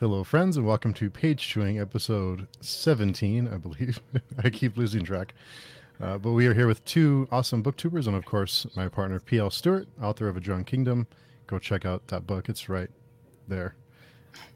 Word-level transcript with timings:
Hello, 0.00 0.24
friends, 0.24 0.56
and 0.56 0.64
welcome 0.64 0.94
to 0.94 1.10
Page 1.10 1.46
Chewing, 1.46 1.78
episode 1.78 2.48
17, 2.62 3.46
I 3.46 3.58
believe. 3.58 4.00
I 4.42 4.48
keep 4.48 4.78
losing 4.78 5.04
track. 5.04 5.34
Uh, 6.00 6.16
but 6.16 6.32
we 6.32 6.46
are 6.46 6.54
here 6.54 6.66
with 6.66 6.82
two 6.86 7.28
awesome 7.30 7.62
booktubers, 7.62 8.06
and 8.06 8.16
of 8.16 8.24
course, 8.24 8.66
my 8.74 8.88
partner, 8.88 9.20
P.L. 9.20 9.50
Stewart, 9.50 9.86
author 10.02 10.26
of 10.26 10.38
A 10.38 10.40
Drowned 10.40 10.66
Kingdom. 10.66 11.06
Go 11.46 11.58
check 11.58 11.84
out 11.84 12.06
that 12.06 12.26
book, 12.26 12.48
it's 12.48 12.70
right 12.70 12.88
there. 13.46 13.74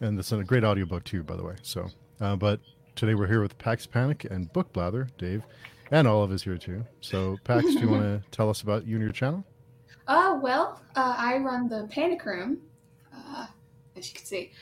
And 0.01 0.19
it's 0.19 0.33
a 0.33 0.43
great 0.43 0.65
audiobook, 0.65 1.05
too, 1.05 1.23
by 1.23 1.37
the 1.37 1.45
way. 1.45 1.57
So, 1.61 1.91
uh, 2.23 2.37
but 2.37 2.61
today 2.95 3.15
we're 3.15 3.27
here 3.27 3.43
with 3.43 3.59
Pax 3.59 3.87
Panic 3.87 4.25
and 4.25 4.51
Book 4.55 4.73
Blather, 4.73 5.09
Dave, 5.19 5.45
and 5.91 6.09
all 6.09 6.23
of 6.23 6.31
us 6.31 6.43
here, 6.43 6.57
too. 6.57 6.87
So, 7.03 7.37
Pax, 7.45 7.67
do 7.67 7.81
you 7.81 7.89
want 7.91 8.03
to 8.03 8.23
tell 8.31 8.49
us 8.49 8.63
about 8.63 8.87
you 8.87 8.97
and 8.97 9.03
your 9.03 9.13
channel? 9.13 9.45
Uh, 10.09 10.39
well, 10.41 10.81
uh, 10.97 11.15
I 11.19 11.37
run 11.37 11.69
the 11.69 11.87
Panic 11.91 12.25
Room, 12.25 12.63
as 13.97 14.09
you 14.09 14.15
can 14.15 14.25
see. 14.25 14.53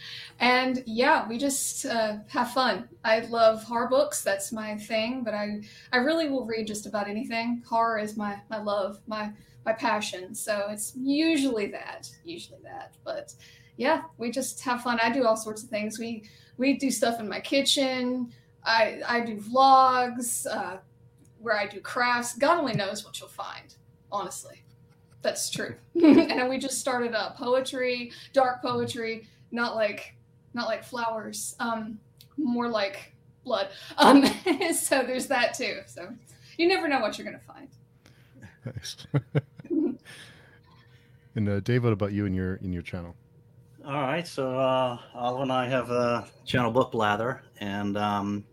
And 0.40 0.82
yeah, 0.86 1.26
we 1.28 1.38
just 1.38 1.86
uh, 1.86 2.16
have 2.28 2.52
fun. 2.52 2.88
I 3.04 3.20
love 3.20 3.62
horror 3.62 3.88
books. 3.88 4.22
That's 4.22 4.52
my 4.52 4.76
thing. 4.76 5.24
But 5.24 5.34
I, 5.34 5.62
I 5.92 5.98
really 5.98 6.28
will 6.28 6.44
read 6.44 6.66
just 6.66 6.86
about 6.86 7.08
anything. 7.08 7.62
Horror 7.68 7.98
is 7.98 8.16
my, 8.16 8.38
my 8.50 8.60
love, 8.60 9.00
my, 9.06 9.32
my 9.64 9.72
passion. 9.72 10.34
So 10.34 10.66
it's 10.70 10.92
usually 10.96 11.66
that, 11.68 12.10
usually 12.24 12.60
that. 12.64 12.94
But 13.04 13.34
yeah, 13.76 14.02
we 14.18 14.30
just 14.30 14.62
have 14.64 14.82
fun. 14.82 14.98
I 15.02 15.10
do 15.10 15.26
all 15.26 15.36
sorts 15.36 15.62
of 15.62 15.70
things. 15.70 15.98
We, 15.98 16.24
we 16.56 16.74
do 16.74 16.90
stuff 16.90 17.20
in 17.20 17.28
my 17.28 17.40
kitchen. 17.40 18.32
I, 18.64 19.00
I 19.08 19.20
do 19.20 19.36
vlogs 19.36 20.46
uh, 20.46 20.78
where 21.38 21.58
I 21.58 21.66
do 21.66 21.80
crafts. 21.80 22.36
God 22.36 22.58
only 22.58 22.74
knows 22.74 23.04
what 23.04 23.18
you'll 23.18 23.28
find, 23.28 23.74
honestly. 24.10 24.62
That's 25.22 25.48
true. 25.50 25.74
and 25.94 26.48
we 26.48 26.58
just 26.58 26.78
started 26.78 27.14
up 27.14 27.36
poetry, 27.36 28.12
dark 28.32 28.60
poetry, 28.62 29.26
not 29.50 29.74
like 29.74 30.14
not 30.54 30.66
like 30.66 30.84
flowers, 30.84 31.56
um, 31.60 31.98
more 32.36 32.68
like 32.68 33.14
blood. 33.44 33.68
Um, 33.98 34.24
so 34.74 35.02
there's 35.02 35.26
that 35.28 35.54
too. 35.54 35.80
So 35.86 36.08
you 36.58 36.68
never 36.68 36.88
know 36.88 37.00
what 37.00 37.18
you're 37.18 37.24
gonna 37.24 37.38
find. 37.38 37.68
Nice. 38.64 39.06
and 41.34 41.48
uh, 41.48 41.60
Dave, 41.60 41.84
what 41.84 41.92
about 41.92 42.12
you 42.12 42.26
and 42.26 42.34
your 42.34 42.56
in 42.56 42.72
your 42.72 42.82
channel? 42.82 43.14
All 43.84 44.02
right, 44.02 44.26
so 44.26 44.56
uh, 44.56 44.96
Olive 45.12 45.42
and 45.42 45.52
I 45.52 45.68
have 45.68 45.90
a 45.90 46.28
channel 46.44 46.70
Book 46.70 46.92
Blather, 46.92 47.42
and 47.60 47.96
um, 47.96 48.44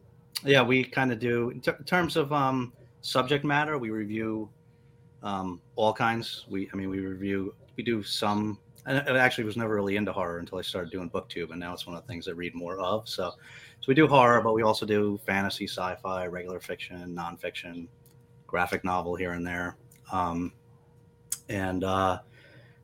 yeah, 0.43 0.63
we 0.63 0.83
kind 0.83 1.11
of 1.11 1.19
do 1.19 1.51
in, 1.51 1.61
ter- 1.61 1.75
in 1.75 1.83
terms 1.83 2.17
of 2.17 2.33
um, 2.33 2.73
subject 3.01 3.45
matter. 3.45 3.77
We 3.77 3.91
review 3.91 4.49
um, 5.23 5.61
all 5.75 5.93
kinds. 5.93 6.45
We, 6.49 6.69
I 6.73 6.75
mean, 6.75 6.89
we 6.89 6.99
review. 6.99 7.53
We 7.75 7.83
do 7.83 8.03
some. 8.03 8.59
And 8.85 8.97
I 9.09 9.17
actually 9.19 9.43
was 9.43 9.57
never 9.57 9.75
really 9.75 9.97
into 9.97 10.11
horror 10.11 10.39
until 10.39 10.57
I 10.57 10.61
started 10.61 10.91
doing 10.91 11.09
BookTube, 11.09 11.51
and 11.51 11.59
now 11.59 11.73
it's 11.73 11.85
one 11.85 11.95
of 11.95 12.01
the 12.01 12.07
things 12.07 12.27
I 12.27 12.31
read 12.31 12.55
more 12.55 12.79
of. 12.79 13.07
So, 13.07 13.29
so 13.29 13.85
we 13.87 13.93
do 13.93 14.07
horror, 14.07 14.41
but 14.41 14.53
we 14.53 14.63
also 14.63 14.85
do 14.85 15.19
fantasy, 15.25 15.67
sci-fi, 15.67 16.25
regular 16.27 16.59
fiction, 16.59 17.15
nonfiction, 17.15 17.87
graphic 18.47 18.83
novel 18.83 19.15
here 19.15 19.33
and 19.33 19.45
there. 19.45 19.77
Um, 20.11 20.53
and 21.49 21.83
uh, 21.83 22.19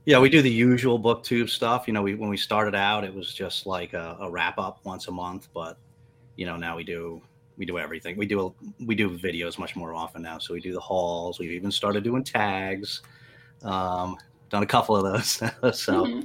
yeah, 0.06 0.20
we 0.20 0.30
do 0.30 0.42
the 0.42 0.52
usual 0.52 1.00
booktube 1.00 1.50
stuff. 1.50 1.88
You 1.88 1.94
know, 1.94 2.02
we 2.02 2.14
when 2.14 2.30
we 2.30 2.38
started 2.38 2.76
out, 2.76 3.04
it 3.04 3.14
was 3.14 3.34
just 3.34 3.66
like 3.66 3.94
a, 3.94 4.18
a 4.20 4.30
wrap 4.30 4.60
up 4.60 4.80
once 4.84 5.08
a 5.08 5.12
month, 5.12 5.48
but 5.54 5.78
you 6.36 6.46
know, 6.46 6.58
now 6.58 6.76
we 6.76 6.84
do 6.84 7.22
we 7.58 7.66
do 7.66 7.80
everything. 7.80 8.18
We 8.18 8.26
do 8.26 8.54
we 8.86 8.96
do 8.96 9.18
videos 9.18 9.58
much 9.58 9.76
more 9.76 9.94
often 9.94 10.22
now. 10.22 10.38
So 10.40 10.54
we 10.54 10.62
do 10.62 10.74
the 10.74 10.80
hauls. 10.80 11.40
We've 11.40 11.52
even 11.52 11.72
started 11.72 12.04
doing 12.04 12.24
tags. 12.24 13.02
Um, 13.64 14.18
done 14.50 14.64
a 14.64 14.68
couple 14.68 14.96
of 14.96 15.04
those. 15.04 15.32
so 15.78 16.06
mm-hmm. 16.06 16.22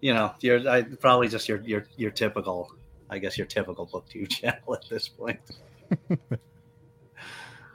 you 0.00 0.14
know, 0.14 0.32
you're 0.40 0.68
I, 0.68 0.82
probably 0.82 1.28
just 1.28 1.48
your 1.48 1.60
your 1.62 1.84
your 1.96 2.10
typical, 2.10 2.72
I 3.08 3.18
guess 3.18 3.36
your 3.36 3.46
typical 3.46 3.86
booktube 3.86 4.28
channel 4.40 4.74
at 4.74 4.88
this 4.88 5.08
point. 5.08 5.40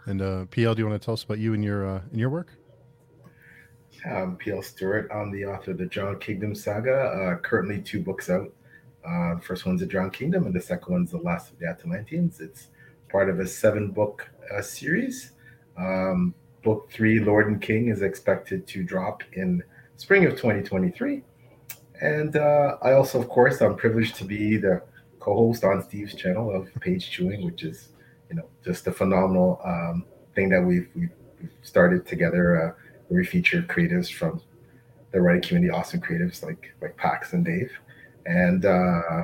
and 0.05 0.21
uh, 0.21 0.45
PL, 0.45 0.75
do 0.75 0.81
you 0.81 0.87
want 0.87 0.99
to 0.99 1.05
tell 1.05 1.13
us 1.13 1.23
about 1.23 1.39
you 1.39 1.53
and 1.53 1.63
your 1.63 1.87
uh, 1.87 2.01
and 2.11 2.19
your 2.19 2.29
work? 2.29 2.51
Um, 4.09 4.37
PL 4.37 4.61
Stewart. 4.61 5.09
I'm 5.11 5.31
the 5.31 5.45
author 5.45 5.71
of 5.71 5.79
the 5.79 5.85
Drowned 5.85 6.21
Kingdom 6.21 6.53
saga. 6.53 6.93
Uh, 6.93 7.37
currently, 7.37 7.81
two 7.81 8.01
books 8.01 8.29
out. 8.29 8.53
Uh, 9.03 9.35
the 9.35 9.41
first 9.41 9.65
one's 9.65 9.81
The 9.81 9.87
Drowned 9.87 10.13
Kingdom, 10.13 10.45
and 10.45 10.53
the 10.53 10.61
second 10.61 10.91
one's 10.91 11.11
The 11.11 11.17
Last 11.17 11.51
of 11.51 11.59
the 11.59 11.67
Atlanteans. 11.67 12.39
It's 12.39 12.69
part 13.15 13.29
of 13.29 13.39
a 13.39 13.47
seven 13.47 13.91
book 13.91 14.29
uh, 14.53 14.61
series. 14.61 15.31
Um, 15.77 16.35
book 16.65 16.91
three, 16.91 17.21
Lord 17.21 17.47
and 17.47 17.61
King, 17.61 17.87
is 17.87 18.01
expected 18.01 18.67
to 18.67 18.83
drop 18.83 19.23
in 19.31 19.63
spring 19.95 20.25
of 20.25 20.31
2023. 20.33 21.23
And 22.01 22.35
uh, 22.35 22.75
I 22.81 22.91
also, 22.91 23.21
of 23.21 23.29
course, 23.29 23.61
I'm 23.61 23.77
privileged 23.77 24.17
to 24.17 24.25
be 24.25 24.57
the 24.57 24.81
co-host 25.21 25.63
on 25.63 25.81
Steve's 25.81 26.13
channel 26.13 26.53
of 26.53 26.67
Page 26.81 27.09
Chewing, 27.09 27.45
which 27.45 27.63
is, 27.63 27.87
you 28.29 28.35
know, 28.35 28.49
just 28.65 28.85
a 28.87 28.91
phenomenal 28.91 29.61
um, 29.63 30.03
thing 30.35 30.49
that 30.49 30.61
we've, 30.61 30.89
we've, 30.93 31.15
started 31.61 32.05
together. 32.05 32.45
Uh, 32.61 32.71
where 33.07 33.21
we 33.21 33.25
feature 33.25 33.61
creatives 33.61 34.11
from 34.11 34.41
the 35.11 35.21
writing 35.21 35.41
community, 35.41 35.71
awesome 35.71 36.01
creatives 36.01 36.43
like 36.43 36.75
like 36.81 36.97
Pax 36.97 37.31
and 37.31 37.45
Dave. 37.45 37.71
And 38.25 38.65
uh, 38.65 39.23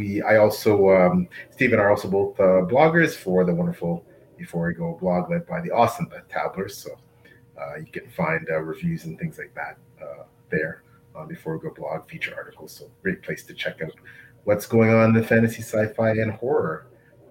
we, 0.00 0.22
I 0.22 0.38
also, 0.38 0.90
um, 0.90 1.28
Steve 1.50 1.72
and 1.72 1.80
I 1.80 1.84
are 1.84 1.90
also 1.90 2.08
both 2.08 2.40
uh, 2.40 2.64
bloggers 2.72 3.14
for 3.14 3.44
the 3.44 3.54
wonderful 3.54 4.04
Before 4.38 4.66
We 4.66 4.74
Go 4.74 4.96
blog 5.00 5.30
led 5.30 5.46
by 5.46 5.60
the 5.60 5.70
awesome 5.70 6.06
Beth 6.06 6.26
Tabler. 6.28 6.68
So 6.68 6.90
uh, 7.60 7.76
you 7.76 7.90
can 7.92 8.08
find 8.10 8.48
uh, 8.50 8.60
reviews 8.60 9.04
and 9.04 9.18
things 9.18 9.36
like 9.38 9.54
that 9.54 9.76
uh, 10.02 10.24
there 10.50 10.82
on 11.14 11.28
Before 11.28 11.56
We 11.56 11.62
Go 11.68 11.74
blog, 11.74 12.08
feature 12.08 12.34
articles. 12.34 12.72
So 12.72 12.90
great 13.02 13.22
place 13.22 13.42
to 13.44 13.54
check 13.54 13.82
out 13.82 13.92
what's 14.44 14.66
going 14.66 14.90
on 14.90 15.10
in 15.10 15.14
the 15.20 15.22
fantasy, 15.22 15.62
sci-fi, 15.62 16.12
and 16.12 16.32
horror 16.32 16.86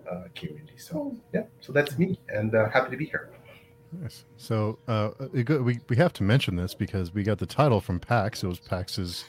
uh, 0.09 0.25
community. 0.35 0.77
So 0.77 1.17
yeah, 1.33 1.45
so 1.59 1.73
that's 1.73 1.97
me, 1.97 2.19
and 2.29 2.53
uh, 2.53 2.69
happy 2.69 2.91
to 2.91 2.97
be 2.97 3.05
here. 3.05 3.31
Nice. 3.91 4.25
So 4.37 4.77
we 5.33 5.79
we 5.89 5.95
have 5.95 6.13
to 6.13 6.23
mention 6.23 6.55
this 6.55 6.75
because 6.75 7.11
we 7.15 7.23
got 7.23 7.39
the 7.39 7.47
title 7.47 7.81
from 7.81 7.99
Pax. 7.99 8.43
It 8.43 8.47
was 8.47 8.59
Pax's 8.59 9.25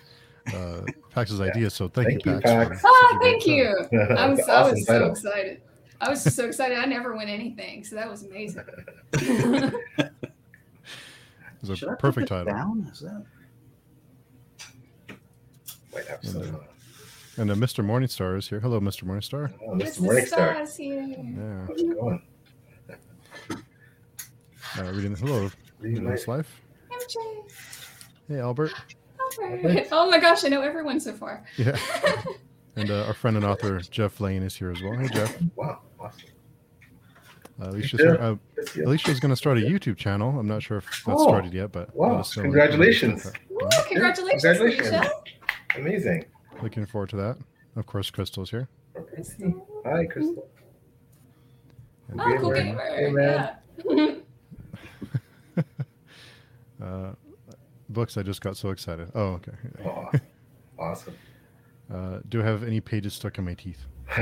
uh, 0.55 0.83
Pax's 1.11 1.41
yeah. 1.41 1.47
idea. 1.47 1.71
So 1.71 1.89
thank, 1.89 2.09
thank 2.09 2.27
you, 2.27 2.41
Pax. 2.41 2.69
Pax. 2.71 2.83
Oh, 2.85 3.19
thank 3.23 3.47
you. 3.47 3.77
I 4.17 4.29
was, 4.29 4.41
awesome 4.41 4.51
I 4.51 4.71
was 4.71 4.87
so 4.87 5.05
excited. 5.07 5.63
I 6.01 6.09
was 6.09 6.23
so 6.35 6.47
excited. 6.47 6.79
I 6.79 6.87
never 6.87 7.17
win 7.17 7.29
anything, 7.29 7.85
so 7.85 7.97
that 7.97 8.11
was 8.11 8.25
amazing. 8.25 8.65
it 9.13 10.13
was 11.61 11.71
a 11.71 11.77
Should 11.77 11.99
perfect 11.99 12.29
title. 12.29 12.53
Down? 12.53 12.89
Is 12.91 13.01
that? 13.01 13.25
Wait, 15.93 16.05
and, 16.23 16.55
uh, 16.55 16.59
and 17.37 17.51
uh, 17.51 17.55
Mr. 17.55 17.85
Morningstar 17.85 18.39
is 18.39 18.49
here. 18.49 18.61
Hello, 18.61 18.81
Mr. 18.81 19.05
Morningstar. 19.05 19.53
Oh, 19.67 19.73
Mr. 19.73 20.01
Morningstar. 20.01 20.63
Is 20.63 20.77
here. 20.77 21.03
Yeah. 21.03 21.67
How's 21.67 21.83
it 21.83 22.01
going? 22.01 22.23
Uh, 24.79 24.85
reading 24.93 25.17
hello, 25.17 25.51
reading 25.81 26.05
this 26.05 26.29
life. 26.29 26.61
Hey, 28.29 28.39
Albert. 28.39 28.73
Oh 29.39 30.09
my 30.11 30.19
gosh, 30.19 30.45
I 30.45 30.49
know 30.49 30.63
everyone 30.63 31.01
so 31.01 31.13
far. 31.13 31.45
Yeah. 31.57 31.79
and 32.77 32.91
uh, 32.91 33.05
our 33.05 33.15
friend 33.15 33.37
and 33.37 33.47
author 33.47 33.81
Jeff 33.81 34.21
Lane 34.21 34.43
is 34.43 34.57
here 34.57 34.71
as 34.71 34.83
well. 34.83 34.95
Hey, 34.95 35.09
Jeff. 35.09 35.37
Wow, 35.57 35.81
awesome. 35.99 36.29
Uh, 37.61 37.69
Alicia's, 37.69 38.01
uh, 38.01 38.37
Alicia's 38.85 39.21
going 39.21 39.31
to 39.31 39.37
start 39.37 39.59
a 39.59 39.61
YouTube 39.61 39.97
channel. 39.97 40.39
I'm 40.39 40.49
not 40.49 40.63
sure 40.63 40.79
if 40.79 40.85
that's 40.85 41.21
oh, 41.21 41.29
started 41.29 41.53
yet, 41.53 41.73
but 41.73 41.95
wow! 41.95 42.23
Congratulations! 42.23 43.31
Woo, 43.51 43.69
congratulations! 43.87 44.43
Congratulations! 44.43 45.07
Amazing. 45.77 46.25
Looking 46.63 46.87
forward 46.87 47.11
to 47.11 47.17
that. 47.17 47.37
Of 47.77 47.87
course, 47.87 48.11
Crystal's 48.11 48.51
here. 48.51 48.69
Crystal. 49.15 49.67
Hi, 49.85 50.07
Crystal. 50.07 50.49
And 52.09 52.21
oh, 52.21 52.37
cool 52.39 52.53
gamer. 52.53 52.81
Hey, 52.97 53.11
man. 53.11 53.51
Yeah. 53.85 54.15
uh, 56.83 57.13
books. 57.93 58.17
I 58.17 58.23
just 58.23 58.41
got 58.41 58.57
so 58.57 58.71
excited. 58.71 59.11
Oh, 59.15 59.39
okay. 59.41 59.53
Oh, 59.85 60.11
awesome. 60.79 61.15
Uh, 61.93 62.21
do 62.29 62.41
I 62.41 62.45
have 62.45 62.63
any 62.63 62.81
pages 62.81 63.15
stuck 63.15 63.39
in 63.39 63.45
my 63.45 63.55
teeth? 63.55 63.85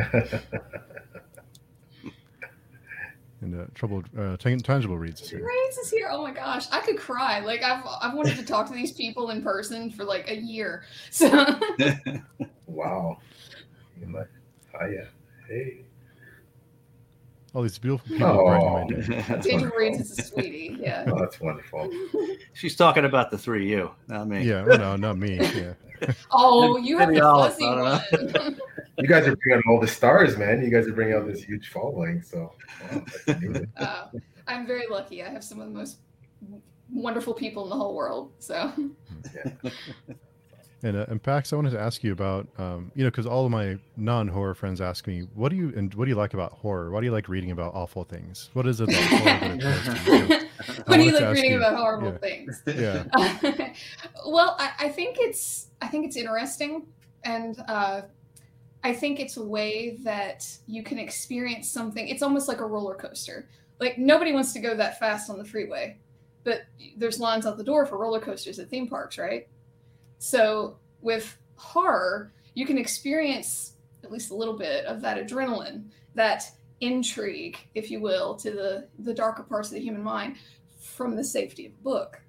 and 3.40 3.60
uh, 3.60 3.66
trouble 3.74 4.02
uh, 4.18 4.36
tangible 4.36 4.98
reads 4.98 5.20
is 5.20 5.30
here. 5.30 5.44
Reads 5.44 5.78
is 5.78 5.90
here. 5.90 6.08
Oh 6.10 6.22
my 6.22 6.32
gosh, 6.32 6.66
I 6.72 6.80
could 6.80 6.98
cry. 6.98 7.40
Like 7.40 7.62
I've 7.62 7.84
I've 8.02 8.14
wanted 8.14 8.36
to 8.36 8.44
talk 8.44 8.66
to 8.68 8.74
these 8.74 8.92
people 8.92 9.30
in 9.30 9.42
person 9.42 9.90
for 9.90 10.04
like 10.04 10.28
a 10.30 10.36
year. 10.36 10.84
So. 11.10 11.28
wow. 12.66 13.18
Hiya. 14.00 15.08
Hey 15.48 15.87
all 17.54 17.62
these 17.62 17.78
beautiful 17.78 18.08
people 18.08 18.26
oh. 18.26 18.86
Tangible 19.40 19.76
Reads 19.76 20.00
is 20.00 20.18
a 20.18 20.22
sweetie. 20.22 20.76
Yeah. 20.78 21.04
Oh, 21.06 21.18
that's 21.18 21.40
wonderful. 21.40 21.90
She's 22.52 22.76
talking 22.76 23.04
about 23.04 23.30
the 23.30 23.38
three 23.38 23.68
you, 23.68 23.90
not 24.06 24.28
me. 24.28 24.42
Yeah, 24.42 24.64
no, 24.64 24.96
not 24.96 25.18
me. 25.18 25.38
Yeah. 25.38 25.74
oh, 26.30 26.76
you 26.76 26.98
have 26.98 27.08
the 27.08 27.20
fuzzy 27.20 27.66
one. 27.66 28.56
you 28.98 29.08
guys 29.08 29.26
are 29.26 29.36
bringing 29.36 29.62
all 29.68 29.80
the 29.80 29.88
stars, 29.88 30.36
man. 30.36 30.62
You 30.62 30.70
guys 30.70 30.86
are 30.86 30.92
bringing 30.92 31.14
out 31.14 31.26
this 31.26 31.42
huge 31.42 31.70
following. 31.70 32.22
So, 32.22 32.52
wow, 33.26 33.62
uh, 33.78 34.06
I'm 34.46 34.66
very 34.66 34.86
lucky. 34.88 35.22
I 35.22 35.30
have 35.30 35.42
some 35.42 35.60
of 35.60 35.68
the 35.68 35.74
most 35.74 35.98
wonderful 36.92 37.34
people 37.34 37.64
in 37.64 37.70
the 37.70 37.76
whole 37.76 37.94
world. 37.94 38.32
So, 38.38 38.72
yeah. 39.34 39.70
And 40.82 40.96
uh, 40.96 41.06
and 41.08 41.20
Pax, 41.20 41.52
I 41.52 41.56
wanted 41.56 41.70
to 41.70 41.80
ask 41.80 42.04
you 42.04 42.12
about, 42.12 42.46
um, 42.56 42.92
you 42.94 43.02
know, 43.02 43.10
because 43.10 43.26
all 43.26 43.44
of 43.44 43.50
my 43.50 43.78
non-horror 43.96 44.54
friends 44.54 44.80
ask 44.80 45.06
me, 45.08 45.26
what 45.34 45.48
do 45.48 45.56
you 45.56 45.72
and 45.76 45.92
what 45.94 46.04
do 46.04 46.10
you 46.10 46.16
like 46.16 46.34
about 46.34 46.52
horror? 46.52 46.90
Why 46.90 47.00
do 47.00 47.06
you 47.06 47.12
like 47.12 47.28
reading 47.28 47.50
about 47.50 47.74
awful 47.74 48.04
things? 48.04 48.50
What 48.52 48.66
is 48.66 48.80
it 48.80 48.88
about 48.88 49.02
horror 49.02 49.24
that 49.24 49.54
appeals 49.54 49.84
to 49.84 50.16
you? 50.16 50.28
So, 50.28 50.82
What 50.86 50.96
do 50.98 51.02
you 51.02 51.12
like 51.12 51.34
reading 51.34 51.50
you- 51.52 51.56
about 51.58 51.76
horrible 51.76 52.12
yeah. 52.12 52.18
things? 52.18 52.62
Yeah. 52.66 53.72
well, 54.26 54.56
I, 54.58 54.72
I 54.78 54.88
think 54.88 55.16
it's 55.18 55.66
I 55.82 55.88
think 55.88 56.06
it's 56.06 56.16
interesting, 56.16 56.86
and 57.24 57.60
uh, 57.66 58.02
I 58.84 58.92
think 58.92 59.18
it's 59.18 59.36
a 59.36 59.44
way 59.44 59.96
that 60.04 60.46
you 60.66 60.84
can 60.84 60.98
experience 60.98 61.68
something. 61.68 62.06
It's 62.06 62.22
almost 62.22 62.46
like 62.46 62.60
a 62.60 62.66
roller 62.66 62.94
coaster. 62.94 63.48
Like 63.80 63.98
nobody 63.98 64.32
wants 64.32 64.52
to 64.52 64.60
go 64.60 64.76
that 64.76 65.00
fast 65.00 65.28
on 65.28 65.38
the 65.38 65.44
freeway, 65.44 65.98
but 66.44 66.62
there's 66.96 67.18
lines 67.18 67.46
out 67.46 67.56
the 67.56 67.64
door 67.64 67.84
for 67.84 67.98
roller 67.98 68.20
coasters 68.20 68.60
at 68.60 68.70
theme 68.70 68.86
parks, 68.86 69.18
right? 69.18 69.48
So 70.18 70.76
with 71.00 71.36
horror, 71.56 72.32
you 72.54 72.66
can 72.66 72.78
experience 72.78 73.74
at 74.04 74.12
least 74.12 74.30
a 74.30 74.34
little 74.34 74.56
bit 74.56 74.84
of 74.86 75.00
that 75.02 75.18
adrenaline, 75.18 75.84
that 76.14 76.44
intrigue, 76.80 77.58
if 77.74 77.90
you 77.90 78.00
will, 78.00 78.34
to 78.36 78.50
the 78.50 78.88
the 79.00 79.14
darker 79.14 79.42
parts 79.42 79.68
of 79.68 79.74
the 79.74 79.80
human 79.80 80.02
mind 80.02 80.36
from 80.80 81.16
the 81.16 81.24
safety 81.24 81.66
of 81.66 81.72
a 81.72 81.82
book. 81.82 82.20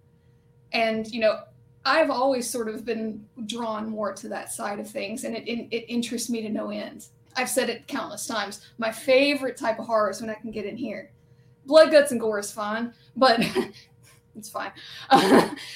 And 0.71 1.07
you 1.07 1.19
know, 1.21 1.39
I've 1.85 2.09
always 2.09 2.49
sort 2.49 2.69
of 2.69 2.85
been 2.85 3.25
drawn 3.45 3.89
more 3.89 4.13
to 4.13 4.27
that 4.29 4.51
side 4.51 4.79
of 4.79 4.89
things, 4.89 5.23
and 5.23 5.35
it 5.35 5.47
it, 5.47 5.67
it 5.71 5.85
interests 5.87 6.29
me 6.29 6.41
to 6.41 6.49
no 6.49 6.69
end. 6.69 7.07
I've 7.35 7.49
said 7.49 7.69
it 7.69 7.87
countless 7.87 8.25
times. 8.27 8.67
My 8.77 8.91
favorite 8.91 9.57
type 9.57 9.79
of 9.79 9.85
horror 9.85 10.09
is 10.09 10.21
when 10.21 10.29
I 10.29 10.35
can 10.35 10.51
get 10.51 10.65
in 10.65 10.75
here. 10.75 11.11
Blood, 11.65 11.91
guts, 11.91 12.11
and 12.11 12.19
gore 12.19 12.39
is 12.39 12.51
fine, 12.51 12.93
but 13.15 13.39
it's 14.35 14.49
fine. 14.49 14.71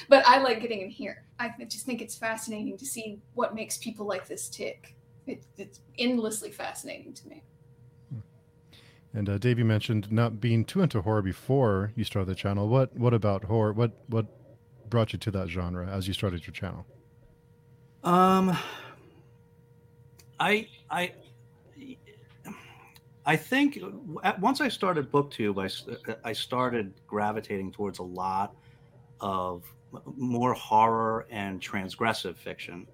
but 0.09 0.27
I 0.27 0.39
like 0.39 0.61
getting 0.61 0.81
in 0.81 0.89
here. 0.89 1.23
I 1.43 1.63
just 1.65 1.85
think 1.85 2.01
it's 2.01 2.15
fascinating 2.15 2.77
to 2.77 2.85
see 2.85 3.19
what 3.33 3.55
makes 3.55 3.77
people 3.77 4.05
like 4.05 4.27
this 4.27 4.49
tick. 4.49 4.95
It, 5.27 5.43
it's 5.57 5.79
endlessly 5.97 6.51
fascinating 6.51 7.13
to 7.13 7.27
me. 7.27 7.43
And 9.13 9.29
uh, 9.29 9.37
Dave, 9.37 9.59
you 9.59 9.65
mentioned 9.65 10.11
not 10.11 10.41
being 10.41 10.65
too 10.65 10.81
into 10.81 11.01
horror 11.01 11.21
before 11.21 11.91
you 11.95 12.03
started 12.03 12.29
the 12.29 12.35
channel. 12.35 12.67
What 12.67 12.95
what 12.97 13.13
about 13.13 13.43
horror? 13.43 13.71
What 13.71 13.91
what 14.07 14.25
brought 14.89 15.13
you 15.13 15.19
to 15.19 15.31
that 15.31 15.49
genre 15.49 15.87
as 15.87 16.07
you 16.07 16.13
started 16.13 16.47
your 16.47 16.53
channel? 16.53 16.85
Um, 18.03 18.57
I 20.39 20.67
I 20.89 21.13
I 23.25 23.35
think 23.35 23.79
once 24.39 24.61
I 24.61 24.67
started 24.67 25.11
BookTube, 25.11 25.61
I 25.61 26.27
I 26.27 26.33
started 26.33 26.93
gravitating 27.05 27.71
towards 27.71 27.99
a 27.99 28.03
lot 28.03 28.55
of 29.23 29.63
more 30.17 30.53
horror 30.53 31.25
and 31.31 31.59
transgressive 31.61 32.35
fiction, 32.35 32.85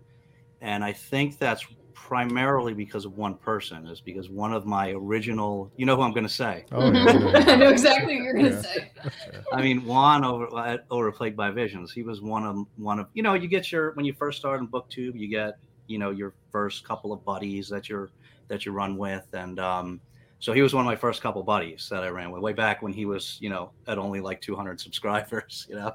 and 0.61 0.83
I 0.83 0.93
think 0.93 1.39
that's 1.39 1.65
primarily 1.93 2.73
because 2.73 3.03
of 3.05 3.17
one 3.17 3.35
person. 3.35 3.87
Is 3.87 3.99
because 3.99 4.29
one 4.29 4.53
of 4.53 4.65
my 4.65 4.91
original, 4.91 5.71
you 5.75 5.85
know 5.85 5.95
who 5.95 6.03
I'm 6.03 6.13
going 6.13 6.27
to 6.27 6.29
say. 6.33 6.65
Oh, 6.71 6.91
yeah, 6.91 7.11
yeah, 7.11 7.43
I 7.47 7.55
know 7.55 7.69
exactly 7.69 8.15
what 8.15 8.23
you're 8.23 8.33
gonna 8.35 8.49
Yeah. 8.51 8.61
say. 8.61 8.91
I 9.53 9.61
mean, 9.61 9.83
Juan 9.83 10.23
over 10.23 10.47
at 10.59 10.85
over 10.91 11.11
Plagued 11.11 11.35
by 11.35 11.49
Visions. 11.51 11.91
He 11.91 12.03
was 12.03 12.21
one 12.21 12.45
of 12.45 12.65
one 12.77 12.99
of 12.99 13.07
you 13.13 13.23
know 13.23 13.33
you 13.33 13.47
get 13.47 13.71
your 13.71 13.91
when 13.93 14.05
you 14.05 14.13
first 14.13 14.37
start 14.37 14.61
in 14.61 14.67
BookTube, 14.67 15.19
you 15.19 15.27
get 15.27 15.55
you 15.87 15.97
know 15.97 16.11
your 16.11 16.35
first 16.51 16.83
couple 16.87 17.11
of 17.11 17.25
buddies 17.25 17.67
that 17.69 17.89
you're 17.89 18.11
that 18.49 18.65
you 18.65 18.71
run 18.71 18.97
with, 18.97 19.25
and 19.33 19.59
um, 19.59 19.99
so 20.39 20.53
he 20.53 20.61
was 20.61 20.73
one 20.73 20.85
of 20.85 20.85
my 20.85 20.95
first 20.95 21.21
couple 21.21 21.43
buddies 21.43 21.87
that 21.89 22.03
I 22.03 22.09
ran 22.09 22.31
with 22.31 22.41
way 22.41 22.53
back 22.53 22.81
when 22.81 22.93
he 22.93 23.05
was 23.05 23.37
you 23.41 23.49
know 23.49 23.71
at 23.87 23.97
only 23.97 24.21
like 24.21 24.41
200 24.41 24.79
subscribers, 24.85 25.67
you 25.69 25.75
know, 25.75 25.93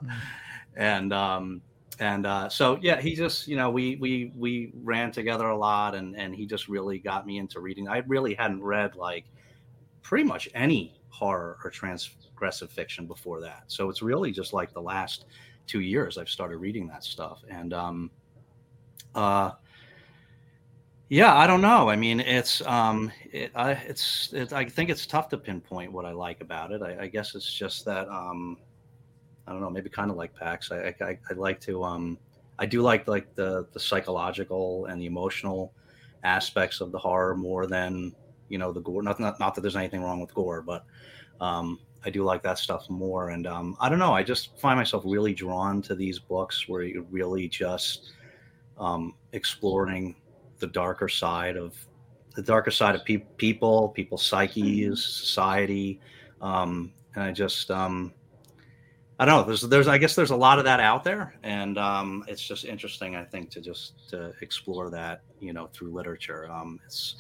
and 0.77 1.13
um, 1.13 1.63
and 2.01 2.27
uh, 2.27 2.49
so 2.49 2.79
yeah, 2.83 3.01
he 3.01 3.15
just 3.15 3.49
you 3.49 3.57
know 3.57 3.71
we 3.71 3.97
we 3.97 4.33
we 4.37 4.73
ran 4.83 5.13
together 5.13 5.49
a 5.49 5.57
lot, 5.57 5.95
and 5.95 6.17
and 6.17 6.35
he 6.35 6.47
just 6.47 6.69
really 6.69 6.99
got 6.99 7.27
me 7.27 7.39
into 7.39 7.61
reading. 7.61 7.89
I 7.89 7.99
really 8.07 8.35
hadn't 8.35 8.63
read 8.63 8.97
like 8.97 9.27
pretty 10.03 10.25
much 10.25 10.49
any 10.55 10.95
horror 11.09 11.59
or 11.65 11.71
transgressive 11.71 12.69
fiction 12.69 13.07
before 13.07 13.41
that. 13.41 13.65
So 13.69 13.89
it's 13.89 14.03
really 14.03 14.33
just 14.33 14.53
like 14.53 14.73
the 14.73 14.83
last 14.83 15.27
two 15.67 15.81
years 15.81 16.19
I've 16.19 16.29
started 16.29 16.59
reading 16.59 16.87
that 16.89 17.05
stuff. 17.05 17.43
And 17.49 17.73
um 17.73 18.11
uh 19.15 19.53
yeah, 21.09 21.35
I 21.35 21.47
don't 21.47 21.61
know. 21.61 21.89
I 21.89 21.97
mean, 21.97 22.21
it's 22.21 22.63
um, 22.63 23.13
it, 23.31 23.51
I, 23.55 23.73
it's 23.73 24.33
it, 24.33 24.53
I 24.53 24.65
think 24.65 24.91
it's 24.91 25.07
tough 25.07 25.29
to 25.31 25.39
pinpoint 25.39 25.93
what 25.93 26.05
I 26.05 26.13
like 26.13 26.41
about 26.41 26.73
it. 26.73 26.83
I, 26.83 27.03
I 27.03 27.07
guess 27.09 27.35
it's 27.35 27.53
just 27.53 27.85
that 27.85 28.09
um, 28.09 28.59
I 29.47 29.53
don't 29.53 29.61
know, 29.61 29.71
maybe 29.71 29.91
kind 29.91 30.11
of 30.11 30.17
like 30.17 30.35
PAX. 30.35 30.73
I, 30.73 30.95
I 31.01 31.19
I 31.31 31.35
like 31.35 31.61
to 31.63 31.85
um, 31.85 32.19
I 32.59 32.67
do 32.67 32.81
like 32.81 33.07
like 33.07 33.35
the 33.35 33.67
the 33.73 33.81
psychological 33.81 34.87
and 34.87 35.01
the 35.01 35.07
emotional 35.07 35.73
aspects 36.23 36.81
of 36.81 36.91
the 36.91 36.99
horror 36.99 37.37
more 37.37 37.67
than 37.67 38.15
you 38.49 38.57
know 38.57 38.73
the 38.73 38.81
gore. 38.81 39.03
Not 39.03 39.21
not, 39.21 39.39
not 39.39 39.55
that 39.55 39.61
there's 39.61 39.77
anything 39.77 40.03
wrong 40.03 40.21
with 40.21 40.33
gore, 40.35 40.63
but 40.63 40.87
um, 41.41 41.79
I 42.05 42.11
do 42.11 42.25
like 42.25 42.43
that 42.43 42.59
stuff 42.59 42.89
more. 42.89 43.31
And 43.31 43.47
um, 43.47 43.77
I 43.81 43.89
don't 43.89 43.99
know. 43.99 44.15
I 44.15 44.23
just 44.23 44.59
find 44.59 44.79
myself 44.79 45.03
really 45.07 45.35
drawn 45.35 45.83
to 45.83 45.95
these 45.95 46.19
books 46.19 46.69
where 46.69 46.83
you're 46.83 47.03
really 47.11 47.49
just 47.49 48.13
um, 48.79 49.15
exploring 49.33 50.17
the 50.65 50.73
darker 50.73 51.11
side 51.11 51.59
of 51.59 51.75
the 52.37 52.43
darker 52.43 52.71
side 52.71 52.95
of 52.95 53.05
pe- 53.05 53.27
people, 53.37 53.91
people's 53.91 54.25
psyches, 54.25 55.05
society, 55.05 56.01
um, 56.41 56.93
and 57.15 57.23
I 57.23 57.33
just 57.33 57.71
um, 57.71 58.15
I 59.19 59.27
don't 59.27 59.41
know. 59.41 59.45
There's 59.45 59.61
there's 59.61 59.89
I 59.89 59.99
guess 59.99 60.15
there's 60.15 60.31
a 60.31 60.37
lot 60.37 60.59
of 60.59 60.65
that 60.65 60.81
out 60.81 61.05
there, 61.05 61.35
and 61.43 61.77
um, 61.77 62.25
it's 62.27 62.43
just 62.43 62.65
interesting. 62.65 63.15
I 63.15 63.25
think 63.25 63.51
to 63.51 63.61
just 63.61 64.09
to 64.11 64.33
explore 64.41 64.89
that 64.91 65.21
you 65.39 65.53
know 65.53 65.69
through 65.75 65.93
literature. 65.93 66.51
Um, 66.51 66.81
it's 66.87 67.17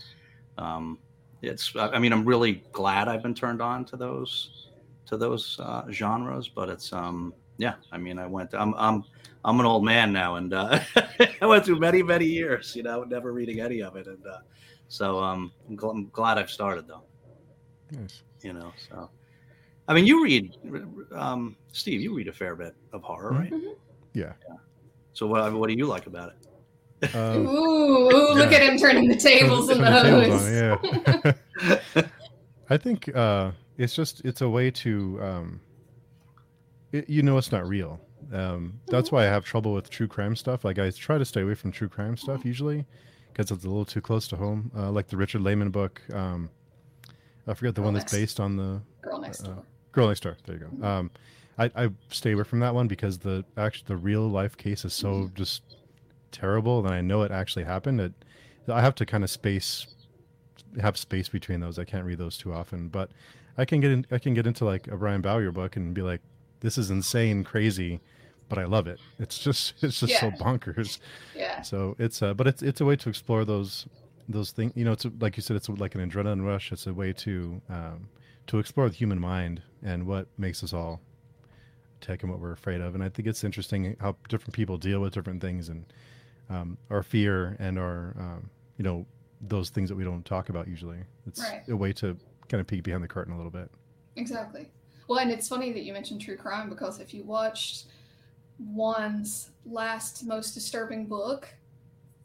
um, 0.56 0.98
it's 1.42 1.76
I 1.76 1.90
I 1.90 1.98
mean 1.98 2.12
I'm 2.12 2.24
really 2.24 2.64
glad 2.72 3.08
I've 3.08 3.22
been 3.22 3.34
turned 3.34 3.60
on 3.60 3.84
to 3.86 3.96
those 3.96 4.70
to 5.06 5.18
those 5.18 5.60
uh, 5.62 5.84
genres, 5.90 6.48
but 6.48 6.70
it's 6.70 6.94
um 6.94 7.34
yeah. 7.58 7.74
I 7.92 7.98
mean 7.98 8.18
I 8.18 8.26
went 8.26 8.54
I'm 8.54 8.74
I'm 8.74 9.04
I'm 9.44 9.60
an 9.60 9.66
old 9.66 9.84
man 9.84 10.12
now, 10.12 10.36
and 10.36 10.52
uh, 10.54 10.80
I 11.40 11.46
went 11.46 11.64
through 11.64 11.78
many 11.78 12.02
many 12.02 12.24
years, 12.26 12.74
you 12.74 12.82
know, 12.82 13.04
never 13.04 13.32
reading 13.32 13.60
any 13.60 13.82
of 13.82 13.96
it, 13.96 14.06
and 14.06 14.24
uh, 14.26 14.38
so 14.88 15.18
um, 15.22 15.52
I'm, 15.68 15.76
gl- 15.76 15.90
I'm 15.90 16.08
glad 16.10 16.38
I've 16.38 16.50
started 16.50 16.86
though, 16.88 17.02
Nice. 17.92 18.22
you 18.42 18.52
know. 18.52 18.72
So, 18.88 19.10
I 19.88 19.92
mean, 19.94 20.06
you 20.06 20.22
read, 20.24 20.56
um, 21.12 21.56
Steve, 21.72 22.00
you 22.00 22.14
read 22.14 22.28
a 22.28 22.32
fair 22.32 22.56
bit 22.56 22.74
of 22.92 23.02
horror, 23.02 23.32
Mhm. 23.32 23.38
right? 23.52 23.76
Yeah. 24.14 24.32
So 25.12 25.26
what 25.26 25.52
what 25.52 25.68
do 25.68 25.74
you 25.74 25.86
like 25.86 26.06
about 26.06 26.32
it? 26.32 27.14
Um, 27.14 27.46
Ooh, 27.46 28.08
ooh, 28.10 28.34
look 28.34 28.50
at 28.52 28.62
him 28.62 28.78
turning 28.78 29.08
the 29.08 29.16
tables 29.16 29.68
and 29.68 29.80
the 29.84 29.90
tables 30.00 30.28
those. 30.46 30.46
on 30.46 31.28
it, 31.28 31.36
yeah. 31.96 32.02
I 32.70 32.76
think 32.78 33.14
uh, 33.14 33.50
it's 33.76 33.94
just 33.94 34.24
it's 34.24 34.40
a 34.40 34.48
way 34.48 34.70
to 34.70 35.18
um, 35.20 35.60
it, 36.92 37.10
you 37.10 37.22
know 37.22 37.36
it's 37.36 37.52
not 37.52 37.68
real. 37.68 38.00
Um, 38.32 38.80
that's 38.86 39.10
why 39.12 39.22
I 39.22 39.26
have 39.26 39.44
trouble 39.44 39.72
with 39.74 39.90
true 39.90 40.08
crime 40.08 40.36
stuff. 40.36 40.64
Like 40.64 40.78
I 40.78 40.90
try 40.90 41.18
to 41.18 41.24
stay 41.24 41.42
away 41.42 41.54
from 41.54 41.72
true 41.72 41.88
crime 41.88 42.16
stuff 42.16 42.44
usually 42.44 42.84
because 43.32 43.50
it's 43.50 43.64
a 43.64 43.68
little 43.68 43.84
too 43.84 44.00
close 44.00 44.28
to 44.28 44.36
home. 44.36 44.70
Uh, 44.76 44.90
like 44.90 45.08
the 45.08 45.16
Richard 45.16 45.42
Laymon 45.42 45.70
book. 45.70 46.00
Um, 46.12 46.50
I 47.46 47.54
forget 47.54 47.74
the 47.74 47.80
Girl 47.80 47.86
one 47.86 47.94
that's 47.94 48.12
Next- 48.12 48.22
based 48.22 48.40
on 48.40 48.56
the 48.56 48.80
Girl 49.02 49.20
next 49.20 49.42
Uh, 49.42 49.46
door. 49.48 49.62
Girl 49.92 50.08
Next 50.08 50.20
Door. 50.20 50.36
There 50.46 50.56
you 50.56 50.70
go. 50.80 50.86
Um, 50.86 51.10
I, 51.58 51.70
I 51.76 51.90
stay 52.10 52.32
away 52.32 52.42
from 52.44 52.60
that 52.60 52.74
one 52.74 52.88
because 52.88 53.18
the 53.18 53.44
actually 53.56 53.84
the 53.86 53.96
real 53.96 54.28
life 54.28 54.56
case 54.56 54.84
is 54.84 54.92
so 54.92 55.30
just 55.34 55.62
terrible, 56.32 56.84
and 56.84 56.92
I 56.92 57.00
know 57.00 57.22
it 57.22 57.30
actually 57.30 57.64
happened. 57.64 58.00
It, 58.00 58.12
I 58.66 58.80
have 58.80 58.94
to 58.96 59.06
kind 59.06 59.22
of 59.22 59.30
space, 59.30 59.86
have 60.80 60.96
space 60.96 61.28
between 61.28 61.60
those. 61.60 61.78
I 61.78 61.84
can't 61.84 62.04
read 62.04 62.18
those 62.18 62.36
too 62.36 62.52
often, 62.52 62.88
but 62.88 63.10
I 63.56 63.64
can 63.66 63.80
get 63.80 63.92
in. 63.92 64.06
I 64.10 64.18
can 64.18 64.34
get 64.34 64.46
into 64.48 64.64
like 64.64 64.88
a 64.88 64.96
Brian 64.96 65.20
Bowyer 65.20 65.52
book 65.52 65.76
and 65.76 65.94
be 65.94 66.02
like, 66.02 66.22
"This 66.60 66.76
is 66.76 66.90
insane, 66.90 67.44
crazy," 67.44 68.00
but 68.48 68.58
I 68.58 68.64
love 68.64 68.86
it. 68.86 69.00
It's 69.18 69.38
just 69.38 69.74
it's 69.82 70.00
just 70.00 70.18
so 70.20 70.30
bonkers. 70.30 70.98
Yeah. 71.36 71.62
So 71.62 71.96
it's 71.98 72.22
uh, 72.22 72.34
but 72.34 72.46
it's 72.46 72.62
it's 72.62 72.80
a 72.80 72.84
way 72.84 72.96
to 72.96 73.08
explore 73.08 73.44
those 73.44 73.86
those 74.28 74.52
things. 74.52 74.72
You 74.76 74.84
know, 74.84 74.92
it's 74.92 75.04
a, 75.04 75.12
like 75.20 75.36
you 75.36 75.42
said, 75.42 75.56
it's 75.56 75.68
like 75.68 75.94
an 75.94 76.08
adrenaline 76.10 76.44
rush. 76.46 76.72
It's 76.72 76.86
a 76.86 76.94
way 76.94 77.12
to 77.12 77.60
um, 77.68 78.08
to 78.46 78.58
explore 78.58 78.88
the 78.88 78.94
human 78.94 79.20
mind 79.20 79.62
and 79.82 80.06
what 80.06 80.28
makes 80.38 80.62
us 80.62 80.72
all 80.72 81.00
tick 82.00 82.22
and 82.22 82.30
what 82.30 82.40
we're 82.40 82.52
afraid 82.52 82.80
of. 82.80 82.94
And 82.94 83.02
I 83.02 83.08
think 83.08 83.26
it's 83.28 83.44
interesting 83.44 83.96
how 84.00 84.16
different 84.28 84.54
people 84.54 84.76
deal 84.78 85.00
with 85.00 85.14
different 85.14 85.40
things 85.40 85.68
and 85.68 85.84
um, 86.50 86.76
our 86.90 87.02
fear 87.02 87.56
and 87.58 87.78
our 87.78 88.14
um, 88.18 88.50
you 88.76 88.84
know 88.84 89.06
those 89.40 89.70
things 89.70 89.88
that 89.90 89.96
we 89.96 90.04
don't 90.04 90.24
talk 90.24 90.48
about 90.48 90.68
usually. 90.68 90.98
It's 91.26 91.40
Right. 91.40 91.62
a 91.68 91.76
way 91.76 91.92
to 91.94 92.16
kind 92.48 92.60
of 92.60 92.66
peek 92.66 92.82
behind 92.82 93.02
the 93.02 93.08
curtain 93.08 93.32
a 93.34 93.36
little 93.36 93.50
bit. 93.50 93.70
Exactly. 94.16 94.68
Well, 95.08 95.18
and 95.18 95.30
it's 95.30 95.48
funny 95.48 95.72
that 95.72 95.82
you 95.82 95.92
mentioned 95.92 96.20
true 96.22 96.36
crime 96.36 96.70
because 96.70 96.98
if 97.00 97.12
you 97.12 97.24
watched 97.24 97.86
Juan's 98.58 99.50
last 99.66 100.24
most 100.26 100.52
disturbing 100.52 101.06
book 101.06 101.48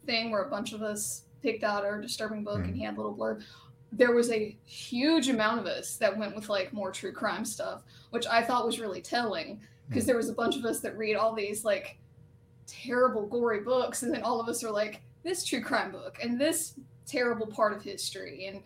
thing, 0.05 0.31
where 0.31 0.43
a 0.43 0.49
bunch 0.49 0.73
of 0.73 0.81
us 0.81 1.23
picked 1.41 1.63
out 1.63 1.83
our 1.85 2.01
disturbing 2.01 2.43
book 2.43 2.59
and 2.65 2.75
he 2.75 2.83
had 2.83 2.95
a 2.95 2.97
little 2.97 3.15
blurb, 3.15 3.43
there 3.91 4.11
was 4.13 4.29
a 4.31 4.55
huge 4.65 5.29
amount 5.29 5.59
of 5.59 5.65
us 5.65 5.95
that 5.95 6.15
went 6.15 6.35
with 6.35 6.49
like 6.49 6.71
more 6.73 6.91
true 6.91 7.11
crime 7.11 7.45
stuff, 7.45 7.81
which 8.11 8.27
I 8.27 8.43
thought 8.43 8.65
was 8.65 8.79
really 8.79 9.01
telling 9.01 9.59
because 9.87 10.03
Mm. 10.03 10.07
there 10.07 10.17
was 10.17 10.29
a 10.29 10.33
bunch 10.33 10.55
of 10.55 10.65
us 10.65 10.79
that 10.81 10.97
read 10.97 11.15
all 11.15 11.33
these 11.33 11.65
like 11.65 11.97
terrible 12.67 13.25
gory 13.25 13.61
books 13.61 14.03
and 14.03 14.13
then 14.13 14.21
all 14.21 14.39
of 14.39 14.47
us 14.47 14.63
are 14.63 14.69
like 14.71 15.01
this 15.23 15.43
true 15.43 15.61
crime 15.61 15.91
book 15.91 16.19
and 16.21 16.39
this 16.39 16.75
terrible 17.07 17.47
part 17.47 17.73
of 17.73 17.81
history. 17.81 18.45
And 18.45 18.61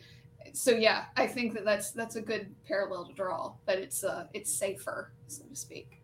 so 0.56 0.70
yeah 0.72 1.06
i 1.18 1.26
think 1.26 1.54
that 1.56 1.66
that's 1.66 1.90
that's 1.92 2.16
a 2.16 2.22
good 2.22 2.54
parallel 2.68 3.06
to 3.06 3.14
draw 3.14 3.54
but 3.66 3.80
it's 3.80 4.04
uh 4.04 4.28
it's 4.34 4.52
safer 4.54 5.12
so 5.26 5.42
to 5.46 5.56
speak 5.56 6.00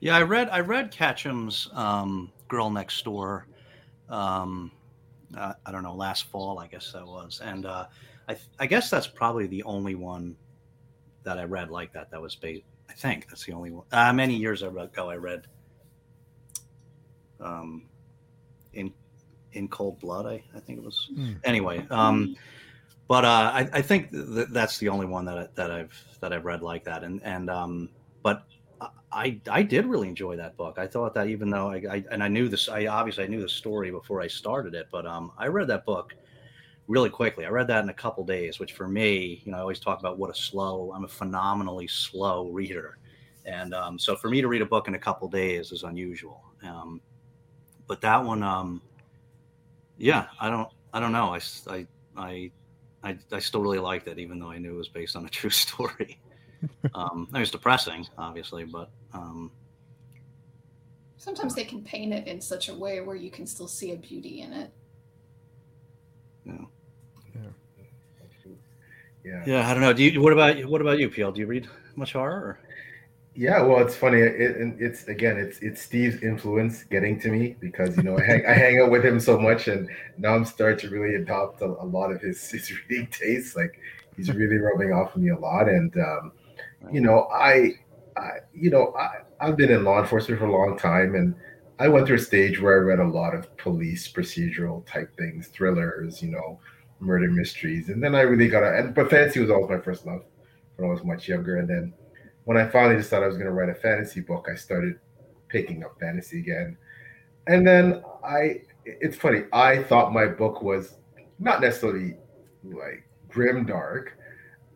Yeah, 0.00 0.16
I 0.16 0.22
read 0.22 0.48
I 0.48 0.60
read 0.60 0.90
Ketchum's 0.90 1.68
um, 1.74 2.32
Girl 2.48 2.70
Next 2.70 3.04
Door. 3.04 3.46
Um, 4.08 4.72
uh, 5.36 5.52
I 5.64 5.70
don't 5.70 5.82
know, 5.82 5.94
last 5.94 6.24
fall, 6.24 6.58
I 6.58 6.66
guess 6.66 6.90
that 6.92 7.06
was, 7.06 7.40
and 7.44 7.64
uh, 7.66 7.86
I 8.26 8.34
th- 8.34 8.48
I 8.58 8.66
guess 8.66 8.90
that's 8.90 9.06
probably 9.06 9.46
the 9.46 9.62
only 9.62 9.94
one 9.94 10.34
that 11.22 11.38
I 11.38 11.44
read 11.44 11.70
like 11.70 11.92
that. 11.92 12.10
That 12.10 12.20
was 12.20 12.34
based. 12.34 12.64
I 12.88 12.94
think 12.94 13.28
that's 13.28 13.44
the 13.44 13.52
only 13.52 13.70
one. 13.70 13.84
Uh, 13.92 14.12
many 14.12 14.34
years 14.34 14.62
ago, 14.62 15.08
I 15.08 15.14
read 15.14 15.46
um, 17.38 17.84
in 18.72 18.92
in 19.52 19.68
Cold 19.68 20.00
Blood. 20.00 20.26
I, 20.26 20.42
I 20.56 20.60
think 20.60 20.78
it 20.78 20.84
was. 20.84 21.08
Hmm. 21.14 21.32
Anyway, 21.44 21.86
um, 21.90 22.36
but 23.06 23.24
uh, 23.24 23.50
I, 23.54 23.68
I 23.72 23.82
think 23.82 24.10
th- 24.10 24.48
that's 24.50 24.78
the 24.78 24.88
only 24.88 25.06
one 25.06 25.24
that 25.26 25.38
I, 25.38 25.48
that 25.54 25.70
I've 25.70 26.04
that 26.20 26.32
I've 26.32 26.44
read 26.44 26.62
like 26.62 26.84
that, 26.84 27.04
and 27.04 27.22
and 27.22 27.48
um, 27.48 27.90
but 28.22 28.44
I 29.12 29.40
I 29.50 29.62
did 29.62 29.86
really 29.86 30.08
enjoy 30.08 30.36
that 30.36 30.56
book. 30.56 30.78
I 30.78 30.86
thought 30.86 31.14
that 31.14 31.28
even 31.28 31.50
though 31.50 31.70
I, 31.70 31.82
I 31.90 32.04
and 32.10 32.22
I 32.22 32.28
knew 32.28 32.48
this, 32.48 32.68
I 32.68 32.86
obviously 32.86 33.24
I 33.24 33.26
knew 33.26 33.42
the 33.42 33.48
story 33.48 33.90
before 33.90 34.20
I 34.20 34.28
started 34.28 34.74
it, 34.74 34.86
but 34.92 35.06
um, 35.06 35.32
I 35.36 35.46
read 35.48 35.68
that 35.68 35.84
book 35.84 36.14
really 36.86 37.10
quickly. 37.10 37.44
I 37.44 37.48
read 37.48 37.66
that 37.68 37.82
in 37.82 37.90
a 37.90 37.94
couple 37.94 38.24
days, 38.24 38.58
which 38.58 38.72
for 38.72 38.88
me, 38.88 39.42
you 39.44 39.52
know, 39.52 39.58
I 39.58 39.60
always 39.60 39.80
talk 39.80 39.98
about 40.00 40.18
what 40.18 40.30
a 40.30 40.34
slow. 40.34 40.92
I'm 40.94 41.04
a 41.04 41.08
phenomenally 41.08 41.88
slow 41.88 42.48
reader, 42.50 42.98
and 43.44 43.74
um, 43.74 43.98
so 43.98 44.16
for 44.16 44.28
me 44.28 44.40
to 44.40 44.48
read 44.48 44.62
a 44.62 44.66
book 44.66 44.88
in 44.88 44.94
a 44.94 44.98
couple 44.98 45.28
days 45.28 45.72
is 45.72 45.82
unusual. 45.82 46.44
Um, 46.62 47.00
but 47.86 48.00
that 48.02 48.24
one, 48.24 48.42
um, 48.42 48.80
yeah, 49.98 50.26
I 50.40 50.50
don't 50.50 50.68
I 50.92 51.00
don't 51.00 51.12
know. 51.12 51.34
I 51.34 51.40
I 51.68 51.86
I 52.16 52.50
I, 53.02 53.18
I 53.32 53.38
still 53.40 53.62
really 53.62 53.78
liked 53.78 54.06
it, 54.08 54.18
even 54.18 54.38
though 54.38 54.50
I 54.50 54.58
knew 54.58 54.74
it 54.74 54.78
was 54.78 54.88
based 54.88 55.16
on 55.16 55.26
a 55.26 55.28
true 55.28 55.50
story. 55.64 56.20
Um, 56.94 57.28
it 57.34 57.38
was 57.38 57.50
depressing, 57.50 58.06
obviously, 58.18 58.64
but 58.64 58.90
um, 59.12 59.50
sometimes 61.16 61.54
they 61.54 61.64
can 61.64 61.82
paint 61.82 62.12
it 62.12 62.26
in 62.26 62.40
such 62.40 62.68
a 62.68 62.74
way 62.74 63.00
where 63.00 63.16
you 63.16 63.30
can 63.30 63.46
still 63.46 63.68
see 63.68 63.92
a 63.92 63.96
beauty 63.96 64.40
in 64.40 64.52
it 64.52 64.72
yeah. 66.44 66.52
Yeah. 69.22 69.42
yeah, 69.46 69.70
I 69.70 69.74
don't 69.74 69.82
know. 69.82 69.92
Do 69.92 70.02
you? 70.02 70.20
What 70.22 70.32
about 70.32 70.64
what 70.64 70.80
about 70.80 70.98
you, 70.98 71.10
PL? 71.10 71.32
Do 71.32 71.40
you 71.40 71.46
read 71.46 71.68
much 71.94 72.14
horror? 72.14 72.32
Or? 72.32 72.58
Yeah, 73.34 73.62
well, 73.62 73.84
it's 73.84 73.94
funny. 73.94 74.18
It, 74.18 74.76
it's 74.80 75.04
again, 75.08 75.36
it's 75.36 75.58
it's 75.58 75.82
Steve's 75.82 76.22
influence 76.22 76.84
getting 76.84 77.20
to 77.20 77.28
me 77.28 77.54
because 77.60 77.96
you 77.98 78.02
know 78.02 78.18
I 78.18 78.22
hang, 78.22 78.46
I 78.46 78.52
hang 78.54 78.80
out 78.80 78.90
with 78.90 79.04
him 79.04 79.20
so 79.20 79.38
much, 79.38 79.68
and 79.68 79.88
now 80.16 80.34
I'm 80.34 80.46
starting 80.46 80.78
to 80.88 80.94
really 80.94 81.16
adopt 81.16 81.60
a, 81.60 81.66
a 81.66 81.84
lot 81.84 82.10
of 82.10 82.22
his 82.22 82.50
his 82.50 82.72
reading 82.88 83.08
tastes. 83.08 83.54
Like 83.54 83.78
he's 84.16 84.32
really 84.32 84.56
rubbing 84.56 84.92
off 84.92 85.14
on 85.14 85.22
me 85.22 85.30
a 85.30 85.38
lot, 85.38 85.68
and 85.68 85.94
um, 85.98 86.32
you 86.92 87.00
know, 87.00 87.28
I, 87.32 87.74
I, 88.16 88.30
you 88.54 88.70
know, 88.70 88.94
I 88.98 89.20
I've 89.40 89.56
been 89.56 89.70
in 89.70 89.84
law 89.84 90.00
enforcement 90.00 90.40
for 90.40 90.46
a 90.46 90.52
long 90.52 90.78
time, 90.78 91.14
and 91.14 91.34
I 91.78 91.88
went 91.88 92.06
through 92.06 92.16
a 92.16 92.20
stage 92.20 92.60
where 92.60 92.74
I 92.78 92.84
read 92.84 92.98
a 93.00 93.08
lot 93.08 93.34
of 93.34 93.54
police 93.56 94.10
procedural 94.10 94.84
type 94.86 95.16
things, 95.16 95.48
thrillers, 95.48 96.22
you 96.22 96.30
know, 96.30 96.60
murder 97.00 97.30
mysteries, 97.30 97.88
and 97.88 98.02
then 98.02 98.14
I 98.14 98.22
really 98.22 98.48
got 98.48 98.62
a. 98.62 98.78
And, 98.78 98.94
but 98.94 99.10
fantasy 99.10 99.40
was 99.40 99.50
always 99.50 99.70
my 99.70 99.80
first 99.80 100.06
love 100.06 100.24
when 100.76 100.88
I 100.88 100.92
was 100.92 101.04
much 101.04 101.28
younger, 101.28 101.56
and 101.56 101.68
then 101.68 101.92
when 102.44 102.56
I 102.56 102.68
finally 102.68 102.96
decided 102.96 103.24
I 103.24 103.28
was 103.28 103.36
going 103.36 103.46
to 103.46 103.52
write 103.52 103.68
a 103.68 103.74
fantasy 103.74 104.20
book, 104.20 104.48
I 104.50 104.56
started 104.56 104.98
picking 105.48 105.84
up 105.84 105.98
fantasy 106.00 106.38
again. 106.40 106.76
And 107.46 107.66
then 107.66 108.02
I, 108.24 108.62
it's 108.84 109.16
funny, 109.16 109.44
I 109.52 109.82
thought 109.84 110.12
my 110.12 110.26
book 110.26 110.62
was 110.62 110.96
not 111.38 111.60
necessarily 111.60 112.16
like 112.62 113.04
grim 113.28 113.66
dark. 113.66 114.16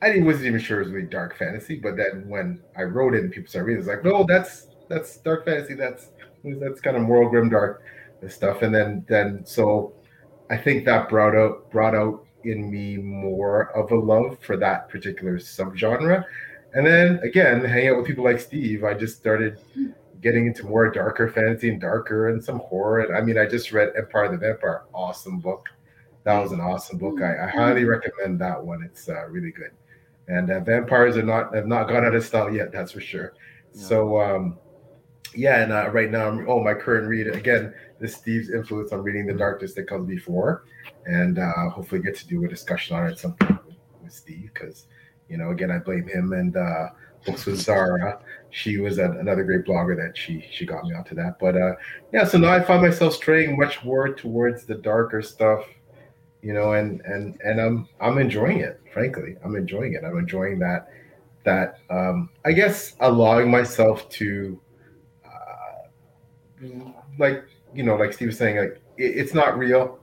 I 0.04 0.08
didn't, 0.08 0.26
wasn't 0.26 0.46
even 0.46 0.61
sure 0.61 0.80
it 0.80 0.84
was 0.84 0.92
really 0.92 1.06
dark 1.06 1.38
fantasy. 1.38 1.76
But 1.76 1.96
then 1.96 2.28
when 2.28 2.62
I 2.76 2.82
wrote 2.82 3.14
it 3.14 3.23
and 3.25 3.32
people 3.32 3.49
started 3.49 3.66
reading, 3.66 3.80
it's 3.80 3.88
like, 3.88 4.04
no, 4.04 4.25
that's 4.25 4.66
that's 4.88 5.16
dark 5.18 5.46
fantasy. 5.46 5.75
That's 5.75 6.08
that's 6.44 6.80
kind 6.82 6.96
of 6.96 7.02
moral 7.02 7.30
grim 7.30 7.49
dark 7.49 7.82
stuff. 8.28 8.62
And 8.62 8.75
then 8.75 9.04
then 9.08 9.44
so 9.46 9.94
I 10.50 10.58
think 10.58 10.84
that 10.84 11.08
brought 11.08 11.34
out 11.34 11.70
brought 11.70 11.94
out 11.94 12.26
in 12.44 12.70
me 12.70 12.99
more 12.99 13.70
of 13.75 13.90
a 13.92 13.96
love 13.96 14.38
for 14.40 14.58
that 14.58 14.90
particular 14.90 15.38
subgenre. 15.38 16.25
And 16.75 16.87
then 16.87 17.18
again, 17.23 17.64
hanging 17.64 17.88
out 17.88 17.96
with 17.96 18.06
people 18.06 18.25
like 18.25 18.40
Steve, 18.40 18.84
I 18.84 18.92
just 18.92 19.16
started 19.16 19.58
getting 20.20 20.46
into 20.46 20.66
more 20.66 20.90
darker 20.90 21.30
fantasy 21.30 21.70
and 21.70 21.80
darker 21.80 22.28
and 22.28 22.44
some 22.44 22.58
horror. 22.58 23.00
And 23.00 23.16
I 23.16 23.23
mean, 23.23 23.38
I 23.38 23.46
just 23.46 23.73
read 23.73 23.92
Empire 23.96 24.25
of 24.25 24.32
the 24.32 24.38
Vampire, 24.38 24.82
awesome 24.92 25.38
book. 25.38 25.68
That 26.25 26.40
was 26.40 26.52
an 26.52 26.61
awesome 26.61 26.99
book. 26.99 27.23
I, 27.23 27.44
I 27.44 27.49
highly 27.49 27.84
recommend 27.84 28.38
that 28.40 28.62
one. 28.62 28.82
It's 28.82 29.08
uh, 29.08 29.26
really 29.28 29.52
good. 29.52 29.70
And 30.28 30.50
uh, 30.50 30.61
vampires 30.61 31.16
are 31.16 31.23
not 31.23 31.54
have 31.54 31.66
not 31.66 31.88
gone 31.88 32.04
out 32.04 32.14
of 32.14 32.25
style 32.25 32.52
yet, 32.52 32.73
that's 32.73 32.93
for 32.93 33.00
sure. 33.00 33.35
So 33.73 34.21
um, 34.21 34.59
yeah, 35.35 35.62
and 35.62 35.73
uh, 35.73 35.90
right 35.90 36.11
now, 36.11 36.28
I'm, 36.28 36.49
oh, 36.49 36.62
my 36.62 36.75
current 36.75 37.09
read 37.09 37.28
again. 37.28 37.75
This 38.00 38.14
Steve's 38.14 38.50
influence. 38.50 38.93
I'm 38.93 39.02
reading 39.02 39.26
The 39.26 39.35
Darkness 39.35 39.75
That 39.75 39.88
Comes 39.88 40.09
Before, 40.09 40.64
and 41.07 41.38
uh, 41.38 41.71
hopefully 41.71 42.00
get 42.02 42.16
to 42.16 42.26
do 42.26 42.45
a 42.45 42.49
discussion 42.49 42.97
on 42.97 43.07
it 43.07 43.12
at 43.12 43.19
some 43.19 43.35
point 43.35 43.64
with, 43.66 43.76
with 44.02 44.12
Steve 44.12 44.50
because 44.52 44.87
you 45.28 45.37
know, 45.37 45.50
again, 45.50 45.71
I 45.71 45.78
blame 45.78 46.07
him 46.07 46.33
and 46.33 46.57
uh, 46.57 46.88
books 47.25 47.47
with 47.47 47.61
Zara. 47.61 48.21
She 48.50 48.78
was 48.78 48.99
an, 48.99 49.16
another 49.19 49.45
great 49.45 49.64
blogger 49.64 49.97
that 49.97 50.16
she 50.16 50.47
she 50.50 50.66
got 50.66 50.85
me 50.85 50.95
onto 50.95 51.14
that. 51.16 51.38
But 51.40 51.57
uh, 51.57 51.75
yeah, 52.12 52.25
so 52.25 52.38
now 52.38 52.52
I 52.52 52.62
find 52.62 52.83
myself 52.83 53.14
straying 53.14 53.57
much 53.59 53.83
more 53.85 54.14
towards 54.14 54.64
the 54.64 54.76
darker 54.76 55.23
stuff, 55.23 55.64
you 56.44 56.52
know, 56.52 56.74
and 56.74 57.00
and 57.02 57.40
and 57.42 57.60
I'm 57.60 57.88
I'm 58.00 58.18
enjoying 58.18 58.58
it. 58.60 58.80
Frankly, 58.92 59.36
I'm 59.44 59.56
enjoying 59.56 59.94
it. 59.94 60.04
I'm 60.04 60.18
enjoying 60.18 60.58
that 60.60 60.88
that 61.44 61.78
um, 61.90 62.30
I 62.44 62.52
guess 62.52 62.96
allowing 63.00 63.50
myself 63.50 64.08
to 64.10 64.60
uh, 65.24 65.88
like 67.18 67.44
you 67.74 67.82
know, 67.82 67.96
like 67.96 68.12
Steve 68.12 68.28
was 68.28 68.38
saying, 68.38 68.58
like 68.58 68.82
it, 68.96 69.16
it's 69.16 69.34
not 69.34 69.58
real, 69.58 69.98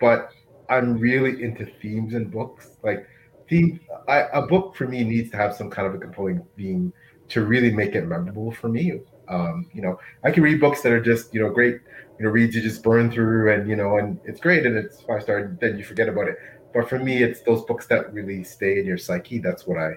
but 0.00 0.30
I'm 0.68 0.98
really 0.98 1.42
into 1.42 1.66
themes 1.80 2.14
and 2.14 2.30
books, 2.30 2.76
like 2.82 3.06
theme 3.48 3.80
I, 4.08 4.26
a 4.32 4.42
book 4.42 4.74
for 4.74 4.88
me 4.88 5.04
needs 5.04 5.30
to 5.30 5.36
have 5.36 5.54
some 5.54 5.70
kind 5.70 5.86
of 5.86 5.94
a 5.94 5.98
compelling 5.98 6.44
theme 6.56 6.92
to 7.28 7.44
really 7.44 7.72
make 7.72 7.94
it 7.94 8.06
memorable 8.06 8.52
for 8.52 8.68
me. 8.68 9.00
Um, 9.28 9.68
you 9.72 9.82
know, 9.82 9.98
I 10.22 10.30
can 10.30 10.42
read 10.42 10.60
books 10.60 10.82
that 10.82 10.92
are 10.92 11.00
just 11.00 11.32
you 11.34 11.40
know 11.40 11.50
great, 11.50 11.80
you 12.18 12.24
know, 12.24 12.30
reads 12.30 12.54
you 12.54 12.62
just 12.62 12.82
burn 12.82 13.10
through 13.10 13.52
and 13.52 13.68
you 13.68 13.76
know, 13.76 13.98
and 13.98 14.18
it's 14.24 14.40
great 14.40 14.66
and 14.66 14.76
it's 14.76 15.00
five 15.02 15.22
star. 15.22 15.56
Then 15.60 15.78
you 15.78 15.84
forget 15.84 16.08
about 16.08 16.28
it. 16.28 16.36
But 16.72 16.88
for 16.88 16.98
me, 16.98 17.22
it's 17.22 17.40
those 17.42 17.64
books 17.64 17.86
that 17.86 18.12
really 18.12 18.42
stay 18.44 18.78
in 18.80 18.86
your 18.86 18.98
psyche. 18.98 19.38
That's 19.38 19.66
what 19.66 19.78
I, 19.78 19.94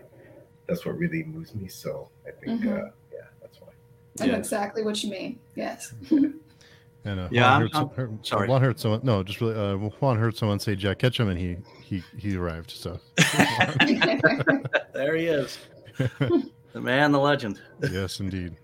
that's 0.67 0.85
what 0.85 0.97
really 0.97 1.23
moves 1.23 1.55
me. 1.55 1.67
So 1.67 2.09
I 2.27 2.31
think, 2.31 2.61
Mhm. 2.61 2.67
uh, 2.87 2.91
yeah, 3.11 3.19
that's 3.41 3.59
why. 3.59 3.69
I 4.21 4.25
know 4.27 4.33
Yeah. 4.33 4.37
exactly 4.39 4.83
what 4.83 5.03
you 5.03 5.09
mean. 5.11 5.39
Yes. 5.55 5.93
And 7.05 7.21
uh, 7.21 7.29
Yeah, 7.31 7.43
Juan 7.43 7.51
I'm- 7.51 7.61
heard, 7.61 7.75
I'm- 7.75 7.89
heard, 7.95 8.25
sorry. 8.25 8.47
Juan 8.49 8.61
heard 8.61 8.79
someone. 8.79 8.99
No, 9.01 9.23
just 9.23 9.39
really. 9.39 9.55
Uh, 9.55 9.77
Juan 9.77 10.17
heard 10.17 10.35
someone 10.35 10.59
say 10.59 10.75
Jack 10.75 10.99
Ketchum, 10.99 11.29
and 11.29 11.39
he 11.39 11.55
he 11.81 12.03
he 12.17 12.35
arrived. 12.35 12.69
So 12.71 12.99
there 14.93 15.15
he 15.15 15.27
is, 15.27 15.57
the 15.97 16.81
man, 16.81 17.11
the 17.13 17.19
legend. 17.19 17.61
yes, 17.91 18.19
indeed. 18.19 18.57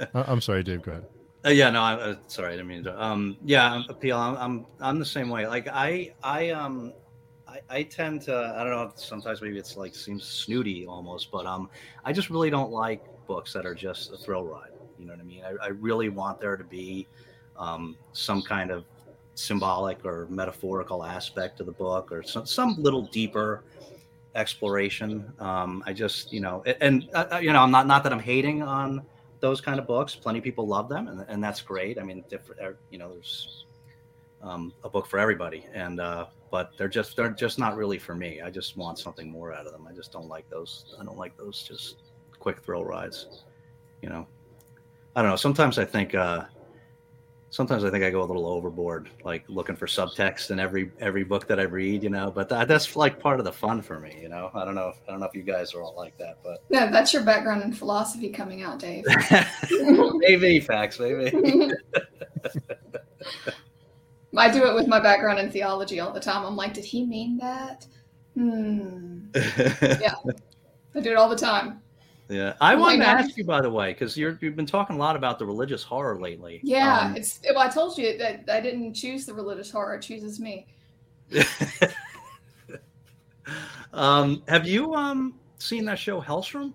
I, 0.00 0.06
I'm 0.26 0.40
sorry, 0.40 0.62
Dave. 0.62 0.82
Go 0.82 0.92
ahead. 0.92 1.04
Uh, 1.46 1.50
yeah, 1.50 1.70
no, 1.70 1.80
I, 1.82 1.94
uh, 1.94 2.16
sorry, 2.26 2.48
I 2.48 2.56
didn't 2.56 2.66
mean 2.68 2.84
to. 2.84 3.02
Um, 3.02 3.36
yeah, 3.44 3.70
I'm- 3.72 3.84
appeal. 3.88 4.16
I'm, 4.18 4.36
I'm, 4.36 4.66
I'm 4.80 4.98
the 4.98 5.04
same 5.04 5.28
way. 5.28 5.46
Like 5.46 5.68
I, 5.68 6.12
I, 6.22 6.50
um, 6.50 6.92
I, 7.46 7.60
I 7.70 7.82
tend 7.84 8.22
to. 8.22 8.54
I 8.56 8.64
don't 8.64 8.72
know. 8.72 8.92
Sometimes 8.96 9.40
maybe 9.40 9.56
it's 9.58 9.76
like 9.76 9.94
seems 9.94 10.24
snooty 10.24 10.86
almost, 10.86 11.30
but 11.30 11.46
um, 11.46 11.70
I 12.04 12.12
just 12.12 12.28
really 12.28 12.50
don't 12.50 12.72
like 12.72 13.04
books 13.26 13.52
that 13.52 13.64
are 13.66 13.74
just 13.74 14.12
a 14.12 14.16
thrill 14.16 14.44
ride. 14.44 14.70
You 14.98 15.06
know 15.06 15.12
what 15.12 15.20
I 15.20 15.24
mean? 15.24 15.42
I, 15.44 15.66
I 15.66 15.68
really 15.68 16.08
want 16.08 16.40
there 16.40 16.56
to 16.56 16.64
be 16.64 17.06
um, 17.56 17.96
some 18.12 18.42
kind 18.42 18.70
of 18.70 18.84
symbolic 19.34 20.04
or 20.04 20.26
metaphorical 20.28 21.04
aspect 21.04 21.58
to 21.58 21.64
the 21.64 21.70
book, 21.72 22.10
or 22.10 22.22
some 22.24 22.46
some 22.46 22.74
little 22.82 23.02
deeper 23.02 23.62
exploration. 24.34 25.32
Um, 25.38 25.82
I 25.86 25.92
just, 25.92 26.32
you 26.32 26.40
know, 26.40 26.62
a- 26.66 26.82
and 26.82 27.08
uh, 27.14 27.26
uh, 27.34 27.38
you 27.38 27.52
know, 27.52 27.60
I'm 27.62 27.70
not 27.70 27.86
not 27.86 28.02
that 28.02 28.12
I'm 28.12 28.18
hating 28.20 28.62
on 28.62 29.02
those 29.40 29.60
kind 29.60 29.78
of 29.78 29.86
books. 29.86 30.14
Plenty 30.14 30.38
of 30.38 30.44
people 30.44 30.66
love 30.66 30.88
them, 30.88 31.08
and, 31.08 31.24
and 31.28 31.42
that's 31.42 31.60
great. 31.60 31.98
I 31.98 32.02
mean, 32.02 32.24
different, 32.28 32.60
er, 32.60 32.78
you 32.90 32.98
know, 32.98 33.12
there's 33.12 33.66
um, 34.42 34.72
a 34.84 34.88
book 34.88 35.06
for 35.06 35.18
everybody, 35.18 35.66
and 35.74 36.00
uh, 36.00 36.26
but 36.50 36.72
they're 36.76 36.88
just 36.88 37.16
they're 37.16 37.30
just 37.30 37.58
not 37.58 37.76
really 37.76 37.98
for 37.98 38.14
me. 38.14 38.40
I 38.40 38.50
just 38.50 38.76
want 38.76 38.98
something 38.98 39.30
more 39.30 39.52
out 39.52 39.66
of 39.66 39.72
them. 39.72 39.86
I 39.88 39.92
just 39.92 40.12
don't 40.12 40.28
like 40.28 40.48
those. 40.48 40.96
I 41.00 41.04
don't 41.04 41.18
like 41.18 41.36
those 41.36 41.62
just 41.62 41.96
quick 42.38 42.60
thrill 42.60 42.84
rides. 42.84 43.42
You 44.02 44.08
know, 44.08 44.26
I 45.16 45.22
don't 45.22 45.30
know. 45.30 45.36
Sometimes 45.36 45.78
I 45.78 45.84
think 45.84 46.14
uh, 46.14 46.44
sometimes 47.50 47.84
I 47.84 47.90
think 47.90 48.04
I 48.04 48.10
go 48.10 48.22
a 48.22 48.24
little 48.24 48.46
overboard, 48.46 49.08
like 49.24 49.44
looking 49.48 49.76
for 49.76 49.86
subtext 49.86 50.50
in 50.50 50.60
every 50.60 50.90
every 51.00 51.24
book 51.24 51.46
that 51.48 51.58
I 51.58 51.64
read, 51.64 52.02
you 52.02 52.10
know. 52.10 52.30
But 52.30 52.48
that, 52.50 52.68
that's 52.68 52.96
like 52.96 53.18
part 53.18 53.38
of 53.38 53.44
the 53.44 53.52
fun 53.52 53.82
for 53.82 53.98
me, 53.98 54.18
you 54.20 54.28
know. 54.28 54.50
I 54.54 54.64
don't 54.64 54.74
know. 54.74 54.88
If, 54.88 54.96
I 55.08 55.12
don't 55.12 55.20
know 55.20 55.26
if 55.26 55.34
you 55.34 55.42
guys 55.42 55.74
are 55.74 55.82
all 55.82 55.94
like 55.96 56.16
that, 56.18 56.38
but 56.42 56.62
No, 56.70 56.90
that's 56.90 57.12
your 57.12 57.22
background 57.22 57.62
in 57.62 57.72
philosophy 57.72 58.30
coming 58.30 58.62
out, 58.62 58.78
Dave. 58.78 59.04
maybe 59.70 60.60
facts, 60.60 61.00
maybe. 61.00 61.30
I 64.36 64.50
do 64.50 64.66
it 64.66 64.74
with 64.74 64.86
my 64.86 65.00
background 65.00 65.38
in 65.38 65.50
theology 65.50 66.00
all 66.00 66.12
the 66.12 66.20
time. 66.20 66.44
I'm 66.44 66.54
like, 66.54 66.74
did 66.74 66.84
he 66.84 67.04
mean 67.04 67.38
that? 67.38 67.86
Hmm. 68.34 69.26
Yeah, 70.00 70.14
I 70.94 71.00
do 71.00 71.10
it 71.10 71.16
all 71.16 71.28
the 71.28 71.36
time. 71.36 71.82
Yeah, 72.28 72.54
I 72.60 72.74
Oh 72.74 72.76
my 72.76 72.82
wanted 72.82 72.98
to 72.98 73.06
ask 73.08 73.36
you 73.38 73.44
by 73.44 73.62
the 73.62 73.70
way, 73.70 73.92
because 73.92 74.16
you're 74.16 74.38
you've 74.42 74.54
been 74.56 74.66
talking 74.66 74.96
a 74.96 74.98
lot 74.98 75.16
about 75.16 75.38
the 75.38 75.46
religious 75.46 75.82
horror 75.82 76.20
lately. 76.20 76.60
Yeah, 76.62 77.00
Um, 77.06 77.16
it's. 77.16 77.40
Well, 77.48 77.58
I 77.60 77.68
told 77.68 77.96
you 77.96 78.18
that 78.18 78.44
I 78.52 78.60
didn't 78.60 78.92
choose 78.94 79.24
the 79.24 79.32
religious 79.32 79.70
horror; 79.70 79.94
it 79.94 80.02
chooses 80.02 80.38
me. 80.38 80.66
um, 83.92 84.42
have 84.48 84.66
you 84.66 84.94
um 84.94 85.34
seen 85.58 85.84
that 85.86 85.98
show 85.98 86.20
Helstrom? 86.20 86.72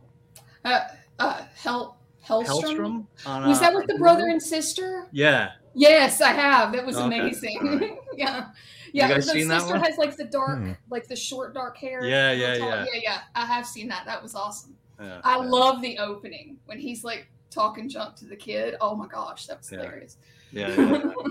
Uh, 0.65 0.79
uh, 1.19 1.41
Hell, 1.55 1.97
Helstrom. 2.25 2.45
Helstrom. 2.63 3.05
On, 3.25 3.47
Was 3.47 3.57
uh, 3.57 3.61
that 3.61 3.75
with 3.75 3.87
the 3.87 3.93
Hulu? 3.93 3.99
brother 3.99 4.27
and 4.27 4.41
sister? 4.41 5.07
Yeah. 5.11 5.51
Yes, 5.75 6.21
I 6.21 6.29
have. 6.31 6.71
That 6.73 6.85
was 6.85 6.97
Okay. 6.97 7.05
amazing. 7.19 7.57
Alright. 7.67 7.91
yeah, 8.17 8.49
yeah. 8.93 9.07
guys 9.09 9.25
the 9.25 9.31
seen 9.33 9.47
that 9.47 9.61
sister 9.61 9.75
one? 9.75 9.83
has 9.83 9.97
like 9.97 10.15
the 10.15 10.25
dark, 10.25 10.59
Hmm. 10.59 10.71
like 10.89 11.07
the 11.07 11.15
short 11.15 11.53
dark 11.53 11.77
hair. 11.77 12.03
Yeah, 12.05 12.31
yeah, 12.31 12.55
yeah. 12.55 12.85
yeah, 12.93 12.99
yeah. 13.01 13.19
I 13.35 13.45
have 13.45 13.65
seen 13.65 13.87
that. 13.89 14.05
That 14.05 14.21
was 14.21 14.35
awesome. 14.35 14.75
Yeah, 14.99 15.21
I 15.23 15.37
yeah. 15.37 15.43
love 15.43 15.81
the 15.81 15.97
opening 15.99 16.57
when 16.65 16.79
he's 16.79 17.03
like 17.03 17.27
talking 17.49 17.87
junk 17.89 18.15
to 18.17 18.25
the 18.25 18.35
kid. 18.35 18.75
Oh 18.81 18.95
my 18.95 19.07
gosh, 19.07 19.47
that 19.47 19.57
was 19.59 19.71
Yeah. 19.71 19.77
hilarious. 19.79 20.17
Yeah, 20.51 20.67
yeah, 20.69 20.75
yeah. 21.15 21.23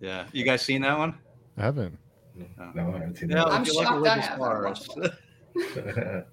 Yeah. 0.00 0.26
You 0.32 0.44
guys 0.44 0.62
seen 0.62 0.82
that 0.82 0.96
one? 0.98 1.14
I 1.56 1.62
haven't. 1.62 1.98
No, 2.36 2.46
I 2.76 2.92
haven't 2.98 3.16
seen 3.16 3.30
Yeah, 3.30 3.44
I'm 3.44 3.62
if 3.62 3.68
you 3.68 3.74
like 3.76 3.86
shocked 3.88 4.06
I 4.06 4.18
haven't 4.18 4.38
horror, 4.38 4.64
watched 4.68 4.96
it's- 4.96 5.14
that. 5.74 6.26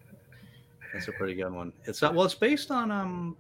That's 0.94 1.08
a 1.08 1.12
pretty 1.14 1.34
good 1.36 1.52
one. 1.52 1.74
It's 1.86 2.02
uh, 2.04 2.12
well, 2.14 2.26
it's 2.26 2.36
based 2.36 2.72
on 2.72 2.92
um 2.92 3.36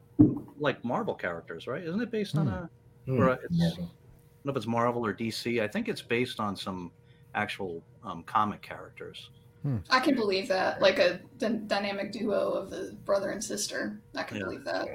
like 0.59 0.83
Marvel 0.83 1.13
characters, 1.15 1.67
right? 1.67 1.83
Isn't 1.83 2.01
it 2.01 2.11
based 2.11 2.37
on 2.37 2.47
Hmm. 2.47 2.53
a? 2.53 2.69
Hmm, 3.05 3.21
Or 3.21 3.29
it's- 3.33 3.47
Marvel. 3.51 3.83
I 3.83 3.87
don't 3.87 4.45
know 4.45 4.51
if 4.51 4.57
it's 4.57 4.67
Marvel 4.67 5.05
or 5.05 5.13
DC. 5.13 5.61
I 5.61 5.67
think 5.67 5.87
it's 5.89 6.01
based 6.01 6.39
on 6.39 6.55
some 6.55 6.91
actual 7.33 7.81
um, 8.03 8.23
comic 8.23 8.61
characters. 8.61 9.29
Hmm. 9.65 9.77
I 9.89 9.99
can 9.99 10.13
believe 10.13 10.47
that, 10.49 10.79
like 10.79 10.99
a 10.99 11.19
d- 11.39 11.61
dynamic 11.65 12.11
duo 12.11 12.51
of 12.51 12.69
the 12.69 12.95
brother 13.03 13.31
and 13.31 13.43
sister. 13.43 13.99
I 14.13 14.21
can 14.21 14.37
Yeah. 14.37 14.43
believe 14.43 14.63
that. 14.63 14.87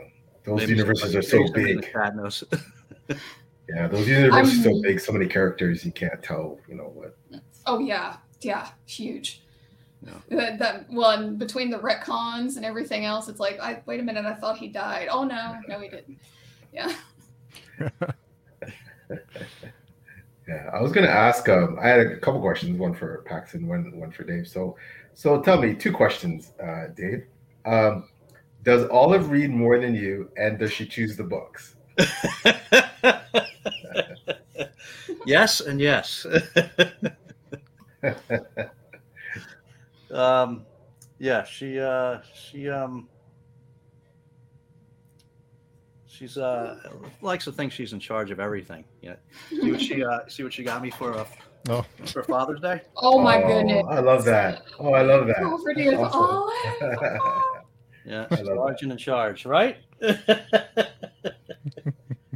Those 0.44 0.58
Maybe 0.58 0.74
universes 0.74 1.16
are 1.16 1.22
so 1.22 1.44
big. 1.52 1.92
Yeah, 3.68 3.86
those 3.86 4.08
universes 4.08 4.60
are 4.60 4.70
so 4.70 4.82
big. 4.82 5.00
So 5.00 5.12
many 5.12 5.26
characters, 5.26 5.84
you 5.84 5.90
can't 5.92 6.22
tell. 6.22 6.58
You 6.68 6.76
know 6.76 6.92
what? 6.94 7.16
Oh 7.66 7.80
yeah, 7.80 8.16
yeah, 8.40 8.68
huge. 8.86 9.42
Yeah. 10.02 10.14
That, 10.30 10.58
that 10.60 10.90
one 10.90 11.36
between 11.36 11.70
the 11.70 11.78
retcons 11.78 12.56
and 12.56 12.64
everything 12.64 13.04
else, 13.04 13.28
it's 13.28 13.40
like, 13.40 13.58
I 13.60 13.82
wait 13.86 13.98
a 14.00 14.02
minute, 14.04 14.24
I 14.24 14.34
thought 14.34 14.56
he 14.56 14.68
died. 14.68 15.08
Oh 15.10 15.24
no, 15.24 15.56
no, 15.68 15.80
he 15.80 15.88
didn't. 15.88 16.18
Yeah. 16.72 16.92
Yeah, 20.50 20.68
I 20.74 20.82
was 20.82 20.90
gonna 20.90 21.06
ask. 21.06 21.48
Um, 21.48 21.78
I 21.80 21.86
had 21.86 22.00
a 22.00 22.18
couple 22.18 22.40
questions. 22.40 22.76
One 22.76 22.92
for 22.92 23.22
Paxton, 23.22 23.68
one 23.68 23.96
one 23.96 24.10
for 24.10 24.24
Dave. 24.24 24.48
So, 24.48 24.76
so 25.14 25.40
tell 25.40 25.62
me 25.62 25.74
two 25.74 25.92
questions, 25.92 26.54
uh, 26.60 26.88
Dave. 26.96 27.24
Um, 27.64 28.08
does 28.64 28.88
Olive 28.88 29.30
read 29.30 29.50
more 29.50 29.78
than 29.78 29.94
you, 29.94 30.28
and 30.36 30.58
does 30.58 30.72
she 30.72 30.86
choose 30.86 31.16
the 31.16 31.22
books? 31.22 31.76
yes 35.24 35.60
and 35.60 35.80
yes. 35.80 36.26
um, 40.10 40.66
yeah, 41.20 41.44
she 41.44 41.78
uh, 41.78 42.18
she 42.34 42.68
um, 42.68 43.08
she's 46.20 46.36
uh, 46.38 46.78
likes 47.22 47.44
to 47.46 47.52
think 47.52 47.72
she's 47.72 47.92
in 47.94 47.98
charge 47.98 48.30
of 48.30 48.38
everything. 48.38 48.84
Yeah, 49.00 49.16
see 49.48 49.72
what 49.72 49.80
she 49.80 50.04
uh, 50.04 50.20
see 50.28 50.42
what 50.44 50.52
she 50.52 50.62
got 50.62 50.82
me 50.82 50.90
for 50.90 51.16
uh, 51.16 51.24
Oh, 51.68 51.84
for 52.06 52.22
Father's 52.22 52.60
Day. 52.60 52.80
Oh 52.96 53.18
my 53.20 53.40
goodness. 53.40 53.84
I 53.88 54.00
love 54.00 54.24
that. 54.24 54.62
Oh, 54.78 54.92
I 54.94 55.02
love 55.02 55.26
that. 55.26 55.36
Poverty 55.42 55.88
of 55.88 56.00
Awesome. 56.00 56.20
Olive. 56.20 57.20
Yeah, 58.06 58.26
I 58.30 58.36
she's 58.36 58.46
large 58.48 58.82
and 58.82 58.92
in 58.92 58.98
charge, 58.98 59.44
right? 59.44 59.76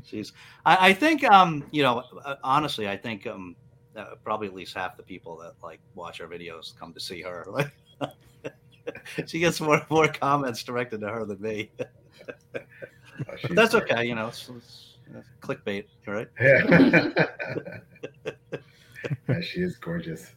she's. 0.04 0.32
I, 0.66 0.88
I 0.90 0.92
think. 0.92 1.24
Um. 1.24 1.64
You 1.70 1.82
know. 1.82 2.04
uh, 2.24 2.36
Honestly, 2.44 2.86
I 2.86 2.98
think. 2.98 3.26
Um. 3.26 3.56
Uh, 3.96 4.14
probably 4.22 4.46
at 4.46 4.54
least 4.54 4.74
half 4.74 4.96
the 4.98 5.02
people 5.02 5.36
that 5.38 5.54
like 5.62 5.80
watch 5.94 6.20
our 6.20 6.28
videos 6.28 6.76
come 6.78 6.92
to 6.92 7.00
see 7.00 7.22
her. 7.22 7.46
Like, 7.48 7.70
she 9.26 9.38
gets 9.38 9.58
more 9.60 9.80
more 9.88 10.06
comments 10.08 10.62
directed 10.62 11.00
to 11.00 11.08
her 11.08 11.24
than 11.24 11.40
me. 11.40 11.70
But 13.26 13.38
that's 13.50 13.74
okay. 13.74 14.04
You 14.04 14.14
know, 14.14 14.28
it's, 14.28 14.48
it's 14.48 14.94
clickbait, 15.40 15.86
right? 16.06 16.28
Yeah. 16.40 17.08
Yeah, 19.28 19.40
she 19.40 19.60
is 19.60 19.76
gorgeous. 19.76 20.34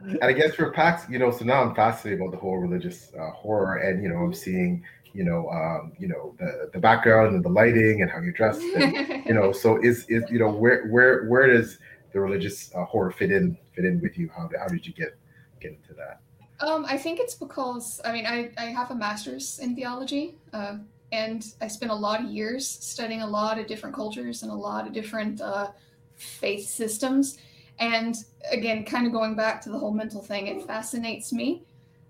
And 0.00 0.22
I 0.22 0.32
guess 0.32 0.54
for 0.54 0.70
Pax, 0.70 1.08
you 1.10 1.18
know, 1.18 1.30
so 1.30 1.44
now 1.44 1.62
I'm 1.62 1.74
fascinated 1.74 2.20
about 2.20 2.32
the 2.32 2.38
whole 2.38 2.58
religious 2.58 3.12
uh, 3.18 3.30
horror, 3.30 3.78
and 3.78 4.02
you 4.02 4.08
know, 4.08 4.16
I'm 4.16 4.34
seeing, 4.34 4.84
you 5.12 5.24
know, 5.24 5.48
um, 5.50 5.92
you 5.98 6.06
know, 6.06 6.34
the 6.38 6.70
the 6.72 6.78
background 6.78 7.34
and 7.34 7.44
the 7.44 7.48
lighting 7.48 8.02
and 8.02 8.10
how 8.10 8.20
you're 8.20 8.32
dressed, 8.32 8.60
and, 8.60 9.26
you 9.26 9.34
know, 9.34 9.50
so 9.52 9.76
is 9.82 10.06
is 10.08 10.22
you 10.30 10.38
know, 10.38 10.50
where 10.50 10.86
where 10.88 11.26
where 11.26 11.46
does 11.48 11.78
the 12.12 12.20
religious 12.20 12.72
uh, 12.74 12.84
horror 12.84 13.10
fit 13.10 13.32
in 13.32 13.56
fit 13.74 13.84
in 13.84 14.00
with 14.00 14.16
you? 14.16 14.30
How 14.36 14.48
how 14.58 14.68
did 14.68 14.86
you 14.86 14.92
get 14.92 15.18
get 15.60 15.72
into 15.72 15.94
that? 15.94 16.20
Um, 16.60 16.84
I 16.88 16.96
think 16.96 17.18
it's 17.20 17.34
because 17.34 18.00
I 18.04 18.12
mean 18.12 18.26
I, 18.26 18.50
I 18.56 18.66
have 18.66 18.90
a 18.92 18.94
master's 18.94 19.58
in 19.58 19.74
theology, 19.74 20.36
uh, 20.52 20.76
and 21.12 21.44
I 21.60 21.68
spent 21.68 21.90
a 21.90 21.94
lot 21.94 22.20
of 22.20 22.30
years 22.30 22.68
studying 22.68 23.22
a 23.22 23.26
lot 23.26 23.58
of 23.58 23.66
different 23.66 23.94
cultures 23.94 24.42
and 24.42 24.52
a 24.52 24.54
lot 24.54 24.86
of 24.86 24.92
different 24.92 25.40
uh, 25.40 25.70
faith 26.14 26.68
systems. 26.68 27.38
And 27.78 28.16
again, 28.50 28.84
kind 28.84 29.06
of 29.06 29.12
going 29.12 29.34
back 29.34 29.60
to 29.62 29.70
the 29.70 29.78
whole 29.78 29.92
mental 29.92 30.20
thing, 30.20 30.48
it 30.48 30.66
fascinates 30.66 31.32
me 31.32 31.62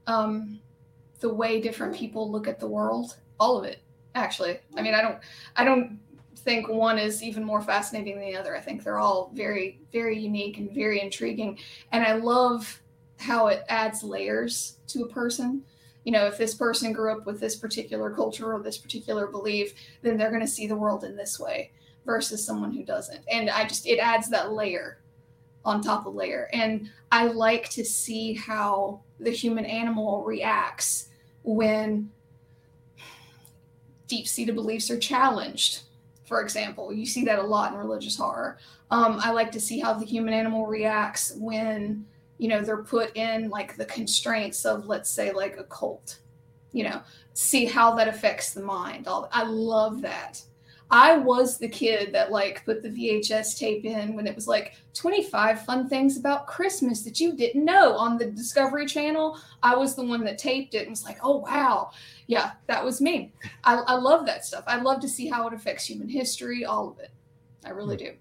um, 0.07 0.61
the 1.21 1.33
way 1.33 1.61
different 1.61 1.95
people 1.95 2.31
look 2.31 2.49
at 2.49 2.59
the 2.59 2.67
world. 2.67 3.17
All 3.39 3.59
of 3.59 3.65
it, 3.65 3.81
actually. 4.15 4.59
I 4.77 4.83
mean, 4.83 4.95
I 4.95 5.03
don't 5.03 5.19
I 5.57 5.65
don't 5.65 6.01
think 6.37 6.69
one 6.69 6.99
is 6.99 7.23
even 7.23 7.45
more 7.45 7.61
fascinating 7.61 8.19
than 8.19 8.25
the 8.25 8.37
other. 8.37 8.57
I 8.57 8.61
think 8.61 8.83
they're 8.83 8.99
all 8.99 9.31
very 9.35 9.81
very 9.93 10.19
unique 10.19 10.59
and 10.59 10.73
very 10.75 11.01
intriguing, 11.01 11.59
and 11.93 12.05
I 12.05 12.15
love 12.15 12.81
how 13.19 13.49
it 13.49 13.65
adds 13.69 14.03
layers 14.03 14.79
to 14.89 15.03
a 15.03 15.09
person. 15.09 15.63
You 16.09 16.12
know, 16.12 16.25
if 16.25 16.38
this 16.38 16.55
person 16.55 16.94
grew 16.94 17.12
up 17.12 17.27
with 17.27 17.38
this 17.38 17.57
particular 17.57 18.09
culture 18.09 18.55
or 18.55 18.62
this 18.62 18.79
particular 18.79 19.27
belief, 19.27 19.75
then 20.01 20.16
they're 20.16 20.31
going 20.31 20.40
to 20.40 20.47
see 20.47 20.66
the 20.66 20.75
world 20.75 21.05
in 21.05 21.18
this 21.18 21.38
way 21.38 21.71
versus 22.07 22.42
someone 22.42 22.73
who 22.73 22.83
doesn't. 22.83 23.21
And 23.31 23.51
I 23.51 23.68
just, 23.68 23.87
it 23.87 23.99
adds 23.99 24.31
that 24.31 24.51
layer 24.51 25.03
on 25.66 25.83
top 25.83 26.07
of 26.07 26.14
layer. 26.14 26.49
And 26.55 26.88
I 27.12 27.27
like 27.27 27.68
to 27.73 27.85
see 27.85 28.33
how 28.33 29.03
the 29.21 29.31
human 29.31 29.66
animal 29.66 30.25
reacts 30.25 31.11
when 31.42 32.11
deep 34.07 34.27
seated 34.27 34.55
beliefs 34.55 34.90
are 34.90 34.99
challenged. 34.99 35.83
For 36.25 36.40
example, 36.40 36.90
you 36.90 37.05
see 37.05 37.27
that 37.27 37.38
a 37.38 37.42
lot 37.42 37.75
in 37.75 37.79
religious 37.79 38.16
horror. 38.16 38.57
Um, 38.90 39.21
I 39.23 39.33
like 39.33 39.53
to 39.53 39.61
see 39.61 39.79
how 39.79 39.92
the 39.92 40.07
human 40.07 40.33
animal 40.33 40.66
reacts 40.66 41.35
when 41.37 42.07
you 42.38 42.48
know 42.48 42.62
they're 42.62 42.83
put 42.83 43.14
in 43.16 43.51
like 43.51 43.77
the 43.77 43.85
constraints 43.85 44.64
of 44.64 44.87
let's 44.87 45.11
say 45.11 45.33
like 45.33 45.59
a 45.59 45.64
cult 45.64 46.20
you 46.72 46.85
know 46.85 47.03
see 47.35 47.64
how 47.64 47.94
that 47.94 48.09
affects 48.09 48.55
the 48.55 48.62
mind 48.62 49.07
All, 49.07 49.29
i 49.33 49.44
love 49.44 50.01
that. 50.03 50.42
I 50.90 51.18
was 51.18 51.59
the 51.59 51.68
kid 51.68 52.14
that 52.14 52.33
like 52.33 52.64
put 52.64 52.83
the 52.83 52.88
vhs 52.88 53.59
tape 53.59 53.85
in 53.85 54.16
when 54.16 54.27
it 54.27 54.35
was 54.35 54.48
like 54.48 54.74
25 54.94 55.66
fun 55.66 55.87
things 55.87 56.16
about 56.16 56.46
christmas 56.46 57.03
that 57.03 57.20
you 57.20 57.37
didn't 57.37 57.64
know 57.64 57.94
on 57.98 58.16
the 58.16 58.31
discovery 58.31 58.87
channel. 58.87 59.38
I 59.62 59.77
was 59.77 59.94
the 59.94 60.05
one 60.05 60.24
that 60.24 60.38
taped 60.38 60.74
it 60.74 60.83
and 60.83 60.90
was 60.90 61.05
like 61.05 61.18
oh 61.22 61.38
wow. 61.38 61.90
Yeah 62.27 62.53
that 62.68 62.83
was 62.83 63.03
me. 63.03 63.33
I, 63.64 63.74
I 63.74 63.94
love 63.96 64.24
that 64.27 64.46
stuff. 64.46 64.64
I 64.66 64.81
love 64.81 65.01
to 65.01 65.09
see 65.09 65.29
how 65.29 65.46
it 65.46 65.53
affects 65.53 65.85
human 65.85 66.09
history 66.09 66.64
all 66.64 66.88
of 66.88 66.98
it. 67.01 67.11
I 67.66 67.70
really 67.70 67.96
hmm. 67.96 68.05
do 68.05 68.12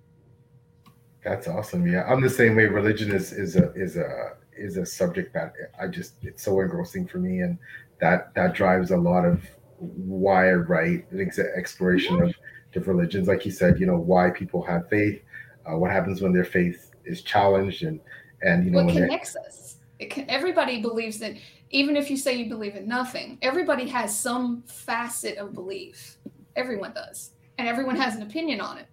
That's 1.28 1.48
awesome. 1.48 1.86
Yeah, 1.86 2.04
I'm 2.08 2.22
the 2.22 2.30
same 2.30 2.56
way. 2.56 2.66
Religion 2.66 3.12
is 3.12 3.34
is 3.34 3.56
a 3.56 3.72
is 3.74 3.98
a 3.98 4.34
is 4.56 4.78
a 4.78 4.86
subject 4.86 5.34
that 5.34 5.54
I 5.80 5.88
just 5.88 6.14
it's 6.22 6.44
so 6.44 6.60
engrossing 6.62 7.08
for 7.08 7.18
me, 7.18 7.42
and 7.42 7.58
that 8.00 8.34
that 8.36 8.54
drives 8.54 8.92
a 8.92 8.98
lot 8.98 9.26
of 9.26 9.42
why 9.78 10.50
I 10.50 10.54
write 10.54 11.12
an 11.12 11.22
ex- 11.22 11.40
exploration 11.40 12.22
of 12.22 12.34
different 12.72 12.98
religions. 13.00 13.28
Like 13.28 13.46
you 13.46 13.52
said, 13.52 13.80
you 13.80 13.86
know 13.86 13.98
why 13.98 14.30
people 14.30 14.64
have 14.64 14.88
faith, 14.90 15.22
uh, 15.66 15.78
what 15.78 15.92
happens 15.92 16.22
when 16.22 16.34
their 16.34 16.46
faith 16.46 16.92
is 17.06 17.22
challenged, 17.22 17.84
and 17.84 18.00
and 18.42 18.64
you 18.64 18.72
know 18.72 18.84
what 18.84 18.94
they, 18.94 19.02
connects 19.02 19.36
us 19.36 19.68
it 20.00 20.10
can, 20.10 20.30
everybody 20.30 20.82
believes 20.82 21.20
that 21.20 21.34
even 21.70 21.96
if 21.96 22.10
you 22.10 22.18
say 22.18 22.36
you 22.36 22.50
believe 22.50 22.76
in 22.76 22.88
nothing 22.88 23.38
everybody 23.42 23.88
has 23.88 24.18
some 24.18 24.64
facet 24.68 25.38
of 25.38 25.54
belief 25.54 26.18
everyone 26.56 26.94
does 26.94 27.32
and 27.58 27.68
everyone 27.68 27.96
has 27.96 28.16
an 28.16 28.22
opinion 28.22 28.62
on 28.62 28.78
it 28.78 28.88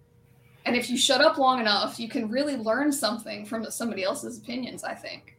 And 0.65 0.75
if 0.75 0.89
you 0.89 0.97
shut 0.97 1.21
up 1.21 1.37
long 1.37 1.59
enough, 1.59 1.99
you 1.99 2.09
can 2.09 2.27
really 2.29 2.57
learn 2.57 2.91
something 2.91 3.45
from 3.45 3.69
somebody 3.69 4.03
else's 4.03 4.39
opinions, 4.39 4.83
I 4.83 4.95
think. 4.95 5.37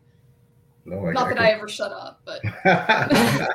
No, 0.84 1.04
I, 1.08 1.12
Not 1.12 1.26
I 1.26 1.34
that 1.34 1.40
I 1.40 1.50
ever 1.50 1.66
shut 1.68 1.90
up, 1.90 2.20
but 2.24 2.44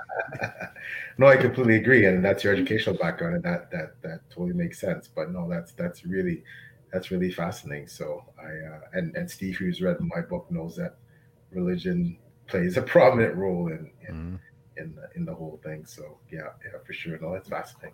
no, 1.17 1.27
I 1.27 1.37
completely 1.37 1.77
agree, 1.77 2.05
and 2.05 2.23
that's 2.23 2.43
your 2.43 2.51
educational 2.53 2.97
background, 2.97 3.35
and 3.35 3.43
that 3.43 3.71
that 3.71 4.01
that 4.01 4.29
totally 4.29 4.53
makes 4.53 4.79
sense. 4.81 5.07
But 5.07 5.31
no, 5.31 5.49
that's 5.49 5.71
that's 5.71 6.03
really 6.05 6.43
that's 6.91 7.09
really 7.09 7.31
fascinating. 7.31 7.87
So 7.87 8.25
I 8.37 8.49
uh, 8.67 8.79
and 8.93 9.15
and 9.15 9.31
Steve, 9.31 9.55
who's 9.55 9.81
read 9.81 9.97
my 10.01 10.19
book, 10.19 10.47
knows 10.51 10.75
that 10.75 10.95
religion 11.51 12.17
plays 12.47 12.75
a 12.75 12.81
prominent 12.93 13.35
role 13.35 13.67
in 13.67 13.89
in, 14.09 14.15
Mhm. 14.15 14.39
in, 14.75 14.95
the, 14.95 15.09
in 15.15 15.23
the 15.25 15.33
whole 15.33 15.57
thing. 15.63 15.85
So 15.85 16.17
yeah, 16.29 16.49
yeah, 16.65 16.79
for 16.85 16.91
sure. 16.91 17.17
No, 17.19 17.31
that's 17.31 17.47
fascinating. 17.47 17.93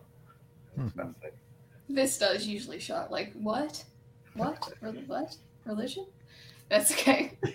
That's 0.75 0.93
Hmm. 0.93 0.99
fascinating. 0.99 1.39
This 1.89 2.17
does 2.17 2.45
usually 2.45 2.79
shut 2.79 3.11
like 3.11 3.33
what? 3.33 3.83
What? 4.35 4.73
Re- 4.81 5.03
what? 5.07 5.35
Religion? 5.65 6.05
That's 6.69 6.91
okay. 6.91 7.37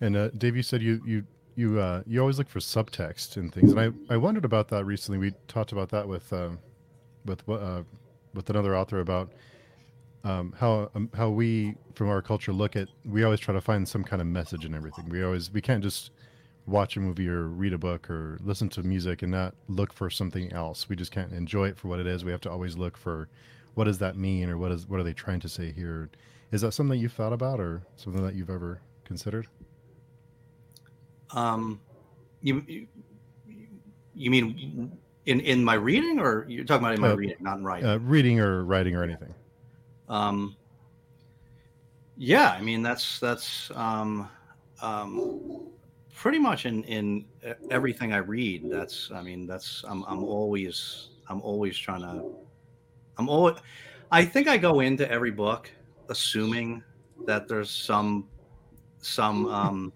And 0.00 0.16
uh, 0.16 0.28
Dave, 0.30 0.56
you 0.56 0.62
said 0.62 0.82
you 0.82 1.00
you 1.04 1.24
you 1.56 1.80
uh, 1.80 2.02
you 2.06 2.20
always 2.20 2.38
look 2.38 2.48
for 2.48 2.60
subtext 2.60 3.36
and 3.36 3.52
things, 3.52 3.72
and 3.72 3.80
I, 3.80 4.14
I 4.14 4.16
wondered 4.16 4.44
about 4.44 4.68
that 4.68 4.84
recently. 4.84 5.18
We 5.18 5.32
talked 5.48 5.72
about 5.72 5.88
that 5.90 6.06
with 6.06 6.32
um, 6.32 6.58
with 7.24 7.48
uh, 7.48 7.82
with 8.34 8.50
another 8.50 8.76
author 8.76 9.00
about 9.00 9.32
um, 10.22 10.54
how 10.58 10.90
um, 10.94 11.10
how 11.14 11.30
we 11.30 11.74
from 11.94 12.08
our 12.08 12.22
culture 12.22 12.52
look 12.52 12.76
at. 12.76 12.88
We 13.04 13.24
always 13.24 13.40
try 13.40 13.54
to 13.54 13.60
find 13.60 13.88
some 13.88 14.04
kind 14.04 14.22
of 14.22 14.28
message 14.28 14.64
in 14.64 14.74
everything. 14.74 15.08
We 15.08 15.22
always 15.24 15.50
we 15.52 15.60
can't 15.60 15.82
just 15.82 16.10
watch 16.66 16.96
a 16.96 17.00
movie 17.00 17.28
or 17.28 17.46
read 17.48 17.72
a 17.72 17.78
book 17.78 18.08
or 18.10 18.38
listen 18.42 18.68
to 18.70 18.82
music 18.82 19.22
and 19.22 19.32
not 19.32 19.54
look 19.68 19.92
for 19.92 20.08
something 20.10 20.52
else. 20.52 20.88
We 20.88 20.96
just 20.96 21.12
can't 21.12 21.32
enjoy 21.32 21.68
it 21.68 21.78
for 21.78 21.88
what 21.88 22.00
it 22.00 22.06
is. 22.06 22.24
We 22.24 22.32
have 22.32 22.40
to 22.42 22.50
always 22.50 22.76
look 22.76 22.96
for 22.96 23.28
what 23.74 23.84
does 23.84 23.98
that 23.98 24.16
mean 24.16 24.48
or 24.48 24.56
what 24.58 24.72
is 24.72 24.88
what 24.88 25.00
are 25.00 25.04
they 25.04 25.12
trying 25.12 25.40
to 25.40 25.48
say 25.48 25.72
here. 25.72 26.10
Is 26.52 26.60
that 26.62 26.72
something 26.72 26.90
that 26.96 27.02
you've 27.02 27.12
thought 27.12 27.32
about 27.32 27.60
or 27.60 27.82
something 27.96 28.24
that 28.24 28.34
you've 28.34 28.50
ever 28.50 28.80
considered? 29.04 29.46
Um, 31.32 31.80
you 32.40 32.62
you, 32.66 32.86
you 34.14 34.30
mean 34.30 34.92
in 35.26 35.40
in 35.40 35.64
my 35.64 35.74
reading, 35.74 36.18
or 36.20 36.46
you're 36.48 36.64
talking 36.64 36.84
about 36.84 36.94
in 36.94 37.00
my 37.00 37.10
Uh, 37.10 37.14
reading, 37.14 37.36
not 37.40 37.58
in 37.58 37.64
writing? 37.64 37.88
uh, 37.88 37.98
reading 37.98 38.40
or 38.40 38.64
writing 38.64 38.94
or 38.94 39.02
anything. 39.02 39.34
Um, 40.08 40.56
yeah, 42.16 42.50
I 42.52 42.60
mean 42.60 42.82
that's 42.82 43.18
that's 43.18 43.70
um, 43.74 44.28
um, 44.80 45.40
pretty 46.14 46.38
much 46.38 46.66
in 46.66 46.84
in 46.84 47.24
everything 47.70 48.12
I 48.12 48.18
read. 48.18 48.70
That's 48.70 49.10
I 49.12 49.22
mean 49.22 49.46
that's 49.46 49.84
I'm 49.86 50.04
I'm 50.04 50.24
always 50.24 51.08
I'm 51.28 51.40
always 51.42 51.76
trying 51.76 52.02
to 52.02 52.24
I'm 53.18 53.28
always 53.28 53.56
I 54.10 54.24
think 54.24 54.48
I 54.48 54.56
go 54.56 54.80
into 54.80 55.10
every 55.10 55.30
book 55.30 55.70
assuming 56.08 56.82
that 57.26 57.48
there's 57.48 57.70
some 57.70 58.28
some 59.00 59.46
um 59.46 59.92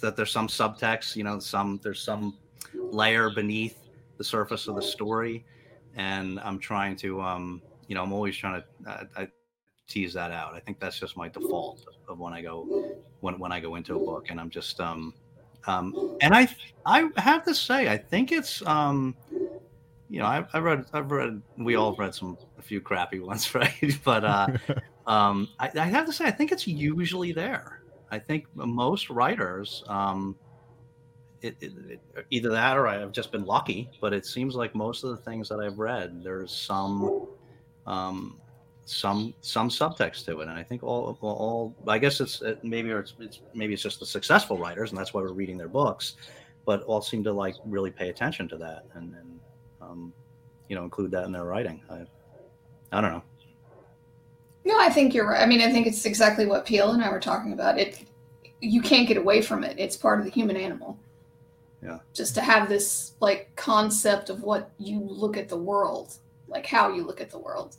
that 0.00 0.16
there's 0.16 0.30
some 0.30 0.48
subtext 0.48 1.16
you 1.16 1.24
know 1.24 1.38
some 1.38 1.80
there's 1.82 2.02
some 2.02 2.36
layer 2.74 3.30
beneath 3.30 3.88
the 4.18 4.24
surface 4.24 4.68
of 4.68 4.76
the 4.76 4.82
story 4.82 5.44
and 5.96 6.40
i'm 6.40 6.58
trying 6.58 6.96
to 6.96 7.20
um 7.20 7.62
you 7.88 7.94
know 7.94 8.02
i'm 8.02 8.12
always 8.12 8.36
trying 8.36 8.62
to 8.62 8.90
uh, 8.90 9.04
I 9.16 9.28
tease 9.88 10.14
that 10.14 10.30
out 10.30 10.54
i 10.54 10.60
think 10.60 10.80
that's 10.80 10.98
just 10.98 11.16
my 11.16 11.28
default 11.28 11.84
of 12.08 12.18
when 12.18 12.32
i 12.32 12.40
go 12.40 12.94
when 13.20 13.38
when 13.38 13.52
i 13.52 13.60
go 13.60 13.74
into 13.74 13.96
a 13.96 13.98
book 13.98 14.30
and 14.30 14.40
i'm 14.40 14.50
just 14.50 14.80
um 14.80 15.14
um 15.66 16.16
and 16.20 16.34
i 16.34 16.48
i 16.86 17.08
have 17.16 17.44
to 17.44 17.54
say 17.54 17.88
i 17.88 17.96
think 17.96 18.32
it's 18.32 18.64
um 18.66 19.14
you 20.08 20.18
know 20.18 20.26
i, 20.26 20.44
I 20.52 20.58
read 20.58 20.84
i've 20.92 21.10
read 21.10 21.40
we 21.58 21.76
all 21.76 21.94
read 21.94 22.14
some 22.14 22.36
a 22.58 22.62
few 22.62 22.80
crappy 22.80 23.20
ones 23.30 23.54
right 23.54 23.98
but 24.04 24.24
uh 24.24 24.48
um, 25.06 25.48
I, 25.58 25.70
I 25.74 25.86
have 25.86 26.06
to 26.06 26.12
say, 26.12 26.26
I 26.26 26.30
think 26.30 26.52
it's 26.52 26.66
usually 26.66 27.32
there. 27.32 27.80
I 28.10 28.18
think 28.18 28.46
most 28.54 29.10
writers, 29.10 29.82
um, 29.88 30.36
it, 31.40 31.56
it, 31.60 31.72
it, 31.88 32.26
either 32.30 32.50
that 32.50 32.76
or 32.76 32.86
I've 32.86 33.12
just 33.12 33.32
been 33.32 33.44
lucky, 33.44 33.90
but 34.00 34.12
it 34.12 34.26
seems 34.26 34.54
like 34.54 34.74
most 34.74 35.02
of 35.02 35.10
the 35.10 35.16
things 35.16 35.48
that 35.48 35.58
I've 35.58 35.78
read, 35.78 36.22
there's 36.22 36.52
some, 36.52 37.26
um, 37.86 38.38
some, 38.92 39.34
some 39.40 39.68
subtext 39.68 40.24
to 40.26 40.40
it. 40.40 40.48
And 40.48 40.52
I 40.52 40.62
think 40.62 40.82
all, 40.82 41.16
all, 41.20 41.74
I 41.86 41.98
guess 41.98 42.20
it's 42.20 42.42
it, 42.42 42.62
maybe 42.62 42.90
it's, 42.90 43.14
it's 43.18 43.40
maybe 43.54 43.72
it's 43.72 43.82
just 43.82 44.00
the 44.00 44.06
successful 44.06 44.58
writers, 44.58 44.90
and 44.90 44.98
that's 44.98 45.14
why 45.14 45.22
we're 45.22 45.32
reading 45.32 45.56
their 45.56 45.68
books, 45.68 46.16
but 46.64 46.82
all 46.82 47.00
seem 47.00 47.24
to 47.24 47.32
like 47.32 47.54
really 47.64 47.90
pay 47.90 48.08
attention 48.08 48.48
to 48.48 48.56
that 48.58 48.84
and, 48.94 49.14
and 49.14 49.40
um, 49.80 50.12
you 50.68 50.76
know, 50.76 50.84
include 50.84 51.10
that 51.10 51.24
in 51.24 51.32
their 51.32 51.44
writing. 51.44 51.80
I, 51.90 52.04
I 52.92 53.00
don't 53.00 53.12
know. 53.12 53.22
No, 54.64 54.78
I 54.78 54.90
think 54.90 55.14
you're 55.14 55.28
right. 55.28 55.42
I 55.42 55.46
mean, 55.46 55.60
I 55.60 55.72
think 55.72 55.86
it's 55.86 56.04
exactly 56.04 56.46
what 56.46 56.66
PL 56.66 56.92
and 56.92 57.02
I 57.02 57.10
were 57.10 57.20
talking 57.20 57.52
about. 57.52 57.78
It 57.78 58.04
you 58.60 58.80
can't 58.80 59.08
get 59.08 59.16
away 59.16 59.42
from 59.42 59.64
it. 59.64 59.76
It's 59.78 59.96
part 59.96 60.20
of 60.20 60.24
the 60.24 60.30
human 60.30 60.56
animal. 60.56 60.96
Yeah. 61.82 61.98
Just 62.14 62.36
to 62.36 62.40
have 62.40 62.68
this 62.68 63.14
like 63.20 63.50
concept 63.56 64.30
of 64.30 64.42
what 64.42 64.70
you 64.78 65.00
look 65.00 65.36
at 65.36 65.48
the 65.48 65.56
world, 65.56 66.14
like 66.46 66.64
how 66.64 66.92
you 66.92 67.04
look 67.04 67.20
at 67.20 67.30
the 67.30 67.38
world. 67.38 67.76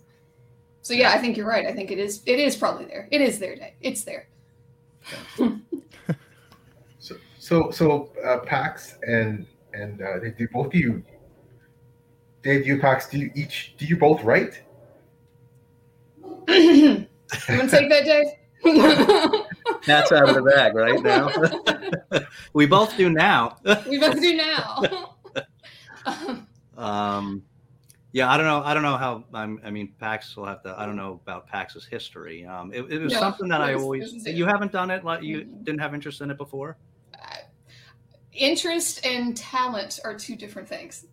So 0.84 0.94
yeah, 0.94 1.12
I 1.12 1.18
think 1.18 1.38
you're 1.38 1.48
right. 1.48 1.66
I 1.66 1.72
think 1.74 1.92
it 1.92 1.98
is 1.98 2.22
it 2.26 2.40
is 2.40 2.56
probably 2.56 2.86
there. 2.86 3.08
It 3.10 3.22
is 3.22 3.40
there, 3.40 3.56
Dave. 3.56 3.74
It's 3.82 4.04
there. 4.04 4.28
So 7.00 7.16
so 7.38 7.72
so 7.72 8.10
uh, 8.24 8.40
Pax 8.40 8.98
and 9.06 9.46
and 9.74 10.02
uh, 10.02 10.20
they 10.20 10.32
do 10.32 10.48
both 10.48 10.68
of 10.68 10.76
you, 10.76 11.04
Dave, 12.44 12.66
you 12.66 12.80
Pax, 12.80 13.10
do 13.10 13.18
you 13.18 13.30
each 13.36 13.76
do 13.78 13.86
you 13.86 13.98
both 13.98 14.24
write? 14.24 14.62
you 16.48 17.06
want 17.50 17.70
to 17.70 17.70
take 17.70 17.90
that, 17.90 18.06
Dave? 18.06 18.28
That's 19.86 20.14
out 20.14 20.30
of 20.30 20.36
the 20.36 20.44
bag 20.44 20.76
right 20.76 21.02
now. 21.04 22.22
we 22.54 22.66
both 22.66 22.96
do 22.96 23.10
now. 23.10 23.58
we 23.90 24.00
both 24.00 24.22
do 24.22 24.38
now. 24.38 25.16
Um, 26.06 26.48
Um, 26.78 27.44
yeah, 28.14 28.32
I 28.32 28.38
don't 28.38 28.46
know. 28.46 28.62
I 28.64 28.74
don't 28.76 28.84
know 28.84 28.96
how. 28.96 29.24
I'm, 29.34 29.60
I 29.66 29.72
mean, 29.72 29.94
Pax 30.00 30.38
will 30.38 30.46
have 30.46 30.62
to. 30.64 30.80
I 30.80 30.86
don't 30.86 30.96
know 30.96 31.20
about 31.26 31.48
Pax's 31.48 31.84
history. 31.86 32.46
Um, 32.46 32.72
it, 32.72 32.84
it 32.92 33.02
was 33.02 33.12
No, 33.12 33.20
something 33.20 33.48
that 33.50 33.60
I 33.62 33.74
always. 33.74 34.04
this 34.04 34.14
is 34.14 34.26
it. 34.28 34.36
You 34.36 34.46
haven't 34.46 34.72
done 34.72 34.92
it. 34.92 35.04
Like 35.04 35.24
you 35.24 35.40
Mhm. 35.42 35.64
didn't 35.66 35.80
have 35.82 35.94
interest 35.96 36.22
in 36.22 36.30
it 36.32 36.38
before. 36.38 36.78
interest 38.32 39.06
and 39.06 39.38
talent 39.38 40.00
are 40.04 40.16
two 40.18 40.36
different 40.36 40.68
things. 40.68 41.06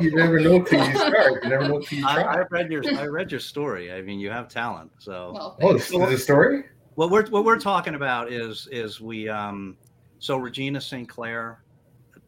You 0.00 0.14
never 0.14 0.38
know 0.38 0.62
till 0.62 0.84
you 0.86 0.94
start. 0.96 1.42
You 1.44 1.48
never 1.50 1.68
know 1.68 1.80
till 1.80 1.98
you 1.98 2.06
I, 2.06 2.14
try. 2.22 2.34
I 2.34 2.44
read 2.50 2.70
your. 2.70 2.84
I 2.98 3.06
read 3.06 3.30
your 3.30 3.40
story. 3.40 3.92
I 3.92 4.02
mean, 4.02 4.18
you 4.20 4.30
have 4.30 4.48
talent. 4.48 4.90
So 4.98 5.32
well, 5.34 5.56
Oh, 5.62 5.72
this 5.72 5.90
is 5.90 5.94
a 6.00 6.18
story. 6.18 6.64
what 6.96 7.10
we're 7.10 7.26
what 7.28 7.44
we're 7.44 7.58
talking 7.58 7.94
about 7.94 8.30
is 8.32 8.68
is 8.72 9.00
we 9.00 9.28
um 9.28 9.76
so 10.18 10.36
Regina 10.36 10.80
St. 10.80 11.08
Clair 11.08 11.62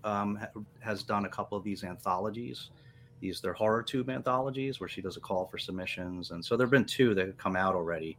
um 0.04 0.36
ha- 0.36 0.62
has 0.80 1.02
done 1.02 1.24
a 1.24 1.28
couple 1.28 1.58
of 1.58 1.64
these 1.64 1.82
anthologies. 1.84 2.70
These 3.20 3.40
they're 3.40 3.52
horror 3.54 3.82
tube 3.82 4.10
anthologies 4.10 4.80
where 4.80 4.88
she 4.88 5.00
does 5.00 5.16
a 5.16 5.20
call 5.20 5.46
for 5.46 5.58
submissions, 5.58 6.30
and 6.30 6.44
so 6.44 6.56
there've 6.56 6.70
been 6.70 6.84
two 6.84 7.14
that 7.14 7.26
have 7.26 7.38
come 7.38 7.56
out 7.56 7.74
already. 7.74 8.16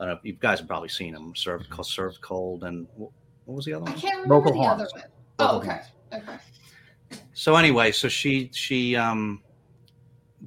I 0.00 0.06
don't 0.06 0.14
know, 0.14 0.20
you 0.22 0.32
guys 0.32 0.58
have 0.60 0.68
probably 0.68 0.88
seen 0.88 1.12
them. 1.12 1.34
Served 1.36 1.66
served 1.84 2.20
cold, 2.20 2.64
and 2.64 2.86
what 2.96 3.10
was 3.46 3.64
the 3.64 3.74
other 3.74 3.86
I 3.86 3.90
one? 3.92 4.00
can't 4.00 4.14
remember 4.22 4.34
Local 4.36 4.52
the 4.52 4.58
harms. 4.66 4.82
other 4.82 4.90
one. 4.92 5.10
Oh, 5.38 5.44
Local 5.44 5.58
okay. 5.58 5.80
harms. 6.12 6.24
Okay. 6.30 7.18
So 7.34 7.56
anyway, 7.56 7.92
so 7.92 8.08
she 8.08 8.50
she 8.52 8.96
um 8.96 9.42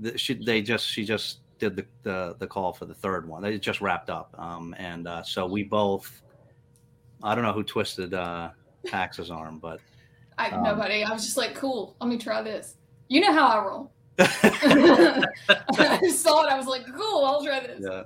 the, 0.01 0.17
she 0.17 0.33
they 0.33 0.61
just 0.61 0.87
she 0.87 1.05
just 1.05 1.39
did 1.59 1.75
the, 1.75 1.85
the 2.03 2.35
the 2.39 2.47
call 2.47 2.73
for 2.73 2.85
the 2.85 2.93
third 2.93 3.27
one. 3.27 3.41
They 3.43 3.57
just 3.59 3.79
wrapped 3.79 4.09
up, 4.09 4.35
um 4.37 4.73
and 4.77 5.07
uh, 5.07 5.23
so 5.23 5.45
we 5.45 5.63
both. 5.63 6.21
I 7.21 7.35
don't 7.35 7.43
know 7.43 7.53
who 7.53 7.63
twisted 7.63 8.13
uh 8.13 8.49
Pax's 8.87 9.29
arm, 9.31 9.59
but 9.59 9.79
I 10.37 10.49
Um, 10.49 10.63
nobody. 10.63 11.03
I 11.03 11.11
was 11.13 11.23
just 11.23 11.37
like, 11.37 11.53
cool. 11.55 11.95
Let 12.01 12.09
me 12.09 12.17
try 12.17 12.41
this. 12.41 12.75
You 13.13 13.21
know 13.21 13.31
how 13.31 13.47
I 13.47 13.63
roll. 13.63 13.91
I 14.17 16.09
saw 16.09 16.45
it. 16.45 16.51
I 16.51 16.57
was 16.57 16.65
like, 16.65 16.83
cool. 16.95 17.23
I'll 17.23 17.45
try 17.45 17.59
this. 17.59 17.79
yeah. 17.79 18.01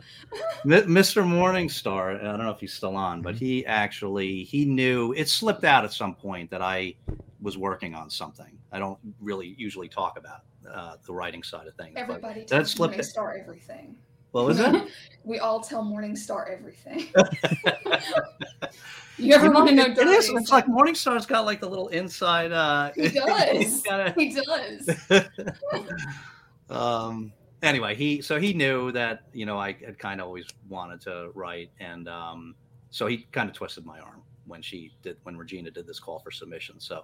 Mr. 0.65 1.23
Morningstar, 1.23 2.19
I 2.19 2.23
don't 2.23 2.39
know 2.39 2.49
if 2.51 2.59
he's 2.59 2.73
still 2.73 2.97
on, 2.97 3.21
but 3.21 3.33
he 3.33 3.65
actually 3.65 4.43
he 4.43 4.65
knew 4.65 5.13
it 5.13 5.29
slipped 5.29 5.63
out 5.63 5.85
at 5.85 5.93
some 5.93 6.13
point 6.13 6.51
that 6.51 6.61
I 6.61 6.93
was 7.39 7.57
working 7.57 7.95
on 7.95 8.09
something. 8.09 8.59
I 8.73 8.79
don't 8.79 8.99
really 9.21 9.55
usually 9.57 9.87
talk 9.87 10.17
about 10.17 10.41
uh, 10.69 10.97
the 11.05 11.13
writing 11.13 11.41
side 11.41 11.67
of 11.67 11.75
things. 11.75 11.93
Everybody 11.95 12.41
that 12.41 12.49
tells 12.49 12.71
slipped. 12.71 12.97
Morningstar 12.97 13.39
everything. 13.39 13.95
What 14.31 14.45
was 14.45 14.59
it? 14.59 14.89
we 15.23 15.39
all 15.39 15.61
tell 15.61 15.85
Morningstar 15.85 16.51
everything. 16.51 17.07
you 19.17 19.33
ever 19.33 19.49
want 19.51 19.69
to 19.69 19.75
know? 19.75 19.85
It 19.85 19.97
is. 19.97 20.29
It's 20.29 20.51
like 20.51 20.65
Morningstar's 20.67 21.25
got 21.25 21.45
like 21.45 21.59
the 21.61 21.69
little 21.69 21.87
inside. 21.89 22.51
Uh, 22.51 22.91
He 22.95 23.09
does. 23.09 23.49
he's 23.51 23.81
got 23.83 23.99
a- 23.99 24.13
He 24.17 24.33
does. 24.33 24.89
um 26.69 27.31
anyway 27.63 27.95
he 27.95 28.21
so 28.21 28.37
he 28.37 28.53
knew 28.53 28.91
that 28.91 29.21
you 29.31 29.45
know 29.45 29.57
i 29.57 29.71
had 29.85 29.97
kind 29.97 30.19
of 30.19 30.27
always 30.27 30.45
wanted 30.67 30.99
to 30.99 31.31
write 31.33 31.71
and 31.79 32.09
um 32.09 32.53
so 32.89 33.07
he 33.07 33.19
kind 33.31 33.49
of 33.49 33.55
twisted 33.55 33.85
my 33.85 33.97
arm 33.99 34.21
when 34.47 34.61
she 34.61 34.91
did 35.01 35.15
when 35.23 35.37
regina 35.37 35.71
did 35.71 35.87
this 35.87 35.97
call 35.97 36.19
for 36.19 36.29
submission 36.29 36.77
so 36.77 37.03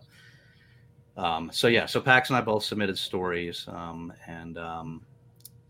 um, 1.15 1.52
so 1.54 1.67
yeah, 1.67 1.86
so 1.86 2.02
Pax 2.02 2.30
and 2.30 2.38
I 2.38 2.41
both 2.41 2.63
submitted 2.63 2.97
stories, 2.97 3.65
um, 3.67 4.12
and 4.28 4.58
um, 4.58 5.06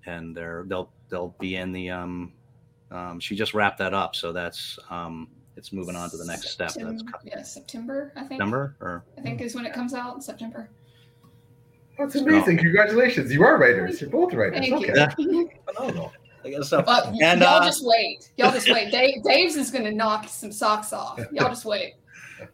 and 0.05 0.35
they're 0.35 0.63
they'll 0.67 0.89
they'll 1.09 1.35
be 1.39 1.55
in 1.57 1.71
the. 1.71 1.89
Um, 1.89 2.31
um, 2.91 3.19
she 3.19 3.35
just 3.35 3.53
wrapped 3.53 3.79
that 3.79 3.93
up, 3.93 4.15
so 4.15 4.31
that's 4.31 4.77
um, 4.89 5.27
it's 5.55 5.71
moving 5.71 5.95
on 5.95 6.09
to 6.09 6.17
the 6.17 6.25
next 6.25 6.49
step. 6.49 6.73
That's 6.73 6.77
Septem- 6.77 7.13
yeah, 7.23 7.41
September, 7.43 8.11
I 8.15 8.21
think. 8.21 8.31
September 8.31 8.75
or 8.79 9.03
I 9.17 9.21
think 9.21 9.41
is 9.41 9.55
when 9.55 9.65
it 9.65 9.73
comes 9.73 9.93
out 9.93 10.23
September. 10.23 10.69
That's 11.97 12.15
amazing. 12.15 12.57
Congratulations. 12.57 13.31
You 13.31 13.43
are 13.43 13.57
writers. 13.57 14.01
You're 14.01 14.09
both 14.09 14.33
writers. 14.33 14.59
Thank 14.59 14.73
okay. 14.73 15.07
you. 15.17 15.49
Phenomenal. 15.75 16.11
I 16.43 16.49
guess 16.49 16.69
so. 16.69 16.79
Uh, 16.79 17.13
And, 17.21 17.41
y'all 17.41 17.61
uh, 17.61 17.65
just 17.65 17.85
wait. 17.85 18.31
Y'all 18.37 18.51
just 18.51 18.69
wait. 18.69 18.91
Dave, 18.91 19.23
Dave's 19.23 19.55
is 19.55 19.71
gonna 19.71 19.91
knock 19.91 20.27
some 20.27 20.51
socks 20.51 20.91
off. 20.91 21.19
Y'all 21.31 21.49
just 21.49 21.65
wait. 21.65 21.95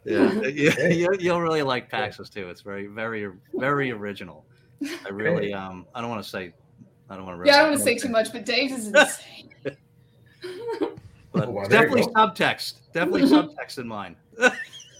Yeah, 0.04 0.32
yeah, 0.42 0.88
you, 0.88 1.08
you'll 1.18 1.40
really 1.40 1.62
like 1.62 1.88
Pax's 1.88 2.30
too. 2.30 2.48
It's 2.48 2.60
very, 2.60 2.86
very, 2.86 3.32
very 3.54 3.90
original. 3.90 4.44
I 5.04 5.08
really, 5.08 5.52
um, 5.52 5.86
I 5.94 6.00
don't 6.00 6.10
want 6.10 6.22
to 6.22 6.28
say, 6.28 6.52
I 7.08 7.16
don't 7.16 7.26
want 7.26 7.42
to. 7.42 7.46
Yeah, 7.46 7.56
I 7.56 7.58
don't 7.60 7.70
want 7.70 7.78
to 7.78 7.84
say 7.84 7.96
too 7.96 8.08
much, 8.08 8.32
but 8.32 8.44
Dave's 8.44 8.72
is 8.72 8.86
insane. 8.88 9.24
But 11.32 11.48
Oh, 11.48 11.50
wow, 11.52 11.66
there 11.68 11.88
you 11.88 11.96
definitely 11.96 12.12
subtext. 12.14 12.74
Definitely 12.92 13.22
subtext 13.28 13.78
in 13.78 13.86
mine. 13.88 14.16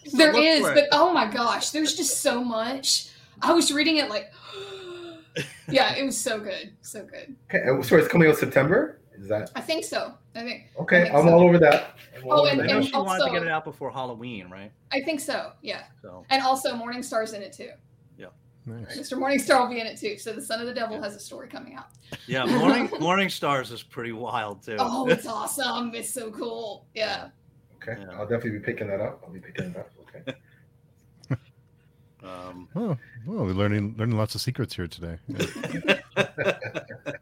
So 0.07 0.17
There 0.17 0.33
look 0.33 0.43
is, 0.43 0.61
for 0.63 0.73
it. 0.73 0.75
but 0.91 0.99
oh 0.99 1.13
my 1.13 1.31
gosh, 1.31 1.71
there's 1.71 1.95
just 1.95 2.23
so 2.23 2.43
much. 2.43 3.11
I 3.43 3.53
was 3.53 3.71
reading 3.71 3.99
it 3.99 4.09
like, 4.09 4.33
yeah, 5.69 5.95
it 5.95 6.05
was 6.05 6.17
so 6.19 6.41
good, 6.41 6.73
so 6.81 7.05
good. 7.05 7.37
Okay. 7.55 7.69
uh, 7.69 7.83
So 7.83 7.97
it's 7.97 8.09
coming 8.09 8.29
out 8.29 8.37
September. 8.37 8.99
Is 9.19 9.29
that 9.29 9.51
I 9.55 9.61
think 9.61 9.85
so. 9.85 10.15
I 10.35 10.41
think 10.43 10.71
okay? 10.81 11.03
think 11.05 11.15
I'm 11.15 11.27
so. 11.27 11.35
all 11.35 11.43
over 11.43 11.59
that. 11.59 11.97
I'm 12.17 12.25
all 12.25 12.33
Oh, 12.33 12.41
over 12.41 12.49
and- 12.51 12.61
that. 12.61 12.67
know 12.69 12.77
and 12.79 12.87
she 12.87 12.97
wanted 12.97 13.25
to 13.27 13.31
get 13.31 13.43
it 13.43 13.49
out 13.51 13.65
before 13.65 13.91
Halloween, 13.91 14.49
right? 14.51 14.73
I 14.91 15.03
think 15.03 15.21
so. 15.21 15.53
Yeah, 15.61 15.83
So 16.01 16.25
and 16.31 16.43
also 16.43 16.73
Morningstar's 16.75 17.35
in 17.35 17.43
it 17.43 17.53
too. 17.53 17.71
Nice. 18.67 18.99
Mr. 18.99 19.17
Morningstar 19.19 19.61
will 19.61 19.69
be 19.75 19.81
in 19.81 19.87
it 19.87 19.99
too. 19.99 20.19
So 20.19 20.33
the 20.33 20.43
Son 20.43 20.61
of 20.61 20.67
the 20.67 20.75
Devil 20.75 21.01
has 21.03 21.17
a 21.17 21.21
story 21.21 21.49
coming 21.49 21.75
out. 21.75 21.87
yeah, 22.27 22.45
Morning 22.45 22.89
Morningstar's 23.01 23.71
is 23.73 23.83
pretty 23.83 24.13
wild 24.13 24.63
too. 24.63 24.77
Oh, 24.79 25.09
it's 25.09 25.27
awesome! 25.27 25.95
It's 25.95 26.11
so 26.13 26.31
cool. 26.31 26.87
Yeah. 26.95 27.29
okay. 27.77 28.01
Yeah. 28.01 28.13
I'll 28.19 28.27
definitely 28.27 28.59
be 28.59 28.61
picking 28.61 28.89
that 28.89 29.01
up. 29.01 29.23
I'll 29.25 29.33
be 29.33 29.41
picking 29.41 29.71
it 29.71 29.77
up. 29.77 29.91
Okay. 30.17 30.39
Um, 32.23 32.69
Oh, 32.77 32.99
well, 33.27 33.47
we're 33.47 33.53
learning 33.55 33.95
learning 33.97 34.19
lots 34.19 34.35
of 34.35 34.43
secrets 34.43 34.77
here 34.77 34.87
today. 34.87 35.17
Yeah. 35.27 35.99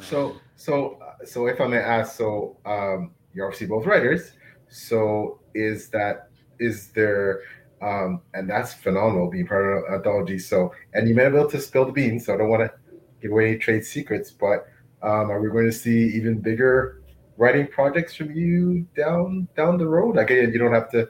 So, 0.00 0.36
so, 0.56 0.98
uh, 1.00 1.24
so, 1.24 1.46
if 1.46 1.60
I 1.60 1.66
may 1.66 1.78
ask, 1.78 2.16
so 2.16 2.56
um, 2.66 3.12
you're 3.32 3.46
obviously 3.46 3.66
both 3.68 3.86
writers. 3.86 4.32
So, 4.68 5.40
is 5.54 5.88
that 5.90 6.28
is 6.58 6.88
there, 6.92 7.40
um, 7.84 8.22
and 8.32 8.48
that's 8.48 8.74
phenomenal 8.74 9.30
being 9.30 9.46
part 9.46 9.64
of 9.64 9.84
an 9.84 9.94
anthology. 9.94 10.38
So, 10.38 10.72
and 10.94 11.08
you 11.08 11.14
may 11.14 11.28
be 11.28 11.36
able 11.36 11.50
to 11.50 11.60
spill 11.60 11.84
the 11.84 11.92
beans. 11.92 12.26
So, 12.26 12.34
I 12.34 12.38
don't 12.38 12.48
want 12.48 12.62
to 12.62 12.72
give 13.20 13.30
away 13.30 13.50
any 13.50 13.58
trade 13.58 13.84
secrets, 13.84 14.30
but 14.30 14.66
um, 15.02 15.30
are 15.30 15.40
we 15.40 15.50
going 15.50 15.66
to 15.66 15.72
see 15.72 16.08
even 16.16 16.40
bigger 16.40 17.02
writing 17.36 17.66
projects 17.66 18.14
from 18.14 18.30
you 18.32 18.86
down 18.96 19.48
down 19.56 19.76
the 19.76 19.86
road? 19.86 20.16
Like, 20.16 20.30
again, 20.30 20.52
you 20.52 20.58
don't 20.58 20.72
have 20.72 20.90
to 20.92 21.08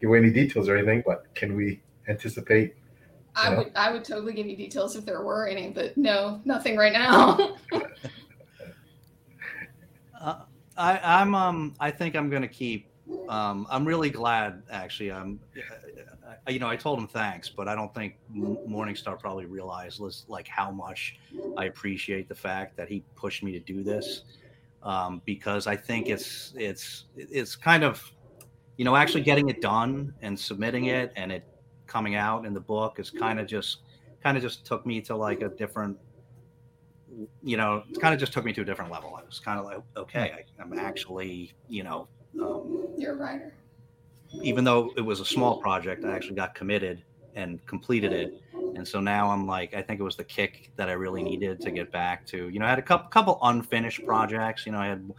give 0.00 0.10
away 0.10 0.18
any 0.18 0.30
details 0.30 0.68
or 0.68 0.76
anything, 0.76 1.02
but 1.06 1.24
can 1.34 1.56
we 1.56 1.80
anticipate? 2.08 2.74
I 3.36 3.50
Yeah. 3.50 3.58
would 3.58 3.72
I 3.76 3.92
would 3.92 4.04
totally 4.04 4.34
give 4.34 4.46
you 4.46 4.56
details 4.56 4.96
if 4.96 5.06
there 5.06 5.22
were 5.22 5.46
any, 5.46 5.70
but 5.70 5.96
no, 5.96 6.40
nothing 6.44 6.76
right 6.76 6.92
now. 6.92 7.56
Uh, 10.20 10.42
I, 10.76 11.00
I'm 11.02 11.34
um 11.34 11.74
I 11.80 11.90
think 11.90 12.14
I'm 12.14 12.28
gonna 12.28 12.46
keep. 12.46 12.89
Um, 13.28 13.66
I'm 13.70 13.84
really 13.84 14.10
glad 14.10 14.62
actually. 14.70 15.12
I'm, 15.12 15.40
uh, 15.56 16.50
you 16.50 16.58
know, 16.58 16.68
I 16.68 16.76
told 16.76 16.98
him 16.98 17.08
thanks, 17.08 17.48
but 17.48 17.68
I 17.68 17.74
don't 17.74 17.94
think 17.94 18.16
Morningstar 18.34 19.18
probably 19.18 19.46
realized 19.46 20.00
like 20.28 20.48
how 20.48 20.70
much 20.70 21.18
I 21.56 21.66
appreciate 21.66 22.28
the 22.28 22.34
fact 22.34 22.76
that 22.76 22.88
he 22.88 23.02
pushed 23.16 23.42
me 23.42 23.52
to 23.52 23.60
do 23.60 23.82
this. 23.82 24.22
Um, 24.82 25.20
because 25.26 25.66
I 25.66 25.76
think 25.76 26.08
it's 26.08 26.54
it's 26.56 27.04
it's 27.16 27.54
kind 27.54 27.84
of, 27.84 28.02
you 28.78 28.84
know, 28.84 28.96
actually 28.96 29.20
getting 29.20 29.48
it 29.50 29.60
done 29.60 30.14
and 30.22 30.38
submitting 30.38 30.86
it 30.86 31.12
and 31.16 31.30
it 31.30 31.44
coming 31.86 32.14
out 32.14 32.46
in 32.46 32.54
the 32.54 32.60
book 32.60 32.98
is 32.98 33.10
kind 33.10 33.38
of 33.38 33.46
just 33.46 33.78
kind 34.22 34.36
of 34.36 34.42
just 34.42 34.64
took 34.64 34.86
me 34.86 35.00
to 35.02 35.14
like 35.14 35.42
a 35.42 35.48
different 35.48 35.98
you 37.42 37.56
know, 37.56 37.82
it 37.90 38.00
kind 38.00 38.14
of 38.14 38.20
just 38.20 38.32
took 38.32 38.44
me 38.44 38.52
to 38.52 38.62
a 38.62 38.64
different 38.64 38.90
level. 38.90 39.14
I 39.16 39.24
was 39.24 39.40
kind 39.40 39.58
of 39.58 39.64
like, 39.64 39.78
okay, 39.96 40.32
I, 40.32 40.62
I'm 40.62 40.78
actually, 40.78 41.52
you 41.68 41.82
know, 41.82 42.08
um, 42.40 42.88
You're 42.96 43.14
a 43.14 43.16
writer. 43.16 43.52
even 44.42 44.64
though 44.64 44.92
it 44.96 45.00
was 45.00 45.20
a 45.20 45.24
small 45.24 45.60
project, 45.60 46.04
I 46.04 46.12
actually 46.12 46.36
got 46.36 46.54
committed 46.54 47.02
and 47.34 47.64
completed 47.66 48.12
it. 48.12 48.40
And 48.76 48.86
so 48.86 49.00
now 49.00 49.30
I'm 49.30 49.46
like, 49.46 49.74
I 49.74 49.82
think 49.82 50.00
it 50.00 50.02
was 50.04 50.16
the 50.16 50.24
kick 50.24 50.70
that 50.76 50.88
I 50.88 50.92
really 50.92 51.22
needed 51.22 51.60
to 51.62 51.70
get 51.70 51.90
back 51.90 52.26
to. 52.28 52.48
You 52.48 52.58
know, 52.60 52.66
I 52.66 52.70
had 52.70 52.78
a 52.78 52.82
couple, 52.82 53.08
couple 53.08 53.38
unfinished 53.42 54.04
projects. 54.06 54.64
You 54.66 54.72
know, 54.72 54.78
I 54.78 54.86
had 54.86 55.10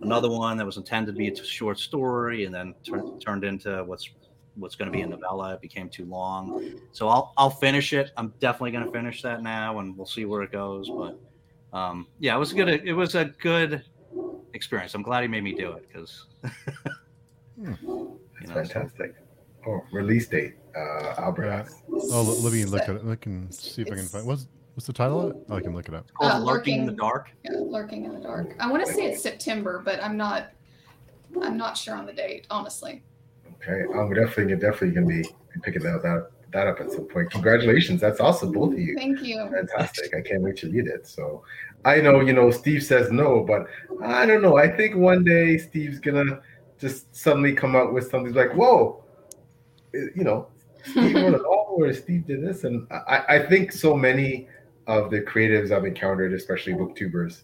another 0.00 0.30
one 0.30 0.56
that 0.56 0.64
was 0.66 0.76
intended 0.78 1.12
to 1.12 1.18
be 1.18 1.28
a 1.28 1.36
short 1.44 1.78
story, 1.78 2.44
and 2.44 2.54
then 2.54 2.74
tur- 2.84 3.18
turned 3.20 3.44
into 3.44 3.84
what's 3.84 4.08
what's 4.56 4.76
going 4.76 4.90
to 4.90 4.96
be 4.96 5.02
a 5.02 5.06
novella. 5.06 5.54
It 5.54 5.60
became 5.60 5.88
too 5.88 6.06
long, 6.06 6.78
so 6.92 7.08
I'll 7.08 7.32
I'll 7.36 7.50
finish 7.50 7.92
it. 7.92 8.12
I'm 8.16 8.32
definitely 8.40 8.70
going 8.72 8.84
to 8.86 8.90
finish 8.92 9.20
that 9.22 9.42
now, 9.42 9.78
and 9.80 9.96
we'll 9.96 10.06
see 10.06 10.24
where 10.24 10.42
it 10.42 10.52
goes. 10.52 10.88
But 10.88 11.18
um, 11.76 12.06
yeah, 12.20 12.34
it 12.36 12.38
was 12.38 12.52
good. 12.52 12.68
It 12.68 12.92
was 12.94 13.14
a 13.14 13.26
good 13.40 13.82
experience. 14.54 14.94
I'm 14.94 15.02
glad 15.02 15.22
he 15.22 15.28
made 15.28 15.44
me 15.44 15.54
do 15.54 15.72
it 15.72 15.86
because 15.86 16.26
That's 16.42 16.54
You 17.82 18.48
know, 18.48 18.54
fantastic. 18.54 19.14
Oh, 19.66 19.80
release 19.92 20.26
date. 20.26 20.54
Uh, 20.76 21.14
Albert 21.18 21.46
Yeah. 21.46 21.64
Oh, 21.90 22.22
let, 22.22 22.38
let 22.38 22.52
me 22.52 22.64
look 22.64 22.82
at 22.82 22.96
it. 22.96 23.04
Look 23.04 23.26
and 23.26 23.52
see 23.54 23.82
if 23.82 23.90
I 23.90 23.94
can 23.94 24.06
find. 24.06 24.26
What's 24.26 24.48
what's 24.74 24.86
the 24.86 24.92
title 24.92 25.20
of 25.20 25.30
it? 25.30 25.36
Oh, 25.48 25.56
I 25.56 25.60
can 25.60 25.74
look 25.74 25.88
it 25.88 25.94
up. 25.94 26.06
Uh, 26.20 26.38
Lurking 26.38 26.80
in 26.80 26.86
the 26.86 26.92
Dark. 26.92 27.30
Yeah, 27.44 27.52
lurking 27.54 28.04
in 28.04 28.12
the 28.12 28.20
dark. 28.20 28.54
I 28.58 28.70
want 28.70 28.84
to 28.84 28.92
say 28.92 29.06
it's 29.06 29.22
September, 29.22 29.80
but 29.84 30.02
I'm 30.02 30.16
not. 30.16 30.50
I'm 31.42 31.56
not 31.56 31.76
sure 31.76 31.94
on 31.94 32.06
the 32.06 32.12
date, 32.12 32.46
honestly. 32.50 33.02
Okay, 33.62 33.84
I'm 33.94 34.12
definitely 34.12 34.56
definitely 34.56 34.90
gonna 34.90 35.06
be 35.06 35.24
picking 35.62 35.82
that 35.82 36.02
that, 36.02 36.30
that 36.54 36.66
up 36.66 36.80
at 36.80 36.90
some 36.90 37.04
point. 37.04 37.30
Congratulations, 37.30 38.00
that's 38.00 38.20
awesome, 38.20 38.52
both 38.52 38.72
of 38.72 38.78
you. 38.78 38.96
Thank 38.96 39.20
you. 39.22 39.48
Fantastic. 39.52 40.14
I 40.14 40.22
can't 40.22 40.42
wait 40.42 40.56
to 40.58 40.70
read 40.70 40.86
it. 40.86 41.06
So 41.06 41.44
I 41.84 42.00
know, 42.00 42.20
you 42.20 42.32
know, 42.32 42.50
Steve 42.50 42.82
says 42.82 43.12
no, 43.12 43.44
but 43.46 43.66
I 44.02 44.24
don't 44.24 44.40
know. 44.40 44.56
I 44.56 44.74
think 44.74 44.96
one 44.96 45.22
day 45.22 45.58
Steve's 45.58 45.98
gonna 45.98 46.40
just 46.78 47.14
suddenly 47.14 47.54
come 47.54 47.76
out 47.76 47.92
with 47.92 48.10
something 48.10 48.32
like, 48.32 48.52
whoa, 48.54 49.04
eh, 49.94 50.06
you 50.14 50.24
know, 50.24 50.48
Steve 50.84 51.14
wrote 51.14 51.26
a 51.26 51.30
novel 51.32 51.76
or 51.78 51.92
Steve 51.92 52.26
did 52.26 52.42
this. 52.42 52.64
And 52.64 52.86
I, 52.90 53.24
I 53.28 53.46
think 53.46 53.72
so 53.72 53.94
many 53.94 54.48
of 54.86 55.10
the 55.10 55.20
creatives 55.20 55.70
I've 55.70 55.84
encountered, 55.84 56.32
especially 56.32 56.74
booktubers, 56.74 57.42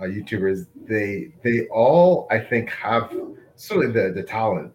uh, 0.00 0.04
YouTubers, 0.04 0.66
they 0.86 1.32
they 1.42 1.66
all 1.68 2.26
I 2.30 2.38
think 2.38 2.70
have 2.70 3.12
certainly 3.56 3.92
the, 3.92 4.12
the 4.12 4.22
talent 4.22 4.72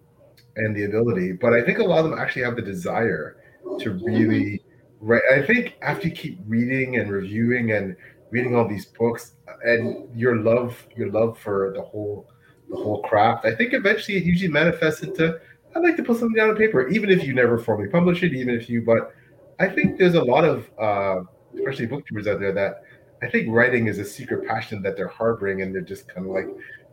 and 0.55 0.75
the 0.75 0.83
ability, 0.83 1.31
but 1.31 1.53
I 1.53 1.63
think 1.63 1.79
a 1.79 1.83
lot 1.83 2.03
of 2.03 2.11
them 2.11 2.19
actually 2.19 2.43
have 2.43 2.55
the 2.55 2.61
desire 2.61 3.37
to 3.79 3.91
really 3.91 4.61
write. 4.99 5.21
I 5.31 5.45
think 5.45 5.75
after 5.81 6.07
you 6.07 6.13
keep 6.13 6.39
reading 6.45 6.97
and 6.97 7.11
reviewing 7.11 7.71
and 7.71 7.95
reading 8.31 8.55
all 8.55 8.67
these 8.67 8.85
books 8.85 9.35
and 9.63 10.07
your 10.17 10.37
love 10.37 10.85
your 10.95 11.09
love 11.09 11.37
for 11.37 11.73
the 11.75 11.81
whole 11.81 12.29
the 12.69 12.75
whole 12.75 13.01
craft, 13.03 13.45
I 13.45 13.55
think 13.55 13.73
eventually 13.73 14.17
it 14.17 14.23
usually 14.23 14.51
manifests 14.51 15.03
into 15.03 15.39
I'd 15.75 15.83
like 15.83 15.97
to 15.97 16.03
put 16.03 16.17
something 16.17 16.35
down 16.35 16.49
on 16.49 16.55
paper, 16.55 16.87
even 16.89 17.09
if 17.09 17.23
you 17.23 17.33
never 17.33 17.57
formally 17.57 17.89
publish 17.89 18.21
it, 18.23 18.33
even 18.33 18.53
if 18.53 18.69
you 18.69 18.83
but 18.83 19.13
I 19.59 19.67
think 19.69 19.97
there's 19.97 20.15
a 20.15 20.23
lot 20.23 20.45
of 20.45 20.69
uh, 20.79 21.21
especially 21.55 21.87
booktubers 21.87 22.27
out 22.27 22.39
there 22.39 22.51
that 22.53 22.83
I 23.21 23.29
think 23.29 23.47
writing 23.49 23.87
is 23.87 23.99
a 23.99 24.05
secret 24.05 24.47
passion 24.47 24.81
that 24.81 24.97
they're 24.97 25.07
harboring 25.07 25.61
and 25.61 25.73
they're 25.73 25.81
just 25.81 26.07
kind 26.07 26.27
of 26.27 26.33
like, 26.33 26.47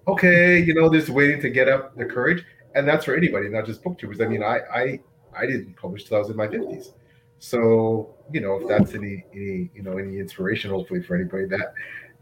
okay, 0.07 0.61
you 0.61 0.75
know, 0.75 0.93
just 0.93 1.09
waiting 1.09 1.41
to 1.41 1.51
get 1.51 1.69
up 1.69 1.97
the 1.97 2.05
courage. 2.05 2.45
And 2.75 2.87
that's 2.87 3.05
for 3.05 3.17
anybody, 3.17 3.49
not 3.49 3.67
just 3.67 3.83
booktubers. 3.83 4.25
I 4.25 4.29
mean, 4.29 4.43
I 4.43 4.61
I 4.73 5.01
I 5.37 5.47
didn't 5.47 5.77
publish 5.77 6.05
till 6.05 6.17
I 6.17 6.21
was 6.21 6.31
in 6.31 6.37
my 6.37 6.49
fifties. 6.49 6.93
So, 7.39 8.15
you 8.33 8.41
know, 8.41 8.57
if 8.61 8.69
that's 8.69 8.95
any 8.95 9.25
any, 9.33 9.71
you 9.75 9.83
know, 9.83 9.99
any 9.99 10.19
inspiration 10.19 10.71
hopefully 10.71 11.03
for 11.03 11.15
anybody 11.15 11.47
that, 11.47 11.73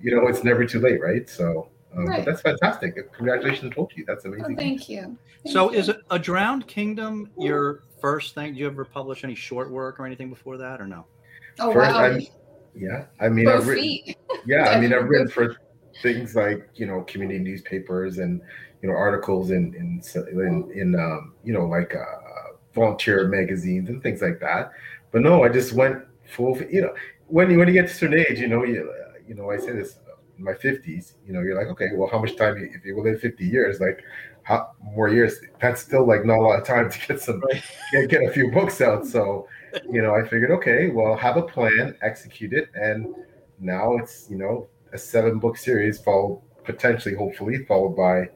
you 0.00 0.14
know, 0.14 0.26
it's 0.28 0.44
never 0.44 0.64
too 0.64 0.80
late, 0.80 1.00
right? 1.00 1.28
So 1.28 1.68
um, 1.96 2.04
Right. 2.06 2.18
but 2.24 2.26
that's 2.26 2.42
fantastic. 2.42 3.12
Congratulations 3.14 3.72
both 3.74 3.88
you. 3.96 4.04
That's 4.06 4.24
Oh, 4.26 4.28
amazing. 4.32 4.56
thank 4.56 4.88
you. 4.88 5.16
Thank 5.42 5.52
So 5.54 5.72
you. 5.72 5.78
is 5.78 5.88
it 5.88 6.00
a 6.10 6.18
Drowned 6.18 6.66
Kingdom 6.66 7.30
your 7.38 7.84
first 8.00 8.34
thing? 8.34 8.52
Did 8.52 8.58
you 8.60 8.66
ever 8.66 8.84
publish 8.84 9.24
any 9.24 9.34
short 9.34 9.70
work 9.70 9.98
or 9.98 10.06
anything 10.06 10.28
before 10.28 10.56
that 10.58 10.80
or 10.80 10.86
no? 10.86 11.06
Oh 11.58 11.72
First, 11.72 11.92
wow. 11.92 11.98
I'm- 12.04 12.20
yeah. 12.74 13.06
I 13.18 13.28
mean 13.28 13.48
I've 13.48 13.66
written 13.66 14.14
yeah 14.46 14.68
i 14.68 14.78
mean 14.78 14.92
i've 14.94 15.08
written 15.08 15.26
for 15.28 15.56
things 16.00 16.36
like 16.36 16.68
you 16.74 16.86
know 16.86 17.00
community 17.08 17.40
newspapers 17.40 18.18
and 18.18 18.40
you 18.82 18.88
know 18.88 18.94
articles 18.94 19.50
in 19.50 19.74
in 19.74 20.00
in, 20.30 20.70
in 20.72 20.94
um, 20.94 21.34
you 21.42 21.52
know 21.52 21.64
like 21.66 21.96
uh, 21.96 22.04
volunteer 22.78 23.26
magazines 23.28 23.88
and 23.88 24.02
things 24.02 24.20
like 24.22 24.38
that 24.40 24.72
but 25.12 25.20
no 25.22 25.44
i 25.44 25.48
just 25.48 25.72
went 25.72 25.96
full 26.34 26.56
you 26.70 26.80
know 26.82 26.94
when 27.26 27.50
you 27.50 27.58
when 27.58 27.68
you 27.68 27.74
get 27.74 27.86
to 27.86 27.92
a 27.92 27.94
certain 27.94 28.18
age 28.18 28.38
you 28.38 28.48
know 28.48 28.64
you, 28.64 28.92
you 29.26 29.34
know 29.34 29.50
i 29.50 29.56
say 29.56 29.72
this 29.72 29.98
in 30.38 30.44
my 30.44 30.52
50s, 30.52 31.14
you 31.26 31.32
know, 31.32 31.40
you're 31.40 31.56
like, 31.56 31.66
okay, 31.68 31.88
well, 31.94 32.08
how 32.08 32.18
much 32.18 32.36
time 32.36 32.56
if 32.56 32.84
you 32.84 33.00
live 33.00 33.20
50 33.20 33.44
years, 33.44 33.80
like 33.80 34.02
how 34.44 34.70
more 34.82 35.08
years? 35.08 35.34
That's 35.60 35.82
still 35.82 36.06
like 36.06 36.24
not 36.24 36.38
a 36.38 36.42
lot 36.42 36.58
of 36.58 36.66
time 36.66 36.90
to 36.90 37.06
get 37.06 37.20
some 37.20 37.40
Right. 37.40 37.62
get, 37.92 38.08
get 38.08 38.22
a 38.22 38.32
few 38.32 38.50
books 38.52 38.80
out. 38.80 39.04
So, 39.04 39.48
you 39.90 40.00
know, 40.00 40.14
I 40.14 40.22
figured, 40.22 40.50
okay, 40.52 40.90
well, 40.90 41.16
have 41.16 41.36
a 41.36 41.42
plan, 41.42 41.96
execute 42.02 42.52
it, 42.52 42.70
and 42.74 43.14
now 43.58 43.96
it's 43.96 44.30
you 44.30 44.38
know 44.38 44.68
a 44.92 44.98
seven 44.98 45.38
book 45.38 45.56
series, 45.56 45.98
followed 45.98 46.40
potentially, 46.64 47.14
hopefully, 47.14 47.64
followed 47.66 47.96
by 47.96 48.30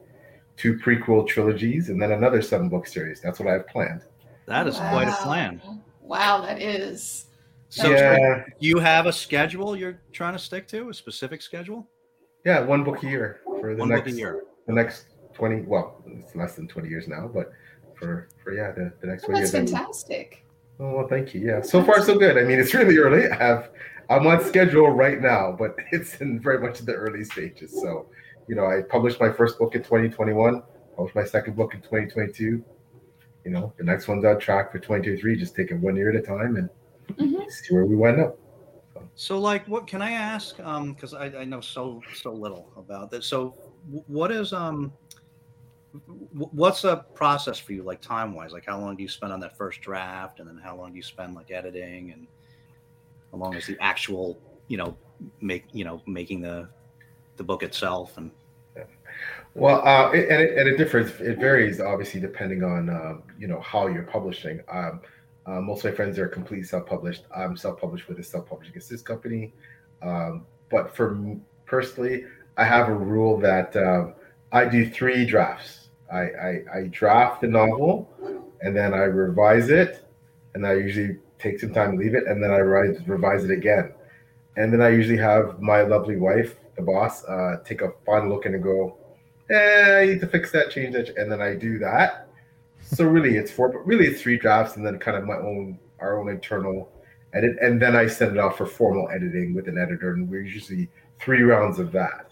two 0.57 0.77
prequel 0.77 1.27
trilogies, 1.27 1.89
and 1.89 2.01
then 2.01 2.11
another 2.11 2.41
seven 2.41 2.69
book 2.69 2.85
series. 2.85 3.21
That's 3.21 3.39
what 3.39 3.47
I 3.47 3.53
have 3.53 3.67
planned. 3.67 4.03
That 4.45 4.67
is 4.67 4.77
quite 4.77 5.07
a 5.07 5.15
plan. 5.23 5.61
Wow, 6.01 6.41
that 6.41 6.61
is. 6.61 7.25
So, 7.69 7.89
yeah, 7.91 8.43
you 8.59 8.77
have 8.77 9.05
a 9.07 9.13
schedule 9.13 9.75
you're 9.75 9.99
trying 10.11 10.33
to 10.33 10.39
stick 10.39 10.67
to? 10.69 10.89
A 10.89 10.93
specific 10.93 11.41
schedule? 11.41 11.87
yeah, 12.45 12.59
one 12.59 12.83
book 12.83 13.01
a 13.03 13.07
year 13.07 13.39
for 13.61 13.73
the 13.73 13.79
One 13.79 13.89
next 13.89 14.01
book 14.03 14.13
a 14.13 14.17
year. 14.17 14.43
the 14.67 14.73
next 14.73 15.05
20 15.33 15.61
well 15.61 16.03
it's 16.05 16.35
less 16.35 16.55
than 16.55 16.67
20 16.67 16.89
years 16.89 17.07
now 17.07 17.27
but 17.33 17.51
for 17.95 18.27
for 18.43 18.53
yeah 18.53 18.71
the, 18.71 18.91
the 19.01 19.07
next 19.07 19.23
Well, 19.27 19.37
20 19.37 19.41
that's 19.41 19.53
years 19.53 19.73
I- 19.73 19.77
fantastic. 19.77 20.45
oh 20.79 20.95
well 20.97 21.07
thank 21.07 21.33
you 21.33 21.39
yeah 21.41 21.61
so 21.61 21.83
far 21.83 22.01
so 22.03 22.19
good 22.19 22.37
i 22.37 22.43
mean 22.43 22.59
it's 22.59 22.73
really 22.75 22.97
early 22.97 23.27
i 23.31 23.35
have 23.35 23.71
i'm 24.11 24.27
on 24.27 24.43
schedule 24.43 24.89
right 24.91 25.19
now 25.21 25.55
but 25.57 25.75
it's 25.91 26.17
in 26.21 26.39
very 26.39 26.59
much 26.59 26.79
the 26.79 26.93
early 26.93 27.23
stages 27.23 27.71
so 27.81 28.05
you 28.47 28.55
know 28.55 28.65
i 28.67 28.81
published 28.83 29.19
my 29.19 29.31
first 29.31 29.57
book 29.57 29.73
in 29.73 29.81
2021 29.81 30.61
published 30.97 31.15
my 31.15 31.23
second 31.25 31.55
book 31.55 31.73
in 31.73 31.79
2022 31.81 32.63
you 33.45 33.51
know 33.51 33.73
the 33.77 33.83
next 33.83 34.07
one's 34.07 34.25
on 34.25 34.39
track 34.39 34.71
for 34.71 34.79
2023 34.79 35.35
just 35.35 35.55
take 35.55 35.71
it 35.71 35.75
one 35.75 35.95
year 35.95 36.09
at 36.09 36.15
a 36.15 36.21
time 36.21 36.55
and 36.57 36.69
Mhm. 37.17 37.49
see 37.51 37.73
where 37.73 37.85
we 37.85 37.95
wind 37.95 38.19
up 38.19 38.37
So, 39.15 39.39
like, 39.39 39.67
what 39.67 39.85
can 39.87 40.01
I 40.01 40.11
ask? 40.11 40.59
Um, 40.59 40.93
because 40.93 41.13
I, 41.13 41.25
I 41.25 41.45
know 41.45 41.61
so 41.61 42.01
so 42.13 42.31
little 42.33 42.71
about 42.77 43.11
this. 43.11 43.27
So, 43.27 43.55
what 44.07 44.31
is 44.31 44.53
um, 44.53 44.91
what's 46.31 46.81
the 46.81 46.97
process 47.13 47.59
for 47.59 47.73
you, 47.73 47.83
like 47.83 48.01
time 48.01 48.33
wise? 48.33 48.51
Like, 48.51 48.65
how 48.65 48.79
long 48.79 48.95
do 48.95 49.03
you 49.03 49.09
spend 49.09 49.31
on 49.31 49.39
that 49.41 49.57
first 49.57 49.81
draft, 49.81 50.39
and 50.39 50.47
then 50.47 50.57
how 50.63 50.75
long 50.75 50.91
do 50.91 50.97
you 50.97 51.03
spend 51.03 51.35
like 51.35 51.51
editing, 51.51 52.11
and 52.11 52.27
how 53.31 53.37
long 53.37 53.53
is 53.55 53.65
the 53.67 53.77
actual, 53.79 54.39
you 54.67 54.77
know, 54.77 54.97
make 55.41 55.65
you 55.71 55.83
know 55.85 56.01
making 56.07 56.41
the 56.41 56.67
the 57.37 57.43
book 57.43 57.61
itself? 57.63 58.17
And 58.17 58.31
Well, 59.55 59.87
uh, 59.87 60.11
it, 60.11 60.29
and, 60.29 60.41
it, 60.41 60.57
and 60.57 60.67
it 60.67 60.77
differs. 60.77 61.11
It 61.21 61.37
varies, 61.37 61.79
obviously, 61.79 62.19
depending 62.19 62.63
on 62.63 62.89
um, 62.89 63.23
you 63.37 63.47
know 63.47 63.59
how 63.61 63.87
you're 63.87 64.03
publishing. 64.03 64.61
Um, 64.71 65.01
uh, 65.45 65.61
most 65.61 65.83
of 65.83 65.91
my 65.91 65.95
friends 65.95 66.17
are 66.17 66.27
completely 66.27 66.65
self-published. 66.65 67.25
I'm 67.35 67.57
self-published 67.57 68.07
with 68.07 68.17
a 68.19 68.23
self-publishing 68.23 68.77
assist 68.77 69.05
company. 69.05 69.53
Um, 70.01 70.45
but 70.69 70.95
for 70.95 71.15
me 71.15 71.37
personally, 71.65 72.25
I 72.57 72.63
have 72.63 72.87
a 72.87 72.93
rule 72.93 73.37
that 73.39 73.75
um, 73.75 74.13
I 74.51 74.65
do 74.65 74.89
three 74.89 75.25
drafts. 75.25 75.89
I, 76.11 76.19
I, 76.19 76.63
I 76.75 76.87
draft 76.91 77.41
the 77.41 77.47
novel, 77.47 78.09
and 78.61 78.75
then 78.75 78.93
I 78.93 79.03
revise 79.03 79.69
it, 79.69 80.05
and 80.53 80.65
I 80.65 80.73
usually 80.73 81.17
take 81.39 81.59
some 81.59 81.73
time 81.73 81.93
to 81.93 81.97
leave 81.97 82.15
it, 82.15 82.25
and 82.27 82.41
then 82.43 82.51
I 82.51 82.57
revise 82.57 83.43
it 83.43 83.51
again, 83.51 83.93
and 84.55 84.71
then 84.71 84.81
I 84.81 84.89
usually 84.89 85.17
have 85.17 85.59
my 85.59 85.81
lovely 85.81 86.15
wife, 86.15 86.55
the 86.75 86.83
boss, 86.83 87.25
uh, 87.25 87.57
take 87.65 87.81
a 87.81 87.91
final 88.05 88.29
look 88.29 88.45
and 88.45 88.61
go, 88.61 88.97
eh, 89.49 89.99
I 90.01 90.05
need 90.05 90.19
to 90.21 90.27
fix 90.27 90.51
that, 90.51 90.71
change 90.71 90.93
that, 90.93 91.15
and 91.17 91.31
then 91.31 91.41
I 91.41 91.55
do 91.55 91.77
that. 91.79 92.27
So 92.81 93.05
really, 93.05 93.37
it's 93.37 93.51
four, 93.51 93.69
but 93.69 93.85
really 93.85 94.05
it's 94.05 94.21
three 94.21 94.37
drafts, 94.37 94.75
and 94.75 94.85
then 94.85 94.99
kind 94.99 95.17
of 95.17 95.25
my 95.25 95.35
own, 95.35 95.79
our 95.99 96.19
own 96.19 96.29
internal 96.29 96.91
edit, 97.33 97.57
and 97.61 97.81
then 97.81 97.95
I 97.95 98.07
send 98.07 98.33
it 98.33 98.39
off 98.39 98.57
for 98.57 98.65
formal 98.65 99.09
editing 99.09 99.53
with 99.53 99.67
an 99.67 99.77
editor, 99.77 100.13
and 100.13 100.29
we're 100.29 100.41
usually 100.41 100.89
three 101.19 101.41
rounds 101.41 101.79
of 101.79 101.91
that, 101.93 102.31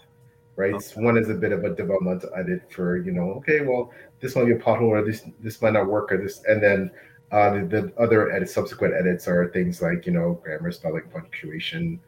right? 0.56 0.80
So 0.80 1.00
one 1.00 1.16
is 1.16 1.28
a 1.28 1.34
bit 1.34 1.52
of 1.52 1.64
a 1.64 1.74
developmental 1.74 2.30
edit 2.36 2.70
for 2.70 2.98
you 2.98 3.12
know, 3.12 3.32
okay, 3.38 3.62
well, 3.62 3.92
this 4.20 4.36
might 4.36 4.44
be 4.44 4.52
a 4.52 4.58
pothole, 4.58 4.88
or 4.88 5.04
this 5.04 5.22
this 5.40 5.60
might 5.62 5.72
not 5.72 5.86
work, 5.86 6.12
or 6.12 6.18
this, 6.18 6.42
and 6.46 6.62
then 6.62 6.90
uh, 7.32 7.54
the, 7.54 7.64
the 7.64 7.92
other 7.98 8.30
edit, 8.30 8.50
subsequent 8.50 8.94
edits 8.94 9.26
are 9.26 9.48
things 9.48 9.82
like 9.82 10.06
you 10.06 10.12
know, 10.12 10.40
grammar, 10.44 10.70
spelling, 10.70 11.04
punctuation, 11.12 12.00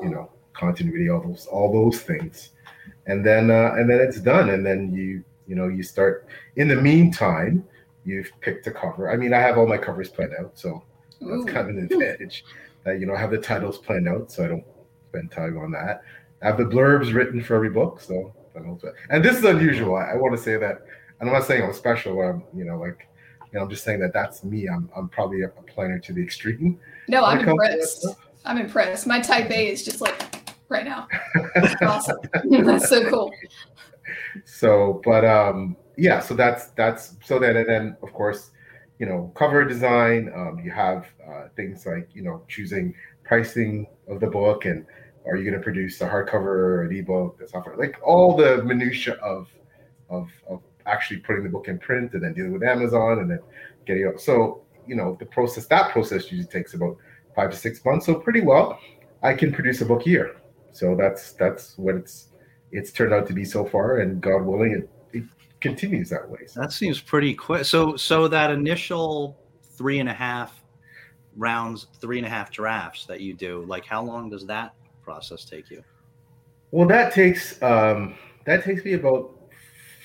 you 0.00 0.10
know, 0.10 0.30
continuity, 0.52 1.08
all 1.08 1.22
those 1.22 1.46
all 1.46 1.72
those 1.72 2.00
things, 2.00 2.50
and 3.06 3.24
then 3.24 3.50
uh, 3.50 3.72
and 3.76 3.88
then 3.88 4.00
it's 4.00 4.20
done, 4.20 4.50
and 4.50 4.64
then 4.64 4.92
you 4.92 5.24
you 5.46 5.54
know 5.54 5.68
you 5.68 5.82
start. 5.82 6.26
In 6.56 6.68
the 6.68 6.76
meantime, 6.76 7.64
you've 8.04 8.30
picked 8.40 8.66
a 8.66 8.70
cover. 8.70 9.10
I 9.10 9.16
mean, 9.16 9.32
I 9.32 9.40
have 9.40 9.58
all 9.58 9.66
my 9.66 9.78
covers 9.78 10.08
planned 10.08 10.34
out, 10.38 10.58
so 10.58 10.82
that's 11.20 11.44
kind 11.44 11.58
of 11.58 11.68
an 11.68 11.88
advantage. 11.90 12.44
That 12.84 13.00
you 13.00 13.06
know, 13.06 13.14
I 13.14 13.18
have 13.18 13.30
the 13.30 13.38
titles 13.38 13.78
planned 13.78 14.08
out, 14.08 14.30
so 14.30 14.44
I 14.44 14.48
don't 14.48 14.64
spend 15.08 15.30
time 15.30 15.58
on 15.58 15.70
that. 15.72 16.02
I 16.42 16.46
have 16.46 16.58
the 16.58 16.64
blurbs 16.64 17.14
written 17.14 17.42
for 17.42 17.54
every 17.54 17.70
book, 17.70 18.00
so 18.00 18.34
I 18.56 18.60
don't. 18.60 18.82
And 19.10 19.24
this 19.24 19.38
is 19.38 19.44
unusual. 19.44 19.96
I, 19.96 20.12
I 20.12 20.14
want 20.16 20.36
to 20.36 20.42
say 20.42 20.56
that, 20.56 20.82
and 21.20 21.28
I'm 21.28 21.34
not 21.34 21.44
saying 21.44 21.62
I'm 21.62 21.72
special. 21.72 22.20
I'm 22.20 22.44
you 22.54 22.64
know 22.64 22.78
like. 22.78 23.08
You 23.52 23.60
know, 23.60 23.64
I'm 23.64 23.70
just 23.70 23.84
saying 23.84 24.00
that 24.00 24.12
that's 24.12 24.42
me. 24.42 24.68
I'm, 24.68 24.90
I'm 24.94 25.08
probably 25.08 25.42
a 25.42 25.48
planner 25.48 26.00
to 26.00 26.12
the 26.12 26.20
extreme. 26.20 26.80
No, 27.06 27.24
I'm 27.24 27.38
it 27.38 27.44
comes 27.44 27.60
to 27.60 27.68
that 27.68 27.72
impressed. 27.74 28.06
I'm 28.44 28.58
impressed. 28.58 29.06
My 29.06 29.20
type 29.20 29.50
A 29.50 29.68
is 29.68 29.84
just 29.84 30.00
like 30.00 30.35
right 30.68 30.84
now. 30.84 31.08
Awesome. 31.82 32.18
That's 32.50 32.88
so 32.88 33.08
cool. 33.08 33.32
so 34.44 35.00
but 35.04 35.24
um 35.24 35.76
yeah 35.96 36.20
so 36.20 36.34
that's 36.34 36.66
that's 36.68 37.16
so 37.24 37.38
then 37.38 37.56
and 37.56 37.68
then 37.68 37.96
of 38.02 38.12
course 38.12 38.50
you 38.98 39.06
know 39.06 39.32
cover 39.34 39.64
design 39.64 40.30
um 40.34 40.58
you 40.62 40.70
have 40.70 41.06
uh, 41.28 41.48
things 41.56 41.86
like 41.86 42.08
you 42.12 42.22
know 42.22 42.42
choosing 42.48 42.94
pricing 43.24 43.86
of 44.08 44.20
the 44.20 44.26
book 44.26 44.64
and 44.64 44.86
are 45.26 45.36
you 45.36 45.42
going 45.44 45.54
to 45.54 45.62
produce 45.62 46.00
a 46.00 46.08
hardcover 46.08 46.46
or 46.46 46.82
an 46.82 46.96
ebook 46.96 47.38
the 47.38 47.48
software 47.48 47.76
like 47.76 47.96
all 48.04 48.36
the 48.36 48.62
minutia 48.64 49.14
of 49.14 49.48
of 50.08 50.28
of 50.48 50.62
actually 50.86 51.18
putting 51.18 51.42
the 51.42 51.50
book 51.50 51.66
in 51.68 51.78
print 51.78 52.12
and 52.14 52.22
then 52.22 52.32
dealing 52.32 52.52
with 52.52 52.62
amazon 52.62 53.18
and 53.18 53.30
then 53.30 53.40
getting 53.86 54.06
it 54.06 54.20
so 54.20 54.62
you 54.86 54.94
know 54.94 55.16
the 55.18 55.26
process 55.26 55.66
that 55.66 55.90
process 55.90 56.30
usually 56.30 56.46
takes 56.46 56.74
about 56.74 56.96
five 57.34 57.50
to 57.50 57.56
six 57.56 57.84
months 57.84 58.06
so 58.06 58.14
pretty 58.14 58.40
well 58.40 58.78
i 59.22 59.34
can 59.34 59.52
produce 59.52 59.80
a 59.80 59.84
book 59.84 60.06
a 60.06 60.10
year 60.10 60.36
so 60.76 60.94
that's 60.94 61.32
that's 61.32 61.76
what 61.78 61.94
it's 61.94 62.28
it's 62.72 62.92
turned 62.92 63.14
out 63.14 63.26
to 63.28 63.32
be 63.32 63.44
so 63.44 63.64
far, 63.64 63.98
and 63.98 64.20
God 64.20 64.42
willing, 64.42 64.72
it, 64.72 64.90
it 65.16 65.24
continues 65.60 66.10
that 66.10 66.28
way. 66.28 66.40
So, 66.46 66.60
that 66.60 66.72
seems 66.72 67.00
pretty 67.00 67.34
quick. 67.34 67.64
So, 67.64 67.96
so 67.96 68.28
that 68.28 68.50
initial 68.50 69.38
three 69.76 70.00
and 70.00 70.08
a 70.08 70.12
half 70.12 70.62
rounds, 71.36 71.86
three 72.00 72.18
and 72.18 72.26
a 72.26 72.30
half 72.30 72.50
drafts 72.50 73.06
that 73.06 73.20
you 73.20 73.34
do, 73.34 73.64
like 73.66 73.86
how 73.86 74.02
long 74.02 74.28
does 74.28 74.46
that 74.46 74.74
process 75.02 75.44
take 75.44 75.70
you? 75.70 75.82
well, 76.70 76.86
that 76.88 77.12
takes 77.12 77.62
um, 77.62 78.14
that 78.44 78.64
takes 78.64 78.84
me 78.84 78.94
about 78.94 79.32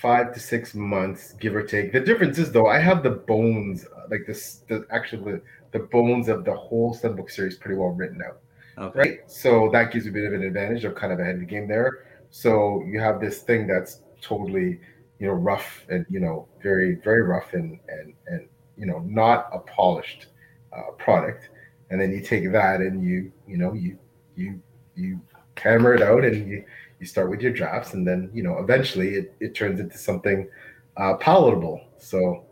five 0.02 0.34
to 0.34 0.40
six 0.40 0.74
months, 0.74 1.34
give 1.34 1.56
or 1.56 1.64
take. 1.64 1.92
The 1.92 2.00
difference 2.00 2.38
is 2.38 2.52
though, 2.52 2.68
I 2.68 2.80
have 2.80 3.04
the 3.04 3.12
bones, 3.12 3.86
uh, 3.86 4.08
like 4.10 4.26
this, 4.26 4.64
the 4.68 4.86
actually 4.92 5.34
the, 5.34 5.42
the 5.72 5.80
bones 5.80 6.28
of 6.28 6.46
the 6.46 6.56
whole 6.56 6.94
seven 6.94 7.18
book 7.18 7.30
series 7.30 7.58
pretty 7.58 7.76
well 7.76 7.90
written 7.90 8.22
out. 8.26 8.40
Okay. 8.82 9.00
right? 9.00 9.20
So 9.28 9.70
that 9.74 9.92
gives 9.92 10.06
you 10.06 10.12
a 10.12 10.14
bit 10.14 10.26
of 10.26 10.34
an 10.34 10.44
advantage. 10.44 10.84
I'm 10.86 10.96
kind 10.96 11.14
of 11.14 11.20
ahead 11.20 11.36
of 11.36 11.42
the 11.42 11.46
game 11.46 11.68
there. 11.68 12.06
So 12.32 12.84
you 12.88 13.00
have 13.00 13.22
this 13.22 13.42
thing 13.42 13.68
that's 13.68 14.02
totally, 14.22 14.80
you 15.20 15.28
know, 15.28 15.34
rough 15.34 15.86
and 15.90 16.06
you 16.10 16.20
know, 16.20 16.48
very 16.64 16.96
very 16.96 17.22
rough 17.22 17.54
and 17.54 17.80
and 17.88 18.14
and 18.28 18.50
you 18.78 18.88
know, 18.88 19.00
not 19.06 19.50
a 19.54 19.60
polished 19.60 20.28
uh, 20.76 20.92
product. 20.98 21.50
And 21.90 22.02
then 22.02 22.12
you 22.12 22.22
take 22.22 22.52
that 22.52 22.80
and 22.82 23.04
you 23.04 23.32
you 23.48 23.58
know 23.58 23.74
you 23.74 24.00
you 24.36 24.62
you 24.96 25.22
hammer 25.58 25.94
it 25.94 26.02
out 26.02 26.26
and 26.26 26.50
you 26.50 26.66
you 27.00 27.06
start 27.06 27.30
with 27.30 27.42
your 27.42 27.52
drafts 27.52 27.94
and 27.94 28.08
then 28.08 28.32
you 28.34 28.42
know 28.42 28.58
eventually 28.58 29.10
it, 29.10 29.36
it 29.40 29.54
turns 29.54 29.80
into 29.80 29.98
something 29.98 30.50
uh, 30.98 31.16
palatable. 31.16 31.82
So 31.98 32.46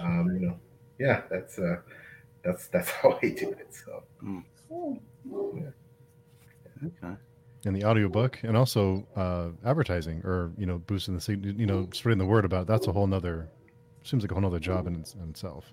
um, 0.00 0.30
you 0.34 0.48
know, 0.48 0.58
yeah, 0.98 1.22
that's 1.30 1.58
uh, 1.58 1.76
that's 2.42 2.66
that's 2.68 2.90
how 3.02 3.18
I 3.22 3.28
do 3.28 3.50
it. 3.50 3.68
So. 3.70 4.02
Okay. 6.84 7.16
in 7.64 7.72
the 7.72 7.84
audiobook 7.84 8.38
and 8.42 8.56
also 8.56 9.06
uh, 9.16 9.48
advertising 9.68 10.20
or 10.24 10.52
you 10.58 10.66
know 10.66 10.78
boosting 10.78 11.16
the 11.16 11.54
you 11.56 11.66
know 11.66 11.88
spreading 11.92 12.18
the 12.18 12.26
word 12.26 12.44
about 12.44 12.66
that's 12.66 12.86
a 12.86 12.92
whole 12.92 13.06
nother 13.06 13.48
seems 14.04 14.22
like 14.22 14.30
a 14.30 14.34
whole 14.34 14.42
nother 14.42 14.58
job 14.58 14.86
in, 14.86 15.04
in 15.20 15.30
itself 15.30 15.72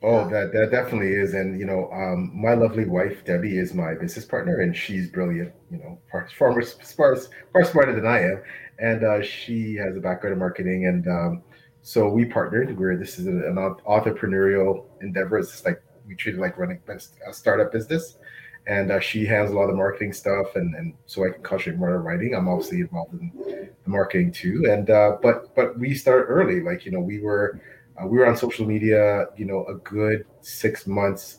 Oh, 0.00 0.28
that 0.30 0.52
that 0.52 0.70
definitely 0.70 1.12
is, 1.14 1.34
and 1.34 1.58
you 1.58 1.66
know, 1.66 1.90
um, 1.92 2.30
my 2.32 2.54
lovely 2.54 2.84
wife 2.84 3.24
Debbie 3.24 3.58
is 3.58 3.74
my 3.74 3.94
business 3.94 4.24
partner, 4.24 4.60
and 4.60 4.76
she's 4.76 5.10
brilliant. 5.10 5.52
You 5.72 5.78
know, 5.78 5.98
far 6.10 6.28
far 6.38 6.52
more 6.52 6.62
far, 6.62 7.16
far 7.52 7.64
smarter 7.64 7.92
than 7.92 8.06
I 8.06 8.20
am, 8.20 8.42
and 8.78 9.02
uh, 9.02 9.22
she 9.22 9.74
has 9.74 9.96
a 9.96 10.00
background 10.00 10.34
in 10.34 10.38
marketing, 10.38 10.86
and 10.86 11.08
um, 11.08 11.42
so 11.82 12.08
we 12.08 12.26
partnered. 12.26 12.78
Where 12.78 12.96
this 12.96 13.18
is 13.18 13.26
an, 13.26 13.42
an 13.42 13.56
entrepreneurial 13.56 14.84
endeavor. 15.00 15.38
It's 15.38 15.50
just 15.50 15.64
like 15.64 15.82
we 16.06 16.14
treat 16.14 16.36
it 16.36 16.40
like 16.40 16.56
running 16.58 16.80
a 16.88 17.32
startup 17.32 17.72
business, 17.72 18.18
and 18.66 18.90
uh, 18.90 19.00
she 19.00 19.24
has 19.26 19.50
a 19.50 19.54
lot 19.54 19.70
of 19.70 19.76
marketing 19.76 20.12
stuff, 20.12 20.56
and 20.56 20.74
and 20.74 20.94
so 21.06 21.26
I 21.26 21.30
can 21.30 21.42
concentrate 21.42 21.78
more 21.78 21.96
on 21.96 22.04
writing. 22.04 22.34
I'm 22.34 22.48
obviously 22.48 22.80
involved 22.80 23.14
in 23.14 23.32
the 23.84 23.90
marketing 23.90 24.32
too, 24.32 24.66
and 24.68 24.90
uh, 24.90 25.16
but 25.22 25.54
but 25.54 25.78
we 25.78 25.94
start 25.94 26.26
early. 26.28 26.60
Like 26.60 26.84
you 26.84 26.92
know, 26.92 27.00
we 27.00 27.20
were 27.20 27.60
uh, 28.00 28.06
we 28.06 28.18
were 28.18 28.26
on 28.26 28.36
social 28.36 28.66
media, 28.66 29.26
you 29.36 29.44
know, 29.44 29.64
a 29.66 29.74
good 29.74 30.24
six 30.40 30.86
months 30.86 31.38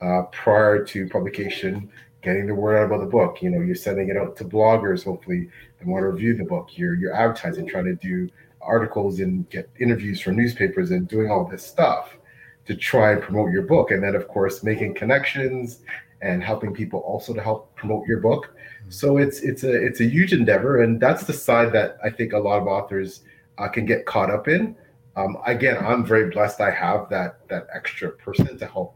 uh, 0.00 0.22
prior 0.32 0.84
to 0.84 1.08
publication, 1.08 1.90
getting 2.22 2.46
the 2.46 2.54
word 2.54 2.78
out 2.78 2.86
about 2.86 3.00
the 3.00 3.10
book. 3.10 3.42
You 3.42 3.50
know, 3.50 3.60
you're 3.60 3.74
sending 3.74 4.08
it 4.08 4.16
out 4.16 4.36
to 4.36 4.44
bloggers, 4.44 5.04
hopefully, 5.04 5.48
that 5.78 5.86
want 5.86 6.02
to 6.02 6.08
review 6.08 6.36
the 6.36 6.44
book. 6.44 6.70
You're 6.76 6.94
you're 6.94 7.14
advertising, 7.14 7.66
trying 7.66 7.84
to 7.84 7.94
do 7.96 8.28
articles 8.62 9.20
and 9.20 9.48
get 9.50 9.70
interviews 9.80 10.20
from 10.20 10.36
newspapers 10.36 10.90
and 10.90 11.08
doing 11.08 11.30
all 11.30 11.46
this 11.46 11.64
stuff 11.64 12.16
to 12.66 12.76
try 12.76 13.12
and 13.12 13.22
promote 13.22 13.50
your 13.50 13.62
book. 13.62 13.90
And 13.90 14.02
then, 14.02 14.14
of 14.14 14.28
course, 14.28 14.62
making 14.62 14.94
connections 14.94 15.80
and 16.22 16.42
helping 16.42 16.74
people 16.74 17.00
also 17.00 17.32
to 17.32 17.42
help 17.42 17.74
promote 17.76 18.06
your 18.06 18.20
book. 18.20 18.54
So 18.88 19.18
it's 19.18 19.40
it's 19.40 19.62
a 19.64 19.72
it's 19.72 20.00
a 20.00 20.04
huge 20.04 20.32
endeavor, 20.32 20.82
and 20.82 21.00
that's 21.00 21.24
the 21.24 21.32
side 21.32 21.72
that 21.72 21.98
I 22.04 22.10
think 22.10 22.32
a 22.32 22.38
lot 22.38 22.60
of 22.60 22.66
authors 22.66 23.22
uh, 23.58 23.68
can 23.68 23.86
get 23.86 24.06
caught 24.06 24.30
up 24.30 24.48
in. 24.48 24.76
Um, 25.16 25.36
again, 25.46 25.84
I'm 25.84 26.04
very 26.04 26.30
blessed. 26.30 26.60
I 26.60 26.70
have 26.70 27.08
that 27.10 27.48
that 27.48 27.66
extra 27.74 28.10
person 28.10 28.58
to 28.58 28.66
help 28.66 28.94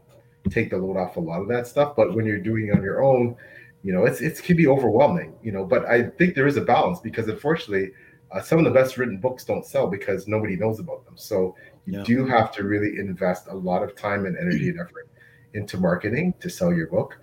take 0.49 0.69
the 0.69 0.77
load 0.77 0.97
off 0.97 1.17
a 1.17 1.19
lot 1.19 1.41
of 1.41 1.47
that 1.47 1.67
stuff. 1.67 1.95
But 1.95 2.13
when 2.13 2.25
you're 2.25 2.39
doing 2.39 2.67
it 2.67 2.75
on 2.75 2.83
your 2.83 3.03
own, 3.03 3.35
you 3.83 3.93
know, 3.93 4.05
it's 4.05 4.21
it 4.21 4.41
can 4.43 4.57
be 4.57 4.67
overwhelming. 4.67 5.33
You 5.41 5.51
know, 5.51 5.65
but 5.65 5.85
I 5.85 6.03
think 6.03 6.35
there 6.35 6.47
is 6.47 6.57
a 6.57 6.61
balance 6.61 6.99
because 6.99 7.27
unfortunately, 7.27 7.91
uh, 8.31 8.41
some 8.41 8.59
of 8.59 8.65
the 8.65 8.71
best 8.71 8.97
written 8.97 9.17
books 9.17 9.45
don't 9.45 9.65
sell 9.65 9.87
because 9.87 10.27
nobody 10.27 10.55
knows 10.55 10.79
about 10.79 11.05
them. 11.05 11.15
So 11.17 11.55
you 11.85 11.99
yeah. 11.99 12.03
do 12.03 12.25
have 12.25 12.51
to 12.53 12.63
really 12.63 12.99
invest 12.99 13.47
a 13.47 13.55
lot 13.55 13.83
of 13.83 13.95
time 13.95 14.25
and 14.25 14.37
energy 14.37 14.69
and 14.69 14.79
effort 14.79 15.09
into 15.55 15.77
marketing 15.77 16.33
to 16.41 16.49
sell 16.49 16.73
your 16.73 16.87
book. 16.87 17.17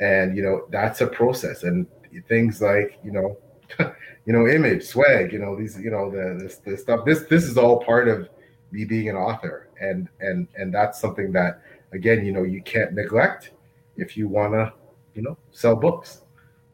And 0.00 0.36
you 0.36 0.42
know 0.42 0.66
that's 0.70 1.00
a 1.00 1.06
process. 1.06 1.62
And 1.62 1.86
things 2.28 2.60
like 2.60 2.98
you 3.04 3.12
know 3.12 3.36
you 3.78 4.32
know 4.32 4.46
image 4.46 4.84
swag 4.84 5.32
you 5.32 5.38
know 5.38 5.56
these 5.56 5.78
you 5.78 5.90
know 5.90 6.10
the 6.10 6.42
this, 6.42 6.56
this 6.56 6.82
stuff. 6.82 7.04
This 7.04 7.24
this 7.24 7.44
is 7.44 7.56
all 7.56 7.84
part 7.84 8.08
of 8.08 8.28
me 8.72 8.84
being 8.84 9.08
an 9.08 9.16
author. 9.16 9.68
And 9.80 10.08
and 10.20 10.48
and 10.56 10.74
that's 10.74 11.00
something 11.00 11.30
that 11.32 11.62
again 11.92 12.24
you 12.24 12.32
know 12.32 12.42
you 12.42 12.62
can't 12.62 12.92
neglect 12.92 13.52
if 13.96 14.16
you 14.16 14.26
want 14.26 14.54
to 14.54 14.72
you 15.14 15.22
know 15.22 15.36
sell 15.52 15.76
books. 15.76 16.22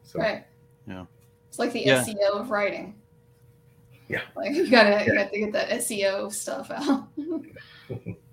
So 0.03 0.19
right. 0.19 0.45
Yeah. 0.87 1.05
It's 1.49 1.59
like 1.59 1.73
the 1.73 1.81
yeah. 1.81 2.03
seo 2.03 2.39
of 2.39 2.49
writing. 2.49 2.95
Yeah. 4.07 4.21
Like 4.35 4.53
you 4.53 4.69
gotta 4.69 4.89
yeah. 4.89 5.05
you 5.05 5.17
have 5.17 5.31
to 5.31 5.39
get 5.39 5.53
that 5.53 5.69
seo 5.69 6.31
stuff 6.31 6.71
out 6.71 7.07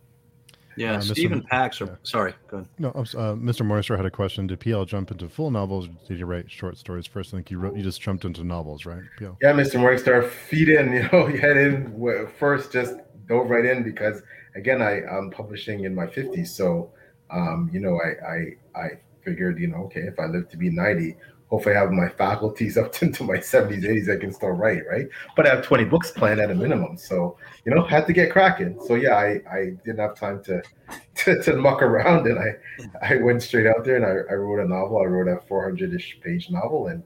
Yeah, 0.78 0.96
uh, 0.96 1.00
Stephen 1.00 1.42
Pax. 1.42 1.80
Or, 1.80 1.86
yeah. 1.86 1.94
Sorry, 2.02 2.34
go 2.48 2.58
ahead. 2.58 2.68
No, 2.78 2.90
uh, 2.90 3.34
Mr. 3.34 3.66
Morningstar 3.66 3.96
had 3.96 4.06
a 4.06 4.10
question. 4.10 4.46
Did 4.46 4.60
PL 4.60 4.84
jump 4.84 5.10
into 5.10 5.28
full 5.28 5.50
novels? 5.50 5.88
did 6.06 6.16
he 6.16 6.24
write 6.24 6.50
short 6.50 6.76
stories 6.76 7.06
first? 7.06 7.34
I 7.34 7.38
think 7.38 7.50
you 7.50 7.58
wrote. 7.58 7.76
You 7.76 7.82
just 7.82 8.00
jumped 8.00 8.24
into 8.24 8.44
novels, 8.44 8.86
right? 8.86 9.02
PL? 9.18 9.36
Yeah, 9.42 9.52
Mr. 9.52 9.80
Morningstar, 9.80 10.28
feed 10.28 10.68
in. 10.68 10.92
You 10.98 11.08
know, 11.12 11.28
you 11.28 11.38
head 11.38 11.56
in 11.56 12.28
first. 12.38 12.72
Just 12.72 12.94
dove 13.26 13.50
right 13.50 13.64
in 13.64 13.82
because 13.82 14.22
again, 14.54 14.82
I 14.82 15.02
I'm 15.04 15.30
publishing 15.30 15.84
in 15.84 15.94
my 15.94 16.06
50s, 16.06 16.48
so 16.48 16.90
um, 17.30 17.70
you 17.72 17.80
know, 17.80 17.98
I 18.00 18.26
I 18.26 18.80
I 18.80 18.88
figured, 19.24 19.58
you 19.58 19.68
know, 19.68 19.78
okay, 19.84 20.00
if 20.00 20.18
I 20.18 20.26
live 20.26 20.48
to 20.50 20.56
be 20.56 20.70
90, 20.70 21.16
hopefully 21.48 21.74
I 21.74 21.80
have 21.80 21.90
my 21.90 22.08
faculties 22.08 22.76
up 22.76 23.02
into 23.02 23.24
my 23.24 23.38
70s, 23.38 23.84
80s, 23.84 24.14
I 24.14 24.20
can 24.20 24.32
still 24.32 24.50
write, 24.50 24.82
right? 24.90 25.06
But 25.36 25.46
I 25.46 25.54
have 25.54 25.64
20 25.64 25.84
books 25.84 26.10
planned 26.10 26.40
at 26.40 26.50
a 26.50 26.54
minimum. 26.54 26.96
So, 26.96 27.36
you 27.64 27.74
know, 27.74 27.82
had 27.84 28.06
to 28.06 28.12
get 28.12 28.30
cracking. 28.30 28.78
So 28.86 28.94
yeah, 28.94 29.16
I, 29.16 29.40
I 29.50 29.64
didn't 29.84 29.98
have 29.98 30.14
time 30.14 30.42
to, 30.44 30.62
to, 31.16 31.42
to 31.42 31.56
muck 31.56 31.82
around 31.82 32.26
and 32.26 32.38
I, 32.38 33.14
I 33.14 33.16
went 33.16 33.42
straight 33.42 33.66
out 33.66 33.84
there 33.84 33.96
and 33.96 34.04
I, 34.04 34.32
I 34.32 34.36
wrote 34.36 34.64
a 34.64 34.68
novel. 34.68 34.98
I 34.98 35.06
wrote 35.06 35.28
a 35.28 35.40
400-ish 35.46 36.20
page 36.22 36.50
novel 36.50 36.88
and 36.88 37.02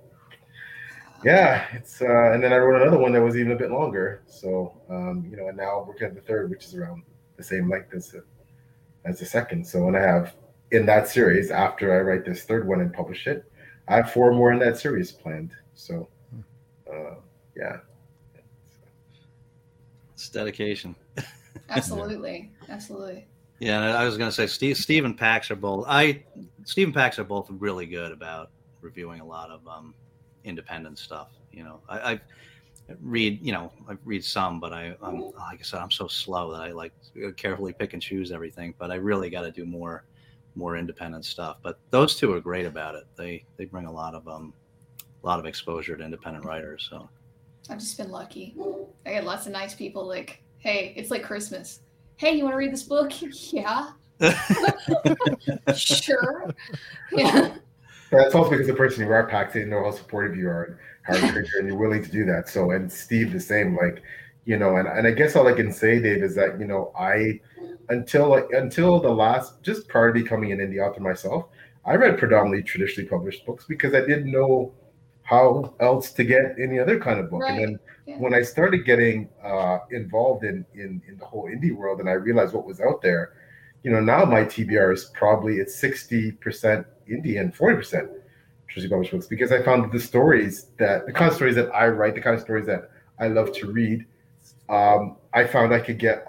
yeah, 1.24 1.66
it's 1.72 2.02
uh, 2.02 2.32
and 2.32 2.42
then 2.42 2.52
I 2.52 2.56
wrote 2.56 2.82
another 2.82 2.98
one 2.98 3.12
that 3.12 3.22
was 3.22 3.36
even 3.36 3.52
a 3.52 3.56
bit 3.56 3.70
longer. 3.70 4.22
So 4.26 4.72
um, 4.90 5.24
you 5.30 5.36
know, 5.36 5.46
and 5.46 5.56
now 5.56 5.84
we're 5.86 5.96
getting 5.96 6.16
the 6.16 6.20
third, 6.20 6.50
which 6.50 6.64
is 6.64 6.74
around 6.74 7.04
the 7.36 7.44
same 7.44 7.70
length 7.70 7.94
as 7.94 8.16
as 9.04 9.20
the 9.20 9.24
second. 9.26 9.64
So 9.64 9.84
when 9.84 9.94
I 9.94 10.00
have 10.00 10.34
in 10.72 10.84
that 10.86 11.06
series, 11.08 11.50
after 11.50 11.96
I 11.96 12.00
write 12.00 12.24
this 12.24 12.42
third 12.42 12.66
one 12.66 12.80
and 12.80 12.92
publish 12.92 13.28
it, 13.28 13.44
I 13.92 13.96
have 13.96 14.10
four 14.10 14.32
more 14.32 14.52
in 14.52 14.58
that 14.60 14.78
series 14.78 15.12
planned. 15.12 15.50
So, 15.74 16.08
uh, 16.90 17.16
yeah. 17.54 17.80
It's 20.14 20.30
dedication. 20.30 20.96
Absolutely. 21.68 22.50
Absolutely. 22.70 23.26
Yeah, 23.58 23.94
I 23.94 24.04
was 24.06 24.16
going 24.16 24.30
to 24.30 24.34
say 24.34 24.46
Steve, 24.46 24.78
Steve 24.78 25.04
and 25.04 25.16
Pax 25.16 25.50
are 25.50 25.56
both. 25.56 25.84
I 25.86 26.24
Steve 26.64 26.88
and 26.88 26.94
Pax 26.94 27.18
are 27.18 27.24
both 27.24 27.48
really 27.50 27.84
good 27.84 28.12
about 28.12 28.50
reviewing 28.80 29.20
a 29.20 29.26
lot 29.26 29.50
of 29.50 29.60
um, 29.68 29.94
independent 30.44 30.98
stuff. 30.98 31.28
You 31.52 31.64
know, 31.64 31.80
I, 31.86 32.12
I 32.12 32.20
read, 33.02 33.40
you 33.42 33.52
know, 33.52 33.72
I 33.86 33.96
read 34.06 34.24
some, 34.24 34.58
but 34.58 34.72
I, 34.72 34.96
I'm 35.02 35.20
like 35.20 35.60
I 35.60 35.62
said, 35.62 35.80
I'm 35.80 35.90
so 35.90 36.08
slow 36.08 36.50
that 36.52 36.62
I 36.62 36.72
like 36.72 36.92
carefully 37.36 37.74
pick 37.74 37.92
and 37.92 38.00
choose 38.00 38.32
everything. 38.32 38.74
But 38.78 38.90
I 38.90 38.94
really 38.94 39.28
got 39.28 39.42
to 39.42 39.50
do 39.50 39.66
more 39.66 40.04
more 40.54 40.76
independent 40.76 41.24
stuff. 41.24 41.58
But 41.62 41.78
those 41.90 42.16
two 42.16 42.32
are 42.32 42.40
great 42.40 42.66
about 42.66 42.94
it. 42.94 43.04
They 43.16 43.44
they 43.56 43.64
bring 43.64 43.86
a 43.86 43.92
lot 43.92 44.14
of 44.14 44.26
um 44.28 44.52
a 45.22 45.26
lot 45.26 45.38
of 45.38 45.46
exposure 45.46 45.96
to 45.96 46.04
independent 46.04 46.44
writers. 46.44 46.86
So 46.90 47.08
I've 47.70 47.78
just 47.78 47.96
been 47.96 48.10
lucky. 48.10 48.56
I 49.06 49.10
get 49.10 49.24
lots 49.24 49.46
of 49.46 49.52
nice 49.52 49.74
people 49.74 50.06
like, 50.06 50.42
hey, 50.58 50.92
it's 50.96 51.10
like 51.10 51.22
Christmas. 51.22 51.80
Hey, 52.16 52.36
you 52.36 52.44
want 52.44 52.54
to 52.54 52.58
read 52.58 52.72
this 52.72 52.82
book? 52.82 53.12
yeah. 53.52 53.90
sure. 55.74 56.54
Yeah. 57.12 57.56
That's 58.10 58.34
also 58.34 58.50
because 58.50 58.66
the 58.66 58.74
person 58.74 59.04
you 59.04 59.10
are 59.10 59.26
packed 59.26 59.54
didn't 59.54 59.70
know 59.70 59.82
how 59.82 59.90
supportive 59.90 60.36
you 60.36 60.48
are 60.48 60.78
and 61.08 61.16
how 61.18 61.26
you're, 61.32 61.44
and 61.58 61.68
you're 61.68 61.78
willing 61.78 62.04
to 62.04 62.10
do 62.10 62.24
that. 62.26 62.48
So, 62.48 62.72
and 62.72 62.92
Steve 62.92 63.32
the 63.32 63.40
same, 63.40 63.76
like, 63.76 64.02
you 64.44 64.58
know, 64.58 64.76
and, 64.76 64.86
and 64.86 65.06
I 65.06 65.12
guess 65.12 65.34
all 65.34 65.48
I 65.48 65.52
can 65.52 65.72
say, 65.72 66.00
Dave, 66.00 66.22
is 66.22 66.34
that, 66.34 66.60
you 66.60 66.66
know, 66.66 66.92
I, 66.98 67.40
until 67.88 68.28
like 68.28 68.46
until 68.52 69.00
the 69.00 69.10
last 69.10 69.62
just 69.62 69.88
prior 69.88 70.12
to 70.12 70.22
becoming 70.22 70.52
an 70.52 70.58
indie 70.58 70.78
author 70.78 71.00
myself, 71.00 71.46
I 71.84 71.94
read 71.94 72.18
predominantly 72.18 72.62
traditionally 72.62 73.08
published 73.08 73.44
books 73.46 73.64
because 73.68 73.94
I 73.94 74.00
didn't 74.00 74.30
know 74.30 74.72
how 75.22 75.74
else 75.80 76.10
to 76.12 76.24
get 76.24 76.56
any 76.60 76.78
other 76.78 76.98
kind 76.98 77.20
of 77.20 77.30
book. 77.30 77.42
Right. 77.42 77.52
And 77.52 77.60
then 77.60 77.78
yeah. 78.06 78.16
when 78.18 78.34
I 78.34 78.42
started 78.42 78.84
getting 78.84 79.28
uh, 79.42 79.78
involved 79.90 80.44
in, 80.44 80.64
in 80.74 81.02
in 81.08 81.16
the 81.18 81.24
whole 81.24 81.44
indie 81.44 81.74
world 81.74 82.00
and 82.00 82.08
I 82.08 82.12
realized 82.12 82.54
what 82.54 82.66
was 82.66 82.80
out 82.80 83.02
there, 83.02 83.34
you 83.82 83.90
know, 83.90 84.00
now 84.00 84.24
my 84.24 84.44
TBR 84.44 84.92
is 84.92 85.10
probably 85.14 85.56
it's 85.56 85.74
sixty 85.74 86.32
percent 86.32 86.86
indie 87.10 87.40
and 87.40 87.54
forty 87.54 87.76
percent 87.76 88.10
traditionally 88.68 88.90
published 88.90 89.12
books 89.12 89.26
because 89.26 89.52
I 89.52 89.62
found 89.62 89.92
the 89.92 90.00
stories 90.00 90.66
that 90.78 91.06
the 91.06 91.12
kind 91.12 91.30
of 91.30 91.36
stories 91.36 91.56
that 91.56 91.70
I 91.74 91.88
write, 91.88 92.14
the 92.14 92.20
kind 92.20 92.34
of 92.34 92.42
stories 92.42 92.66
that 92.66 92.90
I 93.18 93.28
love 93.28 93.52
to 93.54 93.70
read, 93.70 94.06
um, 94.68 95.16
I 95.34 95.44
found 95.46 95.74
I 95.74 95.80
could 95.80 95.98
get 95.98 96.24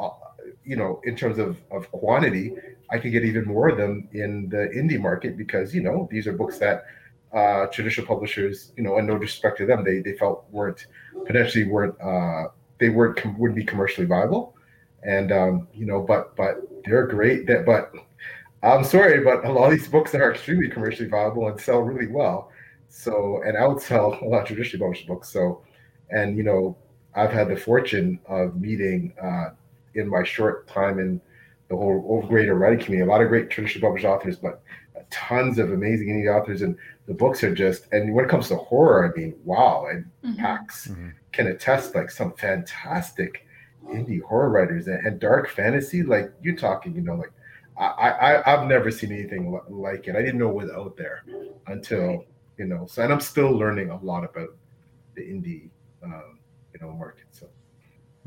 you 0.66 0.76
know, 0.76 1.02
in 1.04 1.16
terms 1.16 1.40
of, 1.40 1.58
of 1.72 1.92
quantity, 1.92 2.54
I 2.90 2.98
could 3.00 3.12
get 3.12 3.26
even 3.26 3.46
more 3.46 3.70
of 3.70 3.78
them 3.78 4.08
in 4.14 4.50
the 4.50 4.70
indie 4.76 5.00
market 5.00 5.38
because, 5.38 5.74
you 5.74 5.82
know, 5.82 6.08
these 6.12 6.28
are 6.28 6.34
books 6.34 6.58
that 6.60 6.86
uh, 7.34 7.66
traditional 7.68 8.06
publishers, 8.06 8.72
you 8.78 8.84
know, 8.84 8.98
and 8.98 9.08
no 9.08 9.18
disrespect 9.18 9.58
to 9.58 9.66
them, 9.66 9.84
they, 9.84 10.00
they 10.00 10.14
felt 10.14 10.46
weren't 10.52 10.86
potentially 11.26 11.66
weren't, 11.66 12.00
uh, 12.02 12.50
they 12.80 12.90
weren't, 12.90 13.18
com- 13.18 13.38
wouldn't 13.40 13.58
be 13.58 13.66
commercially 13.66 14.06
viable. 14.06 14.56
And, 15.04 15.32
um, 15.32 15.68
you 15.74 15.86
know, 15.86 16.02
but, 16.02 16.36
but 16.36 16.58
they're 16.86 17.08
great 17.08 17.48
that, 17.48 17.66
but 17.66 17.92
I'm 18.62 18.84
sorry, 18.84 19.22
but 19.24 19.44
a 19.44 19.52
lot 19.52 19.72
of 19.72 19.78
these 19.78 19.88
books 19.88 20.14
are 20.16 20.32
extremely 20.32 20.70
commercially 20.70 21.10
viable 21.10 21.48
and 21.50 21.60
sell 21.60 21.82
really 21.82 22.08
well. 22.08 22.52
So, 22.88 23.42
and 23.44 23.58
outsell 23.58 24.22
a 24.22 24.26
lot 24.26 24.42
of 24.42 24.48
traditionally 24.48 24.82
published 24.82 25.08
books. 25.08 25.30
So, 25.30 25.64
and, 26.12 26.38
you 26.38 26.44
know, 26.44 26.78
I've 27.16 27.32
had 27.32 27.50
the 27.50 27.58
fortune 27.58 28.20
of 28.28 28.62
meeting, 28.62 29.14
uh, 29.22 29.50
in 29.96 30.10
my 30.10 30.24
short 30.24 30.68
time 30.68 31.00
in 31.00 31.22
the 31.70 31.76
whole 31.76 32.26
greater 32.28 32.56
writing 32.56 32.80
community. 32.80 33.08
A 33.08 33.12
lot 33.12 33.22
of 33.22 33.30
great 33.30 33.50
traditional 33.50 33.90
published 33.90 34.06
authors, 34.06 34.38
but 34.38 34.62
tons 35.10 35.60
of 35.60 35.72
amazing 35.72 36.08
indie 36.08 36.34
authors, 36.34 36.62
and 36.62 36.76
the 37.06 37.14
books 37.14 37.44
are 37.44 37.54
just. 37.54 37.88
And 37.92 38.14
when 38.14 38.26
it 38.26 38.30
comes 38.30 38.48
to 38.50 38.56
horror, 38.56 39.12
I 39.12 39.20
mean, 39.20 39.36
wow! 39.44 39.88
And 39.90 40.06
mm-hmm. 40.24 40.40
Pax 40.40 40.88
mm-hmm. 40.88 41.10
can 41.32 41.48
attest 41.48 41.96
like 41.96 42.10
some 42.10 42.34
fantastic 42.34 43.46
indie 43.88 44.22
horror 44.22 44.50
writers 44.50 44.88
and, 44.88 45.06
and, 45.06 45.20
dark 45.20 45.50
fantasy. 45.50 46.04
Like 46.04 46.32
you're 46.42 46.56
talking, 46.56 46.96
you 46.96 47.02
know, 47.02 47.16
like 47.16 47.32
I, 47.78 48.10
I 48.10 48.54
I've 48.54 48.68
never 48.68 48.92
seen 48.92 49.12
anything 49.12 49.60
like 49.70 50.08
it. 50.08 50.16
I 50.16 50.22
didn't 50.22 50.40
know 50.40 50.50
it 50.50 50.56
was 50.56 50.72
out 50.72 50.98
there 50.98 51.24
until 51.68 52.26
you 52.58 52.66
know. 52.66 52.86
So 52.88 53.02
and 53.04 53.12
I'm 53.12 53.20
still 53.20 53.52
learning 53.52 53.90
a 53.90 53.98
lot 54.02 54.24
about 54.24 54.50
the 55.16 55.22
indie, 55.22 55.70
um, 56.04 56.40
you 56.74 56.80
know, 56.82 56.92
market. 56.94 57.26
So. 57.32 57.48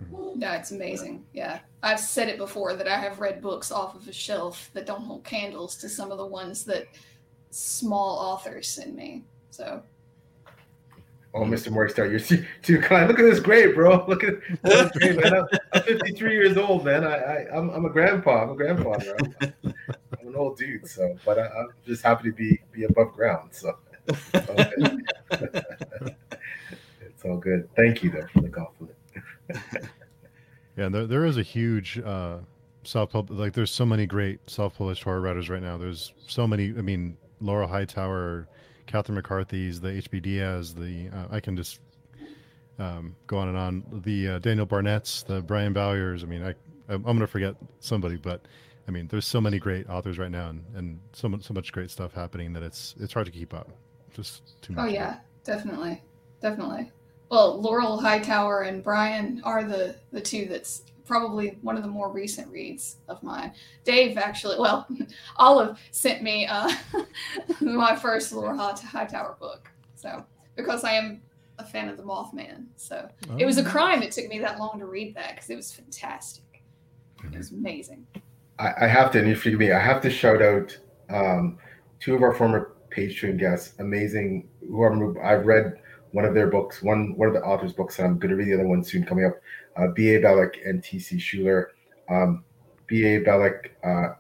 Mm-hmm. 0.01 0.43
It's 0.43 0.71
amazing. 0.71 1.25
Yeah. 1.33 1.61
I've 1.83 2.01
said 2.01 2.29
it 2.29 2.39
before 2.39 2.75
that 2.75 2.89
I 2.89 2.97
have 2.97 3.21
read 3.21 3.41
books 3.41 3.71
off 3.71 3.95
of 3.95 4.07
a 4.09 4.13
shelf 4.13 4.71
that 4.75 4.87
don't 4.87 5.03
hold 5.03 5.25
candles 5.25 5.77
to 5.77 5.89
some 5.89 6.11
of 6.11 6.19
the 6.19 6.27
ones 6.27 6.65
that 6.65 6.87
small 7.51 8.19
authors 8.19 8.69
send 8.69 8.95
me. 8.95 9.25
So. 9.51 9.83
Oh, 11.33 11.43
Mr. 11.43 11.69
Morningstar, 11.69 12.11
you're 12.11 12.45
too 12.63 12.81
kind. 12.81 13.09
Look 13.09 13.19
at 13.19 13.25
this 13.25 13.41
grade, 13.41 13.75
bro. 13.75 14.07
Look 14.09 14.25
at 14.25 14.37
this 14.63 14.91
grade, 14.93 15.21
man. 15.21 15.35
I'm, 15.35 15.45
I'm 15.75 15.83
53 15.83 16.33
years 16.33 16.57
old, 16.57 16.85
man. 16.85 17.05
I, 17.05 17.15
I 17.15 17.57
I'm, 17.57 17.69
I'm 17.71 17.85
a 17.85 17.91
grandpa. 17.91 18.43
I'm 18.43 18.51
a 18.51 18.57
grandfather. 18.57 19.17
I'm, 19.21 19.55
I'm 20.19 20.29
an 20.29 20.35
old 20.35 20.57
dude. 20.57 20.89
So, 20.89 21.15
but 21.27 21.39
I, 21.39 21.45
am 21.45 21.69
just 21.85 22.03
happy 22.03 22.31
to 22.31 22.35
be 22.35 22.59
be 22.73 22.85
above 22.85 23.13
ground. 23.13 23.51
So, 23.53 23.77
it's 24.09 24.49
all 24.49 24.57
good. 24.57 25.05
it's 27.01 27.25
all 27.25 27.37
good. 27.37 27.69
Thank 27.77 28.03
you 28.03 28.11
though 28.11 28.27
for 28.33 28.41
the 28.41 28.49
compliment. 28.49 28.96
yeah, 30.77 30.89
there, 30.89 31.07
there 31.07 31.25
is 31.25 31.37
a 31.37 31.43
huge 31.43 31.99
uh, 31.99 32.39
self 32.85 33.11
like 33.29 33.53
there's 33.53 33.71
so 33.71 33.87
many 33.87 34.07
great 34.07 34.41
self 34.49 34.79
published 34.79 35.03
horror 35.03 35.21
writers 35.21 35.49
right 35.49 35.63
now. 35.63 35.77
There's 35.77 36.13
so 36.27 36.47
many. 36.47 36.69
I 36.69 36.83
mean, 36.83 37.17
Laurel 37.41 37.69
Hightower, 37.69 38.49
Catherine 38.87 39.17
McCarthy's, 39.17 39.81
the 39.81 39.89
HB 39.89 40.23
Diaz, 40.23 40.75
the 40.75 41.09
uh, 41.13 41.27
I 41.31 41.41
can 41.41 41.57
just 41.57 41.81
um, 42.79 43.17
go 43.27 43.39
on 43.39 43.49
and 43.49 43.57
on. 43.57 44.03
The 44.05 44.29
uh, 44.29 44.39
Daniel 44.39 44.67
Barnett's, 44.67 45.23
the 45.23 45.41
Brian 45.43 45.73
Bowyer's. 45.73 46.23
I 46.23 46.27
mean, 46.27 46.43
I 46.43 46.55
I'm, 46.89 47.05
I'm 47.07 47.17
gonna 47.17 47.27
forget 47.27 47.55
somebody, 47.81 48.17
but 48.17 48.43
I 48.89 48.91
mean, 48.91 49.09
there's 49.09 49.27
so 49.27 49.41
many 49.41 49.59
great 49.59 49.89
authors 49.89 50.19
right 50.19 50.31
now, 50.31 50.51
and, 50.51 50.65
and 50.75 51.01
so 51.13 51.29
much 51.29 51.43
so 51.43 51.55
much 51.55 51.73
great 51.73 51.91
stuff 51.91 52.13
happening 52.13 52.53
that 52.53 52.63
it's 52.63 52.95
it's 53.01 53.13
hard 53.13 53.27
to 53.27 53.33
keep 53.33 53.53
up. 53.53 53.71
Just 54.13 54.63
too 54.63 54.73
much. 54.73 54.85
Oh 54.85 54.89
yeah, 54.89 55.19
definitely, 55.45 56.03
definitely. 56.41 56.91
Well, 57.29 57.61
Laurel 57.61 57.99
Hightower 57.99 58.63
and 58.63 58.83
Brian 58.83 59.41
are 59.45 59.65
the 59.65 59.97
the 60.13 60.21
two 60.21 60.47
that's 60.47 60.83
probably 61.05 61.59
one 61.63 61.77
of 61.77 61.83
the 61.83 61.89
more 61.89 62.11
recent 62.11 62.49
reads 62.49 62.97
of 63.09 63.23
mine. 63.23 63.53
Dave 63.85 64.19
actually, 64.19 64.59
well, 64.59 64.87
Olive 65.37 65.79
sent 65.93 66.23
me 66.23 66.47
uh, 66.47 66.71
my 67.61 67.97
first 67.97 68.33
Laurel 68.33 68.75
Hightower 68.75 69.37
book. 69.39 69.71
So 69.95 70.25
because 70.57 70.85
I 70.85 70.93
am 70.93 71.23
a 71.59 71.65
fan 71.65 71.89
of 71.89 71.97
the 71.97 72.03
Mothman, 72.03 72.67
so 72.77 73.09
Oh, 73.31 73.37
it 73.39 73.47
was 73.47 73.59
a 73.59 73.65
crime 73.65 74.03
it 74.03 74.13
took 74.13 74.29
me 74.29 74.39
that 74.41 74.59
long 74.59 74.79
to 74.79 74.87
read 74.87 75.15
that 75.15 75.37
because 75.37 75.51
it 75.51 75.57
was 75.57 75.73
fantastic. 75.73 76.63
It 77.25 77.37
was 77.37 77.51
amazing. 77.51 78.07
I, 78.59 78.73
I 78.83 78.87
have 78.87 79.11
to, 79.13 79.19
and 79.19 79.29
you 79.29 79.37
forgive 79.37 79.59
me, 79.59 79.73
I 79.73 79.81
have 79.81 80.01
to 80.03 80.11
shout 80.11 80.43
out 80.43 80.79
um, 81.09 81.59
two 82.01 82.15
of 82.15 82.23
our 82.23 82.33
former 82.33 82.73
turn 82.95 83.37
guests, 83.37 83.75
amazing. 83.79 84.49
Who 84.61 84.81
are, 84.81 85.23
I've 85.23 85.45
read 85.45 85.79
one 86.17 86.25
of 86.25 86.33
their 86.33 86.47
books, 86.47 86.83
one 86.83 87.15
one 87.15 87.29
of 87.29 87.35
the 87.35 87.43
authors' 87.43 87.75
books, 87.75 87.99
and 87.99 88.09
I'm 88.09 88.19
going 88.19 88.31
to 88.31 88.37
read 88.37 88.49
the 88.49 88.55
other 88.55 88.67
one 88.67 88.83
soon 88.83 89.05
coming 89.05 89.27
up. 89.27 89.35
Uh, 89.77 89.89
B.A. 89.89 90.19
Bellick 90.19 90.67
and 90.67 90.83
T.C. 90.83 91.19
Schuler. 91.19 91.73
Um, 92.09 92.43
B.A. 92.87 93.21
Bellick, 93.21 93.73
uh, 93.85 94.15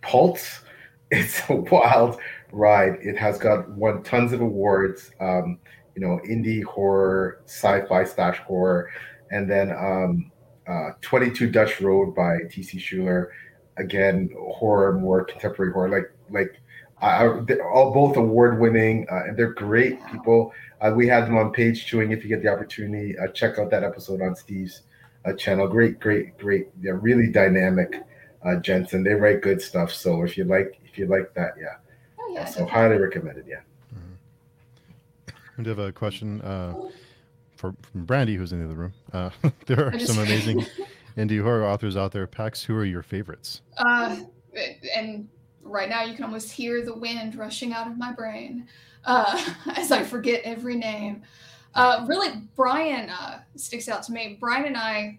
Pulse. 0.00 0.60
It's 1.10 1.42
a 1.48 1.54
wild 1.54 2.18
ride. 2.50 2.94
It 3.02 3.16
has 3.18 3.38
got 3.38 3.68
won 3.68 4.02
tons 4.02 4.32
of 4.32 4.40
awards. 4.40 5.12
Um, 5.20 5.58
you 5.94 6.00
know, 6.00 6.18
indie 6.28 6.64
horror, 6.64 7.42
sci-fi 7.44 8.04
slash 8.04 8.38
horror, 8.38 8.90
and 9.30 9.48
then 9.48 9.70
um, 9.70 10.32
uh, 10.66 10.92
22 11.02 11.50
Dutch 11.50 11.80
Road 11.82 12.16
by 12.16 12.38
T.C. 12.50 12.78
Schuler 12.78 13.30
again 13.76 14.30
horror 14.48 14.98
more 14.98 15.24
contemporary 15.24 15.72
horror 15.72 15.90
like 15.90 16.10
like 16.30 16.60
I, 17.04 17.26
I- 17.26 17.40
they're 17.40 17.68
all 17.70 17.92
both 17.92 18.16
award 18.16 18.58
winning 18.60 19.06
uh, 19.10 19.24
and 19.26 19.36
they're 19.36 19.52
great 19.52 20.04
people. 20.10 20.52
Uh, 20.80 20.92
we 20.94 21.06
had 21.06 21.26
them 21.26 21.36
on 21.36 21.52
page 21.52 21.86
chewing 21.86 22.10
if 22.12 22.22
you 22.22 22.28
get 22.28 22.42
the 22.42 22.48
opportunity 22.48 23.16
uh, 23.18 23.28
check 23.28 23.58
out 23.58 23.70
that 23.70 23.82
episode 23.84 24.20
on 24.22 24.34
steve's 24.36 24.82
uh, 25.24 25.32
channel. 25.34 25.66
Great 25.68 26.00
great 26.00 26.36
great. 26.38 26.68
They're 26.82 26.96
really 26.96 27.28
dynamic 27.30 28.02
uh, 28.44 28.56
gents 28.56 28.92
and 28.92 29.04
they 29.06 29.14
write 29.14 29.40
good 29.40 29.60
stuff. 29.62 29.92
So 29.92 30.22
if 30.22 30.36
you 30.36 30.44
like 30.44 30.78
if 30.84 30.98
you 30.98 31.06
like 31.06 31.32
that 31.34 31.54
yeah, 31.60 31.76
Oh 32.20 32.30
yeah, 32.34 32.44
so 32.44 32.66
highly 32.66 32.96
recommended 32.96 33.46
yeah. 33.48 33.60
I 35.58 35.62
do 35.62 35.70
have 35.70 35.78
a 35.78 35.92
question 35.92 36.40
uh, 36.42 36.74
for 37.56 37.74
from 37.82 38.04
Brandy, 38.04 38.34
who's 38.34 38.52
in 38.52 38.58
the 38.58 38.64
other 38.66 38.74
room. 38.74 38.92
Uh, 39.12 39.30
there 39.66 39.86
are 39.86 39.94
I 39.94 39.98
just- 39.98 40.12
some 40.12 40.22
amazing 40.22 40.66
indie 41.16 41.40
horror 41.42 41.64
authors 41.64 41.96
out 41.96 42.12
there. 42.12 42.26
Pax, 42.26 42.62
who 42.64 42.74
are 42.76 42.84
your 42.84 43.02
favorites? 43.02 43.62
Uh, 43.78 44.16
and 44.96 45.28
right 45.64 45.88
now 45.88 46.02
you 46.04 46.14
can 46.14 46.24
almost 46.24 46.52
hear 46.52 46.84
the 46.84 46.94
wind 46.94 47.34
rushing 47.34 47.72
out 47.72 47.86
of 47.86 47.98
my 47.98 48.12
brain 48.12 48.68
uh, 49.04 49.52
as 49.76 49.90
I 49.90 50.02
forget 50.04 50.42
every 50.44 50.76
name. 50.76 51.22
Uh, 51.74 52.04
really, 52.06 52.28
Brian 52.54 53.10
uh, 53.10 53.40
sticks 53.56 53.88
out 53.88 54.02
to 54.04 54.12
me. 54.12 54.36
Brian 54.38 54.66
and 54.66 54.76
I, 54.76 55.18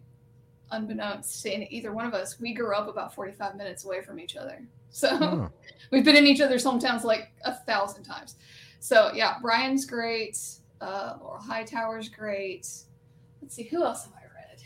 unbeknownst 0.71 1.43
to 1.43 1.75
either 1.75 1.91
one 1.91 2.05
of 2.05 2.13
us, 2.13 2.39
we 2.39 2.53
grew 2.53 2.73
up 2.73 2.87
about 2.87 3.13
45 3.13 3.55
minutes 3.55 3.83
away 3.85 4.01
from 4.01 4.19
each 4.19 4.35
other. 4.37 4.61
So 4.95 5.09
Oh, 5.19 5.49
we've 5.91 6.05
been 6.05 6.15
in 6.15 6.25
each 6.25 6.39
other's 6.39 6.63
hometowns 6.63 7.03
like 7.03 7.33
a 7.43 7.53
thousand 7.53 8.05
times. 8.05 8.37
So 8.79 9.11
yeah, 9.13 9.35
Brian's 9.41 9.83
great. 9.83 10.39
Uh, 10.79 11.17
Laurel 11.19 11.41
Hightower's 11.43 12.07
great. 12.07 12.65
Let's 13.41 13.55
see, 13.55 13.63
who 13.63 13.83
else 13.83 14.05
have 14.05 14.13
I 14.13 14.23
read? 14.33 14.61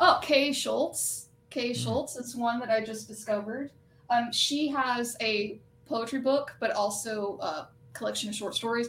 Oh, 0.00 0.18
Kay 0.20 0.52
Schultz. 0.52 1.28
Kay 1.48 1.68
Hmm. 1.68 1.74
Schultz 1.74 2.16
is 2.16 2.34
one 2.34 2.58
that 2.58 2.70
I 2.70 2.84
just 2.84 3.06
discovered. 3.06 3.70
Um, 4.10 4.32
she 4.32 4.68
has 4.68 5.16
a 5.20 5.58
poetry 5.86 6.20
book, 6.20 6.54
but 6.60 6.70
also 6.72 7.38
a 7.40 7.68
collection 7.92 8.28
of 8.28 8.34
short 8.34 8.54
stories. 8.54 8.88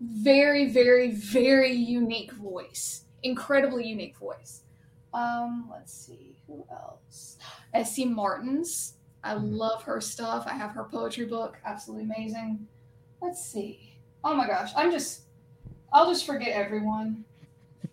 Very, 0.00 0.68
very, 0.68 1.10
very 1.10 1.72
unique 1.72 2.32
voice. 2.32 3.04
Incredibly 3.22 3.86
unique 3.86 4.16
voice. 4.16 4.62
Um, 5.12 5.68
let's 5.70 5.92
see, 5.92 6.36
who 6.46 6.64
else? 6.70 7.38
S.C. 7.74 8.04
Martins. 8.04 8.94
I 9.24 9.34
Mhm. 9.34 9.56
love 9.56 9.82
her 9.82 10.00
stuff. 10.00 10.44
I 10.46 10.52
have 10.52 10.70
her 10.72 10.84
poetry 10.84 11.26
book. 11.26 11.58
Absolutely 11.64 12.04
amazing. 12.04 12.66
Let's 13.20 13.44
see. 13.44 13.98
Oh 14.22 14.34
my 14.34 14.46
gosh, 14.46 14.70
I'm 14.76 14.92
just, 14.92 15.22
I'll 15.92 16.06
just 16.08 16.24
forget 16.24 16.50
everyone. 16.50 17.24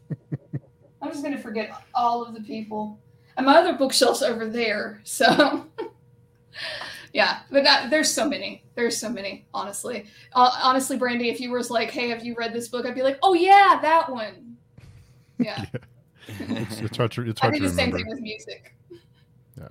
I'm 1.02 1.12
just 1.12 1.24
gonna 1.24 1.38
forget 1.40 1.72
all 1.94 2.24
of 2.24 2.34
the 2.34 2.42
people. 2.42 3.00
And 3.38 3.46
my 3.46 3.58
other 3.58 3.74
bookshelf's 3.74 4.22
over 4.22 4.48
there, 4.48 5.02
so 5.04 5.66
yeah. 7.14 7.40
But 7.52 7.64
that, 7.64 7.90
there's 7.90 8.12
so 8.12 8.28
many. 8.28 8.64
There's 8.76 8.98
so 8.98 9.10
many. 9.10 9.48
Honestly, 9.54 10.06
uh, 10.34 10.52
honestly, 10.62 10.98
Brandy, 10.98 11.30
if 11.30 11.40
you 11.40 11.52
were 11.52 11.62
like, 11.70 11.92
"Hey, 11.92 12.10
have 12.10 12.24
you 12.26 12.36
read 12.36 12.54
this 12.54 12.68
book?" 12.68 12.86
I'd 12.86 12.96
be 12.96 13.04
like, 13.04 13.20
"Oh 13.24 13.34
yeah, 13.34 13.80
that 13.82 14.10
one." 14.10 14.58
Yeah, 15.38 15.66
it's, 16.28 16.80
it's 16.80 16.98
hard 16.98 17.12
to 17.14 17.30
it's 17.30 17.42
I 17.42 17.46
hard 17.46 17.56
do 17.56 17.62
to 17.62 17.70
the 17.70 17.74
same 17.74 17.92
thing 17.92 18.08
with 18.08 18.20
music. 18.20 18.76
Uh, 19.62 19.68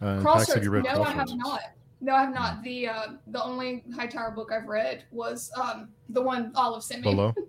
and 0.00 0.24
Pax, 0.24 0.52
have 0.52 0.62
you 0.62 0.70
read 0.70 0.84
No, 0.84 1.02
I 1.02 1.10
have 1.10 1.26
Crossroads? 1.26 1.36
not. 1.36 1.60
No, 2.00 2.14
I 2.14 2.20
have 2.22 2.34
not. 2.34 2.62
The 2.62 2.88
uh, 2.88 3.06
the 3.28 3.42
only 3.42 3.84
Hightower 3.94 4.30
book 4.30 4.52
I've 4.52 4.66
read 4.66 5.04
was 5.10 5.50
um, 5.56 5.88
the 6.10 6.20
one 6.20 6.52
Olive 6.54 6.82
sent 6.82 7.04
me. 7.04 7.12
Below. 7.14 7.34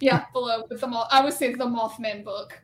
Yeah, 0.00 0.26
below 0.34 0.64
with 0.68 0.82
the 0.82 0.86
moth. 0.86 1.08
I 1.10 1.24
would 1.24 1.32
say 1.32 1.54
the 1.54 1.64
Mothman 1.64 2.22
book 2.22 2.60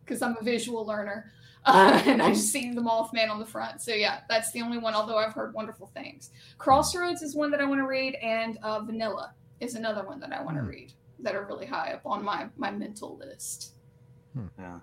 because 0.00 0.22
I'm 0.22 0.34
a 0.40 0.42
visual 0.42 0.86
learner, 0.86 1.30
uh, 1.66 2.02
and 2.06 2.22
I've 2.28 2.36
seen 2.38 2.74
the 2.74 2.80
Mothman 2.82 3.28
on 3.30 3.38
the 3.38 3.46
front. 3.46 3.80
So 3.82 3.92
yeah, 3.92 4.20
that's 4.28 4.50
the 4.52 4.62
only 4.62 4.78
one. 4.78 4.94
Although 4.94 5.18
I've 5.18 5.32
heard 5.34 5.52
wonderful 5.54 5.88
things. 5.88 6.30
Crossroads 6.58 7.22
is 7.22 7.34
one 7.34 7.50
that 7.50 7.60
I 7.60 7.64
want 7.64 7.80
to 7.80 7.86
read, 7.86 8.14
and 8.16 8.58
uh, 8.62 8.80
Vanilla 8.80 9.34
is 9.60 9.74
another 9.74 10.04
one 10.06 10.20
that 10.20 10.32
I 10.32 10.42
want 10.42 10.56
to 10.56 10.62
Hmm. 10.62 10.68
read. 10.68 10.92
That 11.20 11.34
are 11.34 11.44
really 11.46 11.64
high 11.66 11.92
up 11.92 12.02
on 12.04 12.22
my 12.24 12.46
my 12.56 12.70
mental 12.70 13.16
list. 13.16 13.72
Yeah. 14.58 14.80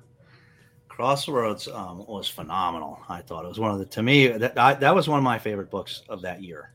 Crossroads 0.87 1.67
um, 1.67 2.05
was 2.07 2.27
phenomenal. 2.27 2.99
I 3.09 3.21
thought 3.21 3.45
it 3.45 3.47
was 3.47 3.59
one 3.59 3.71
of 3.71 3.79
the 3.79 3.85
to 3.85 4.03
me 4.03 4.27
that 4.27 4.57
I, 4.57 4.73
that 4.75 4.93
was 4.95 5.07
one 5.07 5.17
of 5.19 5.23
my 5.23 5.37
favorite 5.39 5.69
books 5.69 6.01
of 6.09 6.21
that 6.23 6.41
year. 6.43 6.71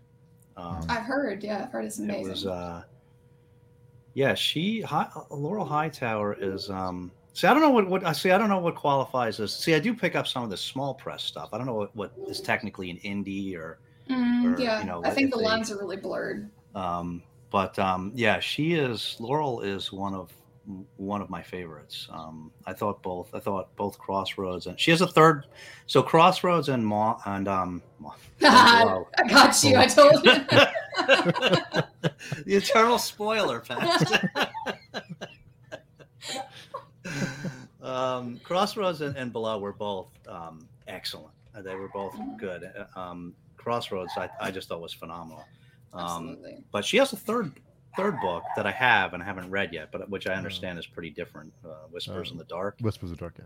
Um, 0.57 0.81
I've 0.89 1.03
heard. 1.03 1.43
Yeah, 1.45 1.65
I've 1.65 1.71
heard 1.73 1.85
it's 1.85 1.99
amazing. 1.99 2.15
it 2.23 2.27
amazing. 2.31 2.33
was 2.33 2.47
uh, 2.47 2.83
yeah. 4.15 4.35
She 4.35 4.81
Hi, 4.83 5.09
Laurel 5.31 5.65
Hightower 5.65 6.35
is 6.35 6.71
um. 6.71 7.11
See, 7.39 7.47
I 7.47 7.53
don't 7.53 7.63
know 7.63 7.71
what, 7.71 7.87
what 7.89 8.05
I 8.05 8.11
see. 8.11 8.33
I 8.33 8.37
don't 8.39 8.49
know 8.49 8.59
what 8.59 8.75
qualifies 8.75 9.39
as. 9.39 9.55
See, 9.55 9.73
I 9.73 9.79
do 9.79 9.95
pick 9.95 10.17
up 10.17 10.27
some 10.27 10.43
of 10.43 10.51
the 10.51 10.57
small 10.57 10.93
press 10.93 11.23
stuff. 11.23 11.51
I 11.53 11.57
don't 11.57 11.67
know 11.69 11.75
what, 11.75 11.95
what 11.95 12.13
is 12.27 12.41
technically 12.41 12.91
an 12.91 12.97
indie 13.05 13.57
or 13.57 13.79
Mm, 14.11 14.57
or, 14.59 14.61
yeah, 14.61 14.81
you 14.81 14.87
know, 14.87 15.03
I 15.05 15.11
think 15.11 15.31
the 15.31 15.37
they- 15.39 15.45
lines 15.45 15.71
are 15.71 15.77
really 15.79 15.99
blurred. 15.99 16.51
um, 16.75 17.23
but 17.51 17.79
um, 17.79 18.11
yeah, 18.15 18.41
she 18.41 18.73
is 18.73 19.15
Laurel 19.21 19.61
is 19.61 19.93
one 19.93 20.15
of 20.15 20.33
one 20.97 21.21
of 21.23 21.31
my 21.31 21.43
favorites. 21.43 22.09
Um, 22.11 22.51
I 22.67 22.73
thought 22.73 23.03
both. 23.05 23.33
I 23.35 23.39
thought 23.39 23.69
both 23.77 23.99
Crossroads 23.99 24.67
and 24.67 24.81
she 24.81 24.91
has 24.91 25.01
a 25.03 25.07
third. 25.07 25.47
So 25.87 26.03
Crossroads 26.03 26.71
and 26.71 26.85
Ma 26.85 27.21
and 27.27 27.47
um, 27.47 27.83
Ma- 28.01 28.15
I 28.43 29.05
got 29.29 29.63
you. 29.63 29.77
I 29.77 29.87
told 29.87 30.25
you. 30.25 30.33
The 32.45 32.57
eternal 32.57 32.99
spoiler, 32.99 33.61
Pat. 33.61 34.51
um, 37.83 38.41
Crossroads 38.43 39.01
and, 39.01 39.17
and 39.17 39.33
Below 39.33 39.59
were 39.59 39.73
both 39.73 40.09
um, 40.29 40.69
excellent. 40.87 41.35
Uh, 41.55 41.63
They 41.63 41.75
were 41.75 41.89
both 41.89 42.15
good. 42.39 42.65
Uh, 42.65 42.99
Um, 42.99 43.35
Crossroads, 43.57 44.13
I, 44.17 44.29
I 44.41 44.51
just 44.51 44.69
thought 44.69 44.81
was 44.81 44.93
phenomenal. 44.95 45.45
Um, 45.93 46.05
Absolutely. 46.05 46.65
but 46.71 46.85
she 46.85 46.97
has 46.99 47.13
a 47.13 47.17
third 47.17 47.53
third 47.97 48.21
book 48.21 48.45
that 48.55 48.67
I 48.67 48.71
have 48.71 49.15
and 49.15 49.23
I 49.23 49.27
haven't 49.27 49.51
read 49.51 49.73
yet, 49.73 49.91
but 49.91 50.09
which 50.09 50.29
I 50.29 50.35
understand 50.35 50.79
is 50.79 50.87
pretty 50.87 51.11
different. 51.11 51.53
Uh, 51.65 51.87
Whispers 51.91 52.29
Oh. 52.29 52.33
in 52.33 52.39
the 52.39 52.45
Dark. 52.45 52.77
Whispers 52.81 53.11
of 53.11 53.19
Dark. 53.19 53.35
Yeah. 53.39 53.45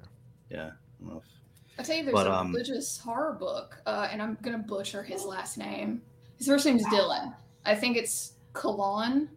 Yeah. 0.51 0.65
I 0.67 0.71
don't 1.05 1.15
know 1.15 1.23
if- 1.25 1.79
I 1.79 1.83
tell 1.85 1.97
you, 1.97 2.03
there's 2.03 2.13
But, 2.13 2.27
a 2.27 2.35
um, 2.35 2.53
religious 2.53 2.99
horror 2.99 3.33
book, 3.33 3.81
uh, 3.87 4.09
and 4.11 4.21
I'm 4.21 4.37
gonna 4.43 4.59
butcher 4.59 5.03
his 5.03 5.25
last 5.25 5.57
name. 5.57 6.03
His 6.37 6.47
first 6.49 6.67
name's 6.67 6.85
Dylan. 6.89 7.35
I 7.65 7.75
think 7.75 7.97
it's 7.97 8.35
Kalon. 8.53 9.31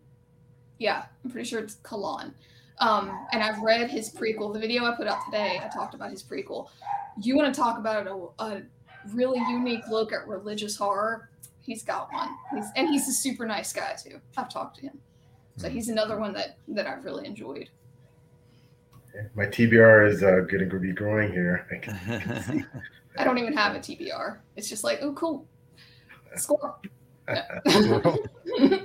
Yeah, 0.80 1.06
I'm 1.24 1.32
pretty 1.32 1.48
sure 1.48 1.62
it's 1.62 1.76
Kalon. 1.76 2.34
Um, 2.80 3.26
and 3.32 3.42
I've 3.42 3.60
read 3.62 3.90
his 3.90 4.10
prequel. 4.14 4.54
The 4.54 4.60
video 4.60 4.84
I 4.86 4.96
put 4.96 5.08
out 5.08 5.20
today, 5.26 5.62
I 5.64 5.68
talked 5.70 5.94
about 5.94 6.12
his 6.12 6.22
prequel. 6.22 6.68
You 7.22 7.36
want 7.38 7.54
to 7.54 7.60
talk 7.60 7.78
about 7.78 8.06
a, 8.08 8.44
a 8.44 8.62
really 9.14 9.40
unique 9.50 9.88
look 9.90 10.12
at 10.12 10.28
religious 10.28 10.76
horror? 10.76 11.30
He's 11.62 11.84
got 11.84 12.12
one. 12.12 12.30
He's 12.54 12.66
and 12.76 12.90
he's 12.90 13.08
a 13.08 13.14
super 13.14 13.46
nice 13.46 13.72
guy 13.74 13.96
too. 14.02 14.20
I've 14.38 14.50
talked 14.50 14.76
to 14.78 14.82
him, 14.84 15.00
so 15.58 15.70
he's 15.70 15.90
another 15.90 16.20
one 16.20 16.34
that 16.34 16.58
that 16.68 16.86
I've 16.86 17.06
really 17.06 17.26
enjoyed. 17.26 17.70
my 19.34 19.46
tbr 19.46 20.10
is 20.10 20.22
uh, 20.22 20.42
going 20.52 20.70
to 20.70 20.78
be 20.80 20.92
growing 20.92 21.32
here 21.32 21.66
I 21.72 21.76
can- 21.78 22.00
I 22.14 22.20
can 22.20 22.44
see. 22.44 22.66
I 23.18 23.24
don't 23.24 23.38
even 23.38 23.54
have 23.56 23.74
a 23.76 23.80
TBR. 23.80 24.40
It's 24.58 24.68
just 24.68 24.84
like, 24.84 25.00
oh, 25.02 25.14
cool, 25.14 25.48
score. 26.36 26.76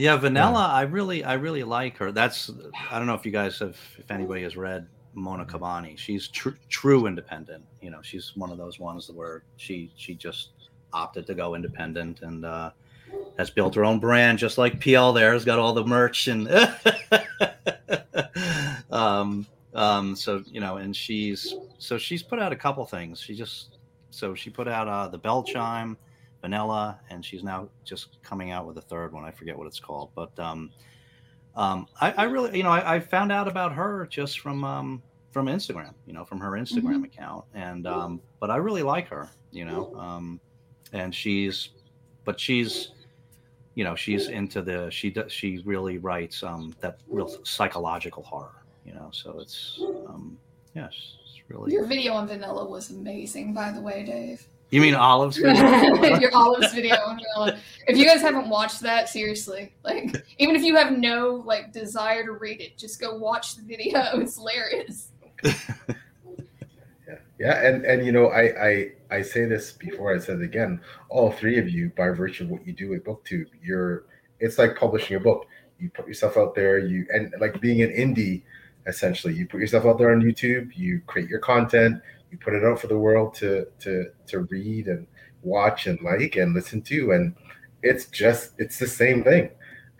Yeah, 0.00 0.16
Vanilla. 0.16 0.70
I 0.72 0.82
really, 0.82 1.24
I 1.24 1.34
really 1.34 1.62
like 1.62 1.98
her. 1.98 2.10
That's. 2.10 2.50
I 2.90 2.98
don't 2.98 3.06
know 3.06 3.12
if 3.12 3.26
you 3.26 3.32
guys 3.32 3.58
have, 3.58 3.76
if 3.98 4.10
anybody 4.10 4.42
has 4.44 4.56
read 4.56 4.88
Mona 5.12 5.44
Kabbani. 5.44 5.98
She's 5.98 6.28
tr- 6.28 6.56
true 6.70 7.06
independent. 7.06 7.62
You 7.82 7.90
know, 7.90 8.00
she's 8.00 8.32
one 8.34 8.50
of 8.50 8.56
those 8.56 8.80
ones 8.80 9.10
where 9.10 9.42
she 9.58 9.92
she 9.96 10.14
just 10.14 10.52
opted 10.94 11.26
to 11.26 11.34
go 11.34 11.54
independent 11.54 12.22
and 12.22 12.46
uh, 12.46 12.70
has 13.36 13.50
built 13.50 13.74
her 13.74 13.84
own 13.84 14.00
brand, 14.00 14.38
just 14.38 14.56
like 14.56 14.80
PL. 14.80 15.12
There 15.12 15.34
has 15.34 15.44
got 15.44 15.58
all 15.58 15.74
the 15.74 15.84
merch 15.84 16.28
and. 16.28 16.48
um, 18.90 19.46
um, 19.74 20.16
so 20.16 20.42
you 20.46 20.62
know, 20.62 20.78
and 20.78 20.96
she's 20.96 21.56
so 21.76 21.98
she's 21.98 22.22
put 22.22 22.38
out 22.38 22.52
a 22.52 22.56
couple 22.56 22.86
things. 22.86 23.20
She 23.20 23.34
just 23.34 23.76
so 24.10 24.34
she 24.34 24.48
put 24.48 24.66
out 24.66 24.88
uh, 24.88 25.08
the 25.08 25.18
bell 25.18 25.42
chime, 25.42 25.98
vanilla, 26.40 26.98
and 27.10 27.24
she's 27.24 27.42
now 27.42 27.68
just 27.84 28.22
coming 28.22 28.50
out 28.50 28.66
with 28.66 28.78
a 28.78 28.82
third 28.82 29.12
one. 29.12 29.24
I 29.24 29.30
forget 29.30 29.56
what 29.56 29.66
it's 29.66 29.80
called, 29.80 30.10
but 30.14 30.36
um, 30.38 30.70
um, 31.56 31.86
I, 32.00 32.12
I 32.12 32.24
really, 32.24 32.56
you 32.56 32.62
know, 32.62 32.70
I, 32.70 32.96
I, 32.96 33.00
found 33.00 33.32
out 33.32 33.48
about 33.48 33.72
her 33.72 34.06
just 34.10 34.40
from 34.40 34.64
um, 34.64 35.02
from 35.30 35.46
Instagram, 35.46 35.94
you 36.06 36.12
know, 36.12 36.24
from 36.24 36.40
her 36.40 36.52
Instagram 36.52 36.96
mm-hmm. 36.96 37.04
account, 37.04 37.44
and 37.54 37.86
um, 37.86 38.20
but 38.38 38.50
I 38.50 38.56
really 38.56 38.82
like 38.82 39.08
her, 39.08 39.28
you 39.50 39.64
know, 39.64 39.94
um, 39.96 40.40
and 40.92 41.14
she's, 41.14 41.70
but 42.24 42.38
she's, 42.38 42.92
you 43.74 43.84
know, 43.84 43.94
she's 43.94 44.28
into 44.28 44.62
the 44.62 44.90
she 44.90 45.10
does 45.10 45.32
she 45.32 45.62
really 45.64 45.98
writes 45.98 46.42
um, 46.42 46.74
that 46.80 46.98
real 47.08 47.28
psychological 47.44 48.22
horror 48.22 48.60
you 48.84 48.94
know. 48.94 49.08
So 49.12 49.38
it's 49.40 49.80
um, 50.08 50.38
yes, 50.74 50.92
it's 51.24 51.40
really. 51.48 51.72
Your 51.72 51.86
video 51.86 52.14
on 52.14 52.26
vanilla 52.26 52.64
was 52.64 52.90
amazing, 52.90 53.54
by 53.54 53.70
the 53.70 53.80
way, 53.80 54.04
Dave. 54.04 54.46
You 54.70 54.80
mean 54.80 54.94
Olive's 54.94 55.36
video? 55.38 56.18
Your 56.18 56.34
Olive's 56.34 56.72
video. 56.72 56.96
If 57.88 57.96
you 57.96 58.06
guys 58.06 58.20
haven't 58.20 58.48
watched 58.48 58.80
that, 58.80 59.08
seriously, 59.08 59.74
like 59.82 60.24
even 60.38 60.54
if 60.54 60.62
you 60.62 60.76
have 60.76 60.96
no 60.96 61.42
like 61.44 61.72
desire 61.72 62.24
to 62.24 62.32
read 62.32 62.60
it, 62.60 62.78
just 62.78 63.00
go 63.00 63.16
watch 63.16 63.56
the 63.56 63.62
video. 63.62 64.00
It's 64.20 64.36
hilarious. 64.36 65.08
yeah, 65.44 65.54
yeah, 67.38 67.66
and 67.66 67.84
and 67.84 68.06
you 68.06 68.12
know, 68.12 68.28
I 68.28 68.68
I 68.68 68.92
I 69.10 69.22
say 69.22 69.44
this 69.44 69.72
before 69.72 70.14
I 70.14 70.18
said 70.18 70.40
it 70.40 70.44
again. 70.44 70.80
All 71.08 71.32
three 71.32 71.58
of 71.58 71.68
you, 71.68 71.90
by 71.96 72.10
virtue 72.10 72.44
of 72.44 72.50
what 72.50 72.64
you 72.64 72.72
do 72.72 72.90
with 72.90 73.04
BookTube, 73.04 73.46
you're 73.62 74.04
it's 74.38 74.58
like 74.58 74.76
publishing 74.76 75.16
a 75.16 75.20
book. 75.20 75.46
You 75.80 75.90
put 75.90 76.06
yourself 76.06 76.36
out 76.36 76.54
there. 76.54 76.78
You 76.78 77.06
and 77.12 77.34
like 77.40 77.60
being 77.60 77.82
an 77.82 77.90
indie 77.90 78.42
essentially 78.86 79.34
you 79.34 79.46
put 79.46 79.60
yourself 79.60 79.84
out 79.84 79.98
there 79.98 80.10
on 80.10 80.22
youtube 80.22 80.70
you 80.74 81.02
create 81.06 81.28
your 81.28 81.38
content 81.38 82.00
you 82.30 82.38
put 82.38 82.54
it 82.54 82.64
out 82.64 82.80
for 82.80 82.86
the 82.86 82.98
world 82.98 83.34
to 83.34 83.66
to 83.80 84.06
to 84.26 84.40
read 84.40 84.86
and 84.86 85.06
watch 85.42 85.86
and 85.86 86.00
like 86.02 86.36
and 86.36 86.54
listen 86.54 86.82
to. 86.82 87.12
And 87.12 87.34
it's 87.82 88.06
just 88.06 88.52
it's 88.58 88.78
the 88.78 88.86
same 88.86 89.22
thing. 89.24 89.50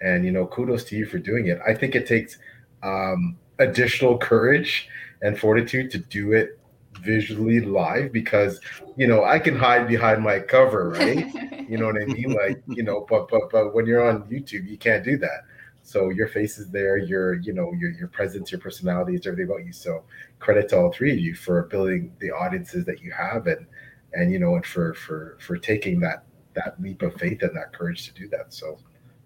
And 0.02 0.24
you 0.24 0.32
know 0.32 0.46
kudos 0.46 0.84
to 0.84 0.96
you 0.96 1.06
for 1.06 1.18
doing 1.18 1.48
it. 1.48 1.60
I 1.66 1.74
think 1.74 1.94
it 1.94 2.06
takes 2.06 2.38
um, 2.82 3.36
additional 3.58 4.18
courage 4.18 4.88
and 5.22 5.38
fortitude 5.38 5.90
to 5.92 5.98
do 5.98 6.32
it 6.32 6.58
visually 7.02 7.60
live 7.60 8.12
because 8.12 8.60
you 8.96 9.06
know 9.06 9.24
i 9.24 9.38
can 9.38 9.56
hide 9.56 9.86
behind 9.88 10.22
my 10.22 10.38
cover 10.38 10.90
right? 10.90 11.26
You 11.70 11.78
know 11.78 11.86
what 11.86 12.02
i 12.02 12.04
mean? 12.04 12.32
Like 12.32 12.60
you 12.66 12.82
know 12.82 13.06
but 13.08 13.28
but 13.28 13.42
but 13.50 13.72
when 13.74 13.86
you're 13.86 14.04
on 14.04 14.24
youtube 14.24 14.68
you 14.68 14.76
can't 14.76 15.04
do 15.04 15.16
that 15.18 15.44
so 15.90 16.10
your 16.10 16.28
face 16.28 16.56
is 16.56 16.70
there, 16.70 16.96
your 16.98 17.34
you 17.34 17.52
know 17.52 17.72
your 17.72 17.90
your 17.90 18.06
presence, 18.06 18.52
your 18.52 18.60
personality 18.60 19.16
is 19.16 19.26
everything 19.26 19.50
about 19.50 19.66
you. 19.66 19.72
So 19.72 20.04
credit 20.38 20.68
to 20.68 20.78
all 20.78 20.92
three 20.92 21.10
of 21.10 21.18
you 21.18 21.34
for 21.34 21.64
building 21.64 22.12
the 22.20 22.30
audiences 22.30 22.84
that 22.84 23.00
you 23.00 23.10
have 23.10 23.48
and 23.48 23.66
and 24.12 24.30
you 24.30 24.38
know 24.38 24.54
and 24.54 24.64
for 24.64 24.94
for 24.94 25.36
for 25.40 25.56
taking 25.56 25.98
that 25.98 26.26
that 26.54 26.80
leap 26.80 27.02
of 27.02 27.14
faith 27.14 27.42
and 27.42 27.56
that 27.56 27.72
courage 27.72 28.06
to 28.06 28.14
do 28.14 28.28
that. 28.28 28.54
So 28.54 28.78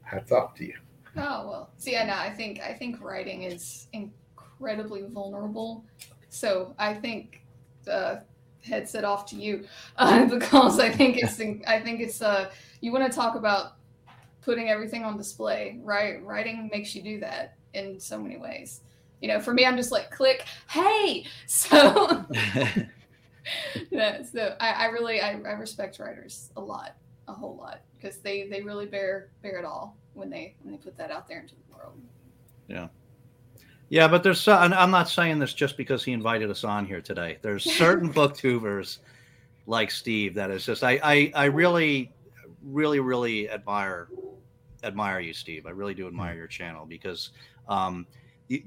hats 0.05 0.33
off 0.33 0.55
to 0.55 0.65
you. 0.65 0.73
Oh 1.19 1.47
well, 1.47 1.71
see, 1.77 1.99
I 1.99 2.07
know. 2.07 2.17
I 2.17 2.31
think 2.31 2.61
I 2.61 2.73
think 2.73 2.99
writing 3.03 3.43
is 3.43 3.89
incredibly 3.93 5.03
vulnerable. 5.03 5.85
So 6.31 6.75
I 6.79 6.95
think 6.95 7.43
the 7.85 8.25
headset 8.62 9.05
off 9.05 9.27
to 9.27 9.37
you 9.37 9.67
uh, 9.99 10.25
because 10.35 10.81
I 10.81 10.89
think 10.89 11.19
it's 11.19 11.39
I 11.67 11.79
think 11.81 12.01
it's 12.01 12.23
uh 12.23 12.51
you 12.81 12.91
want 12.91 13.05
to 13.05 13.15
talk 13.15 13.37
about 13.37 13.75
putting 14.45 14.69
everything 14.69 15.05
on 15.05 15.17
display, 15.17 15.79
right? 15.83 16.25
Writing 16.25 16.69
makes 16.73 16.95
you 16.95 17.03
do 17.03 17.19
that 17.21 17.57
in 17.73 17.99
so 17.99 18.19
many 18.19 18.37
ways. 18.37 18.83
You 19.21 19.29
know, 19.29 19.41
for 19.41 19.55
me, 19.55 19.65
I'm 19.65 19.77
just 19.77 19.91
like, 19.91 20.11
click, 20.11 20.45
hey. 20.69 21.25
So, 21.47 22.25
yeah, 23.91 24.23
so 24.23 24.57
I, 24.61 24.71
I 24.71 24.85
really, 24.87 25.21
I, 25.21 25.31
I 25.33 25.53
respect 25.53 25.99
writers 25.99 26.51
a 26.57 26.61
lot, 26.61 26.97
a 27.29 27.33
whole 27.33 27.57
lot, 27.57 27.81
because 27.97 28.19
they, 28.19 28.49
they 28.49 28.61
really 28.61 28.87
bear, 28.87 29.31
bear 29.43 29.59
it 29.59 29.65
all 29.65 29.97
when 30.13 30.31
they, 30.31 30.55
when 30.63 30.73
they 30.73 30.79
put 30.79 30.97
that 30.99 31.11
out 31.11 31.27
there 31.27 31.41
into 31.41 31.55
the 31.55 31.77
world. 31.77 31.95
Yeah. 32.69 32.89
Yeah, 33.89 34.09
but 34.09 34.23
there's, 34.23 34.47
and 34.49 34.75
I'm 34.75 34.91
not 34.91 35.09
saying 35.09 35.39
this 35.39 35.55
just 35.55 35.77
because 35.77 36.03
he 36.03 36.13
invited 36.13 36.51
us 36.51 36.65
on 36.65 36.87
here 36.87 37.01
today. 37.01 37.39
There's 37.43 37.65
certain 37.65 38.13
booktubers 38.15 38.99
like 39.67 39.91
Steve 39.91 40.35
that 40.35 40.51
is 40.51 40.67
just, 40.67 40.83
I, 40.83 41.01
I, 41.03 41.33
I 41.35 41.45
really, 41.47 42.14
really, 42.65 43.01
really 43.01 43.51
admire 43.51 44.09
admire 44.83 45.21
you, 45.21 45.33
Steve. 45.33 45.67
I 45.67 45.71
really 45.71 45.95
do 45.95 46.07
admire 46.07 46.33
hmm. 46.33 46.39
your 46.39 46.47
channel 46.47 46.85
because 46.87 47.31
um, 47.69 48.07
the, 48.49 48.65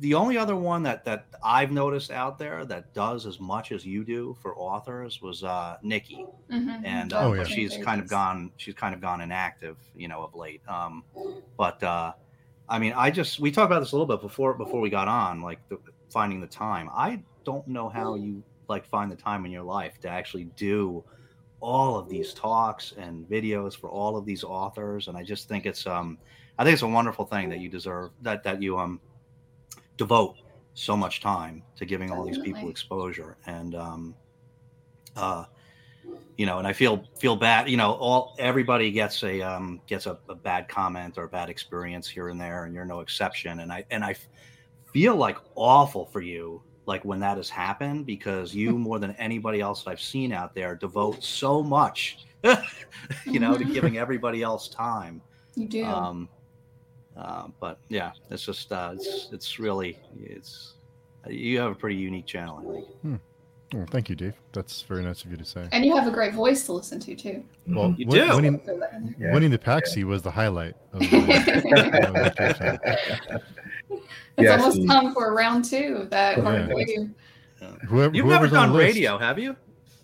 the 0.00 0.14
only 0.14 0.36
other 0.36 0.56
one 0.56 0.82
that 0.82 1.04
that 1.04 1.26
I've 1.42 1.70
noticed 1.70 2.10
out 2.10 2.38
there 2.38 2.64
that 2.66 2.92
does 2.94 3.26
as 3.26 3.40
much 3.40 3.72
as 3.72 3.84
you 3.84 4.04
do 4.04 4.36
for 4.40 4.56
authors 4.56 5.20
was 5.22 5.44
uh, 5.44 5.76
Nikki, 5.82 6.26
mm-hmm. 6.50 6.84
and 6.84 7.12
uh, 7.12 7.20
oh, 7.20 7.32
yeah. 7.34 7.44
she's 7.44 7.76
kind 7.78 8.00
of 8.00 8.08
gone 8.08 8.50
she's 8.56 8.74
kind 8.74 8.94
of 8.94 9.00
gone 9.00 9.20
inactive, 9.20 9.76
you 9.94 10.08
know, 10.08 10.22
of 10.22 10.34
late. 10.34 10.62
Um, 10.68 11.04
but 11.56 11.82
uh, 11.82 12.12
I 12.68 12.78
mean, 12.78 12.92
I 12.96 13.10
just 13.10 13.40
we 13.40 13.50
talked 13.50 13.66
about 13.66 13.80
this 13.80 13.92
a 13.92 13.96
little 13.96 14.06
bit 14.06 14.20
before 14.22 14.54
before 14.54 14.80
we 14.80 14.90
got 14.90 15.08
on, 15.08 15.40
like 15.42 15.66
the, 15.68 15.78
finding 16.10 16.40
the 16.40 16.46
time. 16.46 16.88
I 16.92 17.22
don't 17.44 17.66
know 17.66 17.88
how 17.88 18.14
you 18.14 18.42
like 18.68 18.86
find 18.86 19.10
the 19.10 19.16
time 19.16 19.44
in 19.44 19.50
your 19.50 19.64
life 19.64 19.98
to 20.00 20.08
actually 20.08 20.44
do 20.56 21.04
all 21.60 21.96
of 21.96 22.08
these 22.08 22.32
talks 22.32 22.92
and 22.96 23.28
videos 23.28 23.76
for 23.76 23.90
all 23.90 24.16
of 24.16 24.24
these 24.24 24.42
authors 24.42 25.08
and 25.08 25.16
i 25.16 25.22
just 25.22 25.48
think 25.48 25.66
it's 25.66 25.86
um 25.86 26.18
i 26.58 26.64
think 26.64 26.72
it's 26.72 26.82
a 26.82 26.88
wonderful 26.88 27.24
thing 27.24 27.48
that 27.48 27.58
you 27.58 27.68
deserve 27.68 28.10
that 28.22 28.42
that 28.42 28.62
you 28.62 28.78
um 28.78 29.00
devote 29.96 30.36
so 30.74 30.96
much 30.96 31.20
time 31.20 31.62
to 31.76 31.84
giving 31.84 32.10
all 32.10 32.24
these 32.24 32.38
people 32.38 32.70
exposure. 32.70 33.36
And 33.46 33.74
um 33.74 34.14
uh 35.16 35.44
you 36.38 36.46
know 36.46 36.58
and 36.58 36.66
i 36.66 36.72
feel 36.72 37.04
feel 37.18 37.36
bad 37.36 37.68
you 37.68 37.76
know 37.76 37.92
all 37.92 38.34
everybody 38.38 38.90
gets 38.90 39.22
a 39.24 39.42
um 39.42 39.80
gets 39.86 40.06
a, 40.06 40.18
a 40.30 40.34
bad 40.34 40.68
comment 40.68 41.18
or 41.18 41.24
a 41.24 41.28
bad 41.28 41.50
experience 41.50 42.08
here 42.08 42.28
and 42.28 42.40
there 42.40 42.64
and 42.64 42.74
you're 42.74 42.86
no 42.86 43.00
exception. 43.00 43.60
And 43.60 43.72
i 43.72 43.84
and 43.90 44.02
i 44.02 44.14
feel 44.92 45.16
like 45.16 45.36
awful 45.54 46.06
for 46.06 46.22
you 46.22 46.62
like 46.90 47.04
when 47.04 47.20
that 47.20 47.36
has 47.36 47.48
happened 47.48 48.04
because 48.04 48.52
you 48.52 48.72
more 48.88 48.98
than 48.98 49.12
anybody 49.12 49.60
else 49.60 49.84
that 49.84 49.90
I've 49.90 50.00
seen 50.00 50.32
out 50.32 50.54
there 50.54 50.74
devote 50.74 51.22
so 51.22 51.62
much, 51.62 52.26
you 53.24 53.38
know, 53.38 53.56
to 53.56 53.64
giving 53.64 53.96
everybody 53.96 54.42
else 54.42 54.68
time. 54.68 55.22
You 55.54 55.68
do. 55.68 55.84
Um, 55.84 56.28
uh, 57.16 57.46
but 57.60 57.78
yeah, 57.88 58.12
it's 58.30 58.44
just 58.44 58.72
uh, 58.72 58.90
it's 58.94 59.28
it's 59.32 59.58
really 59.58 59.98
it's 60.20 60.74
you 61.28 61.58
have 61.60 61.70
a 61.72 61.74
pretty 61.74 61.96
unique 61.96 62.26
channel, 62.26 62.58
I 62.58 62.72
think. 62.72 62.86
Hmm. 63.02 63.16
Well, 63.72 63.86
thank 63.88 64.08
you, 64.08 64.16
Dave. 64.16 64.34
That's 64.52 64.82
very 64.82 65.04
nice 65.04 65.24
of 65.24 65.30
you 65.30 65.36
to 65.36 65.44
say. 65.44 65.68
And 65.70 65.84
you 65.84 65.94
have 65.94 66.08
a 66.08 66.10
great 66.10 66.34
voice 66.34 66.66
to 66.66 66.72
listen 66.72 66.98
to 67.00 67.14
too. 67.14 67.44
Well, 67.68 67.94
you 67.96 68.04
do. 68.04 68.34
Winning, 68.34 68.60
yeah. 69.16 69.32
winning 69.32 69.52
the 69.52 69.58
Paxi 69.58 69.98
yeah. 69.98 70.04
was 70.04 70.22
the 70.22 70.30
highlight. 70.30 70.74
Of 70.92 70.98
the, 71.00 72.20
it's 74.36 74.44
yes, 74.44 74.60
almost 74.60 74.86
time 74.86 75.12
for 75.14 75.34
round 75.34 75.64
two. 75.64 75.98
of 76.02 76.10
That 76.10 76.38
oh, 76.38 76.76
yeah. 76.76 77.04
Whoever, 77.86 78.14
You've 78.14 78.26
never 78.26 78.48
done 78.48 78.72
radio, 78.72 79.18
have 79.18 79.38
you? 79.38 79.56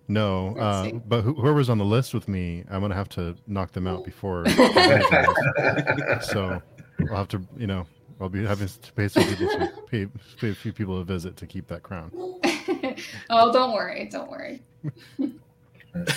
No, 0.08 0.56
uh, 0.56 0.92
but 1.06 1.22
whoever's 1.22 1.68
on 1.68 1.78
the 1.78 1.84
list 1.84 2.14
with 2.14 2.28
me, 2.28 2.64
I'm 2.70 2.80
gonna 2.80 2.94
have 2.94 3.08
to 3.10 3.34
knock 3.46 3.72
them 3.72 3.86
out 3.88 4.04
before. 4.04 4.48
so 6.20 6.62
I'll 7.10 7.16
have 7.16 7.28
to, 7.28 7.42
you 7.56 7.66
know, 7.66 7.86
I'll 8.20 8.28
be 8.28 8.44
having 8.44 8.68
to 8.68 8.92
pay 8.92 9.08
some 9.08 9.24
people 9.24 9.48
to 9.48 9.72
pay, 9.90 10.06
pay 10.38 10.50
a 10.50 10.54
few 10.54 10.72
people 10.72 11.00
a 11.00 11.04
visit 11.04 11.36
to 11.38 11.46
keep 11.46 11.66
that 11.68 11.82
crown. 11.82 12.12
oh, 13.30 13.52
don't 13.52 13.72
worry, 13.72 14.08
don't 14.10 14.30
worry. 14.30 14.62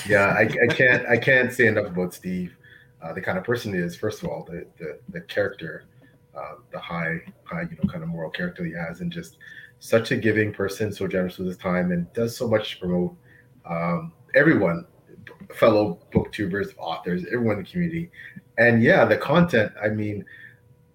yeah, 0.08 0.36
I, 0.38 0.42
I, 0.42 0.68
can't 0.68 1.08
I 1.08 1.18
can't 1.18 1.52
say 1.52 1.66
enough 1.68 1.88
about 1.88 2.14
Steve. 2.14 2.56
Uh, 3.02 3.14
the 3.14 3.22
kind 3.22 3.38
of 3.38 3.44
person 3.44 3.74
he 3.74 3.80
is. 3.80 3.96
First 3.96 4.22
of 4.22 4.30
all, 4.30 4.44
the 4.44 4.68
the, 4.78 5.00
the 5.10 5.22
character 5.22 5.86
uh, 6.36 6.56
the 6.72 6.80
high, 6.80 7.20
high, 7.44 7.62
you 7.64 7.78
know, 7.82 7.90
kind 7.92 8.04
of 8.04 8.10
moral 8.10 8.30
character 8.30 8.64
he 8.64 8.74
has, 8.74 9.02
and 9.02 9.12
just 9.12 9.38
such 9.80 10.12
a 10.12 10.16
giving 10.18 10.52
person, 10.54 10.92
so 10.92 11.08
generous 11.08 11.38
with 11.38 11.48
his 11.48 11.58
time, 11.58 11.92
and 11.92 12.12
does 12.14 12.36
so 12.36 12.48
much 12.48 12.72
to 12.74 12.80
promote 12.80 13.16
um, 13.70 14.14
everyone, 14.36 14.86
fellow 15.54 16.00
booktubers, 16.14 16.74
authors, 16.78 17.26
everyone 17.32 17.58
in 17.58 17.64
the 17.64 17.70
community. 17.70 18.12
And 18.58 18.84
yeah, 18.84 19.06
the 19.06 19.18
content. 19.18 19.72
I 19.82 19.90
mean, 19.90 20.26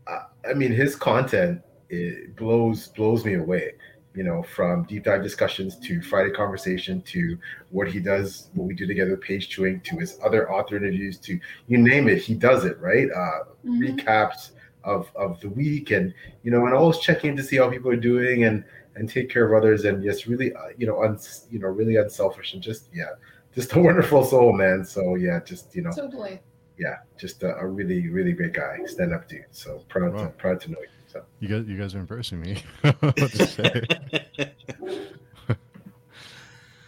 uh, 0.07 0.25
I 0.49 0.55
mean, 0.55 0.71
his 0.73 0.97
content 0.97 1.63
it 1.91 2.35
blows 2.37 2.89
blows 2.89 3.25
me 3.25 3.35
away. 3.35 3.73
you 4.15 4.23
know, 4.23 4.43
from 4.45 4.85
deep 4.85 5.03
dive 5.05 5.23
discussions 5.25 5.77
to 5.81 6.01
Friday 6.01 6.31
conversation 6.31 7.03
to 7.03 7.37
what 7.71 7.89
he 7.89 7.99
does, 7.99 8.51
what 8.55 8.67
we 8.69 8.75
do 8.75 8.87
together, 8.87 9.17
page 9.17 9.49
chewing 9.49 9.81
to 9.81 9.97
his 9.99 10.19
other 10.25 10.51
author 10.53 10.77
interviews 10.77 11.19
to 11.19 11.39
you 11.67 11.79
name 11.79 12.09
it, 12.09 12.19
he 12.19 12.33
does 12.35 12.65
it 12.65 12.79
right. 12.81 13.09
Uh, 13.11 13.45
Mhm. 13.67 13.81
Recaps 13.99 14.51
of 14.85 15.11
of 15.15 15.41
the 15.41 15.49
week, 15.49 15.91
and 15.91 16.15
you 16.43 16.51
know, 16.51 16.65
and 16.67 16.75
always 16.75 16.99
checking 16.99 17.37
to 17.37 17.43
see 17.43 17.57
how 17.57 17.71
people 17.71 17.91
are 17.91 17.97
doing 17.97 18.45
and 18.45 18.65
and 18.97 19.09
take 19.09 19.29
care 19.29 19.45
of 19.47 19.57
others, 19.61 19.85
and 19.85 20.03
just 20.03 20.27
really, 20.27 20.55
uh, 20.55 20.69
you 20.79 20.87
know, 20.87 21.03
un, 21.03 21.19
you 21.51 21.59
know, 21.59 21.69
really 21.69 21.97
unselfish 21.97 22.55
and 22.55 22.63
just 22.63 22.89
yeah, 22.95 23.11
just 23.55 23.75
a 23.75 23.79
wonderful 23.83 24.25
soul, 24.25 24.53
man. 24.53 24.85
So 24.85 25.17
yeah, 25.17 25.41
just 25.45 25.75
you 25.75 25.83
know, 25.83 25.91
Totally. 25.93 26.41
yeah, 26.79 26.99
just 27.19 27.43
a, 27.43 27.57
a 27.57 27.67
really 27.67 28.09
really 28.09 28.33
great 28.33 28.53
guy, 28.53 28.79
stand 28.87 29.13
up 29.13 29.29
dude. 29.29 29.45
So 29.51 29.83
proud 29.89 30.17
to 30.19 30.29
proud 30.39 30.61
to 30.63 30.71
know 30.71 30.81
you. 30.81 30.89
So 31.09 31.25
You 31.39 31.49
guys, 31.49 31.69
you 31.69 31.79
guys 31.79 31.95
are 31.95 32.01
impressing 32.01 32.41
me. 32.41 32.63
what 33.01 33.17
to 33.17 33.47
say? 33.47 33.83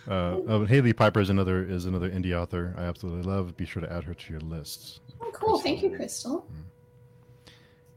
Uh, 0.09 0.39
oh, 0.47 0.65
Hailey 0.65 0.93
Piper 0.93 1.21
is 1.21 1.31
another 1.31 1.65
is 1.65 1.85
another 1.85 2.09
indie 2.09 2.33
author 2.33 2.73
I 2.79 2.85
absolutely 2.85 3.23
love. 3.29 3.57
Be 3.57 3.67
sure 3.67 3.83
to 3.83 3.93
add 3.93 4.05
her 4.05 4.15
to 4.15 4.33
your 4.33 4.41
lists. 4.41 5.01
Oh, 5.21 5.33
cool. 5.35 5.59
Thank 5.59 5.83
you, 5.83 5.97
Crystal. 5.97 6.47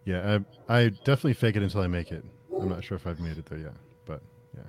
Yeah, 0.09 0.39
I, 0.67 0.79
I 0.79 0.89
definitely 0.89 1.33
fake 1.33 1.55
it 1.55 1.61
until 1.61 1.81
I 1.81 1.87
make 1.87 2.11
it. 2.11 2.25
I'm 2.59 2.67
not 2.67 2.83
sure 2.83 2.95
if 2.95 3.05
I've 3.05 3.19
made 3.19 3.37
it 3.37 3.45
there 3.45 3.59
yet, 3.59 3.73
but 4.05 4.21
yeah. 4.57 4.63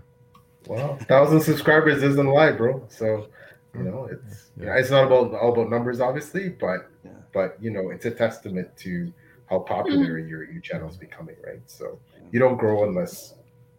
well, 0.67 0.97
thousand 1.09 1.41
subscribers 1.41 2.03
isn't 2.03 2.27
a 2.27 2.31
lie, 2.31 2.53
bro. 2.53 2.85
So 2.89 3.29
you 3.75 3.85
know, 3.85 4.07
it's 4.13 4.51
Yeah. 4.59 4.67
yeah, 4.67 4.79
it's 4.79 4.91
not 4.91 5.07
about 5.07 5.33
all 5.33 5.55
about 5.55 5.71
numbers, 5.71 5.99
obviously, 5.99 6.51
but 6.51 6.91
Yeah. 7.03 7.13
but 7.33 7.57
you 7.59 7.71
know, 7.71 7.89
it's 7.89 8.05
a 8.05 8.11
testament 8.11 8.69
to 8.85 9.11
how 9.49 9.61
popular 9.61 10.21
mm. 10.21 10.29
your 10.29 10.45
your 10.45 10.61
channel 10.61 10.91
is 10.91 10.99
becoming, 10.99 11.37
right? 11.43 11.63
So 11.65 11.99
you 12.33 12.39
don't 12.39 12.59
grow 12.59 12.85
unless 12.85 13.35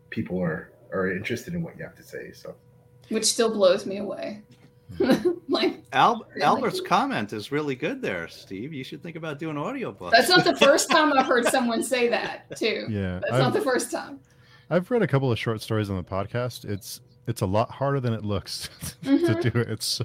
people 0.09 0.41
are 0.41 0.72
are 0.91 1.12
interested 1.12 1.53
in 1.53 1.62
what 1.62 1.78
you 1.78 1.84
have 1.84 1.95
to 1.95 2.03
say. 2.03 2.32
So 2.32 2.55
Which 3.09 3.26
still 3.26 3.53
blows 3.53 3.86
me 3.86 3.97
away. 3.97 4.41
like, 5.48 5.84
Al- 5.94 6.26
Really? 6.34 6.42
Albert's 6.44 6.82
comment 6.82 7.34
is 7.34 7.52
really 7.52 7.76
good 7.76 8.02
there, 8.02 8.28
Steve. 8.28 8.74
You 8.74 8.84
should 8.84 9.02
think 9.04 9.16
about 9.16 9.39
doing 9.39 9.56
audiobooks. 9.56 10.12
that's 10.12 10.30
not 10.30 10.44
the 10.44 10.56
first 10.66 10.89
time 10.89 11.12
I've 11.14 11.26
heard 11.26 11.46
someone 11.48 11.84
say 11.84 12.08
that, 12.10 12.56
too. 12.58 12.86
yeah, 12.89 13.20
That's 13.22 13.34
I've, 13.34 13.39
not 13.39 13.54
the 13.54 13.62
first 13.62 13.92
time. 13.92 14.20
I've 14.70 14.89
read 14.89 15.02
a 15.02 15.08
couple 15.08 15.32
of 15.32 15.38
short 15.39 15.62
stories 15.62 15.89
on 15.89 15.98
the 15.98 16.04
podcast. 16.04 16.66
It's 16.66 17.02
it's 17.28 17.42
a 17.42 17.46
lot 17.46 17.70
harder 17.70 18.00
than 18.00 18.14
it 18.14 18.24
looks 18.26 18.70
Mhm. 19.04 19.26
to 19.42 19.50
do 19.52 19.60
it. 19.60 19.70
It's 19.70 20.02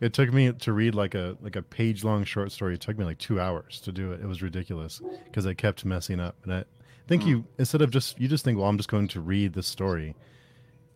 it 0.00 0.12
took 0.14 0.32
me 0.32 0.50
to 0.52 0.72
read 0.72 0.94
like 0.94 1.14
a 1.14 1.36
like 1.40 1.56
a 1.56 1.62
page 1.62 2.04
long 2.04 2.24
short 2.24 2.52
story. 2.52 2.74
It 2.74 2.80
took 2.80 2.96
me 2.96 3.04
like 3.04 3.18
two 3.18 3.40
hours 3.40 3.80
to 3.82 3.92
do 3.92 4.12
it. 4.12 4.20
It 4.20 4.26
was 4.26 4.40
ridiculous 4.42 5.00
because 5.26 5.46
I 5.46 5.54
kept 5.54 5.84
messing 5.84 6.20
up. 6.20 6.36
And 6.44 6.54
I 6.54 6.64
think 7.08 7.22
Hmm. 7.24 7.28
you 7.28 7.44
instead 7.58 7.82
of 7.82 7.90
just 7.90 8.18
you 8.20 8.28
just 8.28 8.44
think, 8.44 8.56
well, 8.58 8.68
I'm 8.68 8.76
just 8.76 8.88
going 8.88 9.08
to 9.08 9.20
read 9.20 9.52
the 9.52 9.62
story, 9.64 10.14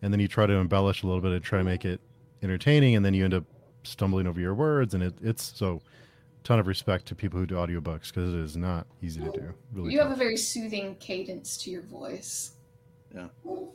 and 0.01 0.11
then 0.13 0.19
you 0.21 0.27
try 0.29 0.45
to 0.47 0.53
embellish 0.53 1.03
a 1.03 1.05
little 1.05 1.21
bit 1.21 1.31
and 1.33 1.43
try 1.43 1.59
to 1.59 1.63
make 1.65 1.83
it 1.85 1.99
entertaining, 2.43 2.95
and 2.95 3.05
then 3.05 3.13
you 3.13 3.23
end 3.25 3.33
up 3.33 3.43
stumbling 3.83 4.27
over 4.27 4.39
your 4.39 4.53
words, 4.53 4.93
and 4.93 5.03
it, 5.03 5.13
it's 5.21 5.51
so. 5.55 5.81
Ton 6.45 6.57
of 6.57 6.67
respect 6.67 7.05
to 7.07 7.15
people 7.15 7.37
who 7.37 7.45
do 7.45 7.55
audiobooks 7.55 8.07
because 8.13 8.33
it 8.33 8.39
is 8.39 8.55
not 8.55 8.87
easy 9.03 9.19
to 9.19 9.29
do. 9.29 9.53
Really, 9.73 9.91
You 9.91 9.99
have 9.99 10.09
a 10.11 10.15
very 10.15 10.37
soothing 10.37 10.95
cadence 10.95 11.57
to 11.57 11.69
your 11.69 11.81
voice. 11.81 12.53
yeah, 13.13 13.27
you 13.45 13.69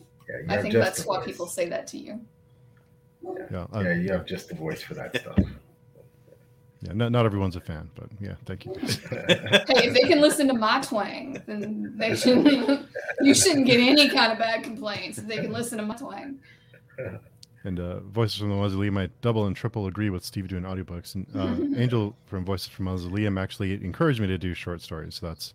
I 0.48 0.62
think 0.62 0.72
that's 0.72 1.04
why 1.04 1.18
voice. 1.18 1.26
people 1.26 1.46
say 1.46 1.68
that 1.68 1.86
to 1.88 1.98
you. 1.98 2.20
yeah, 3.50 3.66
I- 3.70 3.82
Yeah, 3.82 3.92
you 3.96 4.08
have 4.12 4.24
just 4.24 4.48
the 4.48 4.54
voice 4.54 4.80
for 4.82 4.94
that 4.94 5.14
stuff. 5.20 5.38
yeah. 6.80 6.92
Not, 6.94 7.12
not 7.12 7.26
everyone's 7.26 7.54
a 7.56 7.60
fan, 7.60 7.90
but 7.94 8.08
yeah, 8.18 8.34
thank 8.46 8.64
you. 8.64 8.72
Hey, 8.80 9.86
if 9.88 9.92
they 9.92 10.08
can 10.08 10.22
listen 10.22 10.48
to 10.48 10.54
my 10.54 10.80
twang, 10.80 11.42
then 11.46 11.92
they 11.98 12.16
should. 12.16 12.46
you 13.20 13.34
shouldn't 13.34 13.66
get 13.66 13.78
any 13.78 14.08
kind 14.08 14.32
of 14.32 14.38
bad 14.38 14.62
complaints 14.64 15.18
if 15.18 15.26
they 15.26 15.36
can 15.36 15.52
listen 15.52 15.76
to 15.78 15.84
my 15.84 15.96
twang. 15.96 16.38
And 17.66 17.80
uh, 17.80 18.00
Voices 18.00 18.38
from 18.38 18.50
the 18.50 18.54
Mausoleum, 18.56 18.98
I 18.98 19.08
double 19.22 19.46
and 19.46 19.56
triple 19.56 19.86
agree 19.86 20.10
with 20.10 20.22
Steve 20.24 20.48
doing 20.48 20.64
audiobooks. 20.64 21.14
And 21.14 21.26
uh, 21.34 21.78
Angel 21.80 22.14
from 22.26 22.44
Voices 22.44 22.68
from 22.68 22.84
Mausoleum 22.84 23.38
actually 23.38 23.72
encouraged 23.82 24.20
me 24.20 24.26
to 24.26 24.36
do 24.38 24.52
short 24.54 24.82
stories. 24.82 25.14
So 25.14 25.26
that's 25.28 25.54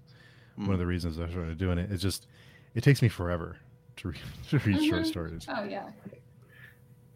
one 0.56 0.72
of 0.72 0.80
the 0.80 0.88
reasons 0.88 1.20
I 1.20 1.30
started 1.30 1.58
doing 1.58 1.78
it. 1.78 1.92
It's 1.92 2.02
just, 2.02 2.26
it 2.74 2.84
takes 2.84 3.02
me 3.04 3.08
forever 3.10 3.58
to 3.98 4.08
read, 4.10 4.20
to 4.50 4.58
read 4.60 4.84
short 4.84 5.04
Mhm. 5.04 5.06
stories. 5.06 5.46
Oh 5.48 5.64
yeah, 5.64 5.88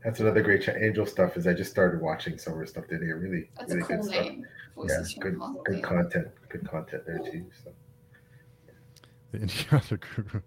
That's 0.04 0.20
another 0.20 0.42
great 0.44 0.62
cha- 0.64 0.74
angel 0.74 1.06
stuff. 1.08 1.38
Is 1.38 1.48
I 1.48 1.54
just 1.54 1.72
started 1.72 2.00
watching 2.00 2.38
some 2.38 2.54
of 2.54 2.60
her 2.60 2.66
stuff 2.68 2.88
today. 2.88 3.06
Really, 3.08 3.50
that's 3.58 3.72
a 3.72 3.76
really 3.76 3.88
cool 3.88 3.98
good 3.98 4.06
stuff. 4.06 4.26
name. 4.26 4.42
Yeah, 4.42 4.48
Voices 4.76 5.14
from 5.14 5.22
good, 5.22 5.42
good 5.66 5.84
content. 5.84 6.28
Good 6.50 6.70
content 6.70 7.04
there 7.08 7.20
too. 7.20 7.46
So. 7.64 7.72
The 9.34 9.40
Indiana 9.42 10.00
Guru. 10.16 10.42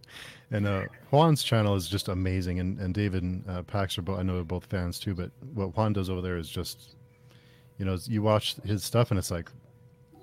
And 0.53 0.66
uh, 0.66 0.84
Juan's 1.11 1.43
channel 1.43 1.74
is 1.74 1.89
just 1.89 2.07
amazing. 2.09 2.61
And, 2.61 2.78
and 2.78 2.95
David 2.95 3.24
and 3.24 3.45
uh, 3.51 3.62
Pax 3.64 3.99
are 3.99 4.03
both, 4.03 4.18
I 4.20 4.22
know 4.22 4.34
they're 4.37 4.45
both 4.45 4.66
fans 4.66 5.01
too. 5.01 5.12
But 5.14 5.30
what 5.55 5.76
Juan 5.76 5.93
does 5.93 6.09
over 6.09 6.20
there 6.22 6.37
is 6.39 6.49
just, 6.49 6.95
you 7.78 7.84
know, 7.84 7.99
you 8.05 8.22
watch 8.22 8.55
his 8.64 8.84
stuff 8.84 9.11
and 9.11 9.18
it's 9.18 9.30
like, 9.30 9.51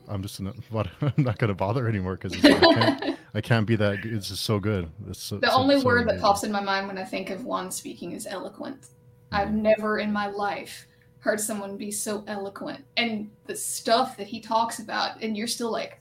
I'm 0.07 0.21
just 0.21 0.39
not, 0.39 0.55
what, 0.69 0.87
I'm 1.01 1.13
not 1.17 1.37
going 1.37 1.49
to 1.49 1.53
bother 1.55 1.89
anymore 1.89 2.15
because 2.15 2.33
I, 2.43 2.59
can't, 2.59 3.19
I 3.33 3.41
can't 3.41 3.67
be 3.67 3.75
that. 3.75 4.01
good. 4.01 4.13
It's 4.13 4.29
just 4.29 4.43
so 4.43 4.59
good. 4.59 4.89
It's 5.09 5.21
so, 5.21 5.39
The 5.39 5.47
so- 5.51 5.57
only 5.57 5.79
so 5.81 5.85
word 5.85 6.07
that 6.07 6.21
pops 6.21 6.43
in 6.43 6.51
my 6.51 6.61
mind 6.61 6.87
when 6.87 6.97
I 6.97 7.03
think 7.03 7.29
of 7.29 7.43
Juan 7.43 7.69
speaking 7.69 8.13
is 8.13 8.25
eloquent. 8.25 8.87
I've 9.33 9.51
never 9.53 9.99
in 9.99 10.13
my 10.13 10.27
life 10.27 10.87
heard 11.19 11.39
someone 11.41 11.75
be 11.75 11.91
so 11.91 12.23
eloquent. 12.27 12.85
And 12.95 13.29
the 13.45 13.55
stuff 13.55 14.15
that 14.17 14.27
he 14.27 14.39
talks 14.39 14.79
about, 14.79 15.21
and 15.21 15.35
you're 15.35 15.47
still 15.47 15.71
like, 15.71 15.99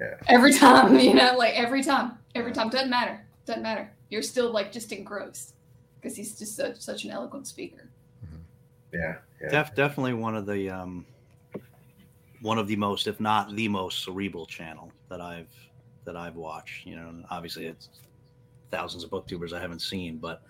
Yeah. 0.00 0.14
every 0.28 0.54
time, 0.54 0.98
you 0.98 1.14
know, 1.14 1.36
like 1.36 1.54
every 1.54 1.82
time, 1.82 2.12
every 2.34 2.52
time. 2.52 2.70
Doesn't 2.70 2.90
matter. 2.90 3.20
Doesn't 3.46 3.62
matter. 3.62 3.90
You're 4.08 4.22
still 4.22 4.50
like 4.50 4.72
just 4.72 4.92
engrossed 4.92 5.54
because 5.96 6.16
he's 6.16 6.38
just 6.38 6.56
such, 6.56 6.80
such 6.80 7.04
an 7.04 7.10
eloquent 7.10 7.46
speaker. 7.46 7.88
Yeah, 8.92 9.16
yeah. 9.40 9.48
Def, 9.50 9.74
definitely 9.74 10.14
one 10.14 10.34
of 10.34 10.46
the 10.46 10.68
um, 10.68 11.06
one 12.40 12.58
of 12.58 12.66
the 12.66 12.76
most, 12.76 13.06
if 13.06 13.20
not 13.20 13.54
the 13.54 13.68
most 13.68 14.02
cerebral 14.04 14.46
channel 14.46 14.90
that 15.08 15.20
I've 15.20 15.52
that 16.04 16.16
I've 16.16 16.36
watched. 16.36 16.86
You 16.86 16.96
know, 16.96 17.08
and 17.08 17.24
obviously 17.30 17.66
it's 17.66 17.88
thousands 18.70 19.04
of 19.04 19.10
booktubers 19.10 19.52
I 19.52 19.60
haven't 19.60 19.80
seen, 19.80 20.16
but 20.16 20.42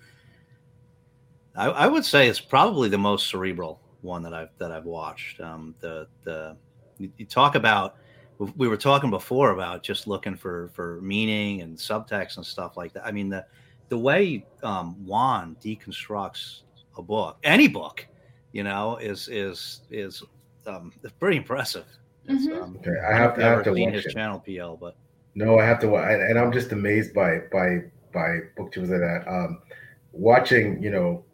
I, 1.57 1.67
I 1.67 1.87
would 1.87 2.05
say 2.05 2.29
it's 2.29 2.41
probably 2.41 2.89
the 2.89 2.99
most 2.99 3.29
cerebral 3.29 3.81
one 4.03 4.23
that 4.23 4.33
I've 4.33 4.51
that 4.59 4.73
I've 4.73 4.85
watched. 4.85 5.41
Um, 5.41 5.75
the 5.81 6.07
the 6.25 6.57
you 6.99 7.11
you 7.19 7.27
talk 7.27 7.55
about 7.55 7.97
we 8.57 8.69
were 8.69 8.77
talking 8.77 9.11
before 9.11 9.51
about 9.53 9.83
just 9.83 10.07
looking 10.07 10.35
for 10.37 10.71
for 10.73 11.01
meaning 11.03 11.61
and 11.63 11.77
subtext 11.77 12.37
and 12.37 12.47
stuff 12.47 12.77
like 12.77 12.93
that. 12.95 13.05
I 13.07 13.13
mean 13.13 13.29
the 13.29 13.45
the 13.89 13.99
way 13.99 14.47
um, 14.63 14.95
Juan 15.05 15.57
deconstructs 15.63 16.63
a 16.97 17.03
book, 17.03 17.39
any 17.43 17.69
book, 17.69 18.07
you 18.53 18.63
know, 18.63 18.97
is 18.97 19.29
is 19.29 19.81
is 19.91 20.23
um, 20.67 20.93
it's 21.03 21.13
pretty 21.15 21.37
impressive. 21.39 21.87
It's, 22.27 22.47
Mhm. 22.47 22.63
um, 22.63 22.77
Okay, 22.81 22.99
I 23.01 23.17
I 23.17 23.19
don't 23.19 23.19
know 23.19 23.19
have 23.19 23.31
if 23.31 23.35
to, 23.35 23.41
you've 23.41 23.47
I 23.49 23.51
have 23.51 23.65
to 23.65 23.71
watch 23.73 23.95
his 23.95 24.07
it. 24.07 24.13
channel, 24.15 24.41
PL, 24.41 24.77
but 24.77 24.97
No, 25.35 25.59
I 25.59 25.65
have 25.65 25.79
to, 25.81 25.89
wa- 25.89 26.03
and 26.09 26.23
and 26.23 26.39
I'm 26.39 26.53
just 26.53 26.73
amazed 26.73 27.13
by 27.15 27.41
by 27.53 27.85
by 28.13 28.41
booktubers 28.57 28.89
like 28.91 29.01
that. 29.01 29.25
Um, 29.29 29.63
watching, 30.13 30.83
you 30.83 30.91
know, 30.91 31.25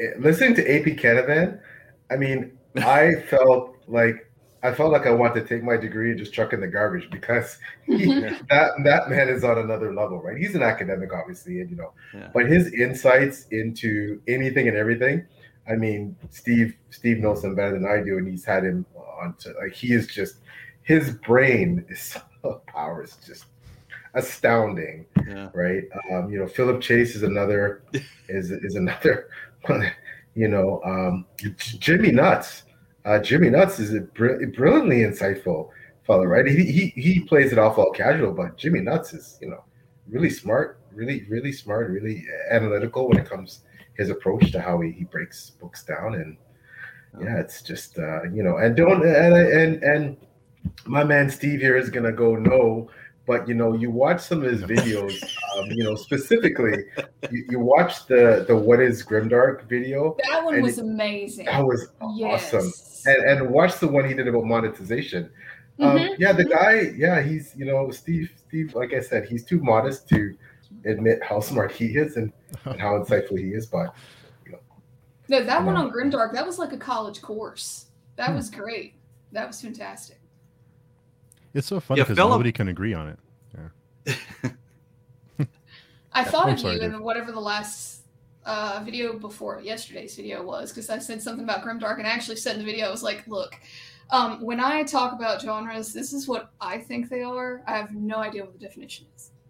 eh, 0.00 0.12
listening 0.18 0.54
to 0.56 0.62
AP 0.62 0.96
Canavan. 0.96 1.60
I 2.10 2.16
mean, 2.16 2.58
I 2.76 3.14
felt 3.28 3.76
like 3.86 4.30
I 4.64 4.72
felt 4.72 4.92
like 4.92 5.06
I 5.06 5.10
wanted 5.10 5.42
to 5.42 5.46
take 5.46 5.62
my 5.62 5.76
degree 5.76 6.10
and 6.10 6.18
just 6.18 6.32
chuck 6.32 6.54
in 6.54 6.60
the 6.60 6.66
garbage 6.66 7.10
because 7.10 7.58
he, 7.84 8.06
that 8.48 8.72
that 8.82 9.10
man 9.10 9.28
is 9.28 9.44
on 9.44 9.58
another 9.58 9.92
level, 9.94 10.22
right? 10.22 10.38
He's 10.38 10.54
an 10.54 10.62
academic, 10.62 11.12
obviously, 11.12 11.60
and 11.60 11.70
you 11.70 11.76
know, 11.76 11.92
yeah. 12.14 12.30
but 12.32 12.46
his 12.46 12.72
insights 12.72 13.46
into 13.50 14.22
anything 14.26 14.66
and 14.66 14.76
everything. 14.76 15.26
I 15.68 15.74
mean, 15.74 16.16
Steve 16.30 16.76
Steve 16.88 17.18
knows 17.18 17.44
him 17.44 17.54
better 17.54 17.72
than 17.72 17.86
I 17.86 18.02
do, 18.02 18.16
and 18.16 18.26
he's 18.26 18.44
had 18.44 18.64
him 18.64 18.86
on 18.96 19.34
to 19.40 19.52
like 19.62 19.74
he 19.74 19.92
is 19.92 20.06
just 20.06 20.36
his 20.82 21.10
brain 21.10 21.84
is 21.90 22.16
power 22.66 23.04
is 23.04 23.16
just 23.26 23.44
astounding, 24.14 25.04
yeah. 25.28 25.50
right? 25.52 25.84
Um, 26.10 26.30
you 26.30 26.38
know, 26.38 26.46
Philip 26.46 26.80
Chase 26.80 27.14
is 27.14 27.22
another 27.22 27.82
is 28.28 28.50
is 28.50 28.76
another. 28.76 29.28
You 30.34 30.48
know, 30.48 30.80
um, 30.84 31.26
Jimmy 31.78 32.10
Nuts. 32.10 32.64
Uh, 33.04 33.18
Jimmy 33.18 33.50
Nuts 33.50 33.78
is 33.78 33.94
a 33.94 34.00
br- 34.00 34.46
brilliantly 34.46 35.00
insightful 35.00 35.68
fellow, 36.06 36.24
right? 36.24 36.46
He, 36.46 36.64
he 36.64 36.86
he 37.00 37.20
plays 37.20 37.52
it 37.52 37.58
off 37.58 37.78
all 37.78 37.92
casual, 37.92 38.32
but 38.32 38.56
Jimmy 38.56 38.80
Nuts 38.80 39.12
is 39.12 39.38
you 39.40 39.48
know 39.48 39.64
really 40.08 40.30
smart, 40.30 40.80
really 40.92 41.24
really 41.28 41.52
smart, 41.52 41.90
really 41.90 42.24
analytical 42.50 43.08
when 43.08 43.18
it 43.18 43.28
comes 43.28 43.60
his 43.96 44.10
approach 44.10 44.50
to 44.52 44.60
how 44.60 44.80
he, 44.80 44.90
he 44.90 45.04
breaks 45.04 45.50
books 45.50 45.84
down 45.84 46.14
and 46.14 46.36
yeah 47.20 47.38
it's 47.38 47.62
just 47.62 47.98
uh 47.98 48.24
you 48.24 48.42
know 48.42 48.56
and 48.56 48.76
don't 48.76 49.06
and 49.06 49.36
and 49.36 49.82
and 49.84 50.16
my 50.86 51.04
man 51.04 51.30
steve 51.30 51.60
here 51.60 51.76
is 51.76 51.88
gonna 51.90 52.12
go 52.12 52.34
no 52.34 52.90
but 53.26 53.48
you 53.48 53.54
know 53.54 53.72
you 53.74 53.90
watch 53.90 54.20
some 54.20 54.44
of 54.44 54.50
his 54.50 54.62
videos 54.74 55.22
um, 55.56 55.70
you 55.70 55.82
know 55.84 55.94
specifically 55.94 56.84
you, 57.30 57.44
you 57.48 57.58
watch 57.58 58.06
the 58.06 58.44
the 58.48 58.56
what 58.56 58.80
is 58.80 59.04
grimdark 59.04 59.66
video 59.68 60.16
That 60.30 60.44
one 60.44 60.54
And 60.54 60.62
was 60.62 60.78
amazing. 60.78 61.46
that 61.46 61.64
was 61.64 61.88
yes. 62.16 62.52
awesome 62.54 62.72
and 63.06 63.24
and 63.30 63.50
watch 63.50 63.78
the 63.78 63.88
one 63.88 64.06
he 64.08 64.14
did 64.14 64.28
about 64.28 64.44
monetization 64.44 65.30
um, 65.80 65.98
Mhm, 65.98 66.14
yeah 66.18 66.32
the 66.32 66.44
mhm. 66.44 66.50
guy 66.50 66.92
yeah 66.96 67.20
he's 67.20 67.54
you 67.56 67.64
know 67.64 67.90
steve 67.90 68.30
steve 68.46 68.74
like 68.74 68.92
i 68.94 69.00
said 69.00 69.26
he's 69.26 69.44
too 69.44 69.60
modest 69.60 70.08
to 70.10 70.36
admit 70.84 71.22
how 71.22 71.40
smart 71.40 71.72
he 71.72 71.86
is 71.96 72.16
and, 72.16 72.32
and 72.66 72.80
how 72.84 72.92
insightful 72.98 73.38
he 73.38 73.54
is. 73.54 73.64
But 73.66 73.94
No, 75.28 75.42
that 75.42 75.64
one 75.64 75.74
No. 75.74 75.80
on 75.80 75.90
Grimdark, 75.90 76.32
that 76.34 76.44
was 76.46 76.58
like 76.58 76.72
a 76.74 76.76
college 76.76 77.22
course. 77.22 77.86
That 78.16 78.28
Hmm. 78.30 78.36
was 78.36 78.50
great. 78.50 78.94
That 79.32 79.46
was 79.46 79.60
fantastic. 79.62 80.18
It's 81.54 81.66
so 81.68 81.80
funny 81.80 82.00
because 82.00 82.16
Philip- 82.16 82.30
nobody 82.32 82.52
can 82.52 82.68
agree 82.68 82.94
on 82.94 83.08
it. 83.08 83.18
Yeah. 84.06 84.50
I 86.12 86.24
thought 86.24 86.46
I'm 86.46 86.54
of 86.54 86.60
sorry, 86.60 86.74
you 86.74 86.80
Dave. 86.80 86.94
in 86.94 87.02
whatever 87.02 87.32
the 87.32 87.40
last 87.40 88.02
uh, 88.44 88.82
video 88.84 89.18
before 89.18 89.60
yesterday's 89.62 90.14
video 90.16 90.42
was 90.44 90.70
because 90.70 90.90
I 90.90 90.98
said 90.98 91.22
something 91.22 91.44
about 91.44 91.64
Grimdark 91.64 91.98
and 91.98 92.06
I 92.06 92.10
actually 92.10 92.36
said 92.36 92.52
in 92.56 92.58
the 92.58 92.64
video 92.64 92.86
I 92.86 92.90
was 92.90 93.02
like, 93.02 93.26
look, 93.26 93.56
um, 94.10 94.40
when 94.42 94.60
I 94.60 94.82
talk 94.82 95.12
about 95.12 95.40
genres, 95.40 95.92
this 95.92 96.12
is 96.12 96.28
what 96.28 96.52
I 96.60 96.78
think 96.78 97.08
they 97.08 97.22
are. 97.22 97.62
I 97.66 97.76
have 97.76 97.94
no 97.94 98.16
idea 98.16 98.42
what 98.44 98.52
the 98.52 98.58
definition 98.58 99.06
is. 99.16 99.30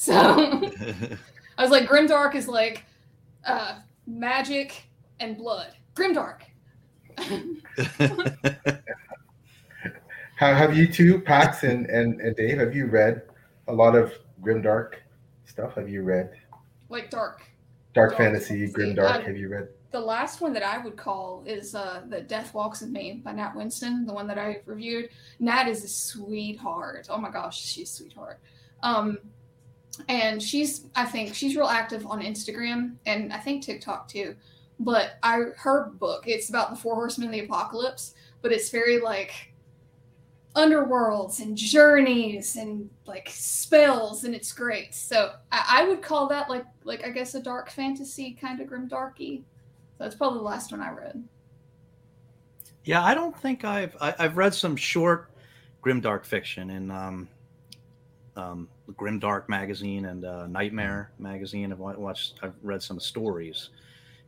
So 0.00 0.12
I 1.58 1.62
was 1.62 1.72
like, 1.72 1.88
Grimdark 1.88 2.36
is 2.36 2.46
like 2.46 2.84
uh, 3.44 3.80
magic 4.06 4.84
and 5.18 5.36
blood. 5.36 5.72
Grimdark. 5.96 6.42
Have, 10.38 10.56
have 10.56 10.76
you 10.76 10.86
two, 10.86 11.20
Pax 11.20 11.64
and, 11.64 11.86
and, 11.86 12.20
and 12.20 12.36
Dave, 12.36 12.58
have 12.58 12.74
you 12.74 12.86
read 12.86 13.22
a 13.66 13.72
lot 13.72 13.96
of 13.96 14.12
grimdark 14.40 14.94
stuff? 15.46 15.74
Have 15.74 15.88
you 15.88 16.02
read 16.02 16.30
like 16.88 17.10
dark. 17.10 17.42
dark 17.92 18.10
Dark 18.10 18.16
fantasy, 18.16 18.66
fantasy. 18.66 18.94
grimdark? 18.94 19.24
Have 19.26 19.36
you 19.36 19.48
read? 19.48 19.68
The 19.90 19.98
last 19.98 20.40
one 20.40 20.52
that 20.52 20.62
I 20.62 20.78
would 20.78 20.96
call 20.96 21.42
is 21.44 21.74
uh, 21.74 22.02
the 22.08 22.20
Death 22.20 22.54
Walks 22.54 22.82
with 22.82 22.90
Me 22.90 23.20
by 23.24 23.32
Nat 23.32 23.56
Winston, 23.56 24.06
the 24.06 24.12
one 24.12 24.28
that 24.28 24.38
I 24.38 24.60
reviewed. 24.64 25.08
Nat 25.40 25.66
is 25.66 25.82
a 25.82 25.88
sweetheart. 25.88 27.08
Oh 27.10 27.18
my 27.18 27.30
gosh, 27.30 27.60
she's 27.60 27.90
a 27.90 27.94
sweetheart. 27.94 28.38
Um, 28.84 29.18
and 30.08 30.40
she's, 30.40 30.86
I 30.94 31.04
think, 31.04 31.34
she's 31.34 31.56
real 31.56 31.66
active 31.66 32.06
on 32.06 32.22
Instagram 32.22 32.94
and 33.06 33.32
I 33.32 33.38
think 33.38 33.64
TikTok 33.64 34.06
too. 34.06 34.36
But 34.78 35.14
I 35.24 35.46
her 35.56 35.90
book, 35.98 36.28
it's 36.28 36.48
about 36.48 36.70
the 36.70 36.76
Four 36.76 36.94
Horsemen 36.94 37.28
of 37.28 37.32
the 37.32 37.40
Apocalypse, 37.40 38.14
but 38.40 38.52
it's 38.52 38.70
very 38.70 39.00
like 39.00 39.47
underworlds 40.56 41.40
and 41.40 41.56
journeys 41.56 42.56
and 42.56 42.88
like 43.06 43.28
spells, 43.32 44.24
and 44.24 44.34
it's 44.34 44.52
great. 44.52 44.94
So 44.94 45.32
I, 45.52 45.80
I 45.82 45.88
would 45.88 46.02
call 46.02 46.28
that 46.28 46.48
like 46.48 46.64
like 46.84 47.06
I 47.06 47.10
guess 47.10 47.34
a 47.34 47.42
dark 47.42 47.70
fantasy 47.70 48.32
kind 48.32 48.60
of 48.60 48.66
grim 48.66 48.88
darky. 48.88 49.44
So 49.96 50.04
that's 50.04 50.14
probably 50.14 50.38
the 50.38 50.44
last 50.44 50.72
one 50.72 50.80
I 50.80 50.90
read. 50.90 51.22
Yeah, 52.84 53.04
I 53.04 53.14
don't 53.14 53.36
think 53.38 53.64
I've 53.64 53.96
I, 54.00 54.14
I've 54.18 54.36
read 54.36 54.54
some 54.54 54.76
short 54.76 55.30
grim 55.80 56.00
dark 56.00 56.24
fiction 56.24 56.70
in 56.70 56.90
um, 56.90 57.28
um, 58.36 58.68
grim 58.96 59.18
dark 59.18 59.48
magazine 59.48 60.06
and 60.06 60.24
uh, 60.24 60.46
Nightmare 60.46 61.10
magazine. 61.18 61.72
I've 61.72 61.78
watched, 61.78 62.38
I've 62.42 62.54
read 62.62 62.82
some 62.82 63.00
stories 63.00 63.70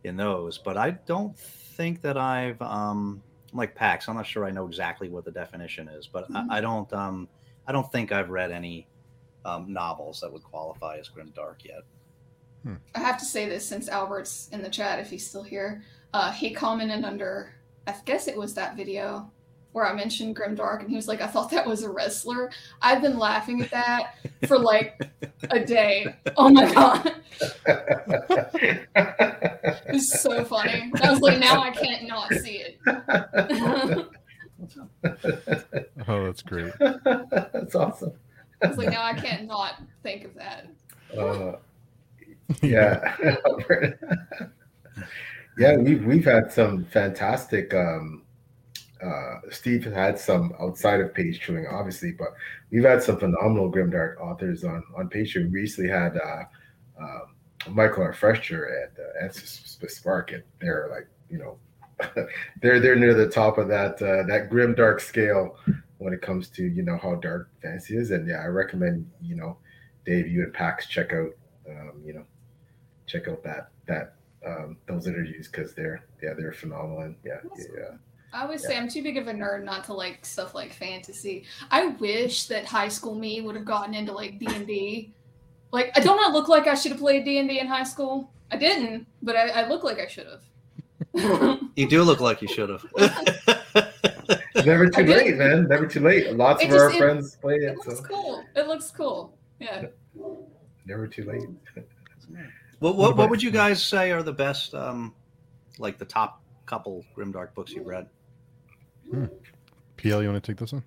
in 0.04 0.16
those, 0.16 0.58
but 0.58 0.76
I 0.76 0.90
don't 0.90 1.36
think 1.38 2.02
that 2.02 2.16
I've 2.16 2.60
um, 2.60 3.22
like 3.52 3.74
Pax. 3.74 4.08
I'm 4.08 4.16
not 4.16 4.26
sure 4.26 4.44
I 4.44 4.50
know 4.50 4.66
exactly 4.66 5.08
what 5.08 5.24
the 5.24 5.30
definition 5.30 5.88
is, 5.88 6.06
but 6.06 6.30
Mhm. 6.30 6.46
I, 6.50 6.58
I 6.58 6.60
don't 6.60 6.92
um, 6.92 7.28
I 7.66 7.72
don't 7.72 7.90
think 7.92 8.12
I've 8.12 8.30
read 8.30 8.50
any 8.50 8.86
um, 9.44 9.72
novels 9.72 10.20
that 10.20 10.32
would 10.32 10.42
qualify 10.42 10.98
as 10.98 11.08
grimdark 11.08 11.64
yet. 11.64 11.82
I 12.94 12.98
have 12.98 13.18
to 13.18 13.24
say 13.24 13.48
this 13.48 13.64
since 13.66 13.88
Albert's 13.88 14.48
in 14.52 14.62
the 14.62 14.68
chat, 14.68 14.98
if 14.98 15.08
he's 15.08 15.26
still 15.26 15.42
here. 15.42 15.82
Uh, 16.12 16.30
he 16.30 16.52
commented 16.52 17.04
under, 17.04 17.54
I 17.86 17.94
guess 18.04 18.28
it 18.28 18.36
was 18.36 18.52
that 18.54 18.76
video 18.76 19.30
where 19.72 19.86
I 19.86 19.94
mentioned 19.94 20.36
Grimdark, 20.36 20.80
and 20.80 20.90
he 20.90 20.96
was 20.96 21.08
like, 21.08 21.20
I 21.20 21.26
thought 21.26 21.50
that 21.50 21.66
was 21.66 21.82
a 21.82 21.90
wrestler. 21.90 22.50
I've 22.82 23.02
been 23.02 23.18
laughing 23.18 23.62
at 23.62 23.70
that 23.70 24.14
for 24.46 24.58
like 24.58 25.00
a 25.50 25.60
day. 25.60 26.14
Oh 26.36 26.48
my 26.48 26.72
God. 26.72 27.14
It's 29.92 30.20
so 30.20 30.44
funny. 30.44 30.92
I 31.02 31.10
was 31.10 31.20
like, 31.20 31.38
now 31.38 31.62
I 31.62 31.70
can't 31.70 32.06
not 32.06 32.32
see 32.34 32.64
it. 32.64 32.78
Oh, 36.08 36.24
that's 36.24 36.42
great. 36.42 36.72
That's 36.78 37.74
awesome. 37.74 38.12
I 38.62 38.68
was 38.68 38.78
like, 38.78 38.90
now 38.90 39.02
I 39.02 39.14
can't 39.14 39.46
not 39.46 39.82
think 40.02 40.24
of 40.24 40.34
that. 40.34 40.66
Uh, 41.16 41.56
yeah. 42.62 43.16
yeah, 45.58 45.76
we've 45.76 46.04
we've 46.04 46.24
had 46.24 46.52
some 46.52 46.84
fantastic 46.86 47.74
um 47.74 48.22
uh 49.02 49.40
Steve 49.50 49.84
had 49.84 50.18
some 50.18 50.52
outside 50.60 51.00
of 51.00 51.14
page 51.14 51.40
chewing, 51.40 51.66
obviously, 51.66 52.12
but 52.12 52.28
we've 52.70 52.84
had 52.84 53.02
some 53.02 53.18
phenomenal 53.18 53.70
grimdark 53.70 54.18
authors 54.20 54.64
on 54.64 54.82
on 54.96 55.08
page 55.08 55.32
chewing. 55.32 55.50
We 55.52 55.60
recently 55.60 55.90
had 55.90 56.16
uh 56.16 56.42
um 57.00 57.36
Michael 57.68 58.04
R. 58.04 58.12
Fletcher 58.12 58.64
and 58.64 58.98
uh, 58.98 59.20
and 59.20 59.30
S- 59.30 59.78
S- 59.82 59.94
Spark 59.94 60.32
and 60.32 60.42
they're 60.60 60.88
like, 60.90 61.06
you 61.28 61.38
know, 61.38 61.58
they're 62.62 62.80
they're 62.80 62.96
near 62.96 63.14
the 63.14 63.28
top 63.28 63.58
of 63.58 63.68
that 63.68 64.00
uh, 64.02 64.22
that 64.26 64.48
grim 64.50 64.74
dark 64.74 65.00
scale 65.00 65.56
when 65.98 66.14
it 66.14 66.22
comes 66.22 66.48
to 66.48 66.64
you 66.64 66.82
know 66.82 66.96
how 66.96 67.14
dark 67.16 67.50
fantasy 67.62 67.96
is. 67.96 68.10
And 68.10 68.26
yeah, 68.26 68.40
I 68.42 68.46
recommend 68.46 69.10
you 69.20 69.36
know 69.36 69.58
Dave, 70.06 70.26
you 70.28 70.42
and 70.42 70.54
Pax 70.54 70.86
check 70.86 71.12
out 71.12 71.30
um, 71.68 72.00
you 72.04 72.14
know 72.14 72.24
check 73.06 73.28
out 73.28 73.42
that 73.44 73.70
that 73.86 74.14
um, 74.46 74.78
those 74.86 75.06
interviews 75.06 75.48
because 75.48 75.74
they're 75.74 76.02
yeah 76.22 76.32
they're 76.36 76.52
phenomenal 76.52 77.00
and 77.00 77.16
yeah 77.24 77.40
yeah 77.58 77.96
I 78.32 78.42
always 78.42 78.62
say 78.62 78.76
I'm 78.76 78.88
too 78.88 79.02
big 79.02 79.16
of 79.16 79.26
a 79.28 79.32
nerd 79.32 79.64
not 79.64 79.84
to 79.84 79.94
like 79.94 80.24
stuff 80.24 80.54
like 80.54 80.72
fantasy. 80.72 81.44
I 81.70 81.86
wish 81.88 82.46
that 82.46 82.64
high 82.64 82.88
school 82.88 83.14
me 83.14 83.40
would 83.40 83.56
have 83.56 83.64
gotten 83.64 83.94
into 83.94 84.12
like 84.12 84.38
D 84.38 84.46
and 84.48 84.66
D. 84.66 85.12
Like, 85.72 85.90
I 85.96 86.00
don't 86.00 86.18
I 86.24 86.32
look 86.32 86.48
like 86.48 86.66
I 86.66 86.74
should 86.74 86.92
have 86.92 87.00
played 87.00 87.24
D 87.24 87.38
and 87.38 87.48
D 87.48 87.58
in 87.58 87.66
high 87.66 87.82
school. 87.84 88.30
I 88.52 88.56
didn't, 88.56 89.06
but 89.22 89.36
I, 89.36 89.48
I 89.62 89.68
look 89.68 89.82
like 89.84 89.98
I 89.98 90.06
should 90.06 90.26
have. 90.26 91.60
You 91.76 91.88
do 91.88 92.02
look 92.02 92.20
like 92.20 92.42
you 92.42 92.48
should 92.48 92.68
have. 92.68 92.84
never 94.66 94.88
too 94.90 95.04
late 95.04 95.36
man 95.36 95.66
never 95.68 95.86
too 95.86 96.00
late 96.00 96.34
lots 96.36 96.62
It 96.62 96.68
of 96.70 96.76
our 96.76 96.90
it- 96.90 96.98
friends 96.98 97.36
play 97.36 97.54
it 97.54 97.62
it 97.72 97.76
looks 97.78 97.98
so 97.98 98.04
cool. 98.04 98.44
It 98.54 98.66
looks 98.66 98.90
cool. 98.90 99.32
Yeah. 99.60 99.86
never 100.86 101.06
too 101.06 101.24
late 101.24 101.48
What, 102.80 102.96
what 102.96 103.16
what 103.16 103.30
would 103.30 103.42
you 103.42 103.50
guys 103.50 103.82
say 103.82 104.10
are 104.12 104.22
the 104.22 104.32
best, 104.32 104.74
um, 104.74 105.14
like 105.78 105.98
the 105.98 106.04
top 106.04 106.42
couple 106.66 107.04
grimdark 107.16 107.54
books 107.54 107.72
you've 107.72 107.86
read? 107.86 108.08
PL, 109.96 110.22
you 110.22 110.28
want 110.30 110.42
to 110.42 110.52
take 110.52 110.58
this 110.58 110.72
one? 110.72 110.82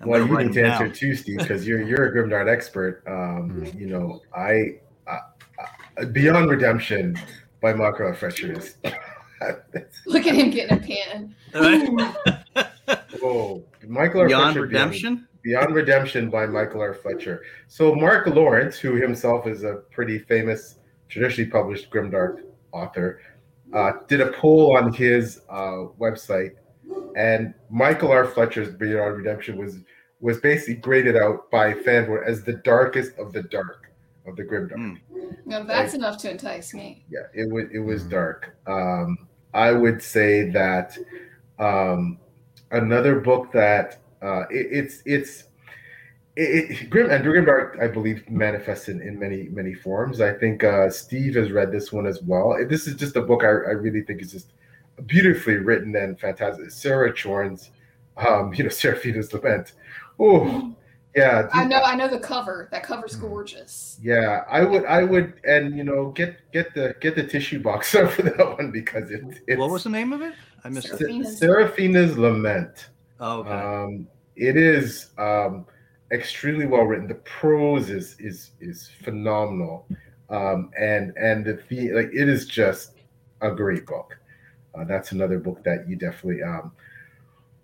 I'm 0.00 0.08
well 0.08 0.20
you 0.26 0.38
need 0.38 0.52
to 0.52 0.60
them 0.60 0.70
answer 0.70 0.84
down. 0.86 0.94
too 0.94 1.14
steve 1.16 1.38
because 1.38 1.66
you're 1.66 1.82
you're 1.82 2.06
a 2.06 2.12
grimdark 2.14 2.48
expert 2.48 3.02
um 3.08 3.50
Hmm. 3.50 3.78
you 3.78 3.86
know 3.86 4.20
i 4.36 4.78
uh, 5.08 5.18
uh, 5.98 6.04
beyond 6.12 6.48
redemption 6.50 7.18
by 7.60 7.72
michael 7.72 8.12
fletcher 8.14 8.52
is 8.52 8.76
Look 10.06 10.26
at 10.26 10.34
him 10.34 10.50
getting 10.50 10.78
a 10.78 10.80
pan. 10.80 11.34
oh 13.22 13.62
michael 13.86 14.20
R. 14.22 14.28
Beyond 14.28 14.54
Fletcher 14.54 14.62
Redemption. 14.62 15.28
Beyond 15.42 15.74
Redemption 15.74 16.30
by 16.30 16.46
Michael 16.46 16.80
R. 16.80 16.94
Fletcher. 16.94 17.42
So 17.68 17.94
Mark 17.94 18.26
Lawrence, 18.26 18.78
who 18.78 18.94
himself 18.96 19.46
is 19.46 19.62
a 19.62 19.74
pretty 19.92 20.18
famous, 20.18 20.76
traditionally 21.08 21.50
published 21.50 21.90
grimdark 21.90 22.38
author, 22.72 23.20
uh, 23.72 23.92
did 24.08 24.20
a 24.20 24.32
poll 24.32 24.76
on 24.76 24.92
his 24.92 25.40
uh, 25.50 25.86
website, 26.00 26.52
and 27.16 27.54
Michael 27.70 28.12
R. 28.12 28.26
Fletcher's 28.26 28.72
Beyond 28.72 29.16
Redemption 29.16 29.56
was 29.56 29.78
was 30.20 30.38
basically 30.38 30.74
graded 30.74 31.16
out 31.16 31.50
by 31.50 31.72
fanboy 31.72 32.26
as 32.26 32.42
the 32.42 32.54
darkest 32.54 33.18
of 33.18 33.32
the 33.32 33.42
dark 33.42 33.90
of 34.26 34.36
the 34.36 34.44
grimdark. 34.44 34.78
Mm. 34.78 34.98
No, 35.44 35.64
that's 35.64 35.94
enough 35.94 36.18
to 36.18 36.30
entice 36.30 36.72
me. 36.72 37.04
Yeah, 37.10 37.26
it 37.34 37.50
was 37.50 37.64
it 37.72 37.80
was 37.80 38.04
dark. 38.04 38.56
Um, 38.66 39.26
I 39.54 39.72
would 39.72 40.02
say 40.02 40.50
that 40.50 40.96
um, 41.58 42.18
another 42.70 43.20
book 43.20 43.50
that 43.52 43.98
uh, 44.22 44.44
it, 44.50 44.68
it's 44.70 45.02
it's 45.06 45.44
it, 46.36 46.70
it, 46.70 46.90
grim 46.90 47.10
and 47.10 47.24
grimdark 47.24 47.82
I 47.82 47.88
believe 47.88 48.28
manifests 48.28 48.88
in, 48.88 49.00
in 49.00 49.18
many 49.18 49.48
many 49.48 49.72
forms. 49.72 50.20
I 50.20 50.32
think 50.32 50.64
uh, 50.64 50.90
Steve 50.90 51.34
has 51.36 51.50
read 51.50 51.72
this 51.72 51.92
one 51.92 52.06
as 52.06 52.22
well. 52.22 52.56
This 52.68 52.86
is 52.86 52.94
just 52.94 53.16
a 53.16 53.22
book 53.22 53.42
I, 53.42 53.48
I 53.48 53.72
really 53.72 54.02
think 54.02 54.20
is 54.20 54.32
just 54.32 54.52
beautifully 55.04 55.56
written 55.56 55.94
and 55.96 56.18
fantastic. 56.18 56.70
Sarah 56.70 57.12
Chorn's, 57.14 57.70
um, 58.16 58.54
you 58.56 58.64
know, 58.64 58.70
Seraphina's 58.70 59.32
Lament. 59.32 59.72
Oh, 60.18 60.74
yeah. 61.14 61.48
I 61.52 61.64
know. 61.64 61.80
I 61.82 61.94
know 61.94 62.08
the 62.08 62.18
cover. 62.18 62.68
That 62.72 62.82
cover's 62.82 63.14
Hmm. 63.14 63.22
gorgeous. 63.28 63.98
Yeah, 64.02 64.44
I 64.50 64.62
would, 64.64 64.84
I 64.84 65.02
would, 65.02 65.34
and 65.44 65.76
you 65.76 65.82
know, 65.84 66.10
get 66.10 66.36
get 66.52 66.74
the 66.74 66.94
get 67.00 67.14
the 67.16 67.22
tissue 67.26 67.58
box 67.62 67.94
out 67.94 68.12
for 68.12 68.22
that 68.22 68.38
one 68.38 68.70
because 68.70 69.10
it, 69.10 69.22
it's 69.46 69.58
What 69.58 69.70
was 69.70 69.84
the 69.84 69.90
name 69.90 70.12
of 70.12 70.20
it? 70.22 70.34
I 70.64 70.68
missed 70.68 70.88
it. 70.88 70.98
Seraphina's- 70.98 71.38
Seraphina's 71.38 72.18
Lament. 72.18 72.88
Oh, 73.20 73.40
okay. 73.40 73.50
Um, 73.50 74.06
it 74.36 74.56
is 74.58 75.10
um, 75.16 75.64
extremely 76.12 76.66
well 76.66 76.82
written. 76.82 77.08
The 77.08 77.14
prose 77.14 77.88
is 77.88 78.16
is 78.18 78.50
is 78.60 78.90
phenomenal, 79.02 79.86
um, 80.28 80.70
and 80.78 81.16
and 81.16 81.44
the 81.46 81.58
the 81.68 81.92
like 81.92 82.10
it 82.12 82.28
is 82.28 82.46
just 82.46 82.92
a 83.40 83.50
great 83.50 83.86
book. 83.86 84.18
Uh, 84.76 84.84
that's 84.84 85.12
another 85.12 85.38
book 85.38 85.62
that 85.64 85.88
you 85.88 85.96
definitely. 85.96 86.42
Um, 86.42 86.72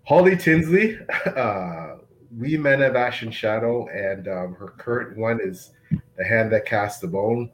Holly 0.05 0.35
Tinsley, 0.35 0.97
uh, 1.35 1.95
We 2.37 2.57
Men 2.57 2.81
of 2.81 2.95
Ash 2.95 3.21
and 3.21 3.33
Shadow, 3.33 3.87
and 3.87 4.27
um, 4.27 4.55
her 4.55 4.73
current 4.77 5.17
one 5.17 5.39
is 5.41 5.71
The 6.17 6.25
Hand 6.25 6.51
That 6.51 6.65
Casts 6.65 6.99
the 6.99 7.07
Bone. 7.07 7.51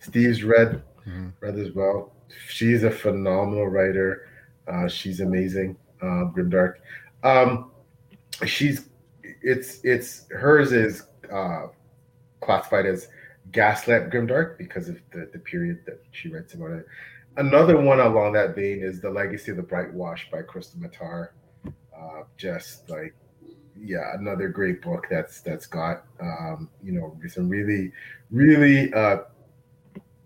Steve's 0.00 0.42
read 0.44 0.82
Mhm. 1.06 1.32
read 1.40 1.58
as 1.58 1.72
well. 1.72 2.12
She's 2.48 2.82
a 2.84 2.90
phenomenal 2.90 3.68
writer. 3.68 4.28
Uh, 4.66 4.88
she's 4.88 5.20
amazing. 5.20 5.76
Uh, 6.02 6.30
Grimdark. 6.34 6.74
Um, 7.22 7.70
she's 8.46 8.88
it's 9.42 9.80
it's 9.84 10.26
hers 10.30 10.72
is 10.72 11.04
uh, 11.32 11.66
classified 12.40 12.86
as 12.86 13.08
gaslit 13.52 14.10
Grimdark 14.10 14.58
because 14.58 14.88
of 14.88 14.98
the, 15.12 15.28
the 15.32 15.38
period 15.38 15.80
that 15.86 16.02
she 16.12 16.28
writes 16.28 16.54
about 16.54 16.70
it. 16.72 16.86
Another 17.38 17.80
one 17.80 18.00
along 18.00 18.32
that 18.32 18.56
vein 18.56 18.82
is 18.82 19.00
The 19.00 19.08
Legacy 19.08 19.52
of 19.52 19.58
the 19.58 19.62
Bright 19.62 19.94
Wash 19.94 20.28
by 20.28 20.42
Krystle 20.42 20.78
Matar. 20.78 21.28
Uh, 21.64 22.22
just 22.36 22.90
like 22.90 23.14
yeah, 23.80 24.14
another 24.14 24.48
great 24.48 24.82
book 24.82 25.06
that's 25.08 25.40
that's 25.40 25.64
got 25.66 26.04
um, 26.20 26.68
you 26.82 26.90
know 26.90 27.16
some 27.28 27.48
really 27.48 27.92
really 28.32 28.92
uh, 28.92 29.18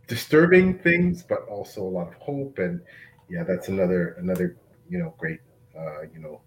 disturbing 0.06 0.78
things, 0.78 1.22
but 1.22 1.46
also 1.48 1.82
a 1.82 1.92
lot 1.98 2.08
of 2.08 2.14
hope. 2.14 2.58
And 2.58 2.80
yeah, 3.28 3.44
that's 3.44 3.68
another 3.68 4.16
another 4.18 4.56
you 4.88 4.98
know 4.98 5.14
great 5.18 5.40
uh, 5.78 6.02
you 6.14 6.18
know 6.18 6.40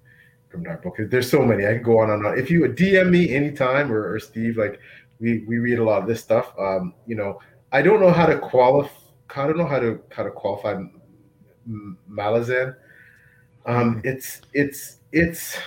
Grimdark 0.51 0.81
book. 0.81 0.95
There's 0.97 1.29
so 1.29 1.43
many. 1.43 1.67
I 1.67 1.73
could 1.73 1.83
go 1.83 1.99
on 1.99 2.09
and 2.09 2.25
on. 2.25 2.39
If 2.39 2.49
you 2.49 2.61
DM 2.61 3.11
me 3.11 3.35
anytime 3.35 3.91
or, 3.91 4.11
or 4.11 4.19
Steve, 4.19 4.57
like 4.57 4.79
we 5.19 5.45
we 5.47 5.59
read 5.59 5.77
a 5.77 5.83
lot 5.83 6.01
of 6.01 6.07
this 6.07 6.21
stuff. 6.21 6.53
Um, 6.57 6.95
you 7.05 7.15
know, 7.15 7.39
I 7.71 7.83
don't 7.83 7.99
know 7.99 8.11
how 8.11 8.25
to 8.25 8.39
qualify. 8.39 8.89
I 9.35 9.47
don't 9.47 9.57
know 9.57 9.65
how 9.65 9.79
to 9.79 9.99
how 10.11 10.23
to 10.23 10.31
qualify 10.31 10.81
Malazan. 12.09 12.75
Um, 13.65 14.01
it's 14.03 14.41
it's 14.53 14.97
it's 15.11 15.57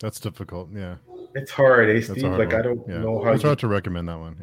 That's 0.00 0.20
difficult. 0.20 0.68
Yeah. 0.74 0.96
it's 1.34 1.50
hard, 1.50 1.90
eh, 1.90 2.00
Steve? 2.00 2.22
hard 2.22 2.38
Like 2.38 2.48
one. 2.48 2.56
I 2.56 2.62
don't 2.62 2.88
yeah. 2.88 2.98
know 2.98 3.22
how 3.22 3.32
It's 3.32 3.42
you 3.42 3.48
hard 3.48 3.58
to 3.60 3.68
recommend 3.68 4.08
that 4.08 4.18
one. 4.18 4.36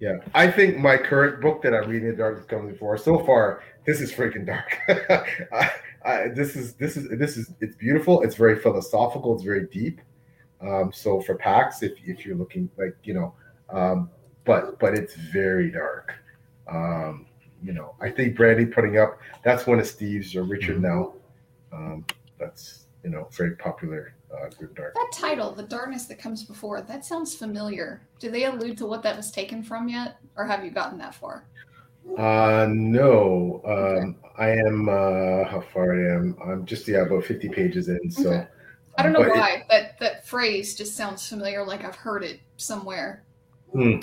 Yeah. 0.00 0.12
yeah, 0.12 0.18
I 0.34 0.50
think 0.50 0.78
my 0.78 0.96
current 0.96 1.40
book 1.40 1.62
that 1.62 1.74
I'm 1.74 1.88
reading, 1.88 2.08
The 2.10 2.16
Darkest 2.16 2.48
Comes 2.48 2.72
Before, 2.72 2.96
so 2.96 3.18
far, 3.24 3.62
this 3.84 4.00
is 4.00 4.12
freaking 4.12 4.46
dark. 4.46 4.78
I, 5.52 5.70
I, 6.04 6.28
this 6.28 6.56
is 6.56 6.74
this 6.74 6.96
is 6.96 7.08
this 7.18 7.36
is 7.36 7.52
it's 7.60 7.76
beautiful. 7.76 8.22
It's 8.22 8.36
very 8.36 8.58
philosophical. 8.58 9.34
It's 9.34 9.44
very 9.44 9.66
deep. 9.66 10.00
Um, 10.60 10.90
so 10.92 11.20
for 11.20 11.34
PAX, 11.34 11.82
if 11.82 11.92
if 12.04 12.24
you're 12.24 12.36
looking 12.36 12.70
like 12.78 12.96
you 13.04 13.14
know, 13.14 13.34
um, 13.68 14.10
but 14.44 14.78
but 14.78 14.94
it's 14.94 15.14
very 15.14 15.70
dark. 15.70 16.14
Um, 16.68 17.26
you 17.62 17.72
know, 17.72 17.94
I 18.00 18.10
think 18.10 18.36
Brandy 18.36 18.66
putting 18.66 18.98
up 18.98 19.18
that's 19.44 19.66
one 19.66 19.78
of 19.78 19.86
Steve's 19.86 20.34
or 20.36 20.42
Richard 20.44 20.78
Mhm. 20.78 20.82
now. 20.82 21.12
Um, 21.72 22.04
that's 22.38 22.86
you 23.04 23.10
know 23.10 23.28
very 23.32 23.56
popular 23.56 24.14
uh, 24.34 24.48
group 24.50 24.74
dark. 24.76 24.94
That 24.94 25.10
title, 25.12 25.52
The 25.52 25.62
Darkness 25.62 26.06
That 26.06 26.18
Comes 26.18 26.44
Before, 26.44 26.80
that 26.82 27.04
sounds 27.04 27.34
familiar. 27.34 28.02
Do 28.18 28.30
they 28.30 28.44
allude 28.44 28.76
to 28.78 28.86
what 28.86 29.02
that 29.04 29.16
was 29.16 29.30
taken 29.30 29.62
from 29.62 29.88
yet? 29.88 30.16
Or 30.36 30.44
have 30.44 30.64
you 30.64 30.70
gotten 30.70 30.98
that 30.98 31.14
far? 31.14 31.44
Uh, 32.18 32.66
no. 32.70 33.60
Um, 33.64 34.16
I 34.38 34.50
am 34.50 34.88
uh, 34.88 35.44
how 35.44 35.62
far 35.72 35.92
I 35.94 36.14
am. 36.16 36.36
I'm 36.44 36.66
just 36.66 36.86
yeah 36.88 37.02
about 37.02 37.24
50 37.24 37.48
pages 37.48 37.88
in. 37.88 38.10
So 38.10 38.28
Okay. 38.30 38.46
I 38.98 39.02
don't 39.02 39.12
know 39.12 39.20
but 39.20 39.28
it- 39.28 39.36
why. 39.36 39.64
that 39.68 39.98
that 40.00 40.26
phrase 40.26 40.74
just 40.74 40.96
sounds 40.96 41.26
familiar, 41.28 41.64
like 41.64 41.84
I've 41.84 41.96
heard 41.96 42.22
it 42.24 42.40
somewhere. 42.56 43.22
hmm, 43.72 43.98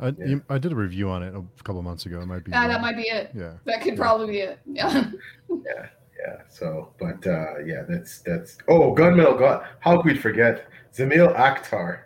I, 0.00 0.08
Yeah. 0.08 0.26
you, 0.26 0.42
I 0.48 0.58
did 0.58 0.72
a 0.72 0.76
review 0.76 1.08
on 1.10 1.22
it 1.22 1.34
a 1.34 1.42
couple 1.64 1.82
months 1.82 2.06
ago. 2.06 2.20
It 2.20 2.26
might 2.26 2.44
be. 2.44 2.52
Ah, 2.54 2.68
that 2.68 2.80
might 2.80 2.96
be 2.96 3.04
it. 3.08 3.30
Yeah. 3.34 3.52
That 3.64 3.80
could 3.82 3.94
Yeah. 3.94 4.00
probably 4.00 4.26
be 4.28 4.38
it. 4.40 4.58
Yeah. 4.66 5.10
yeah. 5.48 5.86
yeah. 6.18 6.36
So, 6.48 6.92
but 6.98 7.26
uh, 7.26 7.58
yeah, 7.64 7.82
that's 7.88 8.18
that's. 8.20 8.58
Oh, 8.68 8.94
Gunmetal 8.94 9.38
God! 9.38 9.66
How 9.80 9.96
could 9.96 10.06
we 10.12 10.16
forget 10.18 10.66
Zamil 10.94 11.34
Akhtar? 11.36 12.00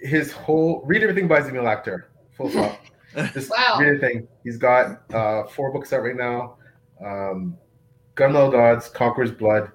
His 0.00 0.30
whole 0.32 0.82
read 0.86 1.02
everything 1.02 1.26
by 1.28 1.40
Zamil 1.40 1.64
Akhtar. 1.64 2.04
Full 2.36 2.50
stop. 2.50 2.78
Just 3.32 3.50
Wow. 3.50 3.78
read 3.80 3.88
everything. 3.88 4.28
He's 4.44 4.58
got 4.58 5.12
uh, 5.12 5.44
four 5.48 5.72
books 5.72 5.92
out 5.92 6.02
right 6.02 6.14
now. 6.16 6.56
Um, 7.04 7.56
Gunmetal 8.14 8.52
Gods, 8.52 8.88
Conqueror's 8.88 9.30
Blood, 9.32 9.72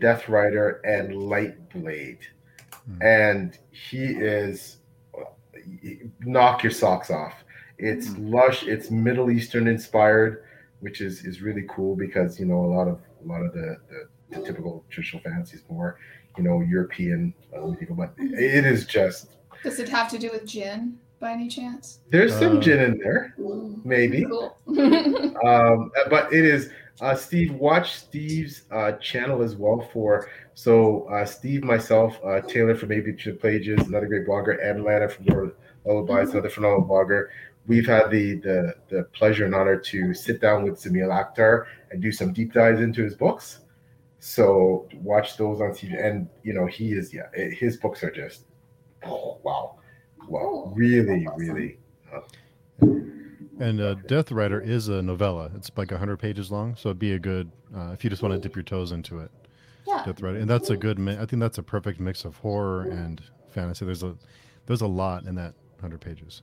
Death 0.00 0.28
Rider, 0.28 0.80
and 0.84 1.14
Light 1.16 1.68
Blade. 1.70 2.18
Hmm. 2.86 3.02
And 3.02 3.58
he 3.70 4.04
is 4.04 4.78
knock 6.20 6.62
your 6.62 6.72
socks 6.72 7.10
off. 7.10 7.34
It's 7.78 8.16
lush. 8.18 8.64
It's 8.64 8.90
Middle 8.90 9.30
Eastern 9.30 9.66
inspired, 9.68 10.44
which 10.80 11.00
is 11.00 11.24
is 11.24 11.42
really 11.42 11.64
cool 11.68 11.96
because 11.96 12.38
you 12.38 12.46
know 12.46 12.64
a 12.64 12.70
lot 12.76 12.88
of 12.88 13.00
a 13.24 13.26
lot 13.26 13.42
of 13.42 13.52
the 13.52 13.76
the, 13.90 14.36
the 14.38 14.46
typical 14.46 14.84
traditional 14.90 15.22
fantasy 15.22 15.56
is 15.56 15.62
more 15.68 15.98
you 16.38 16.44
know 16.44 16.60
European 16.60 17.34
uh, 17.56 17.66
medieval, 17.66 17.96
but 17.96 18.14
it 18.18 18.64
is 18.64 18.86
just 18.86 19.30
Does 19.62 19.78
it 19.80 19.88
have 19.88 20.08
to 20.10 20.18
do 20.18 20.30
with 20.30 20.44
jinn 20.46 20.98
by 21.20 21.32
any 21.32 21.48
chance? 21.48 22.00
there's 22.10 22.34
some 22.36 22.58
Uh, 22.58 22.60
jinn 22.60 22.80
in 22.80 22.98
there 22.98 23.34
maybe. 23.84 24.24
Cool. 24.24 24.56
um, 25.44 25.90
but 26.10 26.32
it 26.32 26.44
is 26.44 26.70
uh, 27.00 27.14
Steve. 27.14 27.52
Watch 27.54 27.94
Steve's 27.94 28.62
uh, 28.70 28.92
channel 28.92 29.42
as 29.42 29.56
well 29.56 29.88
for 29.92 30.28
so 30.54 31.04
uh, 31.08 31.24
Steve, 31.24 31.64
myself, 31.64 32.18
uh, 32.24 32.40
Taylor 32.40 32.74
from 32.74 32.90
Two 33.16 33.34
Pages, 33.34 33.86
another 33.86 34.06
great 34.06 34.26
blogger, 34.26 34.64
and 34.64 34.84
Lana 34.84 35.08
from 35.08 35.26
Lord 35.26 35.54
Lullabies, 35.84 36.32
another 36.32 36.48
phenomenal 36.48 36.88
blogger. 36.88 37.28
We've 37.66 37.86
had 37.86 38.10
the, 38.10 38.36
the 38.36 38.74
the 38.88 39.04
pleasure 39.14 39.46
and 39.46 39.54
honor 39.54 39.76
to 39.78 40.14
sit 40.14 40.40
down 40.40 40.62
with 40.64 40.74
Zamil 40.80 41.08
Akhtar 41.08 41.66
and 41.90 42.00
do 42.02 42.12
some 42.12 42.32
deep 42.32 42.52
dives 42.52 42.80
into 42.80 43.02
his 43.02 43.14
books. 43.14 43.60
So 44.20 44.86
watch 45.02 45.36
those 45.36 45.60
on 45.60 45.70
TV, 45.70 46.02
and 46.02 46.28
you 46.42 46.54
know 46.54 46.66
he 46.66 46.92
is 46.92 47.12
yeah, 47.12 47.28
it- 47.32 47.54
his 47.54 47.76
books 47.76 48.02
are 48.04 48.10
just 48.10 48.44
oh, 49.04 49.38
wow, 49.42 49.76
wow, 50.28 50.72
really, 50.74 51.26
awesome. 51.26 51.54
really 51.54 51.78
And 53.60 53.80
uh, 53.80 53.94
Death 54.06 54.32
Rider 54.32 54.60
is 54.60 54.88
a 54.88 55.00
novella. 55.02 55.50
It's 55.54 55.70
like 55.76 55.90
100 55.90 56.16
pages 56.18 56.50
long, 56.50 56.74
so 56.76 56.88
it'd 56.88 56.98
be 56.98 57.12
a 57.12 57.18
good 57.18 57.50
uh, 57.76 57.90
if 57.92 58.02
you 58.04 58.10
just 58.10 58.22
want 58.22 58.34
to 58.34 58.40
dip 58.40 58.56
your 58.56 58.62
toes 58.64 58.90
into 58.92 59.18
it. 59.20 59.30
yeah. 59.86 60.02
Death 60.04 60.20
Rider, 60.20 60.38
and 60.38 60.48
that's 60.50 60.70
a 60.70 60.76
good. 60.76 60.98
Mi- 60.98 61.16
I 61.18 61.24
think 61.26 61.40
that's 61.40 61.58
a 61.58 61.62
perfect 61.62 62.00
mix 62.00 62.24
of 62.24 62.36
horror 62.38 62.82
and 62.82 63.22
fantasy. 63.50 63.84
There's 63.84 64.02
a 64.02 64.16
there's 64.66 64.80
a 64.80 64.86
lot 64.86 65.24
in 65.24 65.34
that 65.36 65.54
100 65.80 66.00
pages. 66.00 66.42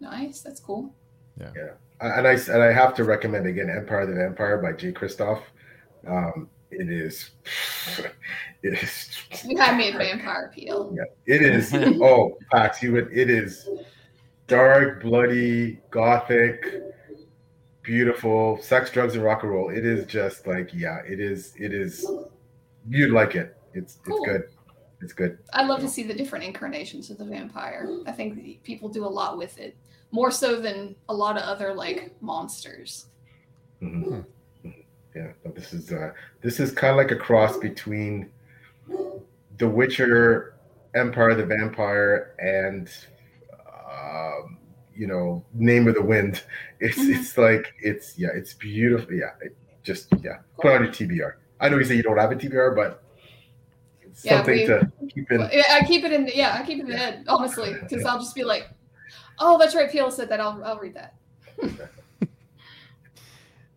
Nice. 0.00 0.40
That's 0.40 0.60
cool. 0.60 0.94
Yeah. 1.38 1.50
Yeah. 1.56 1.68
and 2.00 2.26
I 2.26 2.32
and 2.32 2.62
I 2.62 2.72
have 2.72 2.94
to 2.96 3.04
recommend 3.04 3.46
again 3.46 3.70
Empire 3.70 4.00
of 4.02 4.08
the 4.08 4.14
Vampire 4.14 4.58
by 4.58 4.72
Jay 4.72 4.92
Kristoff. 4.92 5.42
Um, 6.06 6.48
it 6.70 6.88
is, 6.88 7.30
it 8.62 8.74
is, 8.82 9.10
You 9.44 9.56
had 9.58 9.76
me 9.76 9.88
at 9.90 9.98
vampire 9.98 10.50
peel. 10.54 10.94
it 11.26 11.42
is. 11.42 11.74
oh, 11.74 12.36
Pax, 12.52 12.82
you 12.82 12.92
would. 12.92 13.08
It 13.12 13.28
is 13.28 13.68
dark, 14.50 15.00
bloody, 15.00 15.78
gothic, 15.90 16.82
beautiful, 17.82 18.58
sex, 18.60 18.90
drugs, 18.90 19.14
and 19.14 19.24
rock 19.24 19.44
and 19.44 19.52
roll. 19.52 19.70
It 19.70 19.86
is 19.86 20.04
just 20.06 20.46
like 20.46 20.74
yeah, 20.74 20.98
it 21.06 21.20
is. 21.20 21.54
It 21.58 21.72
is. 21.72 22.04
You'd 22.88 23.12
like 23.12 23.36
it. 23.36 23.56
It's 23.72 23.98
it's 24.06 24.20
good. 24.26 24.42
It's 25.00 25.12
good. 25.14 25.38
I 25.54 25.64
love 25.64 25.80
to 25.80 25.88
see 25.88 26.02
the 26.02 26.12
different 26.12 26.44
incarnations 26.44 27.08
of 27.10 27.16
the 27.16 27.24
vampire. 27.24 27.88
I 28.06 28.12
think 28.12 28.62
people 28.64 28.88
do 28.88 29.06
a 29.06 29.08
lot 29.08 29.38
with 29.38 29.58
it, 29.58 29.74
more 30.10 30.30
so 30.30 30.60
than 30.60 30.94
a 31.08 31.14
lot 31.14 31.36
of 31.38 31.44
other 31.44 31.72
like 31.72 32.12
monsters. 32.20 33.06
Mhm. 33.80 34.24
Hmm. 34.62 34.70
Yeah, 35.14 35.28
no, 35.44 35.52
this 35.52 35.72
is 35.72 35.92
uh, 35.92 36.12
this 36.42 36.60
is 36.60 36.72
kind 36.72 36.90
of 36.90 36.96
like 36.96 37.12
a 37.12 37.16
cross 37.16 37.56
between 37.56 38.30
The 39.58 39.68
Witcher, 39.68 40.54
Empire 40.94 41.30
of 41.30 41.38
the 41.38 41.46
Vampire, 41.46 42.34
and 42.40 42.90
um, 43.90 44.58
you 44.94 45.06
know, 45.06 45.44
Name 45.54 45.88
of 45.88 45.94
the 45.94 46.02
Wind. 46.02 46.42
It's 46.82 46.96
Mhm. 46.98 47.14
it's 47.14 47.36
like 47.36 47.74
it's 47.82 48.18
yeah, 48.18 48.28
it's 48.34 48.54
beautiful. 48.54 49.12
Yeah, 49.12 49.32
it 49.42 49.54
just 49.82 50.08
yeah, 50.22 50.38
put 50.58 50.72
on 50.72 50.84
your 50.84 50.90
TBR. 50.92 51.34
I 51.60 51.68
know 51.68 51.76
you 51.76 51.84
say 51.84 51.94
you 51.94 52.02
don't 52.02 52.16
have 52.16 52.32
a 52.32 52.36
TBR, 52.36 52.74
but 52.74 53.02
it's 54.00 54.24
Yeah, 54.24 54.36
something 54.38 54.54
we- 54.54 54.66
to 54.66 54.90
keep 55.12 55.30
in. 55.30 55.40
Well, 55.40 55.50
yeah, 55.52 55.64
I 55.78 55.84
keep 55.84 56.04
it 56.04 56.12
in. 56.12 56.26
Yeah, 56.34 56.54
I 56.58 56.64
keep 56.64 56.78
it 56.78 56.82
in 56.82 56.88
the 56.88 56.96
head, 56.96 57.24
honestly, 57.28 57.74
because 57.82 58.06
I'll 58.06 58.18
just 58.18 58.34
be 58.34 58.44
like, 58.44 58.70
"Oh, 59.38 59.58
that's 59.58 59.74
right. 59.74 59.90
Peel 59.90 60.10
said 60.10 60.30
that. 60.30 60.40
I'll, 60.40 60.62
I'll 60.64 60.78
read 60.78 60.94
that." 60.94 61.14